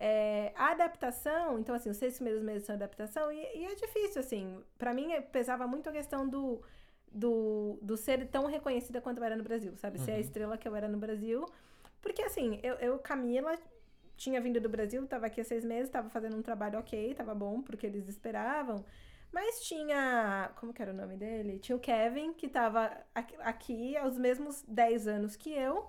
É, 0.00 0.52
a 0.56 0.72
adaptação, 0.72 1.60
então 1.60 1.74
assim, 1.76 1.90
os 1.90 1.98
seis 1.98 2.16
primeiros 2.16 2.42
meses 2.42 2.64
são 2.66 2.76
adaptação, 2.76 3.32
e, 3.32 3.36
e 3.58 3.66
é 3.66 3.76
difícil, 3.76 4.20
assim. 4.22 4.64
Pra 4.78 4.94
mim, 4.94 5.10
pesava 5.32 5.66
muito 5.68 5.88
a 5.90 5.92
questão 5.92 6.28
do, 6.28 6.62
do, 7.12 7.78
do 7.82 7.96
ser 7.98 8.26
tão 8.28 8.46
reconhecida 8.46 9.00
quanto 9.02 9.18
eu 9.18 9.24
era 9.24 9.36
no 9.36 9.44
Brasil, 9.44 9.76
sabe? 9.76 9.98
Ser 9.98 10.12
a 10.12 10.14
Uhum. 10.14 10.20
estrela 10.20 10.58
que 10.58 10.68
eu 10.68 10.76
era 10.76 10.88
no 10.88 10.98
Brasil. 10.98 11.46
Porque 12.02 12.22
assim, 12.22 12.60
eu, 12.62 12.76
eu 12.76 12.98
Camila, 13.00 13.58
tinha 14.16 14.40
vindo 14.40 14.60
do 14.60 14.68
Brasil, 14.68 15.06
tava 15.06 15.26
aqui 15.26 15.40
há 15.40 15.44
seis 15.44 15.64
meses, 15.64 15.90
tava 15.90 16.08
fazendo 16.10 16.36
um 16.36 16.42
trabalho 16.42 16.78
ok, 16.78 17.14
tava 17.14 17.34
bom, 17.34 17.62
porque 17.62 17.86
eles 17.86 18.08
esperavam. 18.08 18.84
Mas 19.32 19.60
tinha. 19.62 20.50
Como 20.56 20.72
que 20.72 20.82
era 20.82 20.92
o 20.92 20.94
nome 20.96 21.16
dele? 21.16 21.58
Tinha 21.60 21.76
o 21.76 21.80
Kevin, 21.80 22.32
que 22.34 22.48
tava 22.48 22.90
aqui- 23.44 23.96
aos 23.96 24.18
mesmos 24.18 24.62
10 24.66 25.06
anos 25.06 25.36
que 25.36 25.52
eu, 25.52 25.88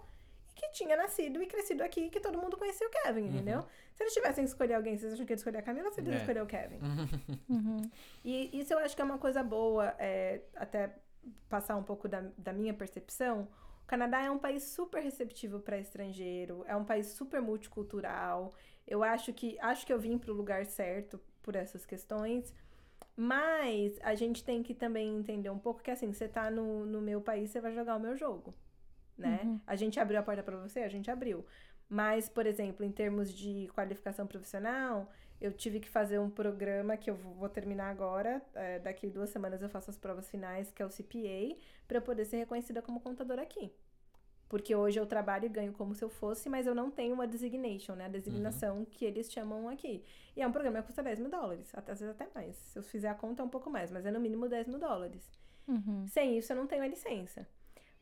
e 0.50 0.54
que 0.54 0.70
tinha 0.72 0.96
nascido 0.96 1.42
e 1.42 1.48
crescido 1.48 1.84
aqui, 1.84 2.10
que 2.10 2.20
todo 2.20 2.38
mundo 2.40 2.58
conhecia 2.58 2.88
o 2.88 2.92
Kevin, 2.92 3.28
entendeu? 3.28 3.66
Se 4.02 4.04
eles 4.06 4.14
tivessem 4.16 4.44
que 4.44 4.50
escolher 4.50 4.74
alguém, 4.74 4.98
vocês 4.98 5.14
acham 5.14 5.26
que 5.26 5.32
eles 5.32 5.42
escolher 5.42 5.60
a 5.60 5.62
Camila 5.62 5.88
ou 5.90 5.94
se 5.94 6.02
eles 6.02 6.14
É. 6.14 6.18
escolher 6.18 6.42
o 6.42 6.48
Kevin? 6.48 6.80
Uhum. 7.48 7.82
E 8.26 8.60
isso 8.60 8.74
eu 8.74 8.80
acho 8.80 8.96
que 8.96 9.02
é 9.02 9.06
uma 9.06 9.20
coisa 9.20 9.44
boa, 9.44 9.94
é, 10.00 10.42
até 10.56 10.96
passar 11.48 11.76
um 11.76 11.84
pouco 11.84 12.08
da, 12.08 12.22
da 12.38 12.52
minha 12.52 12.74
percepção. 12.74 13.48
O 13.84 13.88
Canadá 13.88 14.20
é 14.22 14.32
um 14.32 14.40
país 14.40 14.64
super 14.64 15.04
receptivo 15.04 15.60
para 15.60 15.78
estrangeiro, 15.78 16.64
é 16.68 16.76
um 16.76 16.84
país 16.84 17.08
super 17.08 17.42
multicultural. 17.42 18.56
Eu 18.88 19.04
acho 19.04 19.32
que 19.34 19.60
acho 19.60 19.86
que 19.86 19.94
eu 19.94 20.00
vim 20.00 20.18
para 20.18 20.32
o 20.32 20.34
lugar 20.36 20.66
certo 20.66 21.20
por 21.44 21.56
essas 21.56 21.86
questões. 21.86 22.52
Mas 23.16 24.00
a 24.02 24.16
gente 24.16 24.44
tem 24.44 24.64
que 24.64 24.74
também 24.74 25.16
entender 25.16 25.50
um 25.52 25.60
pouco 25.60 25.84
que 25.84 25.92
assim, 25.92 26.12
você 26.12 26.28
tá 26.28 26.50
no, 26.50 26.86
no 26.88 27.02
meu 27.02 27.22
país, 27.22 27.52
você 27.52 27.62
vai 27.62 27.74
jogar 27.74 27.98
o 27.98 28.00
meu 28.00 28.16
jogo, 28.16 28.56
né? 29.18 29.42
Uhum. 29.44 29.60
A 29.68 29.76
gente 29.76 30.00
abriu 30.00 30.20
a 30.20 30.24
porta 30.24 30.42
pra 30.42 30.58
você, 30.58 30.80
a 30.80 30.90
gente 30.90 31.12
abriu. 31.12 31.46
Mas, 31.92 32.30
por 32.30 32.48
exemplo, 32.48 32.86
em 32.86 32.92
termos 32.92 33.34
de 33.34 33.68
qualificação 33.76 34.26
profissional, 34.26 35.12
eu 35.42 35.52
tive 35.52 35.78
que 35.78 35.90
fazer 35.90 36.20
um 36.20 36.30
programa 36.30 36.96
que 36.96 37.10
eu 37.10 37.16
vou 37.16 37.50
terminar 37.50 37.90
agora. 37.90 38.42
é, 38.56 38.80
daqui 38.80 39.10
duas 39.10 39.30
semanas 39.30 39.62
eu 39.62 39.68
faço 39.68 39.90
as 39.90 39.98
provas 39.98 40.30
finais, 40.30 40.72
que 40.72 40.82
é 40.82 40.86
o 40.86 40.90
CPA, 40.90 41.58
para 41.90 41.98
eu 41.98 42.02
poder 42.02 42.24
ser 42.24 42.38
reconhecida 42.38 42.82
como 42.82 43.02
contadora 43.02 43.42
aqui. 43.42 43.74
Porque 44.48 44.74
hoje 44.74 45.02
eu 45.02 45.06
trabalho 45.06 45.48
e 45.48 45.50
ganho 45.50 45.74
como 45.74 45.94
se 45.94 46.02
eu 46.02 46.08
fosse, 46.08 46.48
mas 46.48 46.66
eu 46.66 46.74
não 46.74 46.90
tenho 46.90 47.14
uma 47.14 47.28
designation, 47.28 47.94
né? 47.94 48.06
A 48.06 48.10
designação 48.10 48.86
que 48.86 49.04
eles 49.04 49.30
chamam 49.30 49.68
aqui. 49.68 50.02
E 50.34 50.42
é 50.42 50.48
um 50.48 50.52
programa 50.54 50.80
que 50.80 50.88
custa 50.88 51.04
10 51.04 51.20
mil 51.20 51.30
dólares, 51.30 51.74
até, 51.76 51.92
às 51.92 52.00
vezes 52.00 52.16
até 52.16 52.30
mais. 52.34 52.56
Se 52.56 52.80
eu 52.80 52.84
fizer 52.84 53.10
a 53.10 53.16
conta 53.16 53.44
é 53.44 53.46
um 53.46 53.50
pouco 53.50 53.70
mais, 53.70 53.92
mas 53.92 54.06
é 54.06 54.12
no 54.12 54.20
mínimo 54.20 54.48
10 54.48 54.68
mil 54.68 54.80
dólares. 54.80 55.30
Uhum. 55.68 56.08
Sem 56.08 56.38
isso, 56.38 56.54
eu 56.54 56.56
não 56.56 56.68
tenho 56.68 56.84
a 56.84 56.88
licença. 56.88 57.46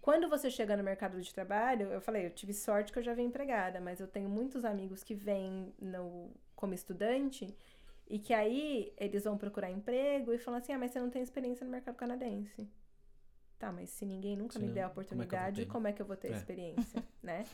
Quando 0.01 0.29
você 0.29 0.49
chega 0.49 0.77
no 0.77 0.83
mercado 0.83 1.21
de 1.21 1.33
trabalho, 1.33 1.87
eu 1.91 2.01
falei, 2.01 2.25
eu 2.25 2.31
tive 2.31 2.53
sorte 2.53 2.91
que 2.91 2.99
eu 2.99 3.03
já 3.03 3.13
vim 3.13 3.23
empregada, 3.25 3.81
mas 3.81 3.99
eu 3.99 4.07
tenho 4.07 4.29
muitos 4.29 4.63
amigos 4.63 5.03
que 5.03 5.13
vêm 5.13 5.73
no, 5.79 6.31
como 6.55 6.73
estudante 6.73 7.53
e 8.07 8.17
que 8.17 8.33
aí 8.33 8.93
eles 8.97 9.23
vão 9.25 9.37
procurar 9.37 9.69
emprego 9.69 10.33
e 10.33 10.37
falam 10.39 10.59
assim: 10.59 10.73
ah, 10.73 10.77
mas 10.79 10.91
você 10.91 10.99
não 10.99 11.09
tem 11.09 11.21
experiência 11.21 11.65
no 11.65 11.71
mercado 11.71 11.95
canadense. 11.95 12.67
Tá, 13.59 13.71
mas 13.73 13.89
se 13.89 14.05
ninguém 14.05 14.37
nunca 14.37 14.53
Se 14.53 14.59
me 14.59 14.67
não, 14.67 14.73
der 14.73 14.83
a 14.83 14.89
como 15.07 15.21
é 15.21 15.25
que 15.27 15.35
eu 15.35 15.39
vou 15.39 15.49
oportunidade, 15.49 15.55
ter? 15.61 15.65
como 15.67 15.87
é 15.87 15.93
que 15.93 16.01
eu 16.01 16.05
vou 16.05 16.15
ter 16.15 16.29
É. 16.29 16.31
experiência, 16.31 17.03
né? 17.21 17.45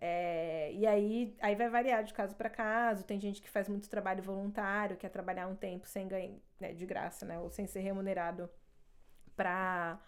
É, 0.00 0.72
e 0.74 0.86
aí, 0.86 1.36
aí 1.40 1.56
vai 1.56 1.68
variar 1.68 2.04
de 2.04 2.12
caso 2.14 2.36
para 2.36 2.50
caso. 2.50 3.04
Tem 3.04 3.18
gente 3.18 3.42
que 3.42 3.48
faz 3.50 3.68
muito 3.68 3.88
trabalho 3.88 4.22
voluntário, 4.22 4.96
quer 4.96 5.08
trabalhar 5.08 5.48
um 5.48 5.56
tempo 5.56 5.88
sem 5.88 6.06
ganhar, 6.06 6.38
né, 6.60 6.72
de 6.74 6.86
graça, 6.86 7.24
né? 7.26 7.38
Ou 7.40 7.50
sem 7.50 7.66
ser 7.66 7.80
remunerado 7.80 8.48
pra, 9.36 10.00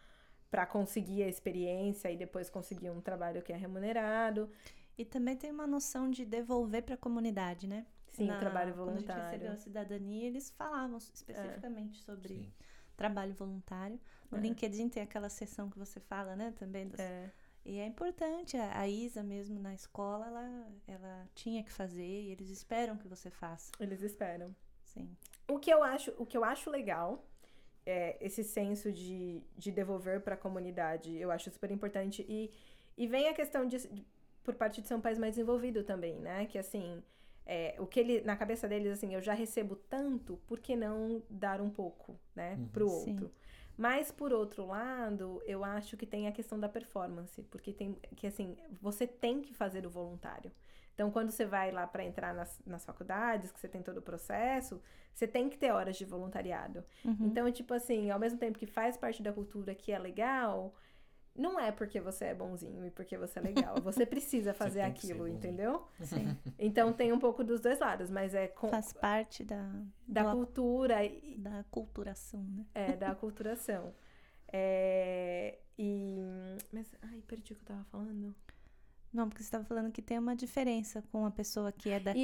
pra 0.50 0.66
conseguir 0.66 1.22
a 1.22 1.28
experiência 1.28 2.10
e 2.10 2.16
depois 2.16 2.50
conseguir 2.50 2.90
um 2.90 3.00
trabalho 3.00 3.42
que 3.42 3.52
é 3.52 3.56
remunerado. 3.56 4.50
E 4.98 5.04
também 5.04 5.36
tem 5.36 5.50
uma 5.50 5.66
noção 5.66 6.10
de 6.10 6.24
devolver 6.26 6.82
para 6.82 6.94
a 6.94 6.98
comunidade, 6.98 7.66
né? 7.66 7.86
Sim, 8.10 8.26
Na- 8.26 8.38
trabalho 8.40 8.74
Quando 8.74 8.88
a 8.88 8.92
gente 8.92 9.06
recebeu 9.06 9.22
voluntário. 9.22 9.52
a 9.52 9.56
cidadania, 9.56 10.26
eles 10.26 10.50
falavam 10.50 10.98
especificamente 10.98 11.98
sobre 12.02 12.34
Sim. 12.34 12.52
trabalho 12.96 13.32
voluntário. 13.34 13.98
No 14.30 14.38
É. 14.38 14.40
LinkedIn 14.40 14.88
tem 14.88 15.02
aquela 15.02 15.28
seção 15.28 15.70
que 15.70 15.78
você 15.78 16.00
fala, 16.00 16.34
né, 16.36 16.52
também. 16.58 16.88
das- 16.88 17.00
É. 17.00 17.30
E 17.64 17.78
é 17.78 17.86
importante, 17.86 18.56
a 18.56 18.80
a 18.80 18.88
Isa 18.88 19.22
mesmo 19.22 19.60
na 19.60 19.72
escola, 19.74 20.26
ela, 20.26 20.72
ela 20.88 21.28
tinha 21.34 21.62
que 21.62 21.70
fazer 21.70 22.02
e 22.22 22.30
eles 22.32 22.48
esperam 22.50 22.96
que 22.96 23.06
você 23.06 23.30
faça. 23.30 23.70
Eles 23.78 24.02
esperam. 24.02 24.54
Sim. 24.82 25.14
O 25.48 25.58
que 25.58 25.70
eu 25.70 25.82
acho, 25.82 26.10
o 26.18 26.26
que 26.26 26.36
eu 26.36 26.42
acho 26.44 26.68
legal 26.70 27.24
é 27.86 28.16
esse 28.20 28.44
senso 28.44 28.92
de, 28.92 29.42
de 29.56 29.70
devolver 29.72 30.20
para 30.20 30.34
a 30.34 30.38
comunidade. 30.38 31.16
Eu 31.16 31.30
acho 31.30 31.50
super 31.50 31.70
importante. 31.70 32.24
E, 32.28 32.50
e 32.96 33.06
vem 33.06 33.28
a 33.28 33.34
questão 33.34 33.66
de, 33.66 33.78
de- 33.88 34.06
por 34.44 34.54
parte 34.54 34.80
de 34.82 34.88
ser 34.88 34.94
um 34.94 35.00
país 35.00 35.18
mais 35.18 35.34
desenvolvido 35.34 35.84
também, 35.84 36.18
né? 36.20 36.46
Que 36.46 36.58
assim, 36.58 37.02
é, 37.46 37.74
o 37.78 37.86
que 37.86 38.00
ele, 38.00 38.20
na 38.22 38.36
cabeça 38.36 38.68
deles, 38.68 38.92
assim, 38.92 39.14
eu 39.14 39.20
já 39.22 39.34
recebo 39.34 39.76
tanto, 39.76 40.38
por 40.46 40.60
que 40.60 40.76
não 40.76 41.22
dar 41.30 41.60
um 41.60 41.70
pouco, 41.70 42.18
né? 42.34 42.58
Uhum. 42.58 42.68
Pro 42.68 42.88
Sim. 42.88 43.30
Mas, 43.76 44.10
por 44.10 44.32
outro 44.32 44.66
lado, 44.66 45.42
eu 45.46 45.64
acho 45.64 45.96
que 45.96 46.06
tem 46.06 46.28
a 46.28 46.32
questão 46.32 46.60
da 46.60 46.68
performance, 46.68 47.42
porque 47.44 47.72
tem 47.72 47.94
que, 48.14 48.26
assim, 48.26 48.56
você 48.80 49.06
tem 49.06 49.40
que 49.40 49.54
fazer 49.54 49.86
o 49.86 49.90
voluntário. 49.90 50.52
Então, 50.94 51.10
quando 51.10 51.30
você 51.30 51.46
vai 51.46 51.70
lá 51.70 51.86
para 51.86 52.04
entrar 52.04 52.34
nas, 52.34 52.60
nas 52.66 52.84
faculdades, 52.84 53.50
que 53.50 53.58
você 53.58 53.68
tem 53.68 53.82
todo 53.82 53.98
o 53.98 54.02
processo, 54.02 54.82
você 55.14 55.26
tem 55.26 55.48
que 55.48 55.56
ter 55.56 55.70
horas 55.72 55.96
de 55.96 56.04
voluntariado. 56.04 56.84
Uhum. 57.02 57.16
Então, 57.20 57.50
tipo 57.50 57.72
assim, 57.72 58.10
ao 58.10 58.18
mesmo 58.18 58.38
tempo 58.38 58.58
que 58.58 58.66
faz 58.66 58.98
parte 58.98 59.22
da 59.22 59.32
cultura 59.32 59.74
que 59.74 59.92
é 59.92 59.98
legal, 59.98 60.74
não 61.34 61.58
é 61.58 61.70
porque 61.72 62.00
você 62.00 62.26
é 62.26 62.34
bonzinho 62.34 62.84
e 62.84 62.90
porque 62.90 63.16
você 63.16 63.38
é 63.38 63.42
legal. 63.42 63.80
Você 63.82 64.04
precisa 64.04 64.52
fazer 64.54 64.80
que 64.92 65.06
ser 65.06 65.12
aquilo, 65.12 65.28
entendeu? 65.28 65.86
Sim. 66.02 66.36
Então 66.58 66.92
tem 66.92 67.12
um 67.12 67.18
pouco 67.18 67.42
dos 67.42 67.60
dois 67.60 67.78
lados, 67.78 68.10
mas 68.10 68.34
é 68.34 68.48
com, 68.48 68.68
Faz 68.68 68.92
parte 68.92 69.44
da, 69.44 69.70
da 70.06 70.22
do- 70.24 70.32
cultura 70.36 71.04
e 71.04 71.36
da 71.38 71.64
culturação, 71.70 72.42
né? 72.42 72.66
é, 72.74 72.96
da 72.96 73.10
aculturação. 73.12 73.94
É, 74.52 75.58
e. 75.78 76.18
Mas. 76.72 76.94
Ai, 77.02 77.22
perdi 77.26 77.52
o 77.52 77.56
que 77.56 77.62
eu 77.62 77.66
tava 77.66 77.84
falando. 77.84 78.34
Não, 79.12 79.28
porque 79.28 79.42
você 79.42 79.48
estava 79.48 79.64
falando 79.64 79.90
que 79.90 80.00
tem 80.00 80.18
uma 80.18 80.36
diferença 80.36 81.02
com 81.10 81.26
a 81.26 81.30
pessoa 81.32 81.72
que 81.72 81.90
é 81.90 81.98
daqui, 81.98 82.20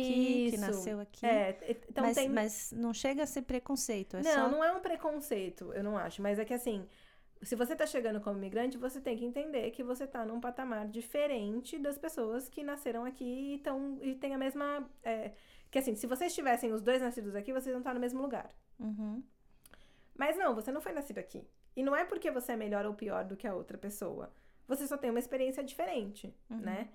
que 0.50 0.54
Isso. 0.54 0.60
nasceu 0.60 1.00
aqui. 1.00 1.26
É, 1.26 1.58
então 1.88 2.04
mas, 2.04 2.16
tem. 2.16 2.28
mas 2.28 2.72
não 2.76 2.94
chega 2.94 3.24
a 3.24 3.26
ser 3.26 3.42
preconceito, 3.42 4.16
é 4.18 4.22
não, 4.22 4.32
só... 4.32 4.48
não 4.48 4.62
é 4.62 4.70
um 4.72 4.80
preconceito, 4.80 5.72
eu 5.72 5.82
não 5.82 5.98
acho. 5.98 6.22
Mas 6.22 6.38
é 6.38 6.44
que 6.44 6.54
assim, 6.54 6.86
se 7.42 7.54
você 7.54 7.76
tá 7.76 7.86
chegando 7.86 8.20
como 8.20 8.38
imigrante, 8.38 8.78
você 8.78 9.00
tem 9.00 9.16
que 9.16 9.24
entender 9.24 9.70
que 9.70 9.82
você 9.82 10.06
tá 10.06 10.24
num 10.24 10.40
patamar 10.40 10.88
diferente 10.88 11.78
das 11.78 11.98
pessoas 11.98 12.48
que 12.48 12.62
nasceram 12.62 13.04
aqui 13.04 13.54
e, 13.54 13.58
tão, 13.58 13.98
e 14.02 14.14
tem 14.14 14.34
a 14.34 14.38
mesma. 14.38 14.88
é, 15.02 15.32
que 15.70 15.78
assim, 15.78 15.94
se 15.94 16.06
vocês 16.06 16.34
tivessem 16.34 16.72
os 16.72 16.80
dois 16.80 17.02
nascidos 17.02 17.34
aqui, 17.34 17.52
vocês 17.52 17.72
vão 17.72 17.80
estar 17.80 17.92
no 17.94 18.00
mesmo 18.00 18.22
lugar. 18.22 18.50
Uhum. 18.78 19.22
Mas 20.14 20.36
não, 20.36 20.54
você 20.54 20.72
não 20.72 20.80
foi 20.80 20.92
nascido 20.92 21.18
aqui. 21.18 21.46
E 21.74 21.82
não 21.82 21.94
é 21.94 22.04
porque 22.04 22.30
você 22.30 22.52
é 22.52 22.56
melhor 22.56 22.86
ou 22.86 22.94
pior 22.94 23.24
do 23.24 23.36
que 23.36 23.46
a 23.46 23.54
outra 23.54 23.76
pessoa. 23.76 24.32
Você 24.66 24.86
só 24.86 24.96
tem 24.96 25.10
uma 25.10 25.18
experiência 25.18 25.62
diferente, 25.62 26.34
Uhum. 26.48 26.58
né? 26.58 26.88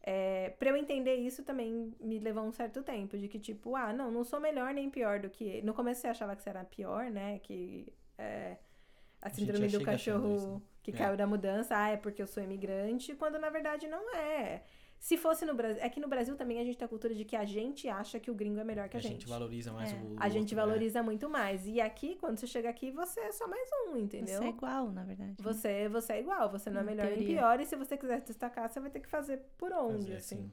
É, 0.00 0.50
pra 0.50 0.70
eu 0.70 0.76
entender 0.76 1.16
isso 1.16 1.42
também 1.42 1.92
me 2.00 2.18
levou 2.20 2.44
um 2.44 2.52
certo 2.52 2.82
tempo. 2.82 3.18
De 3.18 3.26
que, 3.28 3.38
tipo, 3.38 3.74
ah, 3.74 3.92
não, 3.92 4.10
não 4.10 4.24
sou 4.24 4.38
melhor 4.40 4.72
nem 4.72 4.88
pior 4.88 5.18
do 5.18 5.28
que. 5.28 5.60
No 5.62 5.74
começo 5.74 6.00
você 6.00 6.06
achava 6.08 6.36
que 6.36 6.42
você 6.42 6.50
era 6.50 6.64
pior, 6.64 7.10
né? 7.10 7.40
Que 7.40 7.92
é, 8.16 8.56
a 9.22 9.28
gente 9.28 9.38
síndrome 9.40 9.68
já 9.68 9.78
do 9.78 9.84
cachorro 9.84 10.36
isso, 10.36 10.48
né? 10.54 10.60
que 10.82 10.90
É. 10.90 10.94
caiu 10.94 11.16
da 11.16 11.26
mudança. 11.26 11.76
Ah, 11.76 11.88
é 11.90 11.96
porque 11.96 12.22
eu 12.22 12.26
sou 12.26 12.42
imigrante. 12.42 13.14
Quando 13.14 13.38
na 13.38 13.50
verdade 13.50 13.86
não 13.88 14.14
é. 14.14 14.62
Se 15.00 15.16
fosse 15.16 15.44
no 15.46 15.54
Brasil. 15.54 15.80
É 15.80 15.88
que 15.88 16.00
no 16.00 16.08
Brasil 16.08 16.34
também 16.34 16.58
a 16.60 16.64
gente 16.64 16.76
tem 16.76 16.84
a 16.84 16.88
cultura 16.88 17.14
de 17.14 17.24
que 17.24 17.36
a 17.36 17.44
gente 17.44 17.88
acha 17.88 18.18
que 18.18 18.32
o 18.32 18.34
gringo 18.34 18.58
é 18.58 18.64
melhor 18.64 18.88
que 18.88 18.96
a, 18.96 19.00
a 19.00 19.02
gente 19.02 19.28
valoriza 19.28 19.72
mais 19.72 19.92
É. 19.92 19.94
o. 19.94 20.16
a 20.18 20.28
gente 20.28 20.40
outro, 20.42 20.56
né? 20.56 20.62
valoriza 20.62 21.02
muito 21.04 21.30
mais. 21.30 21.64
E 21.68 21.80
aqui, 21.80 22.16
quando 22.16 22.36
você 22.36 22.48
chega 22.48 22.68
aqui, 22.68 22.90
você 22.90 23.20
é 23.20 23.30
só 23.30 23.46
mais 23.46 23.68
um, 23.86 23.96
entendeu? 23.96 24.38
Você 24.38 24.44
é 24.44 24.48
igual, 24.48 24.90
na 24.90 25.04
verdade. 25.04 25.30
né? 25.30 25.36
Você, 25.38 25.88
você 25.88 26.14
é 26.14 26.20
igual, 26.20 26.50
você 26.50 26.68
não 26.68 26.80
é 26.80 26.84
melhor 26.84 27.06
nem 27.06 27.24
pior. 27.24 27.60
E 27.60 27.66
se 27.66 27.76
você 27.76 27.96
quiser 27.96 28.22
destacar, 28.22 28.68
você 28.68 28.80
vai 28.80 28.90
ter 28.90 28.98
que 28.98 29.08
fazer 29.08 29.40
por 29.56 29.72
onde, 29.72 29.98
Fazer 30.02 30.16
assim. 30.16 30.34
assim. 30.36 30.50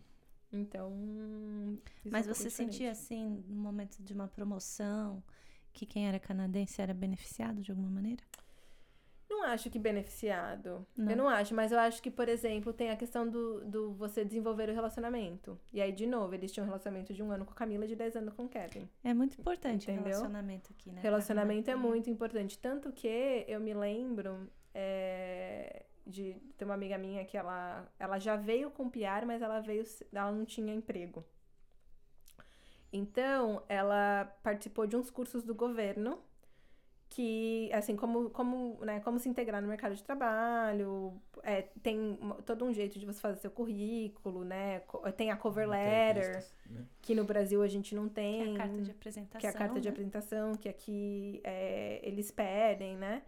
Então. 0.54 0.92
Mas 2.06 2.28
é 2.28 2.32
um 2.32 2.34
você 2.36 2.50
sentia 2.52 2.92
assim, 2.92 3.44
no 3.48 3.56
momento 3.62 3.98
de 4.02 4.14
uma 4.14 4.28
promoção, 4.28 5.24
que 5.74 5.86
quem 5.88 6.08
era 6.08 6.20
canadense 6.20 6.80
era 6.82 6.94
beneficiado 6.94 7.62
de 7.62 7.72
alguma 7.72 7.90
maneira? 7.90 8.22
Não 9.36 9.44
acho 9.44 9.70
que 9.70 9.78
beneficiado. 9.78 10.86
Não. 10.96 11.12
Eu 11.12 11.18
não 11.18 11.28
acho, 11.28 11.54
mas 11.54 11.72
eu 11.72 11.80
acho 11.80 12.02
que, 12.02 12.10
por 12.10 12.30
exemplo, 12.30 12.72
tem 12.72 12.90
a 12.90 12.96
questão 12.96 13.28
do, 13.28 13.66
do 13.66 13.94
você 13.94 14.24
desenvolver 14.24 14.70
o 14.70 14.74
relacionamento. 14.74 15.60
E 15.74 15.82
aí, 15.82 15.92
de 15.92 16.08
novo, 16.08 16.34
eles 16.34 16.52
tinham 16.52 16.64
um 16.64 16.68
relacionamento 16.68 17.14
de 17.14 17.22
um 17.22 17.32
ano 17.32 17.46
com 17.46 17.52
a 17.52 17.56
Camila 17.56 17.84
e 17.84 17.88
de 17.90 17.96
10 17.96 18.16
anos 18.16 18.34
com 18.34 18.46
o 18.46 18.50
Kevin. 18.50 18.90
É 19.04 19.14
muito 19.14 19.40
importante 19.40 19.90
o 19.90 19.92
Entendeu? 19.92 20.12
relacionamento 20.12 20.72
aqui, 20.72 20.92
né? 20.92 21.02
Relacionamento 21.02 21.70
é 21.70 21.76
muito 21.76 22.10
importante. 22.10 22.58
Tanto 22.58 22.92
que 22.94 23.46
eu 23.48 23.60
me 23.60 23.74
lembro 23.74 24.50
é, 24.74 25.86
de 26.08 26.38
ter 26.58 26.64
uma 26.64 26.74
amiga 26.74 26.98
minha 26.98 27.26
que 27.26 27.38
ela, 27.38 27.86
ela 28.00 28.18
já 28.18 28.38
veio 28.38 28.72
com 28.72 28.90
piar, 28.90 29.26
mas 29.26 29.42
ela 29.42 29.60
veio, 29.60 29.84
ela 30.14 30.32
não 30.32 30.46
tinha 30.46 30.74
emprego. 30.74 31.26
Então, 32.92 33.62
ela 33.68 34.34
participou 34.42 34.88
de 34.88 34.96
uns 34.96 35.10
cursos 35.10 35.44
do 35.44 35.54
governo 35.54 36.20
que, 37.10 37.70
assim, 37.74 37.96
como, 37.96 38.30
como, 38.32 38.84
né, 38.84 39.00
como 39.00 39.20
se 39.20 39.30
integrar 39.30 39.62
no 39.62 39.68
mercado 39.68 39.96
de 39.96 40.04
trabalho, 40.04 41.14
é, 41.44 41.62
tem 41.82 42.18
todo 42.46 42.66
um 42.66 42.74
jeito 42.74 43.00
de 43.00 43.06
você 43.06 43.20
fazer 43.22 43.40
seu 43.40 43.52
currículo, 43.52 44.44
né, 44.44 44.82
tem 45.16 45.32
a 45.32 45.38
cover 45.38 45.68
letter, 45.70 46.46
né? 46.70 46.86
que 47.02 47.16
no 47.16 47.24
Brasil 47.24 47.62
a 47.62 47.68
gente 47.68 47.96
não 47.96 48.10
Que 48.10 48.16
tem 48.16 48.42
é 48.42 48.56
a 48.56 48.58
carta 48.58 48.82
de 48.82 48.92
apresentação. 48.92 49.40
que 49.40 49.48
é 49.48 49.50
a 49.50 49.54
carta 49.54 49.80
de 49.80 49.88
né? 49.88 49.92
apresentação, 49.92 50.56
que 50.56 50.68
aqui 50.68 51.40
é, 51.44 52.02
eles 52.04 52.32
pedem, 52.32 52.98
né? 52.98 53.22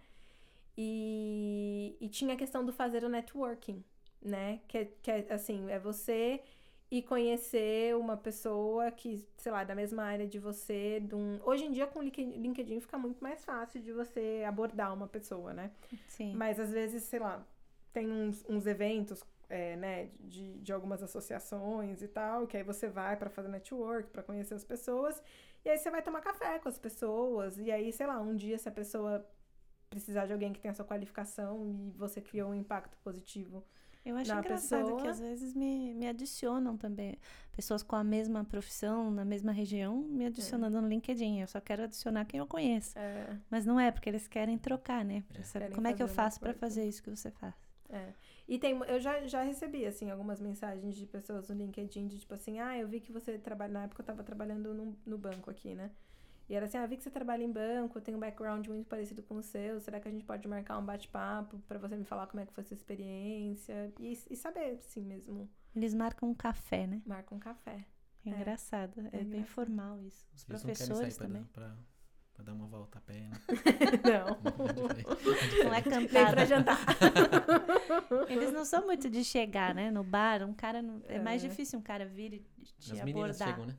E, 0.78 1.96
e 2.00 2.08
tinha 2.10 2.34
a 2.34 2.38
questão 2.38 2.64
do 2.66 2.72
fazer 2.72 3.04
o 3.04 3.10
networking, 3.10 3.84
né? 4.22 4.60
Que, 4.68 4.78
é- 4.80 4.92
que 5.02 5.12
é, 5.12 5.26
assim, 5.34 5.70
é 5.72 5.80
você 5.80 6.42
ir 6.90 7.02
conhecer 7.04 7.96
uma 7.98 8.16
pessoa 8.16 8.90
que, 8.92 9.26
sei 9.38 9.52
lá, 9.52 9.64
da 9.64 9.76
mesma 9.76 10.04
área 10.04 10.28
de 10.28 10.40
você. 10.40 11.00
de 11.02 11.16
um- 11.16 11.40
Hoje 11.44 11.66
em 11.66 11.72
dia, 11.72 11.86
com 11.88 12.00
o 12.00 12.02
LinkedIn 12.04 12.80
fica 12.80 12.98
muito 12.98 13.22
mais 13.22 13.44
fácil 13.44 13.82
de 13.82 13.92
você 13.92 14.44
abordar 14.48 14.94
uma 14.94 15.08
pessoa, 15.08 15.54
né? 15.54 15.72
Sim. 16.08 16.34
Mas 16.36 16.60
às 16.60 16.72
vezes, 16.72 17.04
sei 17.04 17.20
lá, 17.20 17.46
tem 17.92 18.10
uns, 18.10 18.46
uns 18.48 18.66
eventos, 18.66 19.22
é, 19.50 19.76
né, 19.76 20.10
de, 20.20 20.60
de 20.60 20.72
algumas 20.74 21.02
associações 21.04 22.02
e 22.02 22.08
tal, 22.08 22.48
que 22.48 22.56
aí 22.58 22.64
você 22.64 22.88
vai 22.88 23.16
pra 23.18 23.30
fazer 23.30 23.48
network, 23.50 24.10
pra 24.10 24.24
conhecer 24.24 24.54
as 24.54 24.64
pessoas, 24.64 25.22
e 25.66 25.70
aí 25.70 25.78
você 25.78 25.90
vai 25.90 26.02
tomar 26.02 26.22
café 26.22 26.60
com 26.60 26.70
as 26.70 26.78
pessoas, 26.78 27.58
e 27.58 27.72
aí, 27.72 27.92
sei 27.92 28.06
lá, 28.08 28.20
um 28.22 28.36
dia 28.36 28.58
se 28.58 28.68
a 28.70 28.72
pessoa 28.72 29.26
precisar 29.90 30.26
de 30.26 30.34
alguém 30.34 30.52
que 30.54 30.60
tenha 30.60 30.74
sua 30.74 30.86
qualificação 30.86 31.66
e 31.66 31.92
você 31.98 32.20
criou 32.22 32.50
um 32.52 32.54
impacto 32.56 32.98
positivo 33.04 33.64
Eu 34.10 34.16
acho 34.18 34.32
engraçado 34.34 34.86
que 34.88 34.91
pessoa. 34.93 35.10
às 35.12 35.20
vezes 35.20 35.53
me, 35.53 35.93
me 35.93 36.08
adicionam 36.08 36.78
também. 36.78 37.18
Pessoas 37.55 37.84
com 37.84 37.95
a 37.95 38.03
mesma 38.03 38.43
profissão, 38.45 39.10
na 39.12 39.26
mesma 39.26 39.51
região, 39.51 39.97
me 40.03 40.26
adicionando 40.26 40.82
no 40.82 40.88
LinkedIn. 40.88 41.41
Eu 41.41 41.47
só 41.47 41.60
quero 41.60 41.84
adicionar 41.84 42.26
quem 42.26 42.39
eu 42.39 42.47
conheço. 42.47 42.97
É, 42.97 43.38
Mas 43.49 43.66
não 43.66 43.80
é, 43.80 43.91
porque 43.91 44.10
eles 44.10 44.28
querem 44.28 44.58
trocar, 44.58 45.03
né? 45.03 45.24
Pra 45.28 45.41
É. 45.41 45.43
saber 45.43 45.72
como 45.74 45.88
é 45.88 45.93
que 45.93 46.01
eu 46.03 46.08
faço 46.08 46.39
pra 46.39 46.49
networking. 46.49 46.60
fazer 46.76 46.88
isso 46.88 47.01
que 47.03 47.10
você 47.10 47.32
faz. 47.32 47.53
é. 47.89 48.14
E 48.49 48.58
tem, 48.58 48.80
eu 48.88 48.97
já, 48.97 49.28
já 49.28 49.43
recebi, 49.43 49.86
assim, 49.86 50.10
algumas 50.10 50.39
mensagens 50.39 50.95
de 50.95 51.05
pessoas 51.05 51.49
no 51.49 51.55
LinkedIn 51.55 52.08
de 52.08 52.18
tipo 52.20 52.34
assim, 52.34 52.60
ah, 52.62 52.78
eu 52.78 52.88
vi 52.88 53.01
que 53.01 53.12
você 53.12 53.38
trabalha. 53.38 53.74
Na 53.74 53.84
época 53.84 54.01
eu 54.01 54.05
tava 54.05 54.24
trabalhando 54.24 54.74
no, 54.74 54.97
no 55.05 55.18
banco 55.18 55.51
aqui, 55.51 55.76
né? 55.76 55.91
E 56.50 56.56
era 56.56 56.66
assim, 56.66 56.78
ah, 56.78 56.86
vi 56.86 56.95
que 56.95 57.04
você 57.04 57.10
trabalha 57.12 57.43
em 57.43 57.52
banco, 57.52 58.00
tem 58.00 58.16
um 58.16 58.20
background 58.20 58.66
muito 58.68 58.88
parecido 58.88 59.22
com 59.22 59.36
o 59.36 59.43
seu. 59.43 59.82
Será 59.82 60.00
que 60.00 60.08
a 60.08 60.12
gente 60.12 60.24
pode 60.24 60.48
marcar 60.48 60.78
um 60.78 60.86
bate-papo 60.86 61.60
pra 61.68 61.78
você 61.78 61.95
me 61.98 62.06
falar 62.06 62.28
como 62.28 62.41
é 62.41 62.45
que 62.45 62.54
foi 62.54 62.62
a 62.64 62.66
sua 62.66 62.76
experiência? 62.76 63.91
E, 64.00 64.18
e 64.30 64.36
saber, 64.36 64.78
assim 64.80 65.02
mesmo, 65.04 65.50
Eles 65.76 65.93
marcam 65.93 66.30
um 66.30 66.34
café, 66.34 66.88
né? 66.88 67.02
marca 67.06 67.36
um 67.36 67.39
café. 67.39 67.86
É, 68.26 68.30
É. 68.30 68.34
engraçado. 68.34 69.00
É, 69.02 69.08
É 69.08 69.10
bem 69.12 69.22
engraçado. 69.28 69.45
formal 69.48 70.02
isso. 70.02 70.26
Os 70.34 70.45
Eles 70.50 70.62
professores 70.64 71.14
sair 71.14 71.18
pra, 71.18 71.28
também. 71.28 71.41
dar- 71.43 71.50
pra, 71.52 71.76
pra 72.34 72.43
dar 72.45 72.54
uma 72.54 72.68
volta 72.68 72.98
a 72.98 73.02
pé, 73.02 73.28
né? 73.28 73.32
Não. 74.08 74.38
Não 75.66 75.74
é 75.74 75.82
Nem 75.82 76.08
cantado. 76.08 76.32
pra 76.32 76.45
jantar. 76.45 76.80
Eles 78.30 78.54
não 78.54 78.64
são 78.66 78.86
muito 78.86 79.10
de 79.10 79.24
chegar, 79.24 79.74
né? 79.76 79.91
No 79.91 80.04
bar, 80.04 80.43
um 80.43 80.54
cara. 80.54 80.82
não- 80.82 81.02
É, 81.08 81.20
mais 81.20 81.43
É. 81.43 81.48
difícil 81.50 81.80
um 81.80 81.82
cara 81.82 82.06
vir 82.06 82.34
e 82.34 82.39
te 82.80 82.93
As 82.93 83.02
meninas 83.04 83.41
abordar. 83.41 83.48
chegam, 83.50 83.66
né? 83.66 83.78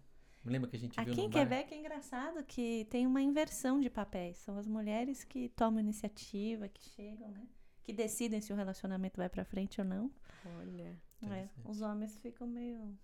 Lembra 0.49 0.69
que 0.71 0.77
a 0.77 0.79
gente 0.79 0.95
viu 1.01 1.13
Aqui 1.13 1.21
no 1.21 1.27
em 1.27 1.31
bar? 1.31 1.39
Quebec 1.41 1.75
é 1.75 1.79
engraçado 1.79 2.43
que 2.45 2.87
tem 2.91 3.07
uma 3.07 3.21
inversão 3.23 3.81
de 3.81 3.89
papéis. 3.91 4.37
São 4.39 4.59
as 4.59 4.67
mulheres 4.67 5.25
que 5.25 5.49
tomam 5.51 5.81
iniciativa, 5.81 6.69
que 6.69 6.83
chegam, 6.91 7.29
né? 7.31 7.43
Que 7.85 7.93
decidem 7.93 8.41
se 8.41 8.53
o 8.53 8.57
relacionamento 8.57 9.17
vai 9.19 9.29
pra 9.29 9.45
frente 9.45 9.81
ou 9.81 9.87
não. 9.87 10.11
Olha. 10.59 10.97
É, 11.23 11.49
os 11.65 11.81
homens 11.81 12.17
ficam 12.19 12.47
meio. 12.47 12.97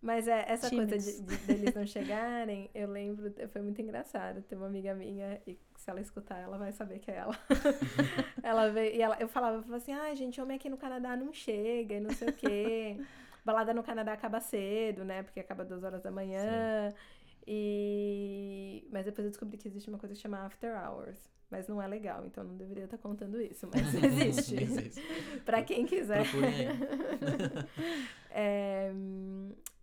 Mas 0.00 0.26
é, 0.26 0.44
essa 0.48 0.68
coisa 0.68 0.98
Tímidos. 0.98 1.04
de, 1.20 1.22
de- 1.22 1.46
deles 1.46 1.74
não 1.74 1.86
chegarem, 1.86 2.68
eu 2.74 2.88
lembro, 2.90 3.32
foi 3.50 3.62
muito 3.62 3.80
engraçado. 3.80 4.42
Tem 4.42 4.58
uma 4.58 4.66
amiga 4.66 4.94
minha, 4.94 5.40
e 5.46 5.56
se 5.76 5.88
ela 5.88 6.00
escutar, 6.00 6.38
ela 6.40 6.58
vai 6.58 6.72
saber 6.72 6.98
que 6.98 7.10
é 7.10 7.16
ela. 7.16 7.38
ela 8.42 8.68
veio, 8.70 8.94
e 8.96 9.00
ela, 9.00 9.16
eu 9.20 9.28
falava, 9.28 9.58
eu 9.58 9.62
falava 9.62 9.76
assim, 9.76 9.92
ai, 9.92 10.14
gente, 10.16 10.40
homem 10.40 10.56
aqui 10.56 10.68
no 10.68 10.76
Canadá 10.76 11.16
não 11.16 11.32
chega, 11.32 11.94
e 11.94 12.00
não 12.00 12.10
sei 12.10 12.28
o 12.28 12.32
quê. 12.32 12.96
Balada 13.44 13.74
no 13.74 13.82
Canadá 13.82 14.12
acaba 14.12 14.40
cedo, 14.40 15.04
né? 15.04 15.22
Porque 15.22 15.40
acaba 15.40 15.64
duas 15.64 15.82
horas 15.82 16.02
da 16.02 16.10
manhã. 16.10 16.92
E... 17.46 18.86
Mas 18.90 19.04
depois 19.04 19.24
eu 19.24 19.30
descobri 19.30 19.56
que 19.56 19.66
existe 19.66 19.88
uma 19.88 19.98
coisa 19.98 20.14
que 20.14 20.20
chama 20.20 20.44
After 20.44 20.72
Hours. 20.76 21.18
Mas 21.50 21.68
não 21.68 21.82
é 21.82 21.86
legal, 21.86 22.24
então 22.24 22.42
não 22.42 22.56
deveria 22.56 22.84
estar 22.84 22.96
contando 22.96 23.38
isso. 23.40 23.68
Mas 23.72 23.92
existe. 24.02 24.62
Existe. 24.62 25.02
pra 25.44 25.62
quem 25.62 25.84
quiser. 25.84 26.24
É, 28.34 28.90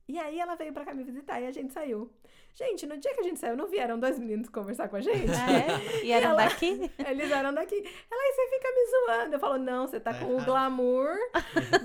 E 0.09 0.17
aí 0.17 0.39
ela 0.39 0.55
veio 0.55 0.73
pra 0.73 0.83
cá 0.83 0.93
me 0.93 1.03
visitar 1.03 1.39
e 1.39 1.45
a 1.45 1.51
gente 1.51 1.71
saiu. 1.71 2.11
Gente, 2.55 2.87
no 2.87 2.97
dia 2.97 3.13
que 3.13 3.19
a 3.19 3.23
gente 3.23 3.39
saiu, 3.39 3.55
não 3.55 3.67
vieram 3.67 3.99
dois 3.99 4.17
meninos 4.17 4.49
conversar 4.49 4.89
com 4.89 4.95
a 4.95 5.01
gente? 5.01 5.29
É? 5.31 6.03
E 6.03 6.11
eram 6.11 6.31
ela- 6.31 6.45
daqui? 6.45 6.91
Eles 7.07 7.31
eram 7.31 7.53
daqui. 7.53 7.75
Ela 7.75 8.21
aí 8.21 8.33
você 8.33 8.47
fica 8.49 8.67
me 8.71 8.85
zoando. 8.89 9.35
Eu 9.35 9.39
falo, 9.39 9.57
não, 9.59 9.85
você 9.87 9.99
tá 9.99 10.11
Tá 10.11 10.19
com 10.19 10.35
o 10.35 10.43
glamour 10.43 11.09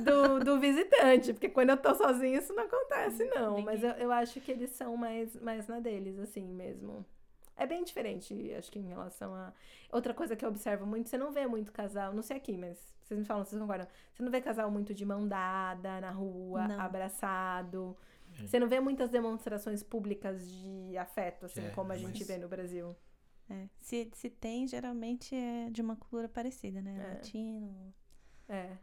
do, 0.02 0.40
do 0.42 0.58
visitante. 0.58 1.34
Porque 1.34 1.50
quando 1.50 1.70
eu 1.70 1.76
tô 1.76 1.94
sozinha, 1.94 2.38
isso 2.38 2.54
não 2.54 2.64
acontece, 2.64 3.24
não. 3.26 3.60
Mas 3.60 3.84
eu, 3.84 3.90
eu 3.90 4.10
acho 4.10 4.40
que 4.40 4.50
eles 4.52 4.70
são 4.70 4.96
mais, 4.96 5.38
mais 5.40 5.68
na 5.68 5.78
deles, 5.78 6.18
assim 6.18 6.44
mesmo. 6.48 7.04
É 7.56 7.66
bem 7.66 7.84
diferente, 7.84 8.52
acho 8.58 8.72
que 8.72 8.78
em 8.80 8.88
relação 8.88 9.32
a. 9.34 9.52
Outra 9.92 10.12
coisa 10.14 10.34
que 10.34 10.44
eu 10.44 10.48
observo 10.48 10.84
muito, 10.86 11.08
você 11.08 11.16
não 11.18 11.30
vê 11.30 11.46
muito 11.46 11.70
casal, 11.70 12.12
não 12.12 12.22
sei 12.22 12.36
aqui, 12.38 12.56
mas 12.56 12.76
vocês 13.04 13.20
me 13.20 13.24
falam, 13.24 13.44
vocês 13.44 13.60
concordam? 13.60 13.86
Você 14.12 14.22
não 14.24 14.30
vê 14.30 14.40
casal 14.40 14.68
muito 14.72 14.92
de 14.92 15.04
mão 15.04 15.28
dada 15.28 16.00
na 16.00 16.10
rua, 16.10 16.66
Não. 16.66 16.80
abraçado. 16.80 17.96
É. 18.42 18.46
Você 18.46 18.58
não 18.58 18.68
vê 18.68 18.80
muitas 18.80 19.10
demonstrações 19.10 19.82
públicas 19.82 20.46
de 20.50 20.96
afeto, 20.96 21.46
assim, 21.46 21.64
É, 21.66 21.70
como 21.70 21.92
a 21.92 21.96
gente 21.96 22.18
mas- 22.20 22.26
vê 22.28 22.38
no 22.38 22.48
Brasil. 22.48 22.94
É. 23.50 23.68
Se, 23.78 24.10
se 24.14 24.30
tem, 24.30 24.66
geralmente 24.66 25.34
é 25.34 25.68
de 25.70 25.82
uma 25.82 25.96
cultura 25.96 26.28
parecida, 26.28 26.80
né? 26.80 26.96
É. 26.98 27.14
Latino, 27.14 27.94
É. 28.48 28.76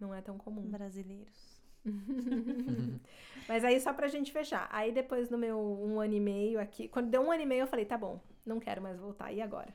Não 0.00 0.12
é 0.14 0.20
tão 0.20 0.36
comum. 0.36 0.68
brasileiros. 0.70 1.54
Mas 3.48 3.64
aí 3.64 3.78
só 3.80 3.92
pra 3.92 4.08
gente 4.08 4.32
fechar. 4.32 4.68
Aí 4.72 4.92
depois 4.92 5.28
no 5.30 5.38
meu 5.38 5.58
um 5.58 6.00
ano 6.00 6.14
e 6.14 6.20
meio 6.20 6.60
aqui, 6.60 6.88
quando 6.88 7.10
deu 7.10 7.20
um 7.22 7.30
ano 7.30 7.42
e 7.42 7.46
meio, 7.46 7.62
eu 7.62 7.66
falei, 7.66 7.84
tá 7.84 7.96
bom, 7.96 8.20
não 8.44 8.58
quero 8.60 8.80
mais 8.82 8.98
voltar. 8.98 9.32
E 9.32 9.40
agora? 9.40 9.72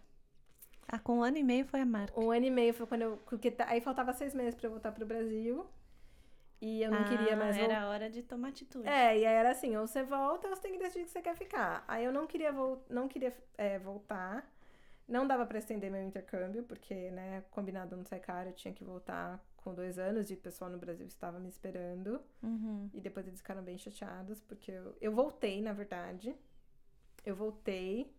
Ah, 0.87 0.97
com 0.99 1.19
um 1.19 1.23
ano 1.23 1.37
e 1.37 1.43
meio 1.43 1.65
foi 1.65 1.79
a 1.81 1.85
marca. 1.85 2.19
Um 2.19 2.31
ano 2.31 2.45
e 2.45 2.49
meio 2.51 2.73
foi 2.73 2.87
quando 2.87 3.03
eu. 3.03 3.17
Porque 3.27 3.51
tá- 3.51 3.67
aí 3.69 3.79
faltava 3.79 4.11
seis 4.13 4.33
meses 4.33 4.55
pra 4.55 4.67
eu 4.67 4.71
voltar 4.71 4.91
pro 4.91 5.05
Brasil. 5.05 5.65
E 6.61 6.81
eu 6.81 6.91
não 6.91 7.03
queria 7.05 7.35
mais 7.35 7.55
voltar. 7.57 7.71
Ah, 7.71 7.77
Era 7.77 7.89
hora 7.89 8.09
de 8.09 8.21
tomar 8.21 8.49
atitude. 8.49 8.87
É, 8.87 9.17
e 9.17 9.25
aí 9.25 9.33
era 9.35 9.51
assim, 9.51 9.75
ou 9.77 9.87
você 9.87 10.03
volta 10.03 10.47
ou 10.47 10.55
você 10.55 10.61
tem 10.61 10.73
que 10.73 10.79
decidir 10.79 11.05
que 11.05 11.11
você 11.11 11.21
quer 11.21 11.35
ficar. 11.35 11.83
Aí 11.87 12.03
eu 12.03 12.11
não 12.11 12.27
queria, 12.27 12.51
vol 12.51 12.83
não 12.89 13.07
queria 13.07 13.33
é, 13.57 13.79
voltar. 13.79 14.49
Não 15.07 15.25
dava 15.25 15.45
pra 15.45 15.57
estender 15.57 15.89
meu 15.89 16.03
intercâmbio, 16.03 16.63
porque, 16.63 17.09
né, 17.11 17.43
combinado 17.49 17.97
não 17.97 18.05
sai 18.05 18.19
caro, 18.19 18.49
eu 18.49 18.53
tinha 18.53 18.73
que 18.73 18.83
voltar 18.83 19.43
com 19.57 19.73
dois 19.73 19.97
anos 19.97 20.29
e 20.29 20.35
o 20.35 20.37
pessoal 20.37 20.69
no 20.69 20.77
Brasil 20.77 21.07
estava 21.07 21.39
me 21.39 21.47
esperando. 21.49 22.21
Uhum. 22.43 22.89
E 22.93 23.01
depois 23.01 23.25
eles 23.27 23.39
ficaram 23.39 23.63
bem 23.63 23.77
chateados, 23.77 24.39
porque 24.41 24.71
eu, 24.71 24.95
eu 25.01 25.11
voltei, 25.11 25.61
na 25.61 25.73
verdade. 25.73 26.35
Eu 27.25 27.35
voltei. 27.35 28.13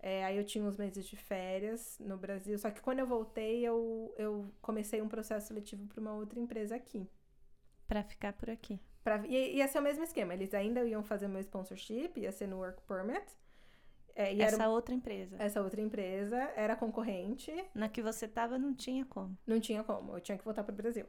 É, 0.00 0.24
aí 0.24 0.36
eu 0.36 0.44
tinha 0.44 0.64
uns 0.64 0.76
meses 0.76 1.06
de 1.06 1.16
férias 1.16 1.96
no 2.00 2.16
Brasil. 2.16 2.58
Só 2.58 2.70
que 2.70 2.80
quando 2.80 2.98
eu 2.98 3.06
voltei, 3.06 3.62
eu, 3.64 4.12
eu 4.18 4.50
comecei 4.60 5.00
um 5.00 5.08
processo 5.08 5.48
seletivo 5.48 5.86
para 5.86 6.00
uma 6.00 6.14
outra 6.14 6.40
empresa 6.40 6.74
aqui. 6.74 7.08
Pra 7.94 8.02
ficar 8.02 8.32
por 8.32 8.50
aqui. 8.50 8.80
Pra, 9.04 9.24
ia, 9.24 9.52
ia 9.52 9.68
ser 9.68 9.78
o 9.78 9.82
mesmo 9.82 10.02
esquema. 10.02 10.34
Eles 10.34 10.52
ainda 10.52 10.84
iam 10.84 11.04
fazer 11.04 11.28
meu 11.28 11.40
sponsorship, 11.40 12.18
ia 12.18 12.32
ser 12.32 12.48
no 12.48 12.56
Work 12.58 12.82
Permit. 12.88 13.24
É, 14.16 14.34
e 14.34 14.42
Essa 14.42 14.56
era 14.56 14.68
outra 14.68 14.92
empresa. 14.92 15.36
essa 15.38 15.62
outra 15.62 15.80
empresa, 15.80 16.36
era 16.56 16.74
concorrente, 16.74 17.52
Na 17.72 17.88
que 17.88 18.02
você 18.02 18.26
tava, 18.26 18.58
não 18.58 18.74
tinha 18.74 19.04
como. 19.04 19.38
não 19.46 19.60
tinha 19.60 19.84
como, 19.84 20.16
eu 20.16 20.20
tinha 20.20 20.36
que 20.36 20.44
voltar 20.44 20.64
pro 20.64 20.74
Brasil. 20.74 21.06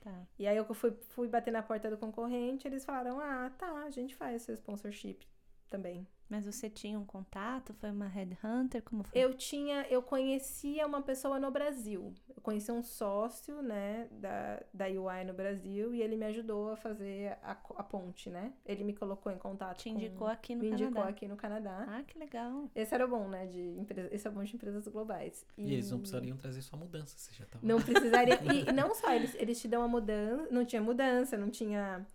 Tá. 0.00 0.26
E 0.38 0.46
aí 0.46 0.56
eu 0.56 0.64
fui, 0.74 0.92
fui 1.10 1.28
bater 1.28 1.50
na 1.50 1.62
porta 1.62 1.90
do 1.90 1.98
concorrente, 1.98 2.66
eles 2.66 2.84
falaram: 2.84 3.20
ah, 3.20 3.50
tá, 3.58 3.70
a 3.84 3.90
gente 3.90 4.14
faz 4.16 4.40
seu 4.42 4.54
sponsorship 4.54 5.18
também. 5.68 6.06
Mas 6.32 6.46
você 6.46 6.70
tinha 6.70 6.98
um 6.98 7.04
contato? 7.04 7.74
Foi 7.74 7.90
uma 7.90 8.06
headhunter? 8.06 8.82
Como 8.82 9.02
foi? 9.02 9.20
Eu 9.20 9.34
tinha, 9.34 9.86
eu 9.90 10.02
conhecia 10.02 10.86
uma 10.86 11.02
pessoa 11.02 11.38
no 11.38 11.50
Brasil. 11.50 12.14
Eu 12.34 12.40
conhecia 12.40 12.72
um 12.72 12.82
sócio, 12.82 13.60
né, 13.60 14.08
da, 14.10 14.62
da 14.72 14.86
UI 14.86 15.24
no 15.26 15.34
Brasil, 15.34 15.94
e 15.94 16.00
ele 16.00 16.16
me 16.16 16.24
ajudou 16.24 16.70
a 16.72 16.76
fazer 16.76 17.36
a, 17.42 17.50
a 17.52 17.82
ponte, 17.82 18.30
né? 18.30 18.54
Ele 18.64 18.82
me 18.82 18.94
colocou 18.94 19.30
em 19.30 19.36
contato 19.36 19.76
Te 19.80 19.90
com- 19.90 19.96
indicou 19.96 20.26
aqui 20.26 20.54
no 20.54 20.62
me 20.62 20.70
indicou 20.70 20.92
Canadá. 20.94 21.10
aqui 21.10 21.28
no 21.28 21.36
Canadá. 21.36 21.84
Ah, 21.86 22.02
que 22.02 22.18
legal. 22.18 22.70
Esse 22.74 22.94
era 22.94 23.04
o 23.04 23.08
bom, 23.08 23.28
né, 23.28 23.44
de 23.44 23.60
empresa, 23.78 24.08
esse 24.10 24.26
é 24.26 24.30
o 24.30 24.32
bom 24.32 24.42
de 24.42 24.56
empresas 24.56 24.88
globais. 24.88 25.44
E 25.58 25.70
eles 25.74 25.90
não 25.90 25.98
precisariam 25.98 26.38
trazer 26.38 26.62
só 26.62 26.78
mudança, 26.78 27.14
você 27.18 27.30
já 27.34 27.44
tava. 27.44 27.66
Não 27.66 27.78
precisaria. 27.78 28.38
E 28.50 28.62
e 28.70 28.72
não 28.72 28.94
só, 28.94 29.12
eles, 29.12 29.34
eles 29.34 29.60
te 29.60 29.68
dão 29.68 29.82
a 29.82 29.88
mudança. 29.88 30.48
Não 30.50 30.64
tinha 30.64 30.80
mudança, 30.80 31.36
não 31.36 31.50
tinha 31.50 32.06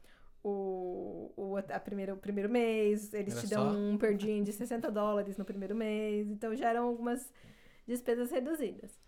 o, 0.48 1.32
o, 1.36 1.58
a 1.58 1.80
primeira, 1.80 2.14
o 2.14 2.18
primeiro 2.18 2.50
mês. 2.50 3.14
Eles 3.14 3.34
Era 3.34 3.42
te 3.42 3.48
dão 3.48 3.64
só- 3.72 3.72
um 3.72 3.98
per 3.98 4.16
diem 4.16 4.44
de 4.44 4.54
60 4.54 4.92
dólares 4.92 5.38
no 5.38 5.46
primeiro 5.46 5.76
mês. 5.76 6.30
Então 6.30 6.56
já 6.56 6.70
eram 6.70 6.88
algumas 6.88 7.32
despesas 7.88 8.32
reduzidas. 8.32 9.00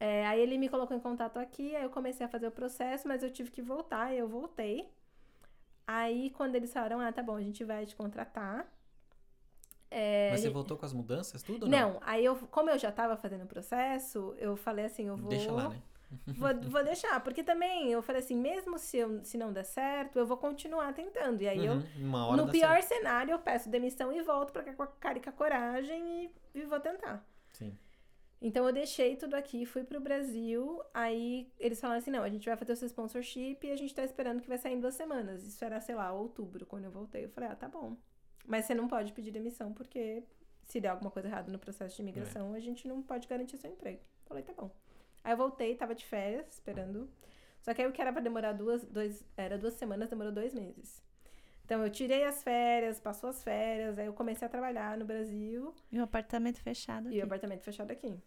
É, 0.00 0.26
aí 0.26 0.40
ele 0.40 0.58
me 0.58 0.68
colocou 0.68 0.96
em 0.96 1.00
contato 1.00 1.38
aqui, 1.38 1.76
aí 1.76 1.82
eu 1.84 1.90
comecei 1.90 2.26
a 2.26 2.28
fazer 2.28 2.48
o 2.48 2.52
processo, 2.52 3.06
mas 3.08 3.22
eu 3.22 3.30
tive 3.30 3.50
que 3.50 3.62
voltar, 3.62 4.14
e 4.14 4.18
eu 4.18 4.28
voltei. 4.28 4.90
Aí 5.86 6.30
quando 6.30 6.54
eles 6.56 6.72
falaram, 6.72 7.00
ah, 7.00 7.12
tá 7.12 7.22
bom, 7.22 7.36
a 7.36 7.42
gente 7.42 7.64
vai 7.64 7.84
te 7.86 7.96
contratar. 7.96 8.66
É, 9.90 10.30
Mas 10.30 10.40
você 10.40 10.50
voltou 10.50 10.76
com 10.76 10.86
as 10.86 10.92
mudanças, 10.92 11.42
tudo 11.42 11.66
não? 11.66 11.72
não, 11.72 11.98
aí 12.02 12.24
eu, 12.24 12.36
como 12.36 12.70
eu 12.70 12.78
já 12.78 12.92
tava 12.92 13.16
fazendo 13.16 13.42
o 13.42 13.46
processo, 13.46 14.34
eu 14.38 14.56
falei 14.56 14.84
assim, 14.84 15.08
eu 15.08 15.16
vou. 15.16 15.30
Deixa 15.30 15.50
lá, 15.52 15.68
né? 15.68 15.82
Vou, 16.26 16.48
vou 16.62 16.84
deixar, 16.84 17.22
porque 17.22 17.42
também 17.42 17.92
eu 17.92 18.02
falei 18.02 18.20
assim, 18.20 18.34
mesmo 18.36 18.78
se, 18.78 18.96
eu, 18.98 19.24
se 19.24 19.38
não 19.38 19.52
der 19.52 19.64
certo, 19.64 20.18
eu 20.18 20.26
vou 20.26 20.36
continuar 20.36 20.92
tentando. 20.92 21.42
E 21.42 21.48
aí 21.48 21.68
Uhum, 21.68 21.82
eu, 22.00 22.36
no 22.36 22.48
pior 22.50 22.82
certo. 22.82 22.88
cenário, 22.88 23.32
eu 23.32 23.38
peço 23.38 23.68
demissão 23.68 24.12
e 24.12 24.20
volto 24.22 24.52
pra 24.52 24.62
cá 24.62 24.72
com 24.74 24.82
a 24.82 24.86
cara 24.86 25.18
e 25.18 25.20
com 25.22 25.30
a 25.30 25.32
coragem 25.32 26.24
e, 26.24 26.58
e 26.58 26.62
vou 26.64 26.80
tentar. 26.80 27.24
Sim. 27.52 27.76
Então 28.42 28.66
eu 28.66 28.72
deixei 28.72 29.16
tudo 29.16 29.34
aqui, 29.34 29.66
fui 29.66 29.84
pro 29.84 30.00
Brasil, 30.00 30.82
aí 30.94 31.52
eles 31.58 31.78
falaram 31.78 31.98
assim, 31.98 32.10
não, 32.10 32.22
a 32.22 32.28
gente 32.30 32.48
vai 32.48 32.56
fazer 32.56 32.72
o 32.72 32.76
seu 32.76 32.86
sponsorship 32.86 33.58
e 33.62 33.70
a 33.70 33.76
gente 33.76 33.94
tá 33.94 34.02
esperando 34.02 34.40
que 34.40 34.48
vai 34.48 34.56
sair 34.58 34.72
em 34.74 34.80
duas 34.80 34.94
semanas. 34.94 35.44
Isso 35.46 35.62
era, 35.64 35.78
sei 35.80 35.94
lá, 35.94 36.10
outubro, 36.12 36.64
quando 36.64 36.84
eu 36.84 36.90
voltei. 36.90 37.26
Eu 37.26 37.30
falei, 37.30 37.50
ah, 37.50 37.54
tá 37.56 37.68
bom. 37.68 37.96
Mas 38.46 38.64
você 38.64 38.74
não 38.74 38.88
pode 38.88 39.12
pedir 39.12 39.30
demissão, 39.30 39.72
porque 39.74 40.24
se 40.64 40.80
der 40.80 40.88
alguma 40.88 41.10
coisa 41.10 41.28
errada 41.28 41.52
no 41.52 41.58
processo 41.58 41.94
de 41.96 42.02
imigração, 42.02 42.54
a 42.54 42.60
gente 42.60 42.88
não 42.88 43.02
pode 43.02 43.28
garantir 43.28 43.58
seu 43.58 43.70
emprego. 43.70 43.98
Eu 44.00 44.26
falei, 44.28 44.42
tá 44.42 44.54
bom. 44.54 44.70
Aí 45.22 45.32
eu 45.32 45.36
voltei, 45.36 45.74
tava 45.74 45.94
de 45.94 46.04
férias, 46.04 46.46
esperando. 46.52 47.08
Só 47.60 47.74
que 47.74 47.82
aí 47.82 47.88
o 47.88 47.92
que 47.92 48.00
era 48.00 48.12
pra 48.12 48.22
demorar 48.22 48.52
duas, 48.52 48.84
dois, 48.86 49.24
era 49.36 49.58
duas 49.58 49.74
semanas, 49.74 50.08
demorou 50.08 50.32
dois 50.32 50.54
meses. 50.54 51.02
Então 51.64 51.82
eu 51.84 51.90
tirei 51.90 52.24
as 52.24 52.42
férias, 52.42 52.98
passou 52.98 53.30
as 53.30 53.44
férias, 53.44 53.98
aí 53.98 54.06
eu 54.06 54.12
comecei 54.12 54.44
a 54.46 54.50
trabalhar 54.50 54.96
no 54.96 55.04
Brasil. 55.04 55.74
E 55.92 56.00
o 56.00 56.02
apartamento 56.02 56.58
fechado 56.60 57.08
aqui. 57.08 57.16
E 57.16 57.20
o 57.20 57.24
apartamento 57.24 57.62
fechado 57.62 57.90
aqui. 57.92 58.18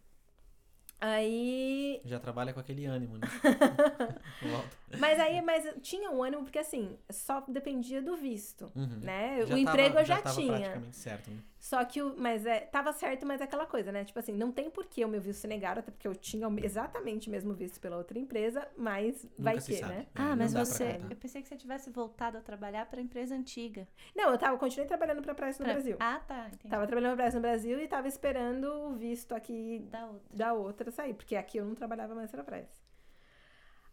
Aí. 1.00 2.00
Já 2.04 2.18
trabalha 2.18 2.54
com 2.54 2.60
aquele 2.60 2.86
ânimo, 2.86 3.18
né? 3.18 3.26
Volta. 4.42 4.76
Mas 4.98 5.20
aí, 5.20 5.42
mas 5.42 5.74
tinha 5.82 6.10
um 6.10 6.22
ânimo, 6.22 6.44
porque 6.44 6.58
assim, 6.58 6.96
só 7.10 7.42
dependia 7.42 8.00
do 8.00 8.16
visto. 8.16 8.72
Uhum. 8.74 9.00
Né? 9.02 9.44
Já 9.44 9.54
o 9.54 9.58
emprego 9.58 9.88
tava- 9.88 10.00
eu 10.00 10.04
já, 10.06 10.22
tava 10.22 10.34
tinha. 10.40 10.52
praticamente 10.54 10.96
certo, 10.96 11.30
né? 11.30 11.38
Só 11.64 11.82
que 11.82 12.02
o. 12.02 12.14
Mas 12.18 12.44
é, 12.44 12.60
tava 12.60 12.92
certo, 12.92 13.24
mas 13.24 13.40
é 13.40 13.44
aquela 13.44 13.64
coisa, 13.64 13.90
né? 13.90 14.04
Tipo 14.04 14.18
assim, 14.18 14.34
não 14.34 14.52
tem 14.52 14.68
por 14.68 14.84
que 14.84 15.02
o 15.02 15.08
meu 15.08 15.18
visto 15.18 15.40
ser 15.40 15.48
negado, 15.48 15.80
até 15.80 15.90
porque 15.90 16.06
eu 16.06 16.14
tinha 16.14 16.46
exatamente 16.62 17.28
o 17.28 17.30
mesmo 17.30 17.54
visto 17.54 17.80
pela 17.80 17.96
outra 17.96 18.18
empresa, 18.18 18.68
mas 18.76 19.26
vai 19.38 19.54
Nunca 19.54 19.64
se 19.64 19.72
que, 19.72 19.78
sabe. 19.78 19.94
né? 19.94 20.00
É, 20.00 20.06
Ah, 20.14 20.28
não 20.28 20.36
mas 20.36 20.52
pra 20.52 20.64
você. 20.66 21.00
Eu 21.08 21.16
pensei 21.16 21.40
que 21.40 21.48
você 21.48 21.56
tivesse 21.56 21.88
voltado 21.88 22.36
a 22.36 22.42
trabalhar 22.42 22.84
para 22.84 23.00
a 23.00 23.02
empresa 23.02 23.34
antiga. 23.34 23.88
Não, 24.14 24.30
eu 24.30 24.36
tava, 24.36 24.58
continuei 24.58 24.86
trabalhando 24.86 25.22
pra 25.22 25.34
Price 25.34 25.58
no 25.58 25.64
Pra- 25.64 25.72
Brasil. 25.72 25.96
Ah, 26.00 26.20
tá. 26.28 26.48
Entendi. 26.48 26.68
Tava 26.68 26.86
trabalhando 26.86 27.14
pra 27.16 27.24
Price 27.24 27.36
no 27.36 27.40
Brasil 27.42 27.80
e 27.80 27.88
tava 27.88 28.08
esperando 28.08 28.64
o 28.90 28.92
visto 28.94 29.34
aqui 29.34 29.88
Da 29.90 30.04
outra. 30.04 30.36
da 30.36 30.52
outra 30.52 30.90
sair, 30.90 31.14
porque 31.14 31.34
aqui 31.34 31.56
eu 31.56 31.64
não 31.64 31.74
trabalhava 31.74 32.14
mais 32.14 32.30
pra 32.30 32.44
Price. 32.44 32.83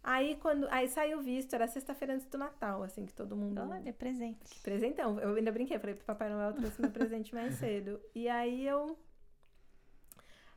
Aí 0.03 0.35
quando. 0.37 0.67
Aí 0.71 0.87
saiu 0.87 1.19
o 1.19 1.21
visto, 1.21 1.53
era 1.53 1.67
sexta-feira 1.67 2.15
antes 2.15 2.25
do 2.27 2.37
Natal, 2.37 2.81
assim, 2.81 3.05
que 3.05 3.13
todo 3.13 3.35
mundo. 3.35 3.61
Olha, 3.61 3.93
presente. 3.93 4.59
Presentão. 4.61 5.19
Eu 5.19 5.35
ainda 5.35 5.51
brinquei, 5.51 5.77
falei 5.77 5.95
pro 5.95 6.05
Papai 6.05 6.29
Noel 6.29 6.53
trouxe 6.53 6.81
meu 6.81 6.91
presente 6.91 7.33
mais 7.33 7.55
cedo. 7.55 7.99
E 8.15 8.27
aí 8.27 8.65
eu. 8.65 8.97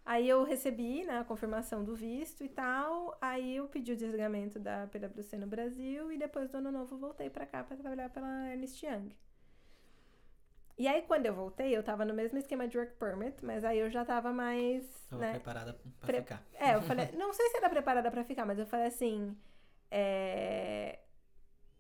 Aí 0.06 0.28
eu 0.28 0.44
recebi, 0.44 1.02
né, 1.04 1.18
a 1.18 1.24
confirmação 1.24 1.82
do 1.82 1.94
visto 1.94 2.44
e 2.44 2.48
tal. 2.48 3.16
Aí 3.20 3.56
eu 3.56 3.66
pedi 3.68 3.92
o 3.92 3.96
desligamento 3.96 4.58
da 4.58 4.86
PwC 4.86 5.38
no 5.38 5.46
Brasil 5.46 6.12
e 6.12 6.18
depois 6.18 6.50
do 6.50 6.58
ano 6.58 6.70
novo 6.70 6.98
voltei 6.98 7.30
pra 7.30 7.46
cá 7.46 7.64
pra 7.64 7.76
trabalhar 7.76 8.10
pela 8.10 8.50
Ernst 8.50 8.82
Young. 8.82 9.14
E 10.76 10.88
aí 10.88 11.02
quando 11.02 11.26
eu 11.26 11.34
voltei, 11.34 11.76
eu 11.76 11.82
tava 11.82 12.04
no 12.04 12.12
mesmo 12.14 12.36
esquema 12.38 12.66
de 12.66 12.76
work 12.78 12.94
permit, 12.96 13.44
mas 13.44 13.64
aí 13.64 13.78
eu 13.78 13.88
já 13.90 14.04
tava 14.04 14.32
mais, 14.32 14.84
Tava 15.08 15.22
né, 15.22 15.30
preparada 15.30 15.72
pra 16.00 16.06
Pre- 16.06 16.18
ficar. 16.18 16.42
é, 16.54 16.74
eu 16.74 16.82
falei, 16.82 17.12
não 17.12 17.32
sei 17.32 17.48
se 17.50 17.56
era 17.58 17.70
preparada 17.70 18.10
pra 18.10 18.24
ficar, 18.24 18.44
mas 18.44 18.58
eu 18.58 18.66
falei 18.66 18.86
assim, 18.86 19.36
é, 19.90 20.98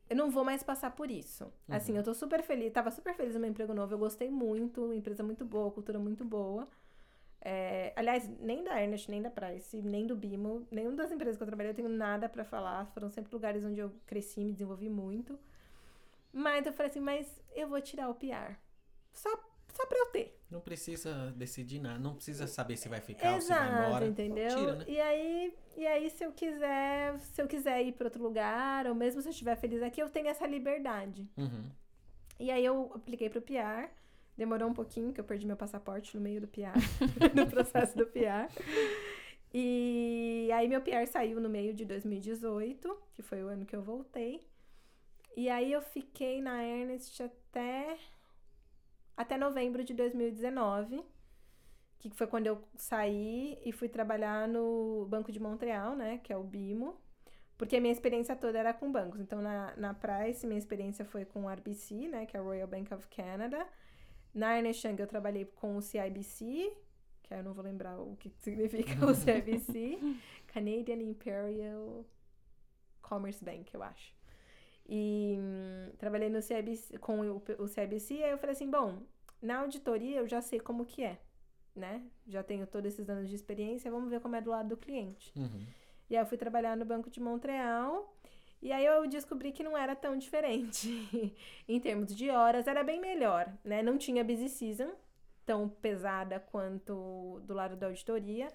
eu 0.08 0.16
não 0.16 0.30
vou 0.30 0.44
mais 0.44 0.62
passar 0.62 0.90
por 0.92 1.10
isso. 1.10 1.52
Assim, 1.70 1.92
Uhum. 1.92 1.98
eu 1.98 2.04
tô 2.04 2.14
super 2.14 2.42
feliz, 2.42 2.72
tava 2.72 2.90
super 2.90 3.14
feliz 3.14 3.34
no 3.34 3.40
meu 3.40 3.50
emprego 3.50 3.74
novo, 3.74 3.94
eu 3.94 3.98
gostei 3.98 4.30
muito, 4.30 4.92
empresa 4.92 5.22
muito 5.22 5.44
boa, 5.44 5.70
cultura 5.72 5.98
muito 5.98 6.24
boa. 6.24 6.68
É, 7.40 7.92
aliás, 7.96 8.28
nem 8.40 8.64
da 8.64 8.80
Ernest, 8.82 9.10
nem 9.10 9.22
da 9.22 9.30
Price, 9.30 9.82
nem 9.82 10.06
do 10.06 10.16
Bimo, 10.16 10.66
nenhuma 10.70 10.96
das 10.96 11.12
empresas 11.12 11.36
que 11.36 11.42
eu 11.42 11.46
trabalhei 11.46 11.72
eu 11.72 11.76
tenho 11.76 11.88
nada 11.90 12.28
pra 12.28 12.44
falar, 12.44 12.86
foram 12.94 13.10
sempre 13.10 13.32
lugares 13.34 13.64
onde 13.64 13.80
eu 13.80 13.92
cresci, 14.06 14.44
me 14.44 14.52
desenvolvi 14.52 14.88
muito. 14.88 15.38
Mas 16.32 16.66
eu 16.66 16.72
falei 16.72 16.90
assim, 16.90 17.00
mas 17.00 17.40
eu 17.54 17.68
vou 17.68 17.80
tirar 17.80 18.08
o 18.08 18.14
PR. 18.14 18.56
Só, 19.14 19.30
só 19.72 19.86
pra 19.86 19.98
eu 19.98 20.06
ter. 20.06 20.38
Não 20.50 20.60
precisa 20.60 21.32
decidir 21.36 21.80
nada, 21.80 21.98
não 21.98 22.14
precisa 22.14 22.46
saber 22.46 22.76
se 22.76 22.88
vai 22.88 23.00
ficar 23.00 23.34
ou 23.34 23.40
se 23.40 23.48
vai 23.48 23.66
Exato, 23.66 23.86
embora. 23.86 24.06
entendeu? 24.06 24.56
Tira, 24.56 24.74
né? 24.76 24.84
E 24.86 25.00
aí, 25.00 25.54
e 25.76 25.86
aí 25.86 26.10
se 26.10 26.24
eu 26.24 26.32
quiser, 26.32 27.18
se 27.20 27.40
eu 27.40 27.48
quiser 27.48 27.82
ir 27.82 27.92
para 27.92 28.06
outro 28.06 28.22
lugar, 28.22 28.86
ou 28.86 28.94
mesmo 28.94 29.22
se 29.22 29.28
eu 29.28 29.32
estiver 29.32 29.56
feliz 29.56 29.82
aqui, 29.82 30.02
eu 30.02 30.10
tenho 30.10 30.28
essa 30.28 30.46
liberdade. 30.46 31.28
Uhum. 31.36 31.70
E 32.38 32.50
aí 32.50 32.64
eu 32.64 32.92
apliquei 32.94 33.30
pro 33.30 33.40
PR. 33.40 33.88
Demorou 34.36 34.68
um 34.68 34.74
pouquinho, 34.74 35.12
que 35.12 35.20
eu 35.20 35.24
perdi 35.24 35.46
meu 35.46 35.56
passaporte 35.56 36.16
no 36.16 36.20
meio 36.20 36.40
do 36.40 36.48
PR, 36.48 36.74
no 37.34 37.46
processo 37.46 37.96
do 37.96 38.04
PR. 38.04 38.50
E 39.52 40.50
aí 40.52 40.66
meu 40.66 40.80
PR 40.80 41.06
saiu 41.06 41.40
no 41.40 41.48
meio 41.48 41.72
de 41.72 41.84
2018, 41.84 42.96
que 43.14 43.22
foi 43.22 43.44
o 43.44 43.46
ano 43.46 43.64
que 43.64 43.76
eu 43.76 43.82
voltei. 43.82 44.44
E 45.36 45.48
aí 45.48 45.72
eu 45.72 45.80
fiquei 45.80 46.42
na 46.42 46.64
Ernest 46.64 47.22
até 47.22 47.96
até 49.16 49.36
novembro 49.36 49.84
de 49.84 49.94
2019, 49.94 51.04
que 51.98 52.10
foi 52.10 52.26
quando 52.26 52.46
eu 52.46 52.62
saí 52.76 53.58
e 53.64 53.72
fui 53.72 53.88
trabalhar 53.88 54.46
no 54.48 55.06
Banco 55.08 55.32
de 55.32 55.40
Montreal, 55.40 55.96
né, 55.96 56.18
que 56.18 56.32
é 56.32 56.36
o 56.36 56.42
BIMO. 56.42 56.96
Porque 57.56 57.76
a 57.76 57.80
minha 57.80 57.92
experiência 57.92 58.34
toda 58.34 58.58
era 58.58 58.74
com 58.74 58.90
bancos. 58.90 59.20
Então, 59.20 59.40
na, 59.40 59.74
na 59.76 59.94
Price, 59.94 60.46
minha 60.46 60.58
experiência 60.58 61.04
foi 61.04 61.24
com 61.24 61.44
o 61.44 61.48
RBC, 61.48 62.08
né, 62.08 62.26
que 62.26 62.36
é 62.36 62.40
a 62.40 62.42
Royal 62.42 62.66
Bank 62.66 62.92
of 62.92 63.06
Canada. 63.08 63.66
Na 64.34 64.56
Ernest 64.56 64.86
Young, 64.86 64.96
eu 64.98 65.06
trabalhei 65.06 65.44
com 65.44 65.76
o 65.76 65.82
CIBC, 65.82 66.72
que 67.22 67.32
aí 67.32 67.40
eu 67.40 67.44
não 67.44 67.54
vou 67.54 67.64
lembrar 67.64 67.98
o 67.98 68.16
que 68.16 68.28
significa 68.40 69.06
o 69.06 69.14
CIBC. 69.14 69.98
Canadian 70.48 71.02
Imperial 71.02 72.04
Commerce 73.00 73.44
Bank, 73.44 73.72
eu 73.72 73.82
acho. 73.82 74.13
E 74.86 75.36
hum, 75.38 75.92
trabalhei 75.98 76.28
no 76.28 76.42
CIBC, 76.42 76.98
com 76.98 77.20
o, 77.20 77.42
o 77.58 77.66
CIBC, 77.66 78.14
e 78.14 78.24
aí 78.24 78.30
eu 78.30 78.38
falei 78.38 78.54
assim, 78.54 78.70
bom, 78.70 78.98
na 79.40 79.60
auditoria 79.60 80.18
eu 80.18 80.28
já 80.28 80.40
sei 80.40 80.60
como 80.60 80.84
que 80.84 81.02
é, 81.02 81.18
né? 81.74 82.02
Já 82.26 82.42
tenho 82.42 82.66
todos 82.66 82.92
esses 82.92 83.08
anos 83.08 83.28
de 83.28 83.34
experiência, 83.34 83.90
vamos 83.90 84.10
ver 84.10 84.20
como 84.20 84.36
é 84.36 84.40
do 84.40 84.50
lado 84.50 84.68
do 84.68 84.76
cliente. 84.76 85.32
Uhum. 85.36 85.66
E 86.08 86.16
aí 86.16 86.22
eu 86.22 86.26
fui 86.26 86.36
trabalhar 86.36 86.76
no 86.76 86.84
Banco 86.84 87.10
de 87.10 87.20
Montreal. 87.20 88.14
E 88.60 88.72
aí 88.72 88.84
eu 88.84 89.06
descobri 89.06 89.52
que 89.52 89.62
não 89.62 89.76
era 89.76 89.94
tão 89.94 90.16
diferente 90.16 90.88
em 91.68 91.78
termos 91.78 92.14
de 92.14 92.30
horas, 92.30 92.66
era 92.66 92.82
bem 92.82 92.98
melhor, 92.98 93.52
né? 93.62 93.82
Não 93.82 93.98
tinha 93.98 94.24
busy 94.24 94.48
season 94.48 94.90
tão 95.44 95.68
pesada 95.68 96.40
quanto 96.40 97.40
do 97.44 97.52
lado 97.52 97.76
da 97.76 97.86
auditoria, 97.86 98.48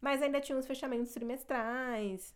mas 0.00 0.20
ainda 0.20 0.40
tinha 0.40 0.58
os 0.58 0.66
fechamentos 0.66 1.12
trimestrais 1.12 2.34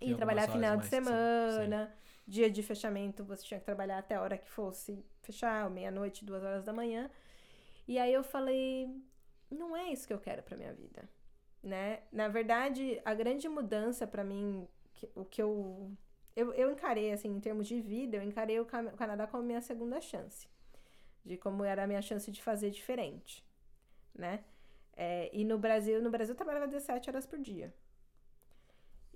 e 0.00 0.14
trabalhar 0.14 0.48
final 0.48 0.78
de 0.78 0.86
semana, 0.86 1.94
dia 2.30 2.50
de 2.50 2.62
fechamento 2.64 3.24
você 3.24 3.44
tinha 3.44 3.60
que 3.60 3.66
trabalhar 3.66 3.98
até 4.00 4.16
a 4.16 4.22
hora 4.22 4.38
que 4.38 4.50
fosse 4.50 5.04
fechar, 5.22 5.70
meia-noite, 5.70 6.24
duas 6.26 6.44
horas 6.44 6.64
da 6.64 6.72
manhã. 6.72 7.10
E 7.88 7.98
aí 7.98 8.12
eu 8.12 8.22
falei, 8.24 8.88
não 9.50 9.76
é 9.76 9.92
isso 9.92 10.06
que 10.06 10.12
eu 10.14 10.20
quero 10.20 10.42
pra 10.42 10.56
minha 10.56 10.72
vida, 10.74 11.08
né? 11.62 12.00
Na 12.12 12.28
verdade, 12.28 13.00
a 13.04 13.14
grande 13.14 13.48
mudança 13.48 14.06
pra 14.06 14.24
mim, 14.24 14.68
que- 14.94 15.10
o 15.16 15.24
que 15.24 15.42
eu, 15.42 15.92
eu 16.36 16.52
eu 16.54 16.70
encarei 16.72 17.12
assim 17.12 17.28
em 17.30 17.40
termos 17.40 17.68
de 17.68 17.80
vida, 17.80 18.16
eu 18.18 18.22
encarei 18.24 18.58
o 18.60 18.64
o 18.64 18.96
Canadá 18.96 19.26
como 19.26 19.42
minha 19.44 19.62
segunda 19.62 20.00
chance, 20.00 20.48
de 21.24 21.36
como 21.36 21.64
era 21.64 21.84
a 21.84 21.86
minha 21.86 22.02
chance 22.02 22.30
de 22.30 22.42
fazer 22.42 22.70
diferente, 22.70 23.44
né? 24.14 24.44
É, 24.96 25.30
e 25.32 25.44
no 25.44 25.58
Brasil, 25.58 26.02
no 26.02 26.10
Brasil 26.10 26.32
eu 26.34 26.36
trabalhava 26.36 26.66
17 26.68 27.10
horas 27.10 27.26
por 27.26 27.38
dia. 27.38 27.74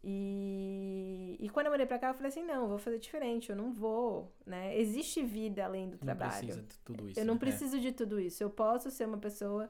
E, 0.06 1.36
e 1.40 1.48
quando 1.48 1.66
eu 1.66 1.72
morei 1.72 1.86
pra 1.86 1.98
cá, 1.98 2.08
eu 2.08 2.14
falei 2.14 2.28
assim, 2.28 2.44
não, 2.44 2.68
vou 2.68 2.78
fazer 2.78 2.98
diferente, 2.98 3.48
eu 3.48 3.56
não 3.56 3.72
vou, 3.72 4.30
né? 4.44 4.78
Existe 4.78 5.22
vida 5.22 5.64
além 5.64 5.86
do 5.88 5.92
Não 5.92 5.98
trabalho. 6.00 6.30
precisa 6.46 6.62
de 6.62 6.78
tudo 6.80 7.08
isso. 7.08 7.18
Eu 7.18 7.24
não 7.24 7.34
né? 7.34 7.38
É. 7.38 7.40
preciso 7.40 7.80
de 7.80 7.90
tudo 7.92 8.20
isso. 8.20 8.42
Eu 8.42 8.50
posso 8.50 8.90
ser 8.90 9.06
uma 9.06 9.16
pessoa 9.16 9.66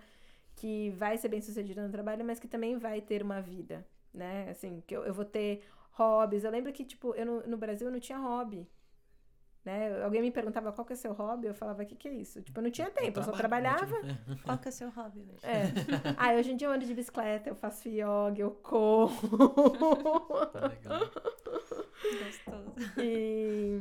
que 0.57 0.91
vai 0.91 1.17
ser 1.17 1.29
bem 1.29 1.41
sucedida 1.41 1.85
no 1.87 1.91
trabalho, 1.93 2.25
mas 2.25 2.41
que 2.41 2.49
também 2.49 2.77
vai 2.77 3.01
ter 3.01 3.23
uma 3.23 3.41
vida, 3.41 3.87
né? 4.13 4.49
Assim, 4.51 4.83
que 4.87 4.97
eu, 4.97 5.05
eu 5.05 5.15
vou 5.15 5.25
ter 5.25 5.63
hobbies. 5.93 6.43
Eu 6.43 6.51
lembro 6.51 6.73
que, 6.73 6.85
tipo, 6.85 7.15
eu 7.15 7.25
no, 7.25 7.47
no 7.47 7.57
Brasil 7.57 7.87
eu 7.87 7.93
não 7.93 8.01
tinha 8.01 8.19
hobby. 8.19 8.67
Né? 9.65 10.03
Alguém 10.05 10.21
me 10.21 10.31
perguntava 10.31 10.71
qual 10.73 10.85
que 10.85 10.93
é 10.93 10.97
seu 10.97 11.13
hobby, 11.15 11.47
eu 11.47 11.55
falava, 11.55 11.83
o 11.83 11.87
que, 11.87 11.97
que 11.97 12.07
é 12.07 12.13
isso? 12.13 12.43
Tipo, 12.43 12.59
eu 12.61 12.65
não 12.65 12.71
tinha 12.71 12.91
tempo, 12.91 13.19
eu 13.19 13.23
só 13.25 13.33
trabalho, 13.33 13.65
trabalhava. 13.65 14.03
né? 14.03 14.19
Qual 14.45 14.59
que 14.59 14.69
é 14.69 14.71
o 14.71 14.73
seu 14.73 14.91
hobby 14.91 15.21
hoje? 15.21 15.47
É. 15.47 15.63
ah, 16.19 16.35
hoje 16.35 16.53
em 16.53 16.57
dia 16.57 16.69
eu 16.69 16.73
ando 16.73 16.85
de 16.85 16.93
bicicleta, 16.95 17.49
eu 17.49 17.55
faço 17.55 17.89
yoga, 17.89 18.35
eu 18.39 18.51
corro. 18.51 19.27
é, 20.55 20.69
legal. 20.69 21.01
Gostoso. 22.25 22.75
E, 22.99 23.79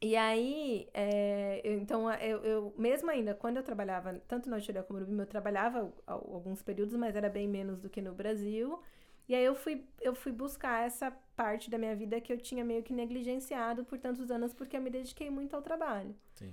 e 0.00 0.14
aí, 0.16 0.88
é, 0.94 1.60
eu- 1.64 1.78
então, 1.78 2.10
eu, 2.14 2.44
eu, 2.44 2.74
mesmo 2.78 3.10
ainda, 3.10 3.34
quando 3.34 3.56
eu 3.56 3.62
trabalhava, 3.62 4.14
tanto 4.28 4.48
na 4.48 4.56
auditoria 4.56 4.82
como 4.82 5.00
no 5.00 5.06
BIM, 5.06 5.18
eu 5.20 5.26
trabalhava 5.26 5.92
al- 6.06 6.30
alguns 6.34 6.62
períodos, 6.62 6.94
mas 6.94 7.16
era 7.16 7.28
bem 7.28 7.48
menos 7.48 7.80
do 7.80 7.88
que 7.90 8.00
no 8.00 8.14
Brasil. 8.14 8.80
E 9.28 9.34
aí 9.34 9.44
eu 9.44 9.54
fui, 9.54 9.84
eu 10.00 10.14
fui 10.14 10.32
buscar 10.32 10.86
essa 10.86 11.10
parte 11.34 11.68
da 11.68 11.78
minha 11.78 11.94
vida 11.94 12.20
que 12.20 12.32
eu 12.32 12.38
tinha 12.38 12.64
meio 12.64 12.82
que 12.82 12.92
negligenciado 12.92 13.84
por 13.84 13.98
tantos 13.98 14.30
anos, 14.30 14.54
porque 14.54 14.76
eu 14.76 14.80
me 14.80 14.90
dediquei 14.90 15.30
muito 15.30 15.54
ao 15.54 15.62
trabalho. 15.62 16.14
Sim. 16.34 16.52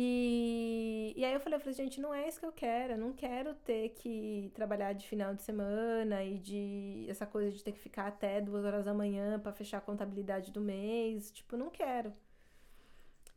E, 0.00 1.12
e 1.16 1.24
aí 1.24 1.32
eu 1.32 1.40
falei, 1.40 1.56
eu 1.56 1.60
falei, 1.60 1.74
gente, 1.74 2.00
não 2.00 2.14
é 2.14 2.28
isso 2.28 2.38
que 2.38 2.46
eu 2.46 2.52
quero. 2.52 2.92
Eu 2.92 2.98
não 2.98 3.12
quero 3.12 3.54
ter 3.54 3.88
que 3.90 4.50
trabalhar 4.54 4.92
de 4.92 5.06
final 5.08 5.34
de 5.34 5.42
semana 5.42 6.22
e 6.22 6.38
de 6.38 7.06
essa 7.08 7.26
coisa 7.26 7.50
de 7.50 7.64
ter 7.64 7.72
que 7.72 7.80
ficar 7.80 8.06
até 8.06 8.40
duas 8.40 8.64
horas 8.64 8.84
da 8.84 8.94
manhã 8.94 9.40
pra 9.40 9.52
fechar 9.52 9.78
a 9.78 9.80
contabilidade 9.80 10.52
do 10.52 10.60
mês. 10.60 11.30
Tipo, 11.32 11.56
não 11.56 11.70
quero. 11.70 12.12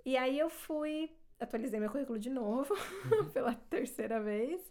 E 0.06 0.18
aí 0.18 0.38
eu 0.38 0.50
fui, 0.50 1.12
atualizei 1.40 1.80
meu 1.80 1.90
currículo 1.90 2.20
de 2.20 2.30
novo, 2.30 2.76
pela 3.34 3.54
terceira 3.56 4.22
vez. 4.22 4.62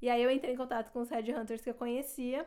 E 0.00 0.08
aí 0.08 0.22
eu 0.22 0.30
entrei 0.30 0.54
em 0.54 0.56
contato 0.56 0.90
com 0.92 1.00
os 1.00 1.10
headhunters 1.10 1.60
que 1.60 1.70
eu 1.70 1.74
conhecia. 1.74 2.46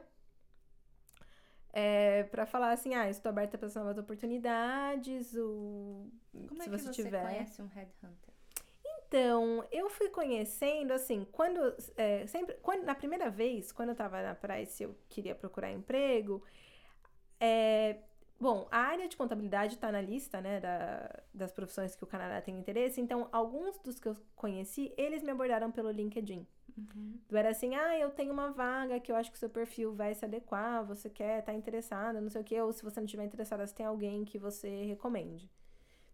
É, 1.73 2.23
para 2.23 2.45
falar 2.45 2.71
assim, 2.71 2.93
ah, 2.95 3.09
estou 3.09 3.29
aberta 3.29 3.57
para 3.57 3.69
novas 3.75 3.97
oportunidades, 3.97 5.33
o... 5.35 6.09
Como 6.47 6.61
se 6.61 6.67
é 6.67 6.71
que 6.71 6.77
você 6.77 6.91
tiver. 6.91 7.21
conhece 7.21 7.61
um 7.61 7.67
headhunter? 7.67 8.31
Então, 9.07 9.65
eu 9.71 9.89
fui 9.89 10.09
conhecendo, 10.09 10.91
assim, 10.93 11.25
quando. 11.31 11.59
é, 11.97 12.25
sempre. 12.27 12.55
Quando, 12.61 12.83
na 12.83 12.95
primeira 12.95 13.29
vez, 13.29 13.71
quando 13.71 13.89
eu 13.89 13.95
tava 13.95 14.21
na 14.21 14.33
Price, 14.35 14.81
eu 14.81 14.95
queria 15.09 15.35
procurar 15.35 15.69
emprego. 15.71 16.43
é, 17.39 17.97
bom, 18.39 18.67
a 18.71 18.77
área 18.79 19.07
de 19.07 19.17
contabilidade 19.17 19.77
tá 19.77 19.91
na 19.91 19.99
lista, 20.01 20.39
né, 20.41 20.59
da- 20.59 21.23
das 21.33 21.51
profissões 21.51 21.95
que 21.95 22.03
o 22.03 22.07
Canadá 22.07 22.41
tem 22.41 22.57
interesse. 22.57 23.01
Então, 23.01 23.27
alguns 23.31 23.77
dos 23.79 23.99
que 23.99 24.07
eu 24.09 24.15
conheci, 24.35 24.93
eles 24.97 25.21
me 25.23 25.31
abordaram 25.31 25.71
pelo 25.71 25.91
LinkedIn. 25.91 26.45
Uhum. 26.77 27.19
Era 27.31 27.49
assim, 27.49 27.75
ah, 27.75 27.97
eu 27.97 28.09
tenho 28.11 28.31
uma 28.31 28.51
vaga 28.51 28.99
que 28.99 29.11
eu 29.11 29.15
acho 29.15 29.31
que 29.31 29.37
o 29.37 29.39
seu 29.39 29.49
perfil 29.49 29.93
vai 29.93 30.13
se 30.13 30.25
adequar, 30.25 30.85
você 30.85 31.09
quer, 31.09 31.41
tá 31.43 31.53
interessada, 31.53 32.21
não 32.21 32.29
sei 32.29 32.41
o 32.41 32.43
quê, 32.43 32.61
ou 32.61 32.71
se 32.71 32.83
você 32.83 32.99
não 32.99 33.05
estiver 33.05 33.23
interessada, 33.25 33.65
se 33.65 33.73
tem 33.73 33.85
alguém 33.85 34.23
que 34.25 34.37
você 34.37 34.83
recomende. 34.85 35.49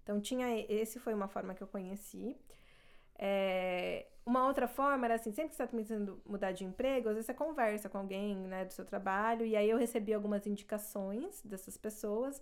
Então, 0.03 0.21
tinha, 0.21 0.47
esse 0.69 0.99
foi 0.99 1.13
uma 1.13 1.27
forma 1.27 1.53
que 1.53 1.61
eu 1.61 1.67
conheci. 1.67 2.37
É, 3.19 4.07
uma 4.25 4.45
outra 4.47 4.67
forma 4.67 5.05
era 5.05 5.15
assim, 5.15 5.31
sempre 5.31 5.49
que 5.49 5.55
você 5.55 5.63
está 5.63 5.75
pensando 5.75 6.21
mudar 6.25 6.51
de 6.51 6.63
emprego, 6.63 7.09
às 7.09 7.15
vezes 7.15 7.25
você 7.25 7.33
conversa 7.33 7.89
com 7.89 7.97
alguém, 7.97 8.35
né, 8.35 8.65
do 8.65 8.73
seu 8.73 8.85
trabalho, 8.85 9.45
e 9.45 9.55
aí 9.55 9.69
eu 9.69 9.77
recebi 9.77 10.13
algumas 10.13 10.45
indicações 10.45 11.41
dessas 11.43 11.77
pessoas, 11.77 12.41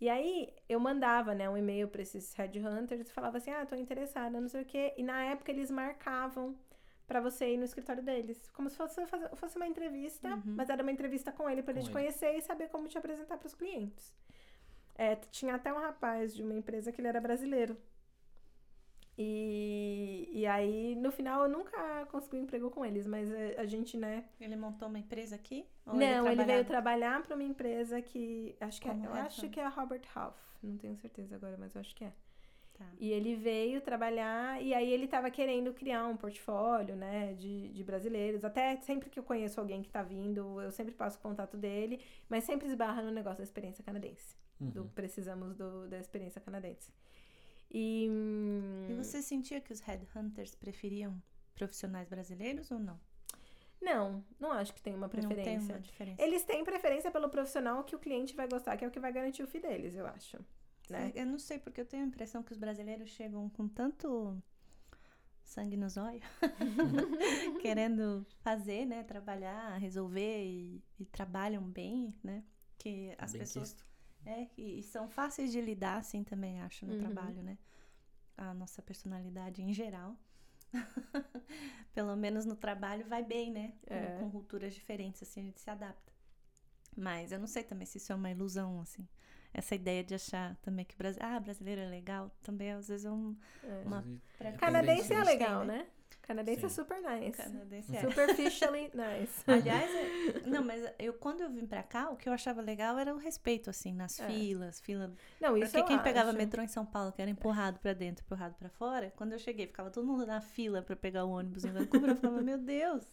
e 0.00 0.08
aí 0.08 0.52
eu 0.68 0.78
mandava, 0.80 1.34
né, 1.34 1.48
um 1.48 1.56
e-mail 1.56 1.88
para 1.88 2.02
esses 2.02 2.34
headhunters 2.34 3.08
e 3.08 3.12
falava 3.12 3.38
assim, 3.38 3.50
ah, 3.50 3.64
tô 3.64 3.76
interessada, 3.76 4.40
não 4.40 4.48
sei 4.48 4.62
o 4.62 4.64
quê, 4.64 4.92
e 4.96 5.02
na 5.02 5.22
época 5.24 5.50
eles 5.50 5.70
marcavam 5.70 6.54
para 7.10 7.20
você 7.20 7.44
ir 7.54 7.56
no 7.56 7.64
escritório 7.64 8.02
deles, 8.10 8.38
como 8.56 8.68
se 8.70 8.76
fosse, 8.76 9.00
fosse 9.34 9.56
uma 9.56 9.66
entrevista, 9.66 10.28
Uhum. 10.28 10.54
mas 10.58 10.70
era 10.70 10.80
uma 10.82 10.92
entrevista 10.92 11.32
com 11.32 11.50
ele 11.50 11.60
para 11.62 11.72
ele 11.72 11.80
Com 11.80 11.86
te 11.86 11.90
ele. 11.90 11.98
conhecer 11.98 12.32
e 12.38 12.40
saber 12.40 12.68
como 12.68 12.86
te 12.86 12.96
apresentar 12.96 13.36
para 13.36 13.46
os 13.48 13.54
clientes. 13.54 14.14
É, 14.94 15.16
tinha 15.38 15.54
até 15.56 15.72
um 15.72 15.78
rapaz 15.80 16.32
de 16.36 16.42
uma 16.44 16.54
empresa 16.54 16.92
que 16.92 17.00
ele 17.00 17.08
era 17.08 17.20
brasileiro. 17.20 17.76
E, 19.18 20.28
e 20.32 20.46
aí, 20.46 20.94
no 20.96 21.10
final, 21.10 21.42
eu 21.42 21.48
nunca 21.48 22.06
consegui 22.06 22.36
um 22.38 22.42
emprego 22.44 22.70
com 22.70 22.84
eles, 22.86 23.06
mas 23.06 23.28
a, 23.32 23.62
a 23.62 23.66
gente, 23.66 23.96
né? 23.96 24.24
Ele 24.40 24.56
montou 24.56 24.88
uma 24.88 24.98
empresa 24.98 25.34
aqui? 25.34 25.66
Não, 25.84 25.96
ele, 25.96 26.08
veio 26.22 26.34
trabalhava- 26.36 26.64
trabalhar 26.64 27.22
para 27.22 27.34
uma 27.34 27.44
empresa 27.44 28.00
que. 28.00 28.56
Acho 28.60 28.80
que 28.80 28.88
é, 28.88 28.92
eu 28.92 29.12
acho 29.14 29.40
headhunter. 29.42 29.50
que 29.50 29.60
é 29.60 29.64
a 29.64 29.68
Robert 29.68 30.06
Half. 30.14 30.36
Não 30.62 30.76
tenho 30.78 30.96
certeza 30.96 31.34
agora, 31.36 31.56
mas 31.58 31.74
eu 31.74 31.80
acho 31.80 31.94
que 31.94 32.04
é. 32.04 32.12
Tá. 32.80 32.86
E 32.98 33.12
ele 33.12 33.36
veio 33.36 33.78
trabalhar, 33.82 34.62
e 34.62 34.72
aí 34.72 34.90
ele 34.90 35.06
tava 35.06 35.30
querendo 35.30 35.72
criar 35.74 36.06
um 36.06 36.16
portfólio, 36.16 36.96
né, 36.96 37.34
de, 37.34 37.68
de 37.68 37.84
brasileiros. 37.84 38.42
Até 38.42 38.74
sempre 38.78 39.10
que 39.10 39.18
eu 39.18 39.22
conheço 39.22 39.60
alguém 39.60 39.82
que 39.82 39.90
tá 39.90 40.02
vindo, 40.02 40.60
eu 40.62 40.70
sempre 40.72 40.94
passo 40.94 41.18
o 41.18 41.20
contato 41.20 41.58
dele, 41.58 42.00
mas 42.26 42.44
sempre 42.44 42.66
esbarra 42.68 43.02
no 43.02 43.10
negócio 43.10 43.36
da 43.38 43.44
experiência 43.44 43.84
canadense. 43.84 44.34
Do 44.58 44.82
Uhum. 44.82 44.88
precisamos 44.88 45.54
do, 45.54 45.88
da 45.88 45.98
experiência 45.98 46.40
canadense. 46.40 46.90
E. 47.70 48.08
E 48.88 48.94
você 48.94 49.20
sentia 49.22 49.60
que 49.60 49.72
os 49.72 49.80
headhunters 49.80 50.54
preferiam 50.54 51.22
profissionais 51.54 52.08
brasileiros 52.08 52.70
ou 52.70 52.78
não? 52.78 52.98
Não, 53.80 54.24
não 54.38 54.52
acho 54.52 54.74
que 54.74 54.82
tem 54.82 54.94
uma 54.94 55.06
Não 55.06 55.08
tem 55.08 55.26
preferência. 55.26 55.74
uma 55.74 55.80
diferença. 55.80 56.22
Eles 56.22 56.44
têm 56.44 56.62
preferência 56.64 57.10
pelo 57.10 57.28
profissional 57.30 57.82
que 57.84 57.96
o 57.96 57.98
cliente 57.98 58.34
vai 58.34 58.46
gostar, 58.48 58.76
que 58.76 58.84
é 58.84 58.88
o 58.88 58.90
que 58.90 59.00
vai 59.00 59.12
garantir 59.12 59.42
o 59.42 59.46
FII 59.46 59.60
deles, 59.60 59.94
eu 59.96 60.06
acho. 60.06 60.38
Né? 60.90 61.12
Eu 61.14 61.26
não 61.26 61.38
sei, 61.38 61.58
porque 61.58 61.80
eu 61.80 61.86
tenho 61.86 62.04
a 62.04 62.06
impressão 62.06 62.42
que 62.42 62.52
os 62.52 62.58
brasileiros 62.58 63.10
chegam 63.10 63.48
com 63.50 63.68
tanto 63.68 64.42
sangue 65.44 65.76
nos 65.76 65.96
olhos, 65.96 66.22
querendo 67.58 68.26
fazer, 68.42 68.86
né, 68.86 69.02
trabalhar, 69.02 69.76
resolver 69.78 70.44
e, 70.44 70.82
e 70.98 71.04
trabalham 71.06 71.62
bem, 71.62 72.14
né, 72.22 72.44
que 72.78 73.14
as 73.18 73.32
Bem 73.32 73.40
pessoas 73.40 73.74
quisto. 73.74 73.84
é 74.24 74.48
e, 74.56 74.80
e 74.80 74.82
são 74.82 75.08
fáceis 75.08 75.50
de 75.52 75.60
lidar, 75.60 75.98
assim 75.98 76.22
também 76.24 76.60
acho 76.60 76.86
no 76.86 76.92
Uhum. 76.92 77.00
trabalho, 77.00 77.42
né, 77.42 77.58
a 78.36 78.54
nossa 78.54 78.82
personalidade 78.82 79.62
em 79.62 79.72
geral, 79.74 80.16
pelo 81.94 82.16
menos 82.16 82.44
no 82.44 82.56
trabalho 82.56 83.06
vai 83.06 83.22
bem, 83.22 83.50
né, 83.50 83.72
com, 83.88 83.96
É. 83.96 84.12
com 84.12 84.30
culturas 84.30 84.74
diferentes, 84.74 85.22
assim 85.22 85.40
a 85.40 85.44
gente 85.44 85.60
se 85.60 85.70
adapta. 85.70 86.12
Mas 86.96 87.32
eu 87.32 87.38
não 87.40 87.46
sei 87.46 87.62
também 87.64 87.86
se 87.86 87.98
isso 87.98 88.12
é 88.12 88.16
uma 88.16 88.30
ilusão, 88.30 88.80
assim. 88.80 89.08
Essa 89.52 89.74
ideia 89.74 90.04
de 90.04 90.14
achar 90.14 90.56
também 90.62 90.84
que 90.84 90.96
Brasil, 90.96 91.20
ah, 91.22 91.40
brasileiro 91.40 91.80
é 91.80 91.88
legal, 91.88 92.30
também 92.42 92.70
às 92.72 92.88
vezes 92.88 93.04
é 93.04 93.10
um 93.10 93.36
É. 93.64 93.82
Uma 93.84 94.04
é 94.38 94.52
Canadense 94.52 95.12
é 95.12 95.16
Tem, 95.16 95.24
legal, 95.24 95.64
né? 95.64 95.86
Né? 96.16 96.20
Canadense 96.30 96.64
é 96.64 96.68
Sim. 96.68 96.74
super 96.74 97.00
nice. 97.02 97.36
canadense. 97.36 97.96
é. 97.96 98.00
Superficially 98.00 98.90
nice. 98.94 99.42
Aliás, 99.50 99.90
é- 99.94 100.48
não, 100.48 100.62
mas 100.64 100.84
eu 100.98 101.12
quando 101.14 101.40
eu 101.42 101.50
vim 101.50 101.66
pra 101.66 101.82
cá, 101.82 102.10
o 102.10 102.16
que 102.16 102.28
eu 102.28 102.32
achava 102.32 102.60
legal 102.60 102.98
era 102.98 103.12
o 103.14 103.18
respeito, 103.18 103.68
assim, 103.70 103.92
nas 103.92 104.18
É. 104.20 104.26
filas, 104.26 104.80
fila. 104.80 105.12
Não, 105.40 105.56
isso 105.56 105.66
Porque 105.72 105.78
eu 105.78 105.84
quem 105.84 105.98
pegava 106.02 106.28
acho. 106.30 106.38
metrô 106.38 106.62
em 106.62 106.68
São 106.68 106.86
Paulo, 106.86 107.12
que 107.12 107.20
era 107.20 107.30
empurrado 107.30 107.78
pra 107.80 107.92
dentro, 107.92 108.24
empurrado 108.24 108.54
pra 108.54 108.68
fora, 108.68 109.12
quando 109.16 109.32
eu 109.32 109.38
cheguei, 109.38 109.66
ficava 109.66 109.90
todo 109.90 110.06
mundo 110.06 110.24
na 110.26 110.40
fila 110.40 110.82
pra 110.82 110.94
pegar 110.94 111.24
o 111.24 111.30
ônibus 111.30 111.64
em 111.64 111.70
Vancouver, 111.72 112.10
eu 112.10 112.16
falava, 112.16 112.42
meu 112.42 112.58
Deus, 112.58 113.04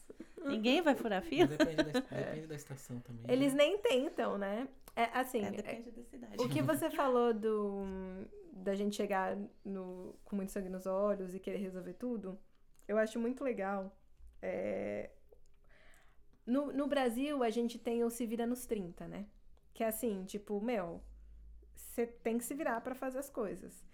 ninguém 0.45 0.81
vai 0.81 0.93
furar 0.95 1.19
a 1.19 1.21
Mas 1.21 1.29
fila? 1.29 1.47
Depende 1.47 1.75
da, 1.75 1.99
depende 1.99 2.47
da 2.47 2.55
estação 2.55 2.99
também. 2.99 3.23
né? 3.25 3.33
Eles 3.33 3.53
nem 3.53 3.77
tentam, 3.79 4.37
né? 4.37 4.67
É 4.95 5.03
assim, 5.13 5.43
É, 5.43 5.47
é- 5.47 5.51
depende 5.51 5.91
da 5.91 6.03
cidade. 6.03 6.35
o 6.43 6.49
que 6.49 6.61
você 6.61 6.89
falou 6.91 7.33
do 7.33 7.83
da 8.53 8.73
gente 8.75 8.95
chegar 8.95 9.37
no, 9.63 10.15
com 10.25 10.35
muito 10.35 10.51
sangue 10.51 10.67
nos 10.67 10.85
olhos 10.87 11.33
e 11.35 11.39
querer 11.39 11.59
resolver 11.59 11.93
tudo, 11.93 12.37
eu 12.87 12.97
acho 12.97 13.19
muito 13.19 13.43
legal. 13.43 13.95
É, 14.41 15.09
No, 16.45 16.71
no 16.71 16.87
Brasil, 16.87 17.43
a 17.43 17.49
gente 17.49 17.77
tem 17.77 18.03
o 18.03 18.09
se 18.09 18.25
vira 18.25 18.45
nos 18.47 18.65
30, 18.65 19.07
né? 19.07 19.25
Que 19.73 19.83
é 19.83 19.87
assim, 19.87 20.23
tipo, 20.25 20.61
meu, 20.61 21.01
você 21.75 22.07
tem 22.07 22.37
que 22.37 22.43
se 22.45 22.53
virar 22.55 22.79
pra 22.81 22.95
fazer 22.95 23.19
as 23.19 23.29
coisas. 23.29 23.85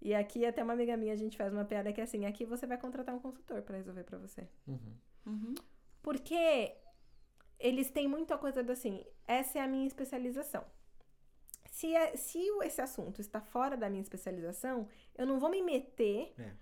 E 0.00 0.14
aqui, 0.14 0.46
até 0.46 0.62
uma 0.62 0.72
amiga 0.72 0.96
minha, 0.96 1.12
a 1.12 1.16
gente 1.16 1.36
faz 1.36 1.52
uma 1.52 1.64
piada 1.64 1.92
que 1.92 2.00
é 2.00 2.04
assim, 2.04 2.24
aqui 2.24 2.44
você 2.46 2.66
vai 2.66 2.78
contratar 2.78 3.14
um 3.14 3.18
consultor 3.20 3.60
pra 3.62 3.76
resolver 3.76 4.04
pra 4.04 4.16
você. 4.18 4.48
Uhum. 4.66 4.94
Uhum. 5.26 5.54
Porque 6.02 6.74
eles 7.58 7.90
têm 7.90 8.08
muita 8.08 8.38
coisa 8.38 8.62
do 8.62 8.72
assim, 8.72 9.04
essa 9.26 9.58
é 9.58 9.62
a 9.62 9.68
minha 9.68 9.86
especialização. 9.86 10.64
Se, 11.70 11.94
é- 11.94 12.16
se 12.16 12.38
esse 12.64 12.80
assunto 12.80 13.20
está 13.20 13.40
fora 13.42 13.76
da 13.76 13.90
minha 13.90 14.00
especialização, 14.02 14.88
eu 15.16 15.26
não 15.26 15.38
vou 15.38 15.50
me 15.50 15.62
meter 15.62 16.32
É. 16.38 16.52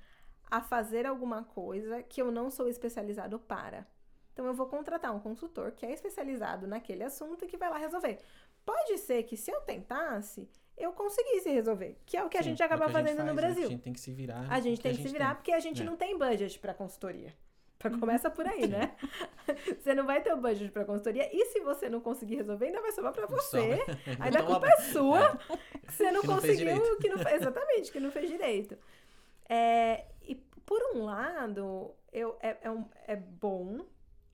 a 0.51 0.61
fazer 0.61 1.07
alguma 1.07 1.45
coisa 1.45 2.03
que 2.03 2.21
eu 2.23 2.31
não 2.31 2.51
sou 2.51 2.69
especializado 2.69 3.39
para. 3.39 3.87
Então 4.33 4.47
eu 4.47 4.55
vou 4.55 4.67
contratar 4.67 5.15
um 5.15 5.19
consultor 5.21 5.73
que 5.73 5.85
é 5.85 5.93
especializado 5.93 6.67
naquele 6.67 7.03
assunto 7.05 7.45
e 7.45 7.49
que 7.49 7.57
vai 7.57 7.69
lá 7.71 7.77
resolver. 7.79 8.19
Pode 8.65 8.97
ser 8.99 9.23
que 9.25 9.37
se 9.37 9.51
eu 9.51 9.61
tentasse, 9.63 10.49
eu 10.77 10.93
conseguisse 10.93 11.51
resolver, 11.51 11.99
que 12.07 12.17
é 12.17 12.23
o 12.25 12.29
que 12.29 12.39
a 12.39 12.43
Sim, 12.43 12.51
gente 12.51 12.63
é 12.63 12.65
o 12.65 12.67
acaba 12.67 12.85
que 12.89 12.97
a 12.97 13.01
gente 13.01 13.09
fazendo 13.17 13.27
no 13.27 13.35
faz, 13.35 13.37
né? 13.37 13.43
Brasil. 13.43 13.67
A 13.67 13.71
gente 13.71 13.83
tem 13.83 13.93
que 13.93 14.01
se 14.01 14.13
virar. 14.13 14.47
A 14.49 14.61
gente 14.61 14.81
tem 14.81 14.95
que 14.95 15.03
se 15.03 15.09
virar 15.09 15.35
porque 15.35 15.53
a 15.53 15.59
gente 15.61 15.83
É. 15.83 15.85
não 15.85 15.97
tem 15.97 16.17
budget 16.17 16.59
para 16.61 16.73
consultoria. 16.73 17.35
Pra 17.81 17.91
começa 17.97 18.29
por 18.31 18.47
aí, 18.47 18.67
né? 18.67 18.97
Você 19.81 19.95
não 19.95 20.05
vai 20.05 20.21
ter 20.21 20.33
o 20.33 20.37
budget 20.37 20.71
para 20.73 20.85
consultoria 20.85 21.29
e 21.33 21.47
se 21.47 21.61
você 21.61 21.89
não 21.89 22.01
conseguir 22.01 22.35
resolver, 22.37 22.67
ainda 22.67 22.81
vai 22.81 22.91
sobrar 22.93 23.13
para 23.13 23.27
você. 23.27 23.77
Sobra. 23.79 23.99
Ainda 24.19 24.25
a 24.25 24.43
Então, 24.43 24.47
culpa 24.47 24.67
é 24.69 24.77
sua 24.83 25.37
que 25.87 25.93
você 25.95 26.11
não 26.11 26.21
Que 26.23 26.27
não 26.27 26.41
fez 26.41 26.57
conseguiu, 26.59 26.75
direito. 26.75 26.97
que 26.99 27.09
não 27.09 27.19
fe- 27.19 27.35
exatamente, 27.35 27.93
que 27.93 28.01
não 28.01 28.11
fez 28.11 28.29
direito. 28.31 28.77
É, 29.49 30.05
por 30.69 30.81
um 30.95 31.05
lado, 31.07 31.95
eu, 32.13 32.37
é, 32.43 32.59
é, 32.61 32.71
um- 32.71 32.85
é 33.07 33.17
bom 33.17 33.87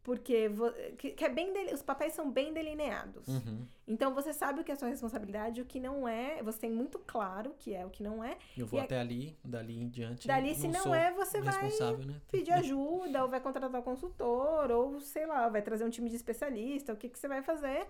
porque 0.02 0.48
vo- 0.48 0.72
que, 0.98 1.12
que 1.12 1.24
é 1.24 1.28
bem 1.28 1.52
deli- 1.52 1.72
os 1.72 1.80
papéis 1.80 2.12
são 2.12 2.28
bem 2.30 2.52
delineados. 2.52 3.26
Uhum. 3.28 3.66
Então 3.86 4.12
você 4.14 4.32
sabe 4.34 4.60
o 4.60 4.64
que 4.64 4.72
é 4.72 4.76
sua 4.76 4.88
responsabilidade, 4.88 5.62
o 5.62 5.64
que 5.64 5.78
não 5.78 6.06
é. 6.08 6.42
Você 6.42 6.58
tem 6.58 6.70
muito 6.70 6.98
claro 6.98 7.52
o 7.52 7.54
que 7.54 7.72
é, 7.72 7.86
o 7.86 7.90
que 7.90 8.02
não 8.02 8.22
é. 8.22 8.36
Eu 8.56 8.66
vou 8.66 8.80
E 8.80 8.82
até 8.82 8.98
ali, 8.98 9.38
dali 9.44 9.80
em 9.80 9.88
diante. 9.88 10.26
Dali, 10.26 10.54
se 10.56 10.66
não 10.68 10.92
é, 10.94 11.12
você 11.12 11.40
vai 11.40 11.62
né? 12.04 12.20
pedir 12.30 12.50
ajuda, 12.52 13.22
ou 13.22 13.28
vai 13.30 13.40
contratar 13.40 13.80
um 13.80 13.82
consultor, 13.84 14.70
ou 14.72 15.00
sei 15.00 15.24
lá, 15.24 15.48
vai 15.48 15.62
trazer 15.62 15.84
um 15.84 15.90
time 15.90 16.10
de 16.10 16.16
especialista, 16.16 16.92
o 16.92 16.96
que, 16.96 17.08
que 17.08 17.18
você 17.18 17.28
vai 17.28 17.42
fazer. 17.42 17.86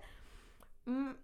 Hum, 0.87 1.15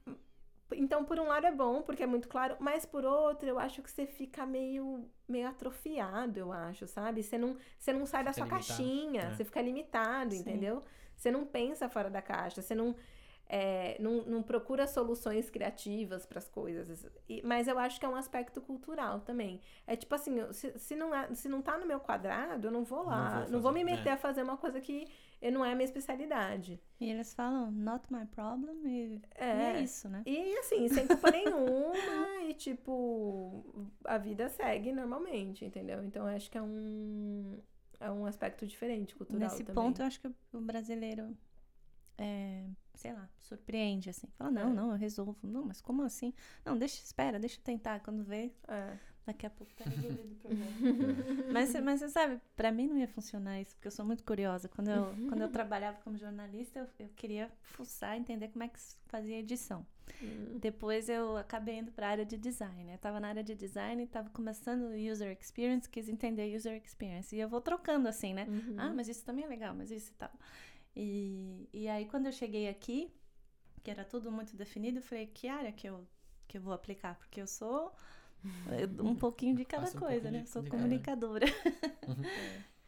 Então, 0.76 1.04
por 1.06 1.20
um 1.20 1.28
lado 1.28 1.46
é 1.48 1.52
bom, 1.52 1.82
porque 1.82 2.04
é 2.04 2.06
muito 2.08 2.28
claro, 2.28 2.56
mas 2.60 2.86
por 2.86 3.06
outro, 3.06 3.48
eu 3.50 3.60
acho 3.60 3.82
que 3.82 3.92
você 3.92 4.06
fica 4.06 4.46
meio, 4.46 5.10
meio 5.28 5.48
atrofiado, 5.48 6.40
eu 6.40 6.52
acho, 6.52 6.88
sabe? 6.88 7.24
Você 7.24 7.38
não, 7.38 7.58
você 7.80 7.94
não 7.94 8.06
sai 8.06 8.24
da 8.24 8.34
Fica 8.34 8.44
sua 8.44 8.46
limitado, 8.46 8.48
caixinha, 8.48 9.32
é. 9.32 9.32
você 9.32 9.44
fica 9.46 9.62
limitado, 9.62 10.34
Sim. 10.34 10.36
entendeu? 10.36 10.84
Você 11.16 11.32
não 11.32 11.46
pensa 11.46 11.90
fora 11.90 12.10
da 12.10 12.22
caixa, 12.22 12.62
você 12.62 12.76
não. 12.76 12.96
é, 13.50 13.98
não, 14.00 14.24
não 14.24 14.42
procura 14.44 14.88
soluções 14.88 15.50
criativas 15.50 16.26
para 16.26 16.40
as 16.40 16.48
coisas. 16.48 17.06
E- 17.28 17.42
mas 17.46 17.68
eu 17.68 17.78
acho 17.78 18.00
que 18.00 18.06
é 18.06 18.10
um 18.10 18.16
aspecto 18.16 18.62
cultural 18.62 19.20
também. 19.22 19.60
É 19.86 19.96
tipo 19.96 20.16
assim, 20.16 20.38
se, 20.54 20.78
se, 20.80 20.96
não, 20.96 21.14
é, 21.14 21.34
se 21.36 21.50
não 21.50 21.62
tá 21.62 21.78
no 21.78 21.86
meu 21.86 22.00
quadrado, 22.00 22.68
eu 22.68 22.72
não 22.72 22.84
vou 22.84 23.04
lá. 23.04 23.46
Não 23.50 23.50
Não 23.50 23.60
vou 23.62 23.72
vou, 23.72 23.74
me 23.74 23.84
fazer, 23.84 23.86
meter 23.86 24.10
é. 24.10 24.12
a 24.12 24.18
fazer 24.18 24.42
uma 24.44 24.58
coisa 24.58 24.80
que 24.80 25.06
eu- 25.42 25.52
não 25.52 25.66
é 25.66 25.72
a 25.72 25.76
minha 25.76 25.86
especialidade. 25.86 26.80
E 27.00 27.10
eles 27.10 27.34
falam, 27.34 27.72
not 27.72 28.12
my 28.14 28.26
problem, 28.28 28.76
e 28.86 29.16
e 29.16 29.22
É. 29.36 29.74
é, 29.78 29.82
isso, 29.82 30.08
né? 30.08 30.22
E 30.26 30.58
assim, 30.60 30.88
sem 30.88 31.08
culpa 31.08 31.32
nenhuma, 31.32 32.44
e 32.48 32.54
tipo, 32.54 33.90
a 34.06 34.18
vida 34.18 34.48
segue 34.50 34.92
normalmente, 34.92 35.66
entendeu? 35.66 36.04
Então 36.04 36.26
acho 36.28 36.50
que 36.52 36.58
é 36.58 36.62
um, 36.62 37.60
é 38.00 38.12
um 38.12 38.26
aspecto 38.26 38.66
diferente 38.68 39.16
cultural. 39.16 39.42
Nesse 39.50 39.64
também. 39.64 39.74
ponto, 39.84 40.02
eu 40.02 40.06
acho 40.06 40.20
que 40.22 40.28
o 40.54 40.62
brasileiro, 40.62 41.36
é, 42.18 42.66
sei 42.94 43.14
lá, 43.14 43.28
surpreende, 43.40 44.10
assim. 44.10 44.28
Fala, 44.38 44.52
não, 44.52 44.70
É. 44.70 44.74
não, 44.74 44.92
eu 44.92 44.98
resolvo. 44.98 45.36
Não, 45.44 45.66
mas 45.66 45.82
como 45.82 46.04
assim? 46.04 46.34
Não, 46.64 46.78
deixa, 46.78 47.02
espera, 47.04 47.40
deixa 47.40 47.58
eu 47.60 47.64
tentar. 47.64 48.00
Quando 48.02 48.24
vê, 48.24 48.52
É. 48.68 48.98
Daqui 49.32 49.46
a 49.46 49.50
pouco 49.50 49.74
tá 49.76 49.86
resolvido 49.86 50.34
o 50.34 50.36
problema. 50.36 50.72
mas, 51.54 51.74
mas 51.82 52.00
você 52.02 52.10
sabe, 52.10 52.42
pra 52.54 52.70
mim 52.70 52.88
não 52.88 52.98
ia 52.98 53.08
funcionar 53.08 53.62
isso, 53.62 53.74
porque 53.76 53.88
eu 53.88 53.92
sou 53.92 54.06
muito 54.06 54.26
curiosa. 54.26 54.68
Quando 54.68 54.90
eu, 54.90 55.16
quando 55.30 55.42
eu 55.42 55.50
trabalhava 55.50 56.00
como 56.02 56.18
jornalista, 56.18 56.80
eu, 56.80 56.88
eu 57.00 57.10
queria 57.16 57.50
fuçar, 57.62 58.18
entender 58.18 58.50
como 58.50 58.66
é 58.66 58.68
que 58.68 58.78
fazia 59.08 59.40
edição. 59.40 59.86
Hum. 60.22 60.58
Depois 60.60 61.08
eu 61.08 61.38
acabei 61.38 61.78
indo 61.78 61.94
para 61.94 62.08
a 62.08 62.10
área 62.10 62.26
de 62.26 62.38
design. 62.38 62.90
Eu 62.90 62.96
estava 62.96 63.22
na 63.22 63.30
área 63.30 63.44
de 63.44 63.56
design 63.56 64.02
e 64.02 64.06
estava 64.06 64.30
começando 64.32 64.92
user 65.10 65.38
experience, 65.40 65.88
quis 65.88 66.10
entender 66.10 66.54
user 66.54 66.76
experience. 66.84 67.34
E 67.34 67.40
eu 67.40 67.48
vou 67.48 67.62
trocando 67.62 68.10
assim, 68.10 68.34
né? 68.34 68.48
Uhum. 68.50 68.76
Ah, 68.78 68.94
mas 68.94 69.08
isso 69.08 69.24
também 69.24 69.46
é 69.46 69.48
legal, 69.48 69.74
mas 69.74 69.92
isso 69.92 70.12
e 70.12 70.16
tal. 70.16 70.32
E, 70.94 71.70
e 71.72 71.88
aí 71.88 72.06
quando 72.06 72.26
eu 72.26 72.34
cheguei 72.34 72.68
aqui, 72.68 73.10
que 73.82 73.90
era 73.90 74.04
tudo 74.04 74.30
muito 74.30 74.58
definido, 74.58 75.00
eu 75.00 75.04
falei, 75.04 75.28
que 75.28 75.48
área 75.48 75.72
que 75.72 75.88
eu, 75.88 76.06
que 76.50 76.58
eu 76.58 76.62
vou 76.62 76.74
aplicar? 76.74 77.16
Porque 77.16 77.42
eu 77.42 77.48
sou 77.48 77.94
um 79.04 79.16
pouquinho 79.16 79.56
de 79.56 79.66
cada 79.66 79.88
um 79.88 79.92
coisa, 79.92 80.06
pouquinho 80.06 80.32
né? 80.32 80.42
de- 80.42 80.50
sou 80.50 80.64
comunicadora. 80.64 81.46
Uhum. 82.08 82.24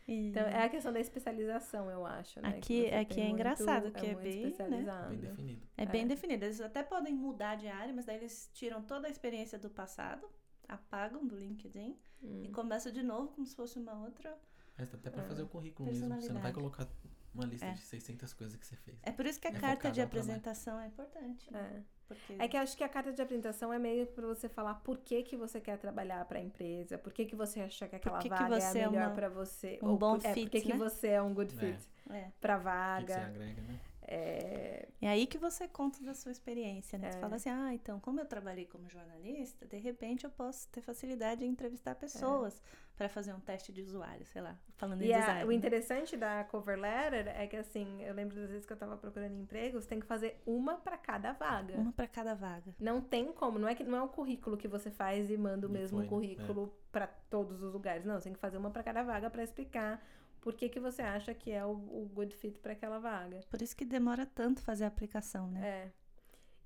E- 0.07 0.27
Então, 0.29 0.43
é 0.43 0.63
a 0.65 0.69
questão 0.69 0.91
da 0.91 0.99
especialização, 0.99 1.89
eu 1.89 2.05
acho, 2.05 2.41
né? 2.41 2.49
Aqui- 2.49 2.87
aqui 2.93 3.15
tem 3.15 3.23
é 3.25 3.29
engraçado, 3.29 3.83
muito- 3.83 3.99
que 3.99 4.05
é 4.05 4.09
muito 4.13 4.23
bem, 4.23 4.41
né? 4.41 4.49
especializado. 4.49 5.09
Bem 5.11 5.19
definido. 5.19 5.61
É 5.77 5.85
bem 5.85 6.01
É. 6.03 6.05
definido. 6.07 6.43
Eles 6.45 6.59
até 6.59 6.83
podem 6.83 7.13
mudar 7.15 7.55
de 7.55 7.67
área, 7.67 7.93
mas 7.93 8.05
daí 8.05 8.17
eles 8.17 8.49
tiram 8.53 8.81
toda 8.81 9.07
a 9.07 9.09
experiência 9.09 9.57
do 9.57 9.69
passado, 9.69 10.27
apagam 10.67 11.25
do 11.25 11.37
LinkedIn 11.37 11.97
Hum. 12.21 12.41
e 12.43 12.49
começam 12.49 12.91
de 12.91 13.01
novo 13.01 13.29
como 13.29 13.45
se 13.47 13.55
fosse 13.55 13.79
uma 13.79 13.93
outra. 14.03 14.37
Dá 14.77 14.83
até 14.83 15.09
pra 15.09 15.23
É. 15.23 15.25
fazer 15.27 15.43
o 15.43 15.47
currículo 15.47 15.87
mesmo. 15.89 16.13
Você 16.19 16.33
não 16.33 16.41
vai 16.41 16.51
colocar 16.51 16.85
uma 17.33 17.45
lista 17.45 17.65
É. 17.67 17.71
de 17.71 17.79
600 17.79 18.33
coisas 18.33 18.57
que 18.57 18.65
você 18.67 18.75
fez. 18.75 18.97
É 19.03 19.11
por 19.11 19.25
isso 19.25 19.39
que 19.39 19.47
a 19.47 19.51
É 19.51 19.53
carta 19.53 19.89
de 19.89 19.95
trabalho. 20.01 20.03
apresentação 20.03 20.79
é 20.81 20.87
importante. 20.87 21.49
né? 21.53 21.81
É. 22.09 22.13
Porque 22.15 22.33
É 22.39 22.47
que 22.47 22.57
eu 22.57 22.61
acho 22.61 22.75
que 22.77 22.83
a 22.83 22.89
carta 22.89 23.11
de 23.13 23.21
apresentação 23.21 23.71
é 23.73 23.79
meio 23.79 24.05
para 24.07 24.25
você 24.27 24.47
falar 24.49 24.75
por 24.75 24.97
que, 24.99 25.23
que 25.23 25.35
você 25.37 25.59
quer 25.61 25.77
trabalhar 25.77 26.23
para 26.25 26.39
a 26.39 26.41
empresa, 26.41 26.97
por 26.97 27.11
que, 27.13 27.25
que 27.25 27.35
você 27.35 27.61
acha 27.61 27.87
que 27.87 27.95
aquela 27.95 28.19
que 28.19 28.29
que 28.29 28.29
vaga 28.29 28.59
você 28.59 28.79
é 28.79 28.81
é 28.81 28.83
a 28.85 28.89
melhor 28.89 29.11
para 29.11 29.29
você, 29.29 29.79
um 29.81 29.89
ou 29.89 29.97
bom 29.97 30.19
por, 30.19 30.23
é, 30.23 30.33
por 30.33 30.33
fit, 30.33 30.49
que, 30.49 30.61
que 30.61 30.73
né? 30.73 30.77
você 30.77 31.09
é 31.09 31.21
um 31.21 31.33
good 31.33 31.53
É. 31.59 31.73
fit 31.73 31.89
é. 32.09 32.31
para 32.41 32.57
O 32.95 32.95
que, 32.95 33.05
que 33.05 33.11
você 33.13 33.19
vaga. 33.19 33.25
agrega, 33.25 33.61
né? 33.63 33.79
É, 34.07 34.87
É 35.01 35.07
aí 35.09 35.25
que 35.27 35.37
você 35.37 35.67
conta 35.67 36.01
da 36.03 36.13
sua 36.13 36.31
experiência, 36.31 36.97
né? 36.97 37.11
Você 37.11 37.17
É. 37.17 37.21
fala 37.21 37.35
assim, 37.35 37.49
ah, 37.49 37.73
então, 37.73 37.99
como 37.99 38.19
eu 38.19 38.25
trabalhei 38.25 38.65
como 38.65 38.89
jornalista, 38.89 39.65
de 39.65 39.77
repente 39.77 40.23
eu 40.23 40.29
posso 40.29 40.67
ter 40.69 40.81
facilidade 40.81 41.43
em 41.43 41.49
entrevistar 41.49 41.95
pessoas 41.95 42.61
para 42.95 43.09
fazer 43.09 43.33
um 43.33 43.39
teste 43.39 43.71
de 43.71 43.81
usuário, 43.81 44.25
sei 44.25 44.41
lá, 44.41 44.55
falando 44.77 45.01
em 45.01 45.07
E 45.07 45.13
a- 45.13 45.19
design. 45.19 45.43
o 45.45 45.47
né? 45.47 45.53
interessante 45.55 46.15
da 46.15 46.43
cover 46.45 46.79
letter 46.79 47.27
é 47.27 47.47
que, 47.47 47.55
assim, 47.57 48.01
eu 48.03 48.13
lembro 48.13 48.35
das 48.35 48.49
vezes 48.49 48.65
que 48.65 48.73
eu 48.73 48.77
tava 48.77 48.95
procurando 48.97 49.33
emprego, 49.35 49.81
você 49.81 49.87
tem 49.87 49.99
que 49.99 50.05
fazer 50.05 50.41
uma 50.45 50.75
para 50.77 50.97
cada 50.97 51.33
vaga. 51.33 51.75
Uma 51.79 51.91
para 51.91 52.07
cada 52.07 52.33
vaga. 52.35 52.73
Não 52.79 53.01
tem 53.01 53.31
como, 53.33 53.57
não 53.59 53.67
é 53.67 53.75
que 53.75 53.83
não 53.83 53.97
é 53.97 54.01
o 54.01 54.07
currículo 54.09 54.55
que 54.57 54.67
você 54.67 54.91
faz 54.91 55.29
e 55.31 55.37
manda 55.37 55.67
o 55.67 55.69
E 55.69 55.73
mesmo 55.73 55.97
foi, 55.97 56.03
né? 56.05 56.09
currículo 56.09 56.73
pra 56.91 57.07
todos 57.07 57.61
os 57.63 57.73
lugares. 57.73 58.05
Não, 58.05 58.15
você 58.19 58.25
tem 58.25 58.33
que 58.33 58.39
fazer 58.39 58.57
uma 58.57 58.69
para 58.69 58.83
cada 58.83 59.03
vaga 59.03 59.29
para 59.29 59.43
explicar 59.43 60.01
por 60.43 60.53
que, 60.53 60.67
que 60.67 60.79
você 60.79 61.01
acha 61.01 61.33
que 61.33 61.49
é 61.51 61.65
o, 61.65 61.71
o 61.71 62.11
good 62.13 62.35
fit 62.35 62.59
para 62.59 62.73
aquela 62.73 62.99
vaga. 62.99 63.39
Por 63.49 63.61
isso 63.61 63.75
que 63.75 63.85
demora 63.85 64.25
tanto 64.25 64.61
fazer 64.61 64.83
a 64.83 64.87
aplicação, 64.87 65.49
né? 65.49 65.65
É. 65.65 65.91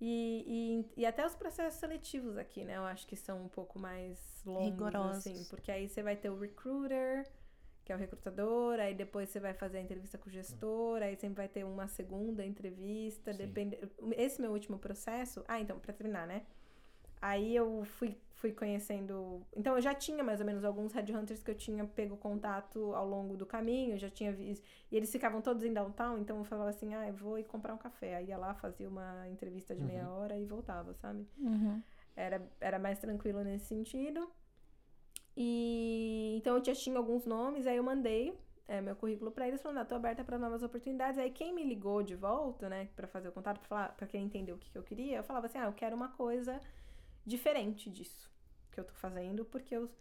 E, 0.02 0.84
e, 0.96 1.02
e 1.02 1.06
até 1.06 1.26
os 1.26 1.36
processos 1.36 1.80
seletivos 1.80 2.38
aqui, 2.38 2.66
né? 2.66 2.78
Eu 2.78 2.86
acho 2.86 3.06
que 3.06 3.16
são 3.16 3.46
um 3.46 3.48
pouco 3.48 3.78
mais 3.80 4.44
longos, 4.44 4.72
Rigorosos. 4.72 5.28
assim. 5.28 5.46
Porque 5.46 5.72
aí 5.72 5.88
você 5.88 6.02
vai 6.02 6.16
ter 6.16 6.32
o 6.32 6.40
recruiter, 6.40 7.32
que 7.86 7.92
é 7.92 7.96
o 7.96 8.00
recrutador, 8.00 8.80
aí 8.80 8.96
depois 8.96 9.30
você 9.30 9.40
vai 9.40 9.54
fazer 9.54 9.78
a 9.78 9.82
entrevista 9.82 10.18
com 10.18 10.28
o 10.28 10.32
gestor, 10.32 11.04
aí 11.04 11.16
sempre 11.16 11.38
vai 11.38 11.48
ter 11.48 11.64
uma 11.64 11.88
segunda 11.88 12.44
entrevista, 12.44 13.32
Sim. 13.32 13.38
depende... 13.38 13.78
Esse 14.16 14.42
meu 14.42 14.52
último 14.52 14.80
processo... 14.80 15.46
Ah, 15.48 15.60
então, 15.60 15.80
pra 15.80 15.94
terminar, 15.94 16.26
né? 16.26 16.48
Aí 17.22 17.56
eu 17.56 17.84
fui, 17.84 18.18
fui 18.36 18.52
conhecendo... 18.52 19.42
Então, 19.56 19.76
eu 19.76 19.82
já 19.82 19.94
tinha 19.94 20.24
mais 20.24 20.40
ou 20.40 20.46
menos 20.46 20.64
alguns 20.64 20.94
headhunters 20.94 21.44
que 21.44 21.52
eu 21.52 21.56
tinha 21.56 21.86
pego 21.86 22.18
contato 22.18 22.94
ao 22.94 23.08
longo 23.08 23.36
do 23.36 23.46
caminho, 23.46 23.98
já 23.98 24.10
tinha 24.10 24.32
visto... 24.32 24.66
E 24.92 24.96
eles 24.96 25.12
ficavam 25.12 25.42
todos 25.42 25.64
em 25.64 25.74
downtown, 25.74 26.18
então 26.18 26.38
eu 26.38 26.44
falava 26.44 26.70
assim, 26.70 26.94
ah, 26.94 27.08
eu 27.08 27.14
vou 27.14 27.38
ir 27.38 27.44
comprar 27.44 27.74
um 27.74 27.78
café. 27.78 28.16
Aí 28.16 28.28
ia 28.28 28.38
lá, 28.38 28.54
fazia 28.54 28.88
uma 28.88 29.28
entrevista 29.28 29.76
de 29.76 29.84
meia 29.84 30.10
hora 30.10 30.38
e 30.38 30.46
voltava, 30.46 30.94
sabe? 30.94 31.28
Uhum. 31.38 31.82
Era, 32.16 32.42
era 32.60 32.80
mais 32.80 32.98
tranquilo 33.00 33.44
nesse 33.44 33.66
sentido. 33.66 34.30
E 35.36 36.36
então 36.38 36.58
eu 36.58 36.66
já 36.66 36.74
tinha 36.74 36.98
alguns 36.98 37.26
nomes, 37.26 37.68
aí 37.68 37.78
eu 37.78 37.84
mandei 37.84 38.34
é, 38.68 38.82
meu 38.82 38.96
currículo 38.96 39.30
pra 39.30 39.48
eles, 39.48 39.62
falando, 39.62 39.78
ah, 39.78 39.86
tô 39.86 39.94
aberta 39.94 40.24
para 40.24 40.38
novas 40.38 40.64
oportunidades. 40.64 41.20
Aí 41.20 41.30
quem 41.30 41.54
me 41.54 41.64
ligou 41.64 42.02
de 42.02 42.16
volta, 42.16 42.68
né, 42.68 42.90
pra 42.96 43.08
fazer 43.08 43.30
o 43.30 43.32
contato, 43.32 43.60
pra, 43.60 43.68
falar, 43.68 43.90
pra 43.96 44.08
quem 44.08 44.26
entender 44.26 44.52
o 44.52 44.58
que, 44.58 44.70
que 44.72 44.78
eu 44.78 44.84
queria, 44.84 45.18
eu 45.18 45.24
falava 45.24 45.46
assim, 45.46 45.60
ah, 45.60 45.66
eu 45.66 45.74
quero 45.74 45.96
uma 45.96 46.10
coisa 46.10 46.60
diferente 47.28 47.90
disso 47.90 48.32
que 48.72 48.80
eu 48.80 48.86
tô 48.86 48.94
fazendo, 48.94 49.44
porque 49.44 49.76
eu, 49.76 49.92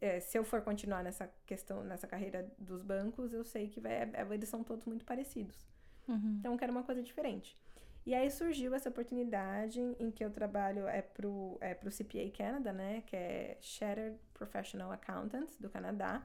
é, 0.00 0.20
se 0.20 0.38
eu 0.38 0.44
for 0.44 0.62
continuar 0.62 1.02
nessa 1.02 1.30
questão, 1.44 1.82
nessa 1.82 2.06
carreira 2.06 2.50
dos 2.58 2.82
bancos, 2.82 3.32
eu 3.32 3.44
sei 3.44 3.68
que 3.68 3.80
vai, 3.80 3.92
é, 3.92 4.26
eles 4.30 4.48
são 4.48 4.62
todos 4.62 4.84
muito 4.86 5.04
parecidos. 5.04 5.66
Uhum. 6.06 6.36
Então 6.38 6.52
eu 6.52 6.58
quero 6.58 6.72
uma 6.72 6.82
coisa 6.82 7.02
diferente. 7.02 7.58
E 8.06 8.14
aí 8.14 8.30
surgiu 8.30 8.74
essa 8.74 8.88
oportunidade 8.88 9.80
em 9.98 10.10
que 10.10 10.24
eu 10.24 10.30
trabalho 10.30 10.88
é 10.88 11.02
pro, 11.02 11.58
é 11.60 11.74
pro 11.74 11.90
CPA 11.90 12.30
Canada, 12.36 12.72
né? 12.72 13.02
Que 13.06 13.14
é 13.14 13.58
Chartered 13.60 14.18
Professional 14.32 14.90
Accountants 14.90 15.58
do 15.58 15.68
Canadá. 15.68 16.24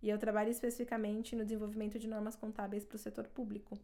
E 0.00 0.08
eu 0.08 0.18
trabalho 0.18 0.50
especificamente 0.50 1.34
no 1.34 1.44
desenvolvimento 1.44 1.98
de 1.98 2.08
normas 2.08 2.36
contábeis 2.36 2.84
para 2.84 2.96
o 2.96 2.98
setor 2.98 3.26
público. 3.28 3.78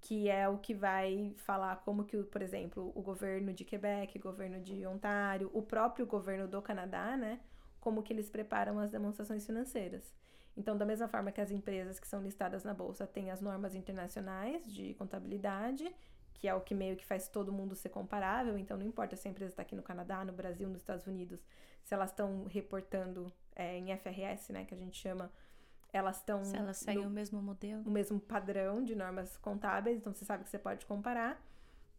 Que 0.00 0.28
é 0.28 0.48
o 0.48 0.58
que 0.58 0.74
vai 0.74 1.34
falar 1.38 1.76
como 1.84 2.04
que, 2.04 2.22
por 2.22 2.40
exemplo, 2.40 2.92
o 2.94 3.02
governo 3.02 3.52
de 3.52 3.64
Quebec, 3.64 4.16
o 4.16 4.22
governo 4.22 4.60
de 4.60 4.86
Ontário, 4.86 5.50
o 5.52 5.62
próprio 5.62 6.06
governo 6.06 6.46
do 6.46 6.62
Canadá, 6.62 7.16
né? 7.16 7.40
Como 7.80 8.02
que 8.02 8.12
eles 8.12 8.30
preparam 8.30 8.78
as 8.78 8.90
demonstrações 8.90 9.44
financeiras. 9.44 10.14
Então, 10.56 10.76
da 10.76 10.84
mesma 10.84 11.06
forma 11.06 11.30
que 11.30 11.40
as 11.40 11.52
empresas 11.52 12.00
que 12.00 12.08
são 12.08 12.20
listadas 12.22 12.64
na 12.64 12.74
bolsa 12.74 13.06
têm 13.06 13.30
as 13.30 13.40
normas 13.40 13.74
internacionais 13.76 14.66
de 14.72 14.92
contabilidade, 14.94 15.88
que 16.34 16.48
é 16.48 16.54
o 16.54 16.60
que 16.60 16.74
meio 16.74 16.96
que 16.96 17.04
faz 17.04 17.28
todo 17.28 17.52
mundo 17.52 17.74
ser 17.74 17.88
comparável, 17.88 18.58
então 18.58 18.76
não 18.76 18.86
importa 18.86 19.16
se 19.16 19.26
a 19.26 19.30
empresa 19.30 19.52
está 19.52 19.62
aqui 19.62 19.76
no 19.76 19.82
Canadá, 19.82 20.24
no 20.24 20.32
Brasil, 20.32 20.68
nos 20.68 20.80
Estados 20.80 21.06
Unidos, 21.06 21.44
se 21.84 21.94
elas 21.94 22.10
estão 22.10 22.44
reportando 22.44 23.32
é, 23.54 23.78
em 23.78 23.96
FRS, 23.96 24.52
né, 24.52 24.64
que 24.64 24.74
a 24.74 24.76
gente 24.76 24.96
chama, 24.96 25.30
elas 25.92 26.16
estão 26.16 26.44
Se 26.44 26.56
elas 26.56 26.76
seguem 26.76 27.02
no 27.02 27.08
o 27.08 27.12
mesmo 27.12 27.40
modelo. 27.42 27.82
o 27.86 27.90
mesmo 27.90 28.20
padrão 28.20 28.84
de 28.84 28.94
normas 28.94 29.36
contábeis, 29.38 29.98
então 29.98 30.12
você 30.12 30.24
sabe 30.24 30.44
que 30.44 30.50
você 30.50 30.58
pode 30.58 30.84
comparar. 30.86 31.42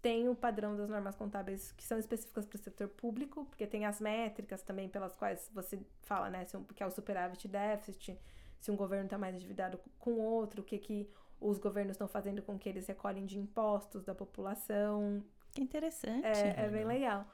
Tem 0.02 0.30
o 0.30 0.36
padrão 0.36 0.78
das 0.78 0.90
normas 0.90 1.16
contábeis 1.16 1.74
que 1.74 1.84
são 1.84 2.00
específicas 2.00 2.46
para 2.46 2.56
o 2.56 2.60
setor 2.60 2.88
público, 2.88 3.46
porque 3.46 3.68
tem 3.68 3.86
as 3.86 4.00
métricas 4.00 4.62
também 4.62 4.88
pelas 4.88 5.16
quais 5.16 5.50
você 5.54 5.80
fala, 6.04 6.30
né, 6.30 6.46
se 6.46 6.56
um, 6.56 6.64
que 6.64 6.82
é 6.82 6.86
o 6.86 6.92
superávit 6.92 7.48
déficit, 7.48 8.18
se 8.62 8.72
um 8.72 8.76
governo 8.76 9.06
está 9.06 9.18
mais 9.18 9.36
endividado 9.36 9.80
com 9.98 10.12
o 10.12 10.20
outro, 10.20 10.62
o 10.62 10.64
que, 10.64 10.78
que 10.78 11.10
os 11.42 11.58
governos 11.58 11.92
estão 11.92 12.08
fazendo 12.08 12.42
com 12.42 12.58
que 12.58 12.68
eles 12.70 12.88
recolhem 12.88 13.26
de 13.26 13.38
impostos 13.38 14.04
da 14.04 14.14
população. 14.14 15.24
Que 15.52 15.62
interessante. 15.62 16.26
É, 16.26 16.66
é 16.66 16.70
bem 16.70 16.86
legal. 16.86 17.20
legal. 17.20 17.28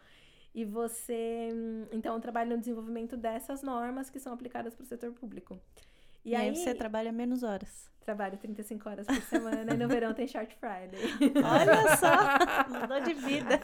E 0.53 0.63
você, 0.63 1.49
hum, 1.53 1.85
então, 1.91 2.19
trabalha 2.21 2.55
no 2.55 2.57
desenvolvimento 2.57 3.17
dessas 3.17 3.61
normas 3.61 4.09
que 4.09 4.19
são 4.19 4.33
aplicadas 4.33 4.73
para 4.73 4.83
o 4.83 4.85
setor 4.85 5.11
público. 5.11 5.59
E, 6.25 6.35
aí, 6.35 6.55
você 6.55 6.73
trabalha 6.73 7.11
menos 7.11 7.43
horas. 7.43 7.89
Trabalho 8.01 8.37
35 8.37 8.89
horas 8.89 9.07
por 9.07 9.21
semana 9.23 9.73
e 9.73 9.77
no 9.77 9.87
verão 9.87 10.13
tem 10.13 10.27
Short 10.27 10.55
Friday. 10.55 10.99
Olha 11.43 11.95
só, 11.97 12.79
mudou 12.79 12.99
de 13.01 13.13
vida. 13.13 13.59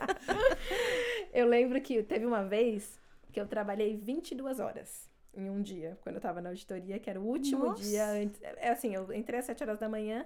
Eu 1.34 1.48
lembro 1.48 1.80
que 1.82 2.02
teve 2.04 2.26
uma 2.26 2.44
vez 2.44 3.00
que 3.32 3.40
eu 3.40 3.48
trabalhei 3.48 3.96
22 3.96 4.60
horas 4.60 5.10
em 5.34 5.50
um 5.50 5.62
dia, 5.62 5.98
quando 6.02 6.16
eu 6.16 6.22
tava 6.22 6.42
na 6.42 6.50
auditoria, 6.50 7.00
que 7.00 7.10
era 7.10 7.18
o 7.20 7.24
último 7.24 7.68
Nossa. 7.68 7.82
dia. 7.82 8.06
antes- 8.10 8.42
É 8.44 8.70
assim, 8.70 8.94
eu 8.94 9.14
entrei 9.14 9.40
às 9.40 9.46
7 9.46 9.64
horas 9.64 9.80
da 9.80 9.88
manhã, 9.88 10.26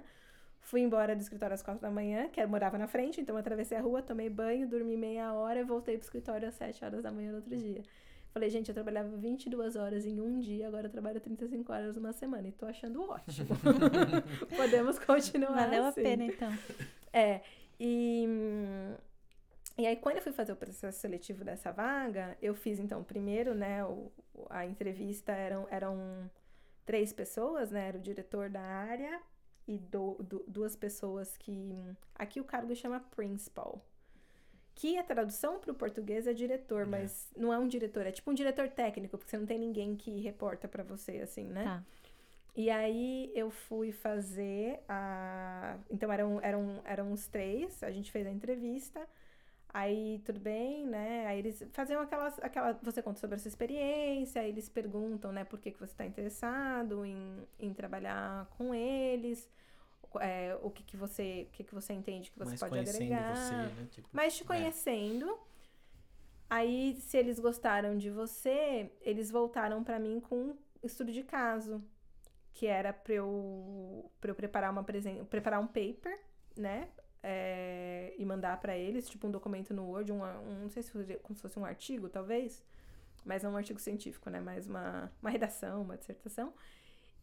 fui 0.60 0.80
embora 0.80 1.14
do 1.14 1.20
escritório 1.20 1.54
às 1.54 1.62
4 1.62 1.80
da 1.80 1.90
manhã, 1.90 2.28
que 2.28 2.40
eu 2.40 2.48
morava 2.48 2.76
na 2.76 2.88
frente, 2.88 3.20
então 3.20 3.36
eu 3.36 3.38
atravessei 3.40 3.78
a 3.78 3.80
rua, 3.80 4.02
tomei 4.02 4.28
banho, 4.28 4.66
dormi 4.66 4.96
meia 4.96 5.32
hora 5.32 5.60
e 5.60 5.64
voltei 5.64 5.96
pro 5.96 6.04
escritório 6.04 6.48
às 6.48 6.54
7 6.56 6.84
horas 6.84 7.02
da 7.04 7.12
manhã 7.12 7.30
no 7.30 7.36
outro 7.36 7.56
dia. 7.56 7.82
Falei, 8.36 8.50
gente, 8.50 8.68
eu 8.68 8.74
trabalhava 8.74 9.08
22 9.16 9.76
horas 9.76 10.04
em 10.04 10.20
um 10.20 10.38
dia, 10.38 10.68
agora 10.68 10.88
eu 10.88 10.90
trabalho 10.90 11.18
35 11.18 11.72
horas 11.72 11.96
numa 11.96 12.12
semana 12.12 12.46
e 12.46 12.52
tô 12.52 12.66
achando 12.66 13.00
ótimo. 13.08 13.48
Podemos 14.54 14.98
continuar 14.98 15.54
Valeu 15.54 15.84
a 15.84 15.88
assim. 15.88 16.02
pena, 16.02 16.22
então. 16.26 16.52
É, 17.14 17.40
e, 17.80 18.26
e 19.78 19.86
aí 19.86 19.96
quando 19.96 20.16
eu 20.16 20.22
fui 20.22 20.32
fazer 20.32 20.52
o 20.52 20.56
processo 20.56 21.00
seletivo 21.00 21.44
dessa 21.44 21.72
vaga, 21.72 22.36
eu 22.42 22.54
fiz 22.54 22.78
então 22.78 23.02
primeiro, 23.02 23.54
né, 23.54 23.82
o, 23.86 24.12
a 24.50 24.66
entrevista 24.66 25.32
eram, 25.32 25.66
eram 25.70 26.30
três 26.84 27.14
pessoas, 27.14 27.70
né, 27.70 27.88
era 27.88 27.96
o 27.96 28.02
diretor 28.02 28.50
da 28.50 28.60
área 28.60 29.18
e 29.66 29.78
do- 29.78 30.22
du- 30.22 30.44
duas 30.46 30.76
pessoas 30.76 31.38
que, 31.38 31.74
aqui 32.14 32.38
o 32.38 32.44
cargo 32.44 32.76
chama 32.76 33.00
principal, 33.00 33.82
que 34.76 34.96
a 34.98 35.02
tradução 35.02 35.58
para 35.58 35.72
o 35.72 35.74
português 35.74 36.26
é 36.26 36.32
diretor, 36.34 36.82
É. 36.82 36.84
mas 36.84 37.32
não 37.36 37.52
é 37.52 37.58
um 37.58 37.66
diretor, 37.66 38.06
é 38.06 38.12
tipo 38.12 38.30
um 38.30 38.34
diretor 38.34 38.68
técnico, 38.68 39.16
porque 39.18 39.30
você 39.30 39.38
não 39.38 39.46
tem 39.46 39.58
ninguém 39.58 39.96
que 39.96 40.20
reporta 40.20 40.68
para 40.68 40.84
você, 40.84 41.18
assim, 41.18 41.46
né? 41.48 41.64
Tá. 41.64 41.82
E 42.54 42.70
aí 42.70 43.32
eu 43.34 43.50
fui 43.50 43.90
fazer 43.90 44.80
a. 44.88 45.76
Então 45.90 46.12
eram, 46.12 46.40
eram, 46.42 46.80
eram 46.84 47.12
os 47.12 47.26
três, 47.26 47.82
a 47.82 47.90
gente 47.90 48.10
fez 48.12 48.26
a 48.26 48.30
entrevista. 48.30 49.00
Aí, 49.68 50.22
tudo 50.24 50.40
bem, 50.40 50.86
né? 50.86 51.26
Aí 51.26 51.38
eles 51.38 51.62
faziam 51.72 52.00
aquelas, 52.00 52.38
aquela, 52.42 52.72
você 52.82 53.02
conta 53.02 53.20
sobre 53.20 53.36
a 53.36 53.38
sua 53.38 53.48
experiência, 53.50 54.40
aí 54.40 54.48
eles 54.48 54.70
perguntam, 54.70 55.32
né, 55.32 55.44
por 55.44 55.58
que, 55.58 55.70
que 55.70 55.78
você 55.78 55.92
está 55.92 56.06
interessado 56.06 57.04
em, 57.04 57.46
em 57.58 57.74
trabalhar 57.74 58.46
com 58.56 58.74
eles, 58.74 59.46
é, 60.20 60.58
o 60.62 60.70
que, 60.70 60.82
que 60.82 60.96
você, 60.96 61.46
o 61.48 61.52
que, 61.52 61.64
que 61.64 61.74
você 61.74 61.92
entende 61.92 62.30
que 62.30 62.38
você 62.38 62.50
Mais 62.50 62.60
pode 62.60 62.70
conhecendo 62.70 63.12
agregar. 63.14 63.36
você, 63.36 63.54
né? 63.54 63.88
Tipo, 63.90 64.08
Mas 64.12 64.36
te 64.36 64.42
é. 64.42 64.46
conhecendo, 64.46 65.38
aí 66.48 66.96
se 67.00 67.16
eles 67.16 67.38
gostaram 67.38 67.96
de 67.96 68.10
você, 68.10 68.90
eles 69.00 69.30
voltaram 69.30 69.82
pra 69.84 69.98
mim 69.98 70.20
com 70.20 70.36
um 70.82 70.86
estudo 70.86 71.12
de 71.12 71.22
caso, 71.22 71.82
que 72.52 72.66
era 72.66 72.92
pra 72.92 73.14
eu, 73.14 74.10
pra 74.20 74.30
eu 74.30 74.34
preparar 74.34 74.70
uma 74.70 74.82
presen 74.84 75.24
preparar 75.26 75.60
um 75.60 75.66
paper, 75.66 76.18
né? 76.56 76.88
É, 77.22 78.14
e 78.16 78.24
mandar 78.24 78.60
pra 78.60 78.76
eles, 78.76 79.08
tipo 79.08 79.26
um 79.26 79.30
documento 79.30 79.74
no 79.74 79.84
Word, 79.90 80.12
um, 80.12 80.22
um 80.22 80.60
não 80.62 80.70
sei 80.70 80.82
se 80.82 80.92
fosse, 80.92 81.14
como 81.16 81.34
se 81.34 81.42
fosse 81.42 81.58
um 81.58 81.64
artigo, 81.64 82.08
talvez, 82.08 82.62
mas 83.24 83.42
é 83.42 83.48
um 83.48 83.56
artigo 83.56 83.80
científico, 83.80 84.30
né? 84.30 84.40
Mais 84.40 84.66
uma, 84.68 85.12
uma 85.20 85.30
redação, 85.30 85.82
uma 85.82 85.96
dissertação. 85.96 86.54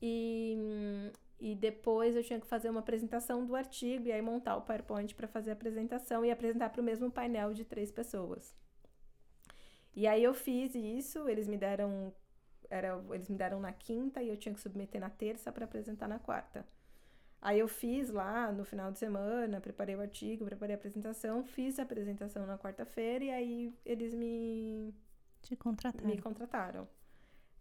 E, 0.05 0.57
e 1.39 1.55
depois 1.55 2.13
eu 2.15 2.23
tinha 2.23 2.39
que 2.41 2.47
fazer 2.47 2.69
uma 2.69 2.81
apresentação 2.81 3.45
do 3.45 3.55
artigo 3.55 4.07
e 4.07 4.11
aí 4.11 4.21
montar 4.21 4.57
o 4.57 4.61
PowerPoint 4.63 5.15
para 5.15 5.29
fazer 5.29 5.51
a 5.51 5.53
apresentação 5.53 6.25
e 6.25 6.31
apresentar 6.31 6.69
para 6.71 6.81
o 6.81 6.83
mesmo 6.83 7.09
painel 7.09 7.53
de 7.53 7.63
três 7.63 7.89
pessoas. 7.89 8.53
E 9.95 10.07
aí 10.07 10.23
eu 10.23 10.33
fiz 10.33 10.75
isso, 10.75 11.27
eles 11.29 11.47
me 11.47 11.57
deram 11.57 12.13
era, 12.69 12.99
eles 13.11 13.29
me 13.29 13.37
deram 13.37 13.59
na 13.59 13.71
quinta 13.71 14.21
e 14.23 14.29
eu 14.29 14.37
tinha 14.37 14.53
que 14.53 14.59
submeter 14.61 14.99
na 14.99 15.09
terça 15.09 15.51
para 15.51 15.65
apresentar 15.65 16.07
na 16.07 16.19
quarta. 16.19 16.65
Aí 17.41 17.59
eu 17.59 17.67
fiz 17.67 18.09
lá 18.09 18.51
no 18.51 18.65
final 18.65 18.91
de 18.91 18.99
semana, 18.99 19.61
preparei 19.61 19.95
o 19.95 20.01
artigo, 20.01 20.45
preparei 20.45 20.75
a 20.75 20.79
apresentação, 20.79 21.43
fiz 21.45 21.79
a 21.79 21.83
apresentação 21.83 22.47
na 22.47 22.57
quarta-feira 22.57 23.25
e 23.25 23.31
aí 23.31 23.73
eles 23.85 24.13
me 24.15 24.93
Te 25.43 25.55
contrataram. 25.55 26.07
me 26.07 26.17
contrataram. 26.17 26.87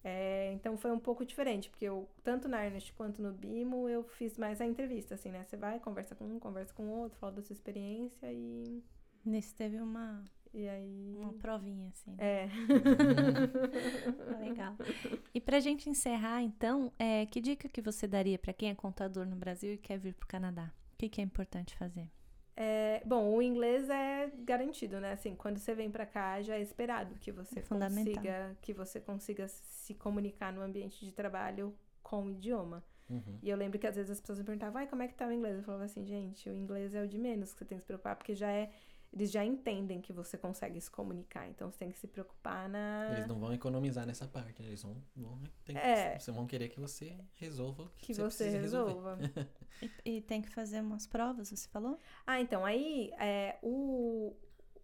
É, 0.05 0.53
então 0.53 0.77
foi 0.77 0.91
um 0.91 0.99
pouco 0.99 1.25
diferente, 1.25 1.71
porque 1.71 1.85
eu, 1.85 2.09
tanto 2.25 2.49
na 2.49 2.65
Ernest 2.65 2.93
quanto 2.95 3.23
no 3.23 3.33
Bimo, 3.33 3.89
eu 3.89 4.03
fiz 4.03 4.37
mais 4.37 4.61
a 4.61 4.67
entrevista, 4.67 5.15
assim, 5.15 5.31
né? 5.31 5.45
Você 5.45 5.57
vai, 5.57 5.79
conversa 5.79 6.15
com 6.15 6.25
um, 6.25 6.39
conversa 6.41 6.75
com 6.75 6.85
o 6.85 6.91
outro, 6.91 7.19
fala 7.19 7.33
da 7.33 7.43
sua 7.43 7.55
experiência 7.55 8.33
e, 8.33 8.83
Nesse 9.25 9.55
teve 9.55 9.81
uma, 9.81 10.25
e 10.53 10.69
aí. 10.69 11.17
uma 11.17 11.33
provinha, 11.35 11.89
assim. 11.91 12.15
É. 12.19 12.49
Legal. 14.41 14.77
E 15.33 15.41
pra 15.41 15.61
gente 15.61 15.89
encerrar, 15.89 16.43
então, 16.43 16.93
é, 16.99 17.25
que 17.27 17.41
dica 17.41 17.69
que 17.69 17.81
você 17.81 18.09
daria 18.09 18.39
pra 18.39 18.53
quem 18.53 18.71
é 18.71 18.75
contador 18.75 19.25
no 19.25 19.37
Brasil 19.37 19.73
e 19.73 19.79
quer 19.79 19.99
vir 19.99 20.15
pro 20.15 20.27
Canadá? 20.27 20.73
O 20.95 20.97
que, 20.99 21.09
que 21.09 21.21
é 21.21 21.25
importante 21.25 21.77
fazer? 21.77 22.11
É, 22.55 23.03
bom, 23.07 23.35
o 23.35 23.41
inglês 23.41 23.89
é 23.89 24.31
garantido, 24.41 25.01
né? 25.01 25.13
Assim, 25.13 25.35
quando 25.35 25.59
você 25.59 25.75
vem 25.75 25.91
pra 25.91 26.05
cá, 26.05 26.41
já 26.43 26.57
é 26.57 26.61
esperado 26.61 27.15
que 27.19 27.33
você 27.33 27.61
É 27.61 27.63
consiga 27.63 28.57
que 28.61 28.73
você 28.75 29.01
consiga 29.01 29.49
se 29.49 29.95
comunicar 29.95 30.53
no 30.53 30.61
ambiente 30.61 31.05
de 31.05 31.13
trabalho 31.13 31.75
com 32.03 32.25
o 32.25 32.31
idioma. 32.31 32.85
Uhum. 33.09 33.39
E 33.43 33.49
eu 33.51 33.57
lembro 33.57 33.79
que 33.79 33.87
às 33.87 33.97
vezes 33.97 34.11
as 34.11 34.21
pessoas 34.21 34.39
me 34.39 34.45
perguntavam, 34.45 34.81
ai, 34.81 34.87
como 34.87 35.03
é 35.03 35.09
que 35.09 35.15
tá 35.15 35.27
o 35.27 35.33
inglês? 35.33 35.57
Eu 35.57 35.63
falava 35.63 35.85
assim, 35.85 36.05
gente, 36.05 36.49
o 36.49 36.55
inglês 36.55 36.95
é 36.95 37.03
o 37.03 37.09
de 37.09 37.19
menos 37.19 37.53
que 37.53 37.59
você 37.59 37.65
tem 37.65 37.77
que 37.79 37.83
se 37.83 37.87
preocupar, 37.87 38.17
porque 38.17 38.35
já 38.35 38.51
é. 38.51 38.71
Eles 39.13 39.31
já 39.31 39.45
entendem 39.45 40.01
que 40.01 40.13
você 40.13 40.39
consegue 40.39 40.81
se 40.81 40.91
comunicar. 40.91 41.47
Então 41.47 41.71
você 41.71 41.79
tem 41.81 41.91
que 41.91 41.99
se 41.99 42.07
preocupar 42.07 42.69
na. 42.69 43.11
Eles 43.13 43.27
não 43.27 43.39
vão 43.39 43.53
economizar 43.53 44.07
nessa 44.07 44.27
parte, 44.27 44.63
né? 44.63 44.69
eles 44.69 44.83
vão, 44.83 44.97
vão, 45.15 45.39
tem, 45.65 45.77
É. 45.77 46.19
vocês 46.19 46.35
vão 46.35 46.47
querer 46.47 46.69
que 46.71 46.81
você 46.81 47.15
resolva 47.35 47.83
o 47.83 47.89
que, 47.99 48.07
que 48.07 48.15
você, 48.15 48.51
você 48.51 48.59
resolva. 48.59 49.19
E, 50.05 50.17
e 50.19 50.21
tem 50.21 50.41
que 50.41 50.49
fazer 50.49 50.81
umas 50.81 51.07
provas, 51.07 51.49
você 51.49 51.69
falou? 51.69 51.99
Ah, 52.25 52.41
então, 52.41 52.65
aí 52.65 53.11
é, 53.19 53.59
o, 53.63 54.33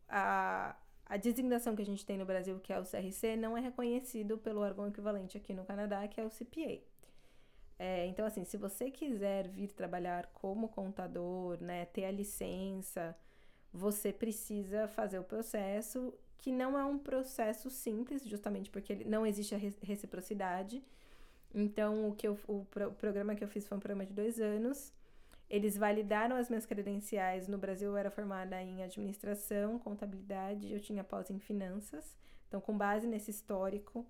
a, 0.09 0.76
a 1.06 1.16
designação 1.16 1.76
que 1.76 1.82
a 1.82 1.86
gente 1.86 2.05
tem 2.05 2.18
no 2.18 2.26
Brasil, 2.26 2.59
que 2.59 2.72
é 2.72 2.78
o 2.80 2.84
CRC, 2.84 3.36
não 3.36 3.56
é 3.56 3.60
reconhecido 3.60 4.36
pelo 4.38 4.60
órgão 4.60 4.88
equivalente 4.88 5.36
aqui 5.36 5.55
no 5.55 5.64
Canadá, 5.64 6.06
que 6.09 6.20
é 6.20 6.24
o 6.24 6.30
CPA. 6.30 6.82
É, 7.78 8.06
então, 8.06 8.26
assim, 8.26 8.44
se 8.44 8.56
você 8.56 8.90
quiser 8.90 9.46
vir 9.48 9.72
trabalhar 9.72 10.26
como 10.34 10.68
contador, 10.68 11.62
né, 11.62 11.84
ter 11.84 12.05
a 12.06 12.10
licença, 12.10 13.16
você 13.78 14.12
precisa 14.12 14.80
fazer 14.88 15.18
o 15.18 15.24
processo, 15.32 16.12
que 16.38 16.50
não 16.52 16.70
é 16.78 16.84
um 16.84 16.98
processo 16.98 17.68
simples, 17.70 18.20
justamente 18.32 18.68
porque 18.70 18.92
ele, 18.92 19.05
não 19.05 19.22
existe 19.30 19.55
a 19.55 19.59
re- 19.59 19.74
reciprocidade. 19.82 20.76
Então, 21.55 22.09
o, 22.09 22.14
que 22.14 22.26
eu, 22.28 22.38
o, 22.46 22.64
pro- 22.72 22.88
o 22.88 22.94
programa 22.94 23.34
que 23.36 23.44
eu 23.44 23.48
fiz 23.48 23.66
foi 23.66 23.76
um 23.76 23.80
programa 23.80 24.05
de 24.06 24.12
dois 24.12 24.38
anos. 24.40 24.92
Eles 25.48 25.76
validaram 25.78 26.36
as 26.36 26.48
minhas 26.50 26.66
credenciais. 26.66 27.48
No 27.48 27.56
Brasil, 27.56 27.88
eu 27.90 27.96
era 27.96 28.10
formada 28.10 28.60
em 28.62 28.82
administração, 28.82 29.78
contabilidade, 29.78 30.70
eu 30.72 30.80
tinha 30.80 31.02
pós 31.02 31.30
em 31.30 31.38
finanças. 31.38 32.05
Então, 32.46 32.60
com 32.60 32.76
base 32.76 33.06
nesse 33.06 33.30
histórico, 33.30 34.06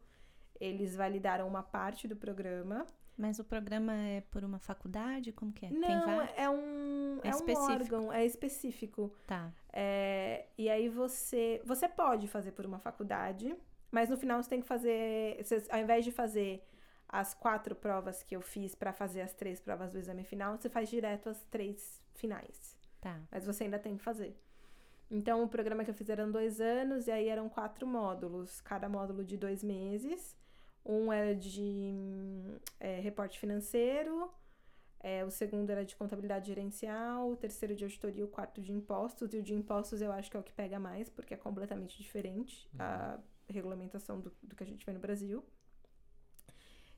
eles 0.60 0.96
validaram 0.96 1.46
uma 1.46 1.62
parte 1.62 2.08
do 2.08 2.16
programa. 2.16 2.86
Mas 3.18 3.38
o 3.40 3.44
programa 3.44 3.92
é 3.94 4.20
por 4.30 4.44
uma 4.44 4.60
faculdade? 4.60 5.32
Como 5.32 5.52
que 5.52 5.66
é? 5.66 5.70
Não, 5.70 6.22
é 6.22 6.48
um, 6.48 7.18
É 7.24 7.28
é 7.30 7.34
um 7.34 7.38
órgão, 7.72 8.12
é 8.12 8.24
específico. 8.24 9.12
Tá. 9.26 9.52
É, 9.72 10.46
e 10.56 10.70
aí 10.70 10.88
você, 10.88 11.60
você 11.64 11.88
pode 11.88 12.28
fazer 12.28 12.52
por 12.52 12.64
uma 12.64 12.78
faculdade, 12.78 13.56
mas 13.90 14.08
no 14.08 14.16
final 14.16 14.40
você 14.40 14.48
tem 14.48 14.60
que 14.60 14.66
fazer, 14.68 15.36
você- 15.42 15.66
ao 15.68 15.80
invés 15.80 16.04
de 16.04 16.12
fazer 16.12 16.64
as 17.08 17.34
quatro 17.34 17.74
provas 17.74 18.22
que 18.22 18.36
eu 18.36 18.40
fiz 18.40 18.74
para 18.76 18.92
fazer 18.92 19.22
as 19.22 19.34
três 19.34 19.60
provas 19.60 19.92
do 19.92 19.98
exame 19.98 20.22
final, 20.22 20.56
você 20.56 20.68
faz 20.68 20.88
direto 20.88 21.28
as 21.28 21.42
três 21.50 22.00
finais. 22.14 22.76
Tá. 23.00 23.20
Mas 23.32 23.44
você 23.44 23.64
ainda 23.64 23.78
tem 23.80 23.96
que 23.96 24.02
fazer. 24.02 24.38
Então, 25.10 25.42
o 25.42 25.48
programa 25.48 25.84
que 25.84 25.90
eu 25.90 25.94
fiz 25.94 26.08
eram 26.10 26.30
dois 26.30 26.60
anos, 26.60 27.06
e 27.08 27.10
aí 27.10 27.28
eram 27.28 27.48
quatro 27.48 27.86
módulos, 27.86 28.60
cada 28.60 28.88
módulo 28.88 29.24
de 29.24 29.36
dois 29.38 29.64
meses. 29.64 30.36
Um 30.89 31.12
era 31.12 31.35
de 31.35 31.93
é, 32.81 32.98
reporte 32.98 33.39
financeiro, 33.39 34.31
é, 35.01 35.24
o 35.24 35.31
segundo 35.31 35.70
era 35.70 35.85
de 35.85 35.94
contabilidade 35.94 36.48
gerencial, 36.48 37.31
o 37.31 37.36
terceiro 37.36 37.74
de 37.74 37.85
auditoria, 37.85 38.24
o 38.24 38.28
quarto 38.28 38.60
de 38.60 38.73
impostos. 38.73 39.32
E 39.32 39.39
o 39.39 39.43
de 39.43 39.55
impostos 39.55 40.01
eu 40.01 40.10
acho 40.10 40.31
que 40.31 40.36
é 40.36 40.40
o 40.40 40.43
que 40.43 40.52
pega 40.52 40.78
mais, 40.81 41.09
porque 41.09 41.35
é 41.35 41.36
completamente 41.36 41.97
diferente 42.02 42.69
a 42.78 43.19
regulamentação 43.48 44.20
do, 44.20 44.32
do 44.43 44.56
que 44.56 44.62
a 44.62 44.66
gente 44.66 44.85
vê 44.85 44.93
no 44.93 44.98
Brasil. 44.98 45.44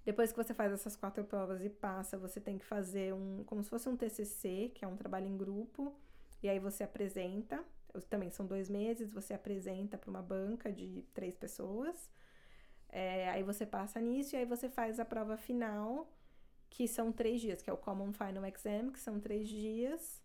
Depois 0.05 0.33
que 0.33 0.37
você 0.37 0.55
faz 0.55 0.73
essas 0.73 0.97
quatro 0.97 1.23
provas 1.25 1.62
e 1.62 1.69
passa, 1.69 2.17
você 2.17 2.41
tem 2.41 2.57
que 2.57 2.65
fazer 2.65 3.12
um, 3.12 3.45
como 3.45 3.62
se 3.62 3.69
fosse 3.69 3.89
um 3.89 3.97
TCC, 3.97 4.73
que 4.75 4.85
é 4.85 4.89
um 4.89 4.97
trabalho 4.97 5.27
em 5.27 5.37
grupo, 5.37 5.95
e 6.43 6.49
aí 6.49 6.59
você 6.59 6.83
apresenta. 6.83 7.62
Também 8.09 8.31
são 8.31 8.47
dois 8.47 8.71
meses, 8.71 9.12
você 9.12 9.35
apresenta 9.35 9.99
para 9.99 10.09
uma 10.09 10.23
banca 10.23 10.73
de 10.73 11.03
três 11.12 11.37
pessoas. 11.37 12.11
É, 12.93 13.31
aí 13.31 13.43
você 13.43 13.65
passa 13.65 14.01
nisso 14.01 14.35
e 14.35 14.39
aí 14.39 14.45
você 14.45 14.69
faz 14.69 14.99
a 14.99 15.05
prova 15.05 15.37
final, 15.37 16.11
que 16.69 16.89
são 16.89 17.12
três 17.12 17.41
dias, 17.41 17.62
que 17.62 17.71
é 17.71 17.73
o 17.73 17.77
Common 17.77 18.12
Final 18.12 18.45
Exam, 18.45 18.91
que 18.91 18.99
são 18.99 19.21
três 19.21 19.49
dias. 19.49 20.21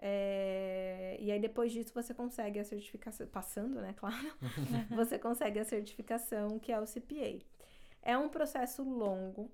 É, 0.00 1.16
e 1.20 1.30
aí 1.30 1.40
depois 1.40 1.72
disso 1.72 1.92
você 1.92 2.14
consegue 2.14 2.58
a 2.58 2.64
certificação, 2.64 3.26
passando, 3.26 3.80
né, 3.80 3.92
claro, 3.96 4.32
você 4.94 5.18
consegue 5.18 5.58
a 5.58 5.64
certificação 5.64 6.58
que 6.58 6.70
é 6.72 6.80
o 6.80 6.86
CPA. 6.86 7.44
É 8.00 8.16
um 8.16 8.28
processo 8.28 8.82
longo, 8.82 9.50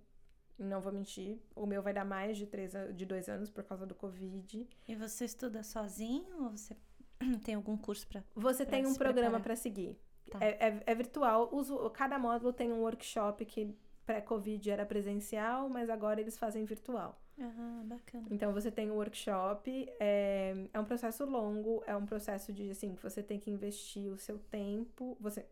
não 0.59 0.81
vou 0.81 0.93
mentir. 0.93 1.41
O 1.57 1.67
meu 1.67 1.83
vai 1.83 1.93
dar 1.93 2.05
mais 2.05 2.37
de, 2.37 2.47
três, 2.47 2.73
de 2.95 3.07
dois 3.07 3.29
anos 3.29 3.51
por 3.51 3.65
causa 3.65 3.87
do 3.87 3.95
Covid. 3.95 4.69
E 4.87 4.95
você 4.95 5.25
estuda 5.25 5.63
sozinho 5.63 6.45
ou 6.45 6.51
você 6.51 6.77
tem 7.43 7.55
algum 7.55 7.77
curso 7.77 8.07
pra. 8.07 8.23
Você 8.35 8.65
Pra 8.65 8.77
tem 8.77 8.87
um 8.87 8.95
programa 8.95 9.41
para 9.41 9.57
seguir. 9.57 9.99
Tá. 10.39 10.44
É, 10.44 10.69
é- 10.69 10.82
é 10.86 10.94
virtual. 10.94 11.48
Uso, 11.52 11.89
cada 11.90 12.19
módulo 12.19 12.52
tem 12.52 12.73
um 12.73 12.81
workshop 12.81 13.44
que 13.44 13.73
pré-Covid 14.05 14.70
era 14.70 14.85
presencial, 14.85 15.69
mas 15.69 15.89
agora 15.89 16.20
eles 16.20 16.36
fazem 16.36 16.65
virtual. 16.65 17.20
Ah, 17.40 17.82
bacana. 17.85 18.27
Então 18.31 18.52
você 18.52 18.70
tem 18.70 18.90
o 18.90 18.94
workshop, 18.94 19.89
é, 19.98 20.55
é 20.73 20.81
um 20.81 20.85
processo 20.85 21.24
longo, 21.24 21.82
é 21.86 21.97
um 21.97 22.06
processo 22.06 22.52
de 22.52 22.70
assim, 22.70 22.94
que 22.94 23.02
você 23.02 23.23
tem 23.23 23.39
que 23.40 23.51
investir 23.51 24.11
o 24.12 24.16
seu 24.16 24.39
tempo, 24.39 25.16
você 25.20 25.47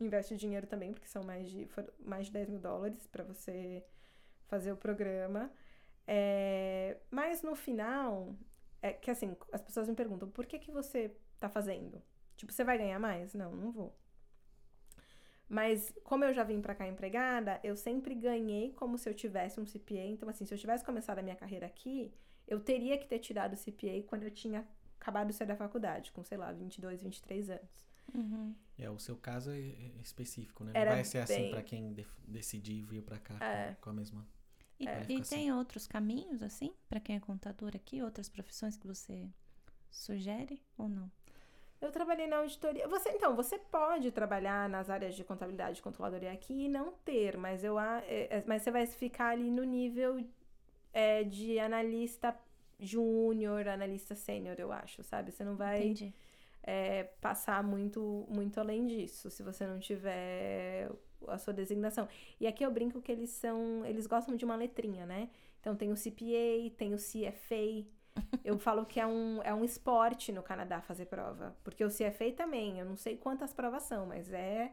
investe 0.00 0.36
dinheiro 0.36 0.66
também, 0.66 0.92
porque 0.92 1.08
são 1.08 1.22
mais 1.24 1.48
de, 1.50 1.68
mais 2.00 2.26
de 2.26 2.32
10 2.32 2.48
mil 2.48 2.58
dólares 2.60 3.06
para 3.06 3.24
você 3.24 3.84
fazer 4.46 4.72
o 4.72 4.76
programa. 4.76 5.52
É, 6.06 6.96
mas 7.10 7.42
no 7.42 7.54
final, 7.54 8.34
é 8.80 8.92
que 8.92 9.10
assim, 9.10 9.36
as 9.52 9.60
pessoas 9.60 9.88
me 9.88 9.94
perguntam, 9.94 10.28
por 10.30 10.46
que, 10.46 10.58
que 10.58 10.70
você 10.70 11.14
tá 11.38 11.48
fazendo? 11.48 12.02
Tipo, 12.38 12.52
você 12.52 12.64
vai 12.64 12.78
ganhar 12.78 12.98
mais? 12.98 13.34
Não, 13.34 13.54
não 13.54 13.70
vou. 13.70 13.94
Mas 15.48 15.92
como 16.04 16.24
eu 16.24 16.32
já 16.32 16.42
vim 16.44 16.60
pra 16.62 16.74
cá 16.74 16.86
empregada, 16.86 17.58
eu 17.62 17.74
sempre 17.76 18.14
ganhei 18.14 18.72
como 18.72 18.96
se 18.96 19.08
eu 19.08 19.14
tivesse 19.14 19.58
um 19.60 19.66
CPA. 19.66 20.06
Então, 20.06 20.28
assim, 20.28 20.46
se 20.46 20.54
eu 20.54 20.58
tivesse 20.58 20.84
começado 20.84 21.18
a 21.18 21.22
minha 21.22 21.36
carreira 21.36 21.66
aqui, 21.66 22.12
eu 22.46 22.60
teria 22.60 22.96
que 22.98 23.06
ter 23.06 23.18
tirado 23.18 23.54
o 23.54 23.56
CPA 23.56 24.02
quando 24.06 24.22
eu 24.22 24.30
tinha 24.30 24.66
acabado 25.00 25.26
de 25.28 25.32
sair 25.34 25.46
da 25.48 25.56
faculdade, 25.56 26.12
com, 26.12 26.22
sei 26.24 26.38
lá, 26.38 26.52
22, 26.52 27.02
23 27.02 27.50
anos. 27.50 27.86
Uhum. 28.14 28.54
É, 28.78 28.88
o 28.88 28.98
seu 28.98 29.16
caso 29.16 29.50
é 29.50 29.58
é 29.58 29.92
específico, 30.02 30.64
né? 30.64 30.72
Era 30.74 30.90
Não 30.90 30.96
vai 30.96 31.04
ser 31.04 31.18
assim 31.18 31.34
bem- 31.34 31.50
pra 31.50 31.62
quem 31.62 31.92
def- 31.92 32.18
decidir 32.26 32.82
vir 32.84 33.02
pra 33.02 33.18
cá 33.18 33.36
É. 33.44 33.74
com, 33.74 33.82
com 33.82 33.90
a 33.90 33.92
mesma. 33.94 34.26
E, 34.80 34.86
É. 34.86 35.02
e 35.08 35.20
tem 35.22 35.52
outros 35.52 35.86
caminhos, 35.86 36.42
assim, 36.42 36.72
pra 36.88 37.00
quem 37.00 37.16
é 37.16 37.20
contador 37.20 37.72
aqui? 37.74 38.00
Outras 38.02 38.28
profissões 38.28 38.76
que 38.76 38.86
você 38.86 39.28
sugere 39.90 40.62
ou 40.76 40.88
não? 40.88 41.10
Eu 41.80 41.92
trabalhei 41.92 42.26
na 42.26 42.38
auditoria. 42.38 42.88
Você, 42.88 43.10
então, 43.10 43.36
você 43.36 43.56
pode 43.56 44.10
trabalhar 44.10 44.68
nas 44.68 44.90
áreas 44.90 45.14
de 45.14 45.22
contabilidade 45.22 45.78
e 45.78 45.82
controladoria 45.82 46.32
aqui 46.32 46.64
e 46.64 46.68
não 46.68 46.92
ter, 47.04 47.36
mas 47.36 47.62
eu 47.62 47.78
é, 47.78 48.02
é, 48.06 48.44
mas 48.46 48.62
você 48.62 48.70
vai 48.70 48.86
ficar 48.86 49.28
ali 49.28 49.50
no 49.50 49.62
nível 49.62 50.24
é, 50.92 51.22
de 51.22 51.58
analista 51.58 52.36
júnior, 52.80 53.68
analista 53.68 54.14
sênior, 54.14 54.56
eu 54.58 54.72
acho, 54.72 55.02
sabe? 55.04 55.30
Você 55.30 55.44
não 55.44 55.56
vai 55.56 55.94
é, 56.62 57.04
passar 57.20 57.62
muito, 57.62 58.26
muito 58.28 58.58
além 58.58 58.86
disso, 58.86 59.30
se 59.30 59.42
você 59.42 59.66
não 59.66 59.78
tiver 59.78 60.90
a 61.26 61.38
sua 61.38 61.52
designação. 61.52 62.08
E 62.40 62.46
aqui 62.46 62.64
eu 62.64 62.70
brinco 62.70 63.00
que 63.00 63.10
eles 63.10 63.30
são, 63.30 63.84
eles 63.84 64.06
gostam 64.06 64.36
de 64.36 64.44
uma 64.44 64.56
letrinha, 64.56 65.06
né? 65.06 65.28
Então 65.60 65.74
tem 65.74 65.90
o 65.90 65.96
CPA, 65.96 66.70
tem 66.76 66.94
o 66.94 66.98
CFA. 66.98 67.86
Eu 68.44 68.58
falo 68.58 68.86
que 68.86 68.98
é 69.00 69.06
um, 69.06 69.42
é 69.42 69.52
um 69.54 69.64
esporte 69.64 70.32
no 70.32 70.42
Canadá 70.42 70.80
fazer 70.80 71.06
prova, 71.06 71.56
porque 71.64 71.84
o 71.84 71.88
CFA 71.90 72.32
também, 72.36 72.78
eu 72.78 72.86
não 72.86 72.96
sei 72.96 73.16
quantas 73.16 73.52
provas 73.52 73.82
são, 73.84 74.06
mas 74.06 74.32
é 74.32 74.70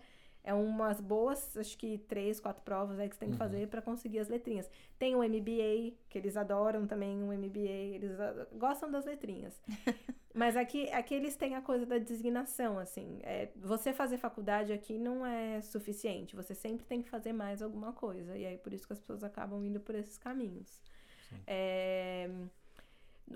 é 0.48 0.54
umas 0.54 1.02
boas, 1.02 1.58
acho 1.58 1.76
que 1.76 1.98
três, 1.98 2.40
quatro 2.40 2.62
provas 2.64 3.00
aí 3.00 3.10
que 3.10 3.16
você 3.16 3.22
tem 3.22 3.30
que 3.30 3.34
Uhum. 3.34 3.40
fazer 3.40 3.68
para 3.68 3.82
conseguir 3.82 4.20
as 4.20 4.28
letrinhas. 4.30 4.70
Tem 5.00 5.16
o 5.16 5.24
MBA, 5.24 5.96
que 6.08 6.20
eles 6.20 6.38
adoram 6.38 6.86
também 6.86 7.24
o 7.24 7.34
MBA, 7.34 7.96
eles 7.96 8.12
gostam 8.54 8.92
das 8.92 9.06
letrinhas. 9.06 9.60
Mas 10.34 10.56
aqui, 10.56 10.88
aqui 10.92 11.16
eles 11.16 11.36
têm 11.36 11.56
a 11.56 11.62
coisa 11.62 11.86
da 11.86 11.98
designação, 11.98 12.78
assim. 12.78 13.20
É, 13.24 13.50
você 13.56 13.94
fazer 13.94 14.18
faculdade 14.18 14.72
aqui 14.74 15.00
não 15.00 15.26
é 15.26 15.62
suficiente. 15.62 16.36
Você 16.36 16.54
sempre 16.54 16.86
tem 16.86 17.02
que 17.02 17.10
fazer 17.10 17.34
mais 17.34 17.62
alguma 17.62 17.94
coisa. 17.94 18.38
E 18.38 18.46
aí, 18.46 18.58
por 18.58 18.74
isso 18.74 18.86
que 18.86 18.94
as 18.94 19.00
pessoas 19.00 19.24
acabam 19.24 19.64
indo 19.66 19.80
por 19.80 19.96
esses 19.96 20.18
caminhos. 20.18 20.82
Sim. 21.30 21.42
É, 21.48 22.30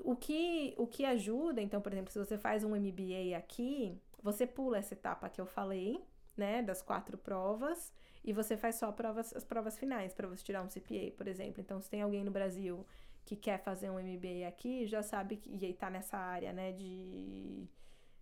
o, 0.04 0.16
que, 0.16 0.74
o 0.78 0.88
que 0.88 1.06
ajuda, 1.06 1.62
então, 1.62 1.82
por 1.82 1.92
exemplo, 1.92 2.12
se 2.12 2.20
você 2.20 2.38
faz 2.38 2.64
um 2.64 2.76
MBA 2.76 3.38
aqui, 3.38 3.98
você 4.22 4.46
pula 4.48 4.78
essa 4.78 4.94
etapa 4.94 5.30
que 5.30 5.40
eu 5.42 5.46
falei, 5.46 6.04
né? 6.38 6.62
Das 6.62 6.82
quatro 6.82 7.18
provas. 7.18 7.92
E 8.24 8.34
você 8.34 8.58
faz 8.58 8.76
só 8.76 8.92
provas, 8.92 9.34
as 9.36 9.44
provas 9.46 9.78
finais 9.78 10.14
para 10.14 10.28
você 10.28 10.44
tirar 10.44 10.62
um 10.64 10.70
CPA, 10.70 11.12
por 11.12 11.28
exemplo. 11.28 11.62
Então, 11.62 11.82
se 11.82 11.90
tem 11.90 12.02
alguém 12.02 12.24
no 12.24 12.32
Brasil 12.32 12.86
que 13.26 13.36
quer 13.36 13.60
fazer 13.60 13.90
um 13.90 14.00
MBA 14.00 14.48
aqui, 14.48 14.86
já 14.88 15.02
sabe 15.04 15.38
que 15.38 15.50
e 15.56 15.66
aí 15.66 15.74
tá 15.74 15.90
nessa 15.90 16.18
área, 16.18 16.52
né, 16.52 16.72
de, 16.74 17.68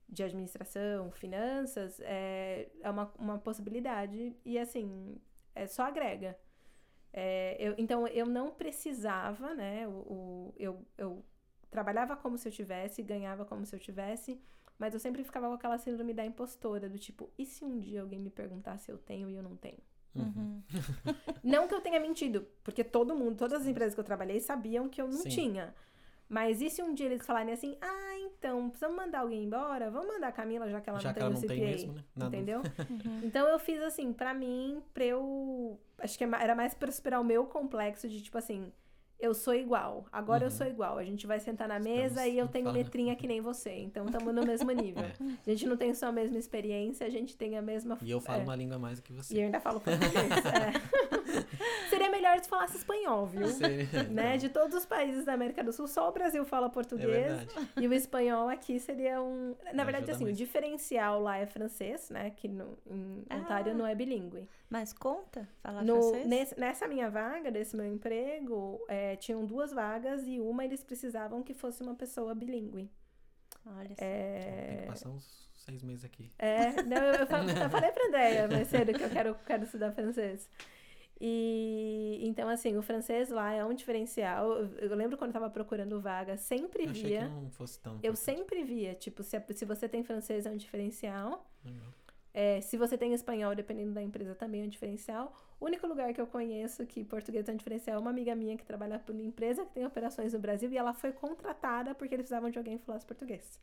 de 0.10 0.24
administração, 0.24 1.12
finanças, 1.12 2.00
é, 2.02 2.70
é 2.82 2.90
uma, 2.90 3.12
uma 3.18 3.38
possibilidade 3.40 4.36
e 4.46 4.58
assim, 4.60 5.18
é, 5.56 5.68
só 5.68 5.84
agrega. 5.84 6.38
É, 7.14 7.56
eu, 7.60 7.76
então, 7.78 8.08
eu 8.08 8.26
não 8.26 8.52
precisava, 8.52 9.54
né, 9.56 9.88
o, 9.88 9.92
o- 9.92 10.54
eu, 10.58 10.86
eu 10.98 11.24
trabalhava 11.70 12.16
como 12.16 12.38
se 12.38 12.48
eu 12.48 12.52
tivesse, 12.52 13.02
ganhava 13.02 13.46
como 13.46 13.66
se 13.66 13.76
eu 13.76 13.80
tivesse, 13.80 14.40
mas 14.78 14.94
eu 14.94 15.00
sempre 15.00 15.24
ficava 15.24 15.48
com 15.48 15.54
aquela 15.54 15.78
síndrome 15.78 16.14
da 16.14 16.26
impostora, 16.26 16.88
do 16.90 16.98
tipo, 16.98 17.30
e 17.38 17.46
se 17.46 17.64
um 17.64 17.80
dia 17.80 18.02
alguém 18.02 18.20
me 18.20 18.30
perguntar 18.30 18.78
se 18.78 18.92
eu 18.92 18.98
tenho 18.98 19.30
e 19.30 19.36
eu 19.36 19.44
não 19.44 19.56
tenho? 19.56 19.80
Uhum. 20.16 20.64
Não 21.44 21.68
que 21.68 21.76
eu 21.76 21.82
tenha 21.82 22.00
mentido, 22.00 22.48
porque 22.64 22.84
todo 22.84 23.16
mundo, 23.16 23.38
todas 23.38 23.62
as 23.62 23.68
empresas 23.68 23.94
que 23.94 24.00
eu 24.00 24.04
trabalhei 24.04 24.40
sabiam 24.40 24.90
que 24.90 25.00
eu 25.00 25.08
não 25.08 25.20
Sim. 25.20 25.30
tinha. 25.30 25.76
Mas 26.28 26.60
e 26.60 26.70
se 26.70 26.82
um 26.82 26.94
dia 26.94 27.06
eles 27.06 27.26
falarem 27.26 27.54
assim, 27.54 27.78
ah, 27.80 28.18
então, 28.20 28.68
precisamos 28.70 28.98
mandar 28.98 29.20
alguém 29.20 29.44
embora? 29.46 29.90
Vamos 29.90 30.08
mandar 30.08 30.28
a 30.28 30.32
Camila, 30.32 30.70
já 30.70 30.82
que 30.82 30.90
ela 30.90 31.00
Já 31.00 31.10
não 31.10 31.14
que 31.14 31.20
tem 31.20 31.26
ela 31.26 31.30
o 31.30 31.34
não 31.34 31.42
CPA. 31.42 31.54
tem 31.54 31.66
mesmo, 31.66 31.94
né? 31.94 32.04
Entendeu? 32.28 32.62
Uhum. 32.90 33.22
Então 33.24 33.48
eu 33.48 33.60
fiz 33.60 33.82
assim, 33.82 34.12
pra 34.12 34.34
mim, 34.34 34.82
pra 34.94 35.06
eu. 35.06 35.80
Acho 36.00 36.18
que 36.18 36.24
é 36.24 36.30
era 36.42 36.56
mais 36.56 36.74
pra 36.74 36.92
superar 36.92 37.22
o 37.22 37.24
meu 37.24 37.46
complexo 37.46 38.10
de 38.10 38.22
tipo 38.22 38.38
assim. 38.38 38.72
Eu 39.20 39.34
sou 39.34 39.56
igual, 39.56 40.06
agora 40.12 40.44
eu 40.44 40.50
Uhum. 40.50 40.56
sou 40.56 40.68
igual. 40.68 40.98
A 41.00 41.04
gente 41.04 41.26
vai 41.26 41.40
sentar 41.40 41.68
na 41.68 41.78
Estamos 41.80 41.98
mesa 41.98 42.28
e 42.28 42.38
eu 42.38 42.48
tenho 42.48 42.66
falando. 42.66 42.78
letrinha 42.78 43.16
que 43.16 43.26
nem 43.28 43.42
você. 43.42 43.72
Então 43.72 44.06
estamos 44.06 44.32
no 44.34 44.46
mesmo 44.46 44.70
nível. 44.72 45.04
É. 45.04 45.14
A 45.46 45.50
gente 45.50 45.66
não 45.66 45.76
tem 45.76 45.92
só 45.96 46.08
a 46.08 46.12
mesma 46.12 46.38
experiência, 46.38 47.06
a 47.06 47.10
gente 47.10 47.36
tem 47.36 47.58
a 47.58 47.62
mesma. 47.62 47.98
E 48.04 48.12
eu 48.12 48.22
falo 48.22 48.42
é. 48.42 48.44
uma 48.44 48.56
língua 48.56 48.78
mais 48.78 49.00
do 49.00 49.02
que 49.04 49.12
E 49.14 49.16
você. 49.16 49.36
eu 49.40 49.46
ainda 49.46 49.60
falo 49.60 49.80
português. 49.80 50.14
é. 50.54 51.90
Seria 51.90 51.97
se 52.46 52.50
falasse 52.50 52.78
espanhol, 52.78 53.26
viu? 53.26 53.48
Seria- 53.48 54.04
Né? 54.10 54.38
De 54.38 54.50
todos 54.50 54.76
os 54.76 54.86
países 54.86 55.26
da 55.26 55.34
América 55.34 55.64
do 55.64 55.72
Sul, 55.74 55.88
só 55.88 56.10
o 56.10 56.12
Brasil 56.12 56.44
fala 56.46 56.68
É 56.68 56.70
português. 56.70 57.08
verdade. 57.10 57.70
e 57.80 57.88
o 57.88 57.94
espanhol 57.94 58.48
aqui 58.50 58.80
seria 58.80 59.22
um. 59.22 59.56
Na 59.74 59.84
verdade, 59.84 60.10
Ajuda 60.10 60.12
assim, 60.14 60.26
o 60.26 60.34
diferencial 60.34 61.22
lá 61.22 61.38
é 61.38 61.46
francês, 61.46 62.10
né? 62.10 62.30
Que 62.32 62.48
no, 62.48 62.78
em 62.90 63.24
Ah. 63.30 63.38
Ontário 63.38 63.74
não 63.76 63.86
é 63.86 63.94
bilíngue. 63.96 64.48
Mas 64.70 64.92
conta 64.94 65.48
falar 65.62 65.84
No, 65.84 66.02
francês? 66.02 66.28
nesse- 66.28 66.60
nessa 66.60 66.88
minha 66.88 67.10
vaga, 67.10 67.50
desse 67.52 67.76
meu 67.76 67.86
emprego, 67.86 68.80
é, 68.88 69.16
tinham 69.16 69.46
duas 69.46 69.72
vagas 69.72 70.24
e 70.28 70.40
uma 70.40 70.66
eles 70.66 70.84
precisavam 70.84 71.42
que 71.44 71.54
fosse 71.54 71.82
uma 71.82 71.96
pessoa 71.96 72.36
bilíngue. 72.36 72.90
Olha 73.66 73.90
só. 73.90 73.96
Tem 73.96 74.08
É, 74.08 74.78
que 74.82 74.88
passar 74.88 75.10
uns 75.10 75.48
seis 75.56 75.84
meses 75.84 76.06
aqui. 76.06 76.32
é, 76.40 76.82
não, 76.84 76.98
eu, 76.98 77.14
eu, 77.14 77.20
eu 77.66 77.70
falei 77.70 77.92
pra 77.92 78.08
Andréia 78.08 78.48
mais 78.48 78.68
cedo 78.70 78.94
que 78.94 79.04
eu 79.04 79.10
quero, 79.10 79.36
quero 79.46 79.64
estudar 79.64 79.92
francês. 79.92 80.50
E 81.20 82.20
então, 82.22 82.48
assim, 82.50 82.78
o 82.78 82.82
francês 82.82 83.30
lá 83.30 83.52
é 83.54 83.64
um 83.66 83.74
diferencial. 83.74 84.52
Eu, 84.78 84.96
lembro 84.96 85.18
quando 85.18 85.30
eu 85.30 85.34
tava 85.34 85.50
procurando 85.50 86.00
vaga, 86.00 86.38
sempre 86.38 86.86
Eu 86.86 86.92
achei 86.92 87.04
que 87.04 87.10
via. 87.10 87.28
não 87.28 87.50
fosse 87.50 87.80
tão. 87.80 88.00
Eu 88.04 88.16
sempre 88.16 88.64
via, 88.64 88.94
tipo, 88.96 89.24
se, 89.24 89.36
a- 89.38 89.44
se 89.54 89.66
você 89.66 89.88
tem 89.90 90.04
francês 90.04 90.46
é 90.46 90.50
um 90.52 90.58
diferencial. 90.58 91.46
Legal. 91.66 91.88
É, 92.34 92.62
se 92.62 92.78
você 92.78 92.96
tem 92.98 93.14
espanhol, 93.14 93.56
dependendo 93.56 93.94
da 93.94 94.02
empresa, 94.04 94.36
também 94.36 94.62
é 94.62 94.66
um 94.66 94.70
diferencial. 94.70 95.34
O 95.60 95.66
único 95.66 95.88
lugar 95.88 96.14
que 96.14 96.22
eu 96.22 96.28
conheço 96.28 96.86
que 96.86 97.04
português 97.04 97.50
é 97.50 97.52
um 97.52 97.56
diferencial 97.56 97.98
é 97.98 98.00
uma 98.00 98.12
amiga 98.12 98.36
minha 98.36 98.56
que 98.56 98.64
trabalha 98.64 99.00
por 99.00 99.14
uma 99.16 99.24
empresa 99.24 99.66
que 99.66 99.72
tem 99.74 99.86
operações 99.88 100.34
no 100.34 100.40
Brasil 100.40 100.72
e 100.72 100.78
ela 100.78 100.94
foi 100.94 101.12
contratada 101.12 101.96
porque 101.96 102.14
eles 102.14 102.26
precisavam 102.26 102.52
de 102.52 102.60
alguém 102.60 102.78
que 102.78 102.86
falasse 102.86 103.06
português. 103.08 103.60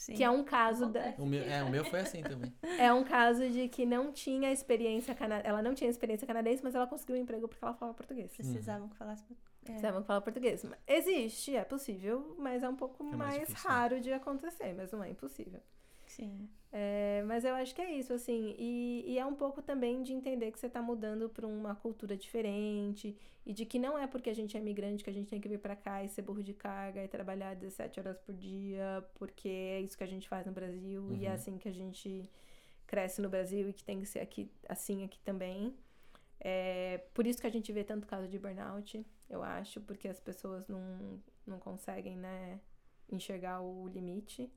Sim. 0.00 0.14
Que 0.14 0.24
é 0.24 0.30
um 0.30 0.42
caso 0.42 0.86
da. 0.86 1.12
O 1.18 1.26
meu, 1.26 1.42
é, 1.42 1.62
o 1.62 1.68
meu 1.68 1.84
foi 1.84 2.00
assim 2.00 2.22
também. 2.22 2.50
é 2.78 2.90
um 2.90 3.04
caso 3.04 3.46
de 3.50 3.68
que 3.68 3.84
não 3.84 4.10
tinha 4.10 4.50
experiência 4.50 5.14
cana 5.14 5.42
ela 5.44 5.60
não 5.60 5.74
tinha 5.74 5.90
experiência 5.90 6.26
canadense, 6.26 6.64
mas 6.64 6.74
ela 6.74 6.86
conseguiu 6.86 7.16
um 7.16 7.18
emprego 7.18 7.46
porque 7.46 7.62
ela 7.62 7.74
falava 7.74 7.94
português. 7.94 8.32
Precisavam 8.32 8.88
que 8.88 8.96
falasse. 8.96 9.22
É. 9.30 9.66
Precisavam 9.66 10.02
falar 10.02 10.22
português. 10.22 10.64
Existe, 10.86 11.54
é 11.54 11.64
possível, 11.64 12.34
mas 12.38 12.62
é 12.62 12.68
um 12.70 12.76
pouco 12.76 13.04
mais 13.04 13.18
mais, 13.18 13.40
difícil, 13.40 13.68
né? 13.68 13.76
raro 13.76 14.00
de 14.00 14.10
acontecer, 14.10 14.72
mas 14.74 14.90
não 14.90 15.04
é 15.04 15.10
impossível. 15.10 15.60
Sim. 16.16 16.48
É, 16.72 17.22
mas 17.26 17.44
eu 17.44 17.54
acho 17.54 17.74
que 17.74 17.82
é 17.82 17.92
isso, 17.98 18.12
assim. 18.12 18.54
E, 18.58 19.04
e 19.06 19.18
é 19.18 19.26
um 19.26 19.34
pouco 19.34 19.60
também 19.62 20.02
de 20.02 20.12
entender 20.12 20.52
que 20.52 20.58
você 20.58 20.68
tá 20.68 20.80
mudando 20.80 21.28
para 21.28 21.46
uma 21.46 21.74
cultura 21.74 22.16
diferente. 22.16 23.16
E 23.44 23.52
de 23.52 23.64
que 23.66 23.78
não 23.78 23.98
é 23.98 24.06
porque 24.06 24.30
a 24.30 24.34
gente 24.34 24.56
é 24.56 24.60
imigrante 24.60 25.02
que 25.02 25.10
a 25.10 25.12
gente 25.12 25.28
tem 25.28 25.40
que 25.40 25.48
vir 25.48 25.58
para 25.58 25.74
cá 25.74 26.04
e 26.04 26.08
ser 26.08 26.22
burro 26.22 26.42
de 26.42 26.54
carga 26.54 27.02
e 27.02 27.08
trabalhar 27.08 27.54
17 27.56 27.98
horas 27.98 28.18
por 28.18 28.34
dia, 28.34 29.04
porque 29.14 29.48
é 29.48 29.80
isso 29.80 29.96
que 29.96 30.04
a 30.04 30.06
gente 30.06 30.28
faz 30.28 30.46
no 30.46 30.52
Brasil 30.52 31.12
e 31.14 31.26
é 31.26 31.28
Uhum. 31.28 31.34
assim 31.34 31.58
que 31.58 31.68
a 31.68 31.72
gente 31.72 32.30
cresce 32.86 33.20
no 33.22 33.28
Brasil 33.30 33.68
e 33.68 33.72
que 33.72 33.84
tem 33.84 34.00
que 34.00 34.06
ser 34.06 34.20
aqui, 34.20 34.50
assim 34.68 35.04
aqui 35.04 35.20
também. 35.20 35.74
É, 36.40 36.98
por 37.14 37.26
isso 37.26 37.40
que 37.40 37.46
a 37.46 37.50
gente 37.50 37.72
vê 37.72 37.84
tanto 37.84 38.06
caso 38.06 38.28
de 38.28 38.38
burnout, 38.38 39.04
eu 39.28 39.42
acho, 39.42 39.80
porque 39.82 40.08
as 40.08 40.20
pessoas 40.20 40.66
não, 40.68 41.22
não 41.46 41.58
conseguem, 41.58 42.16
né, 42.16 42.60
enxergar 43.10 43.60
o 43.62 43.88
limite. 43.88 44.50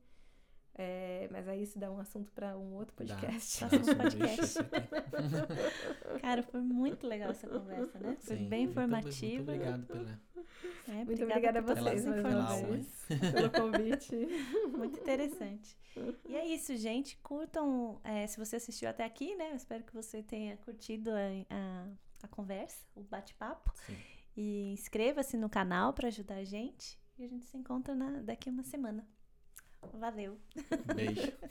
É, 0.76 1.28
mas 1.30 1.46
aí 1.46 1.62
isso 1.62 1.78
dá 1.78 1.90
um 1.90 2.00
assunto 2.00 2.32
para 2.32 2.56
um 2.58 2.74
outro 2.74 2.94
Dá. 3.04 3.14
podcast. 3.14 3.60
Faça 3.60 3.76
um 3.76 3.78
Nossa, 3.78 3.94
podcast. 3.94 4.58
Cara, 6.20 6.42
foi 6.42 6.60
muito 6.60 7.06
legal 7.06 7.30
essa 7.30 7.46
conversa, 7.46 7.98
né? 8.00 8.16
Foi 8.20 8.36
Sim, 8.36 8.48
bem 8.48 8.64
informativa. 8.64 9.52
Muito 9.52 9.62
obrigado 9.62 9.86
pela, 9.86 10.20
É, 10.88 11.04
Muito 11.04 11.22
obrigada 11.22 11.58
a 11.60 11.62
por 11.62 11.76
todas 11.76 12.02
vocês 12.02 12.22
pela 12.22 13.32
pelo 13.32 13.50
convite. 13.50 14.16
Muito 14.76 14.98
interessante. 14.98 15.76
E 16.28 16.34
é 16.34 16.44
isso, 16.46 16.76
gente. 16.76 17.16
Curtam. 17.18 18.00
é, 18.02 18.26
se 18.26 18.36
você 18.36 18.56
assistiu 18.56 18.88
até 18.88 19.04
aqui, 19.04 19.36
né? 19.36 19.52
Eu 19.52 19.56
espero 19.56 19.84
que 19.84 19.94
você 19.94 20.24
tenha 20.24 20.56
curtido 20.56 21.10
a, 21.10 21.54
a, 21.54 21.86
a 22.24 22.28
conversa, 22.28 22.84
o 22.96 23.02
bate-papo. 23.04 23.72
E 24.36 24.72
inscreva-se 24.72 25.36
no 25.36 25.48
canal 25.48 25.92
para 25.92 26.08
ajudar 26.08 26.36
a 26.36 26.44
gente. 26.44 26.98
E 27.16 27.24
a 27.24 27.28
gente 27.28 27.44
se 27.44 27.56
encontra 27.56 27.94
na, 27.94 28.22
daqui 28.22 28.48
a 28.48 28.52
uma 28.52 28.64
semana. 28.64 29.06
Valeu! 29.92 30.38
Beijo. 30.94 31.32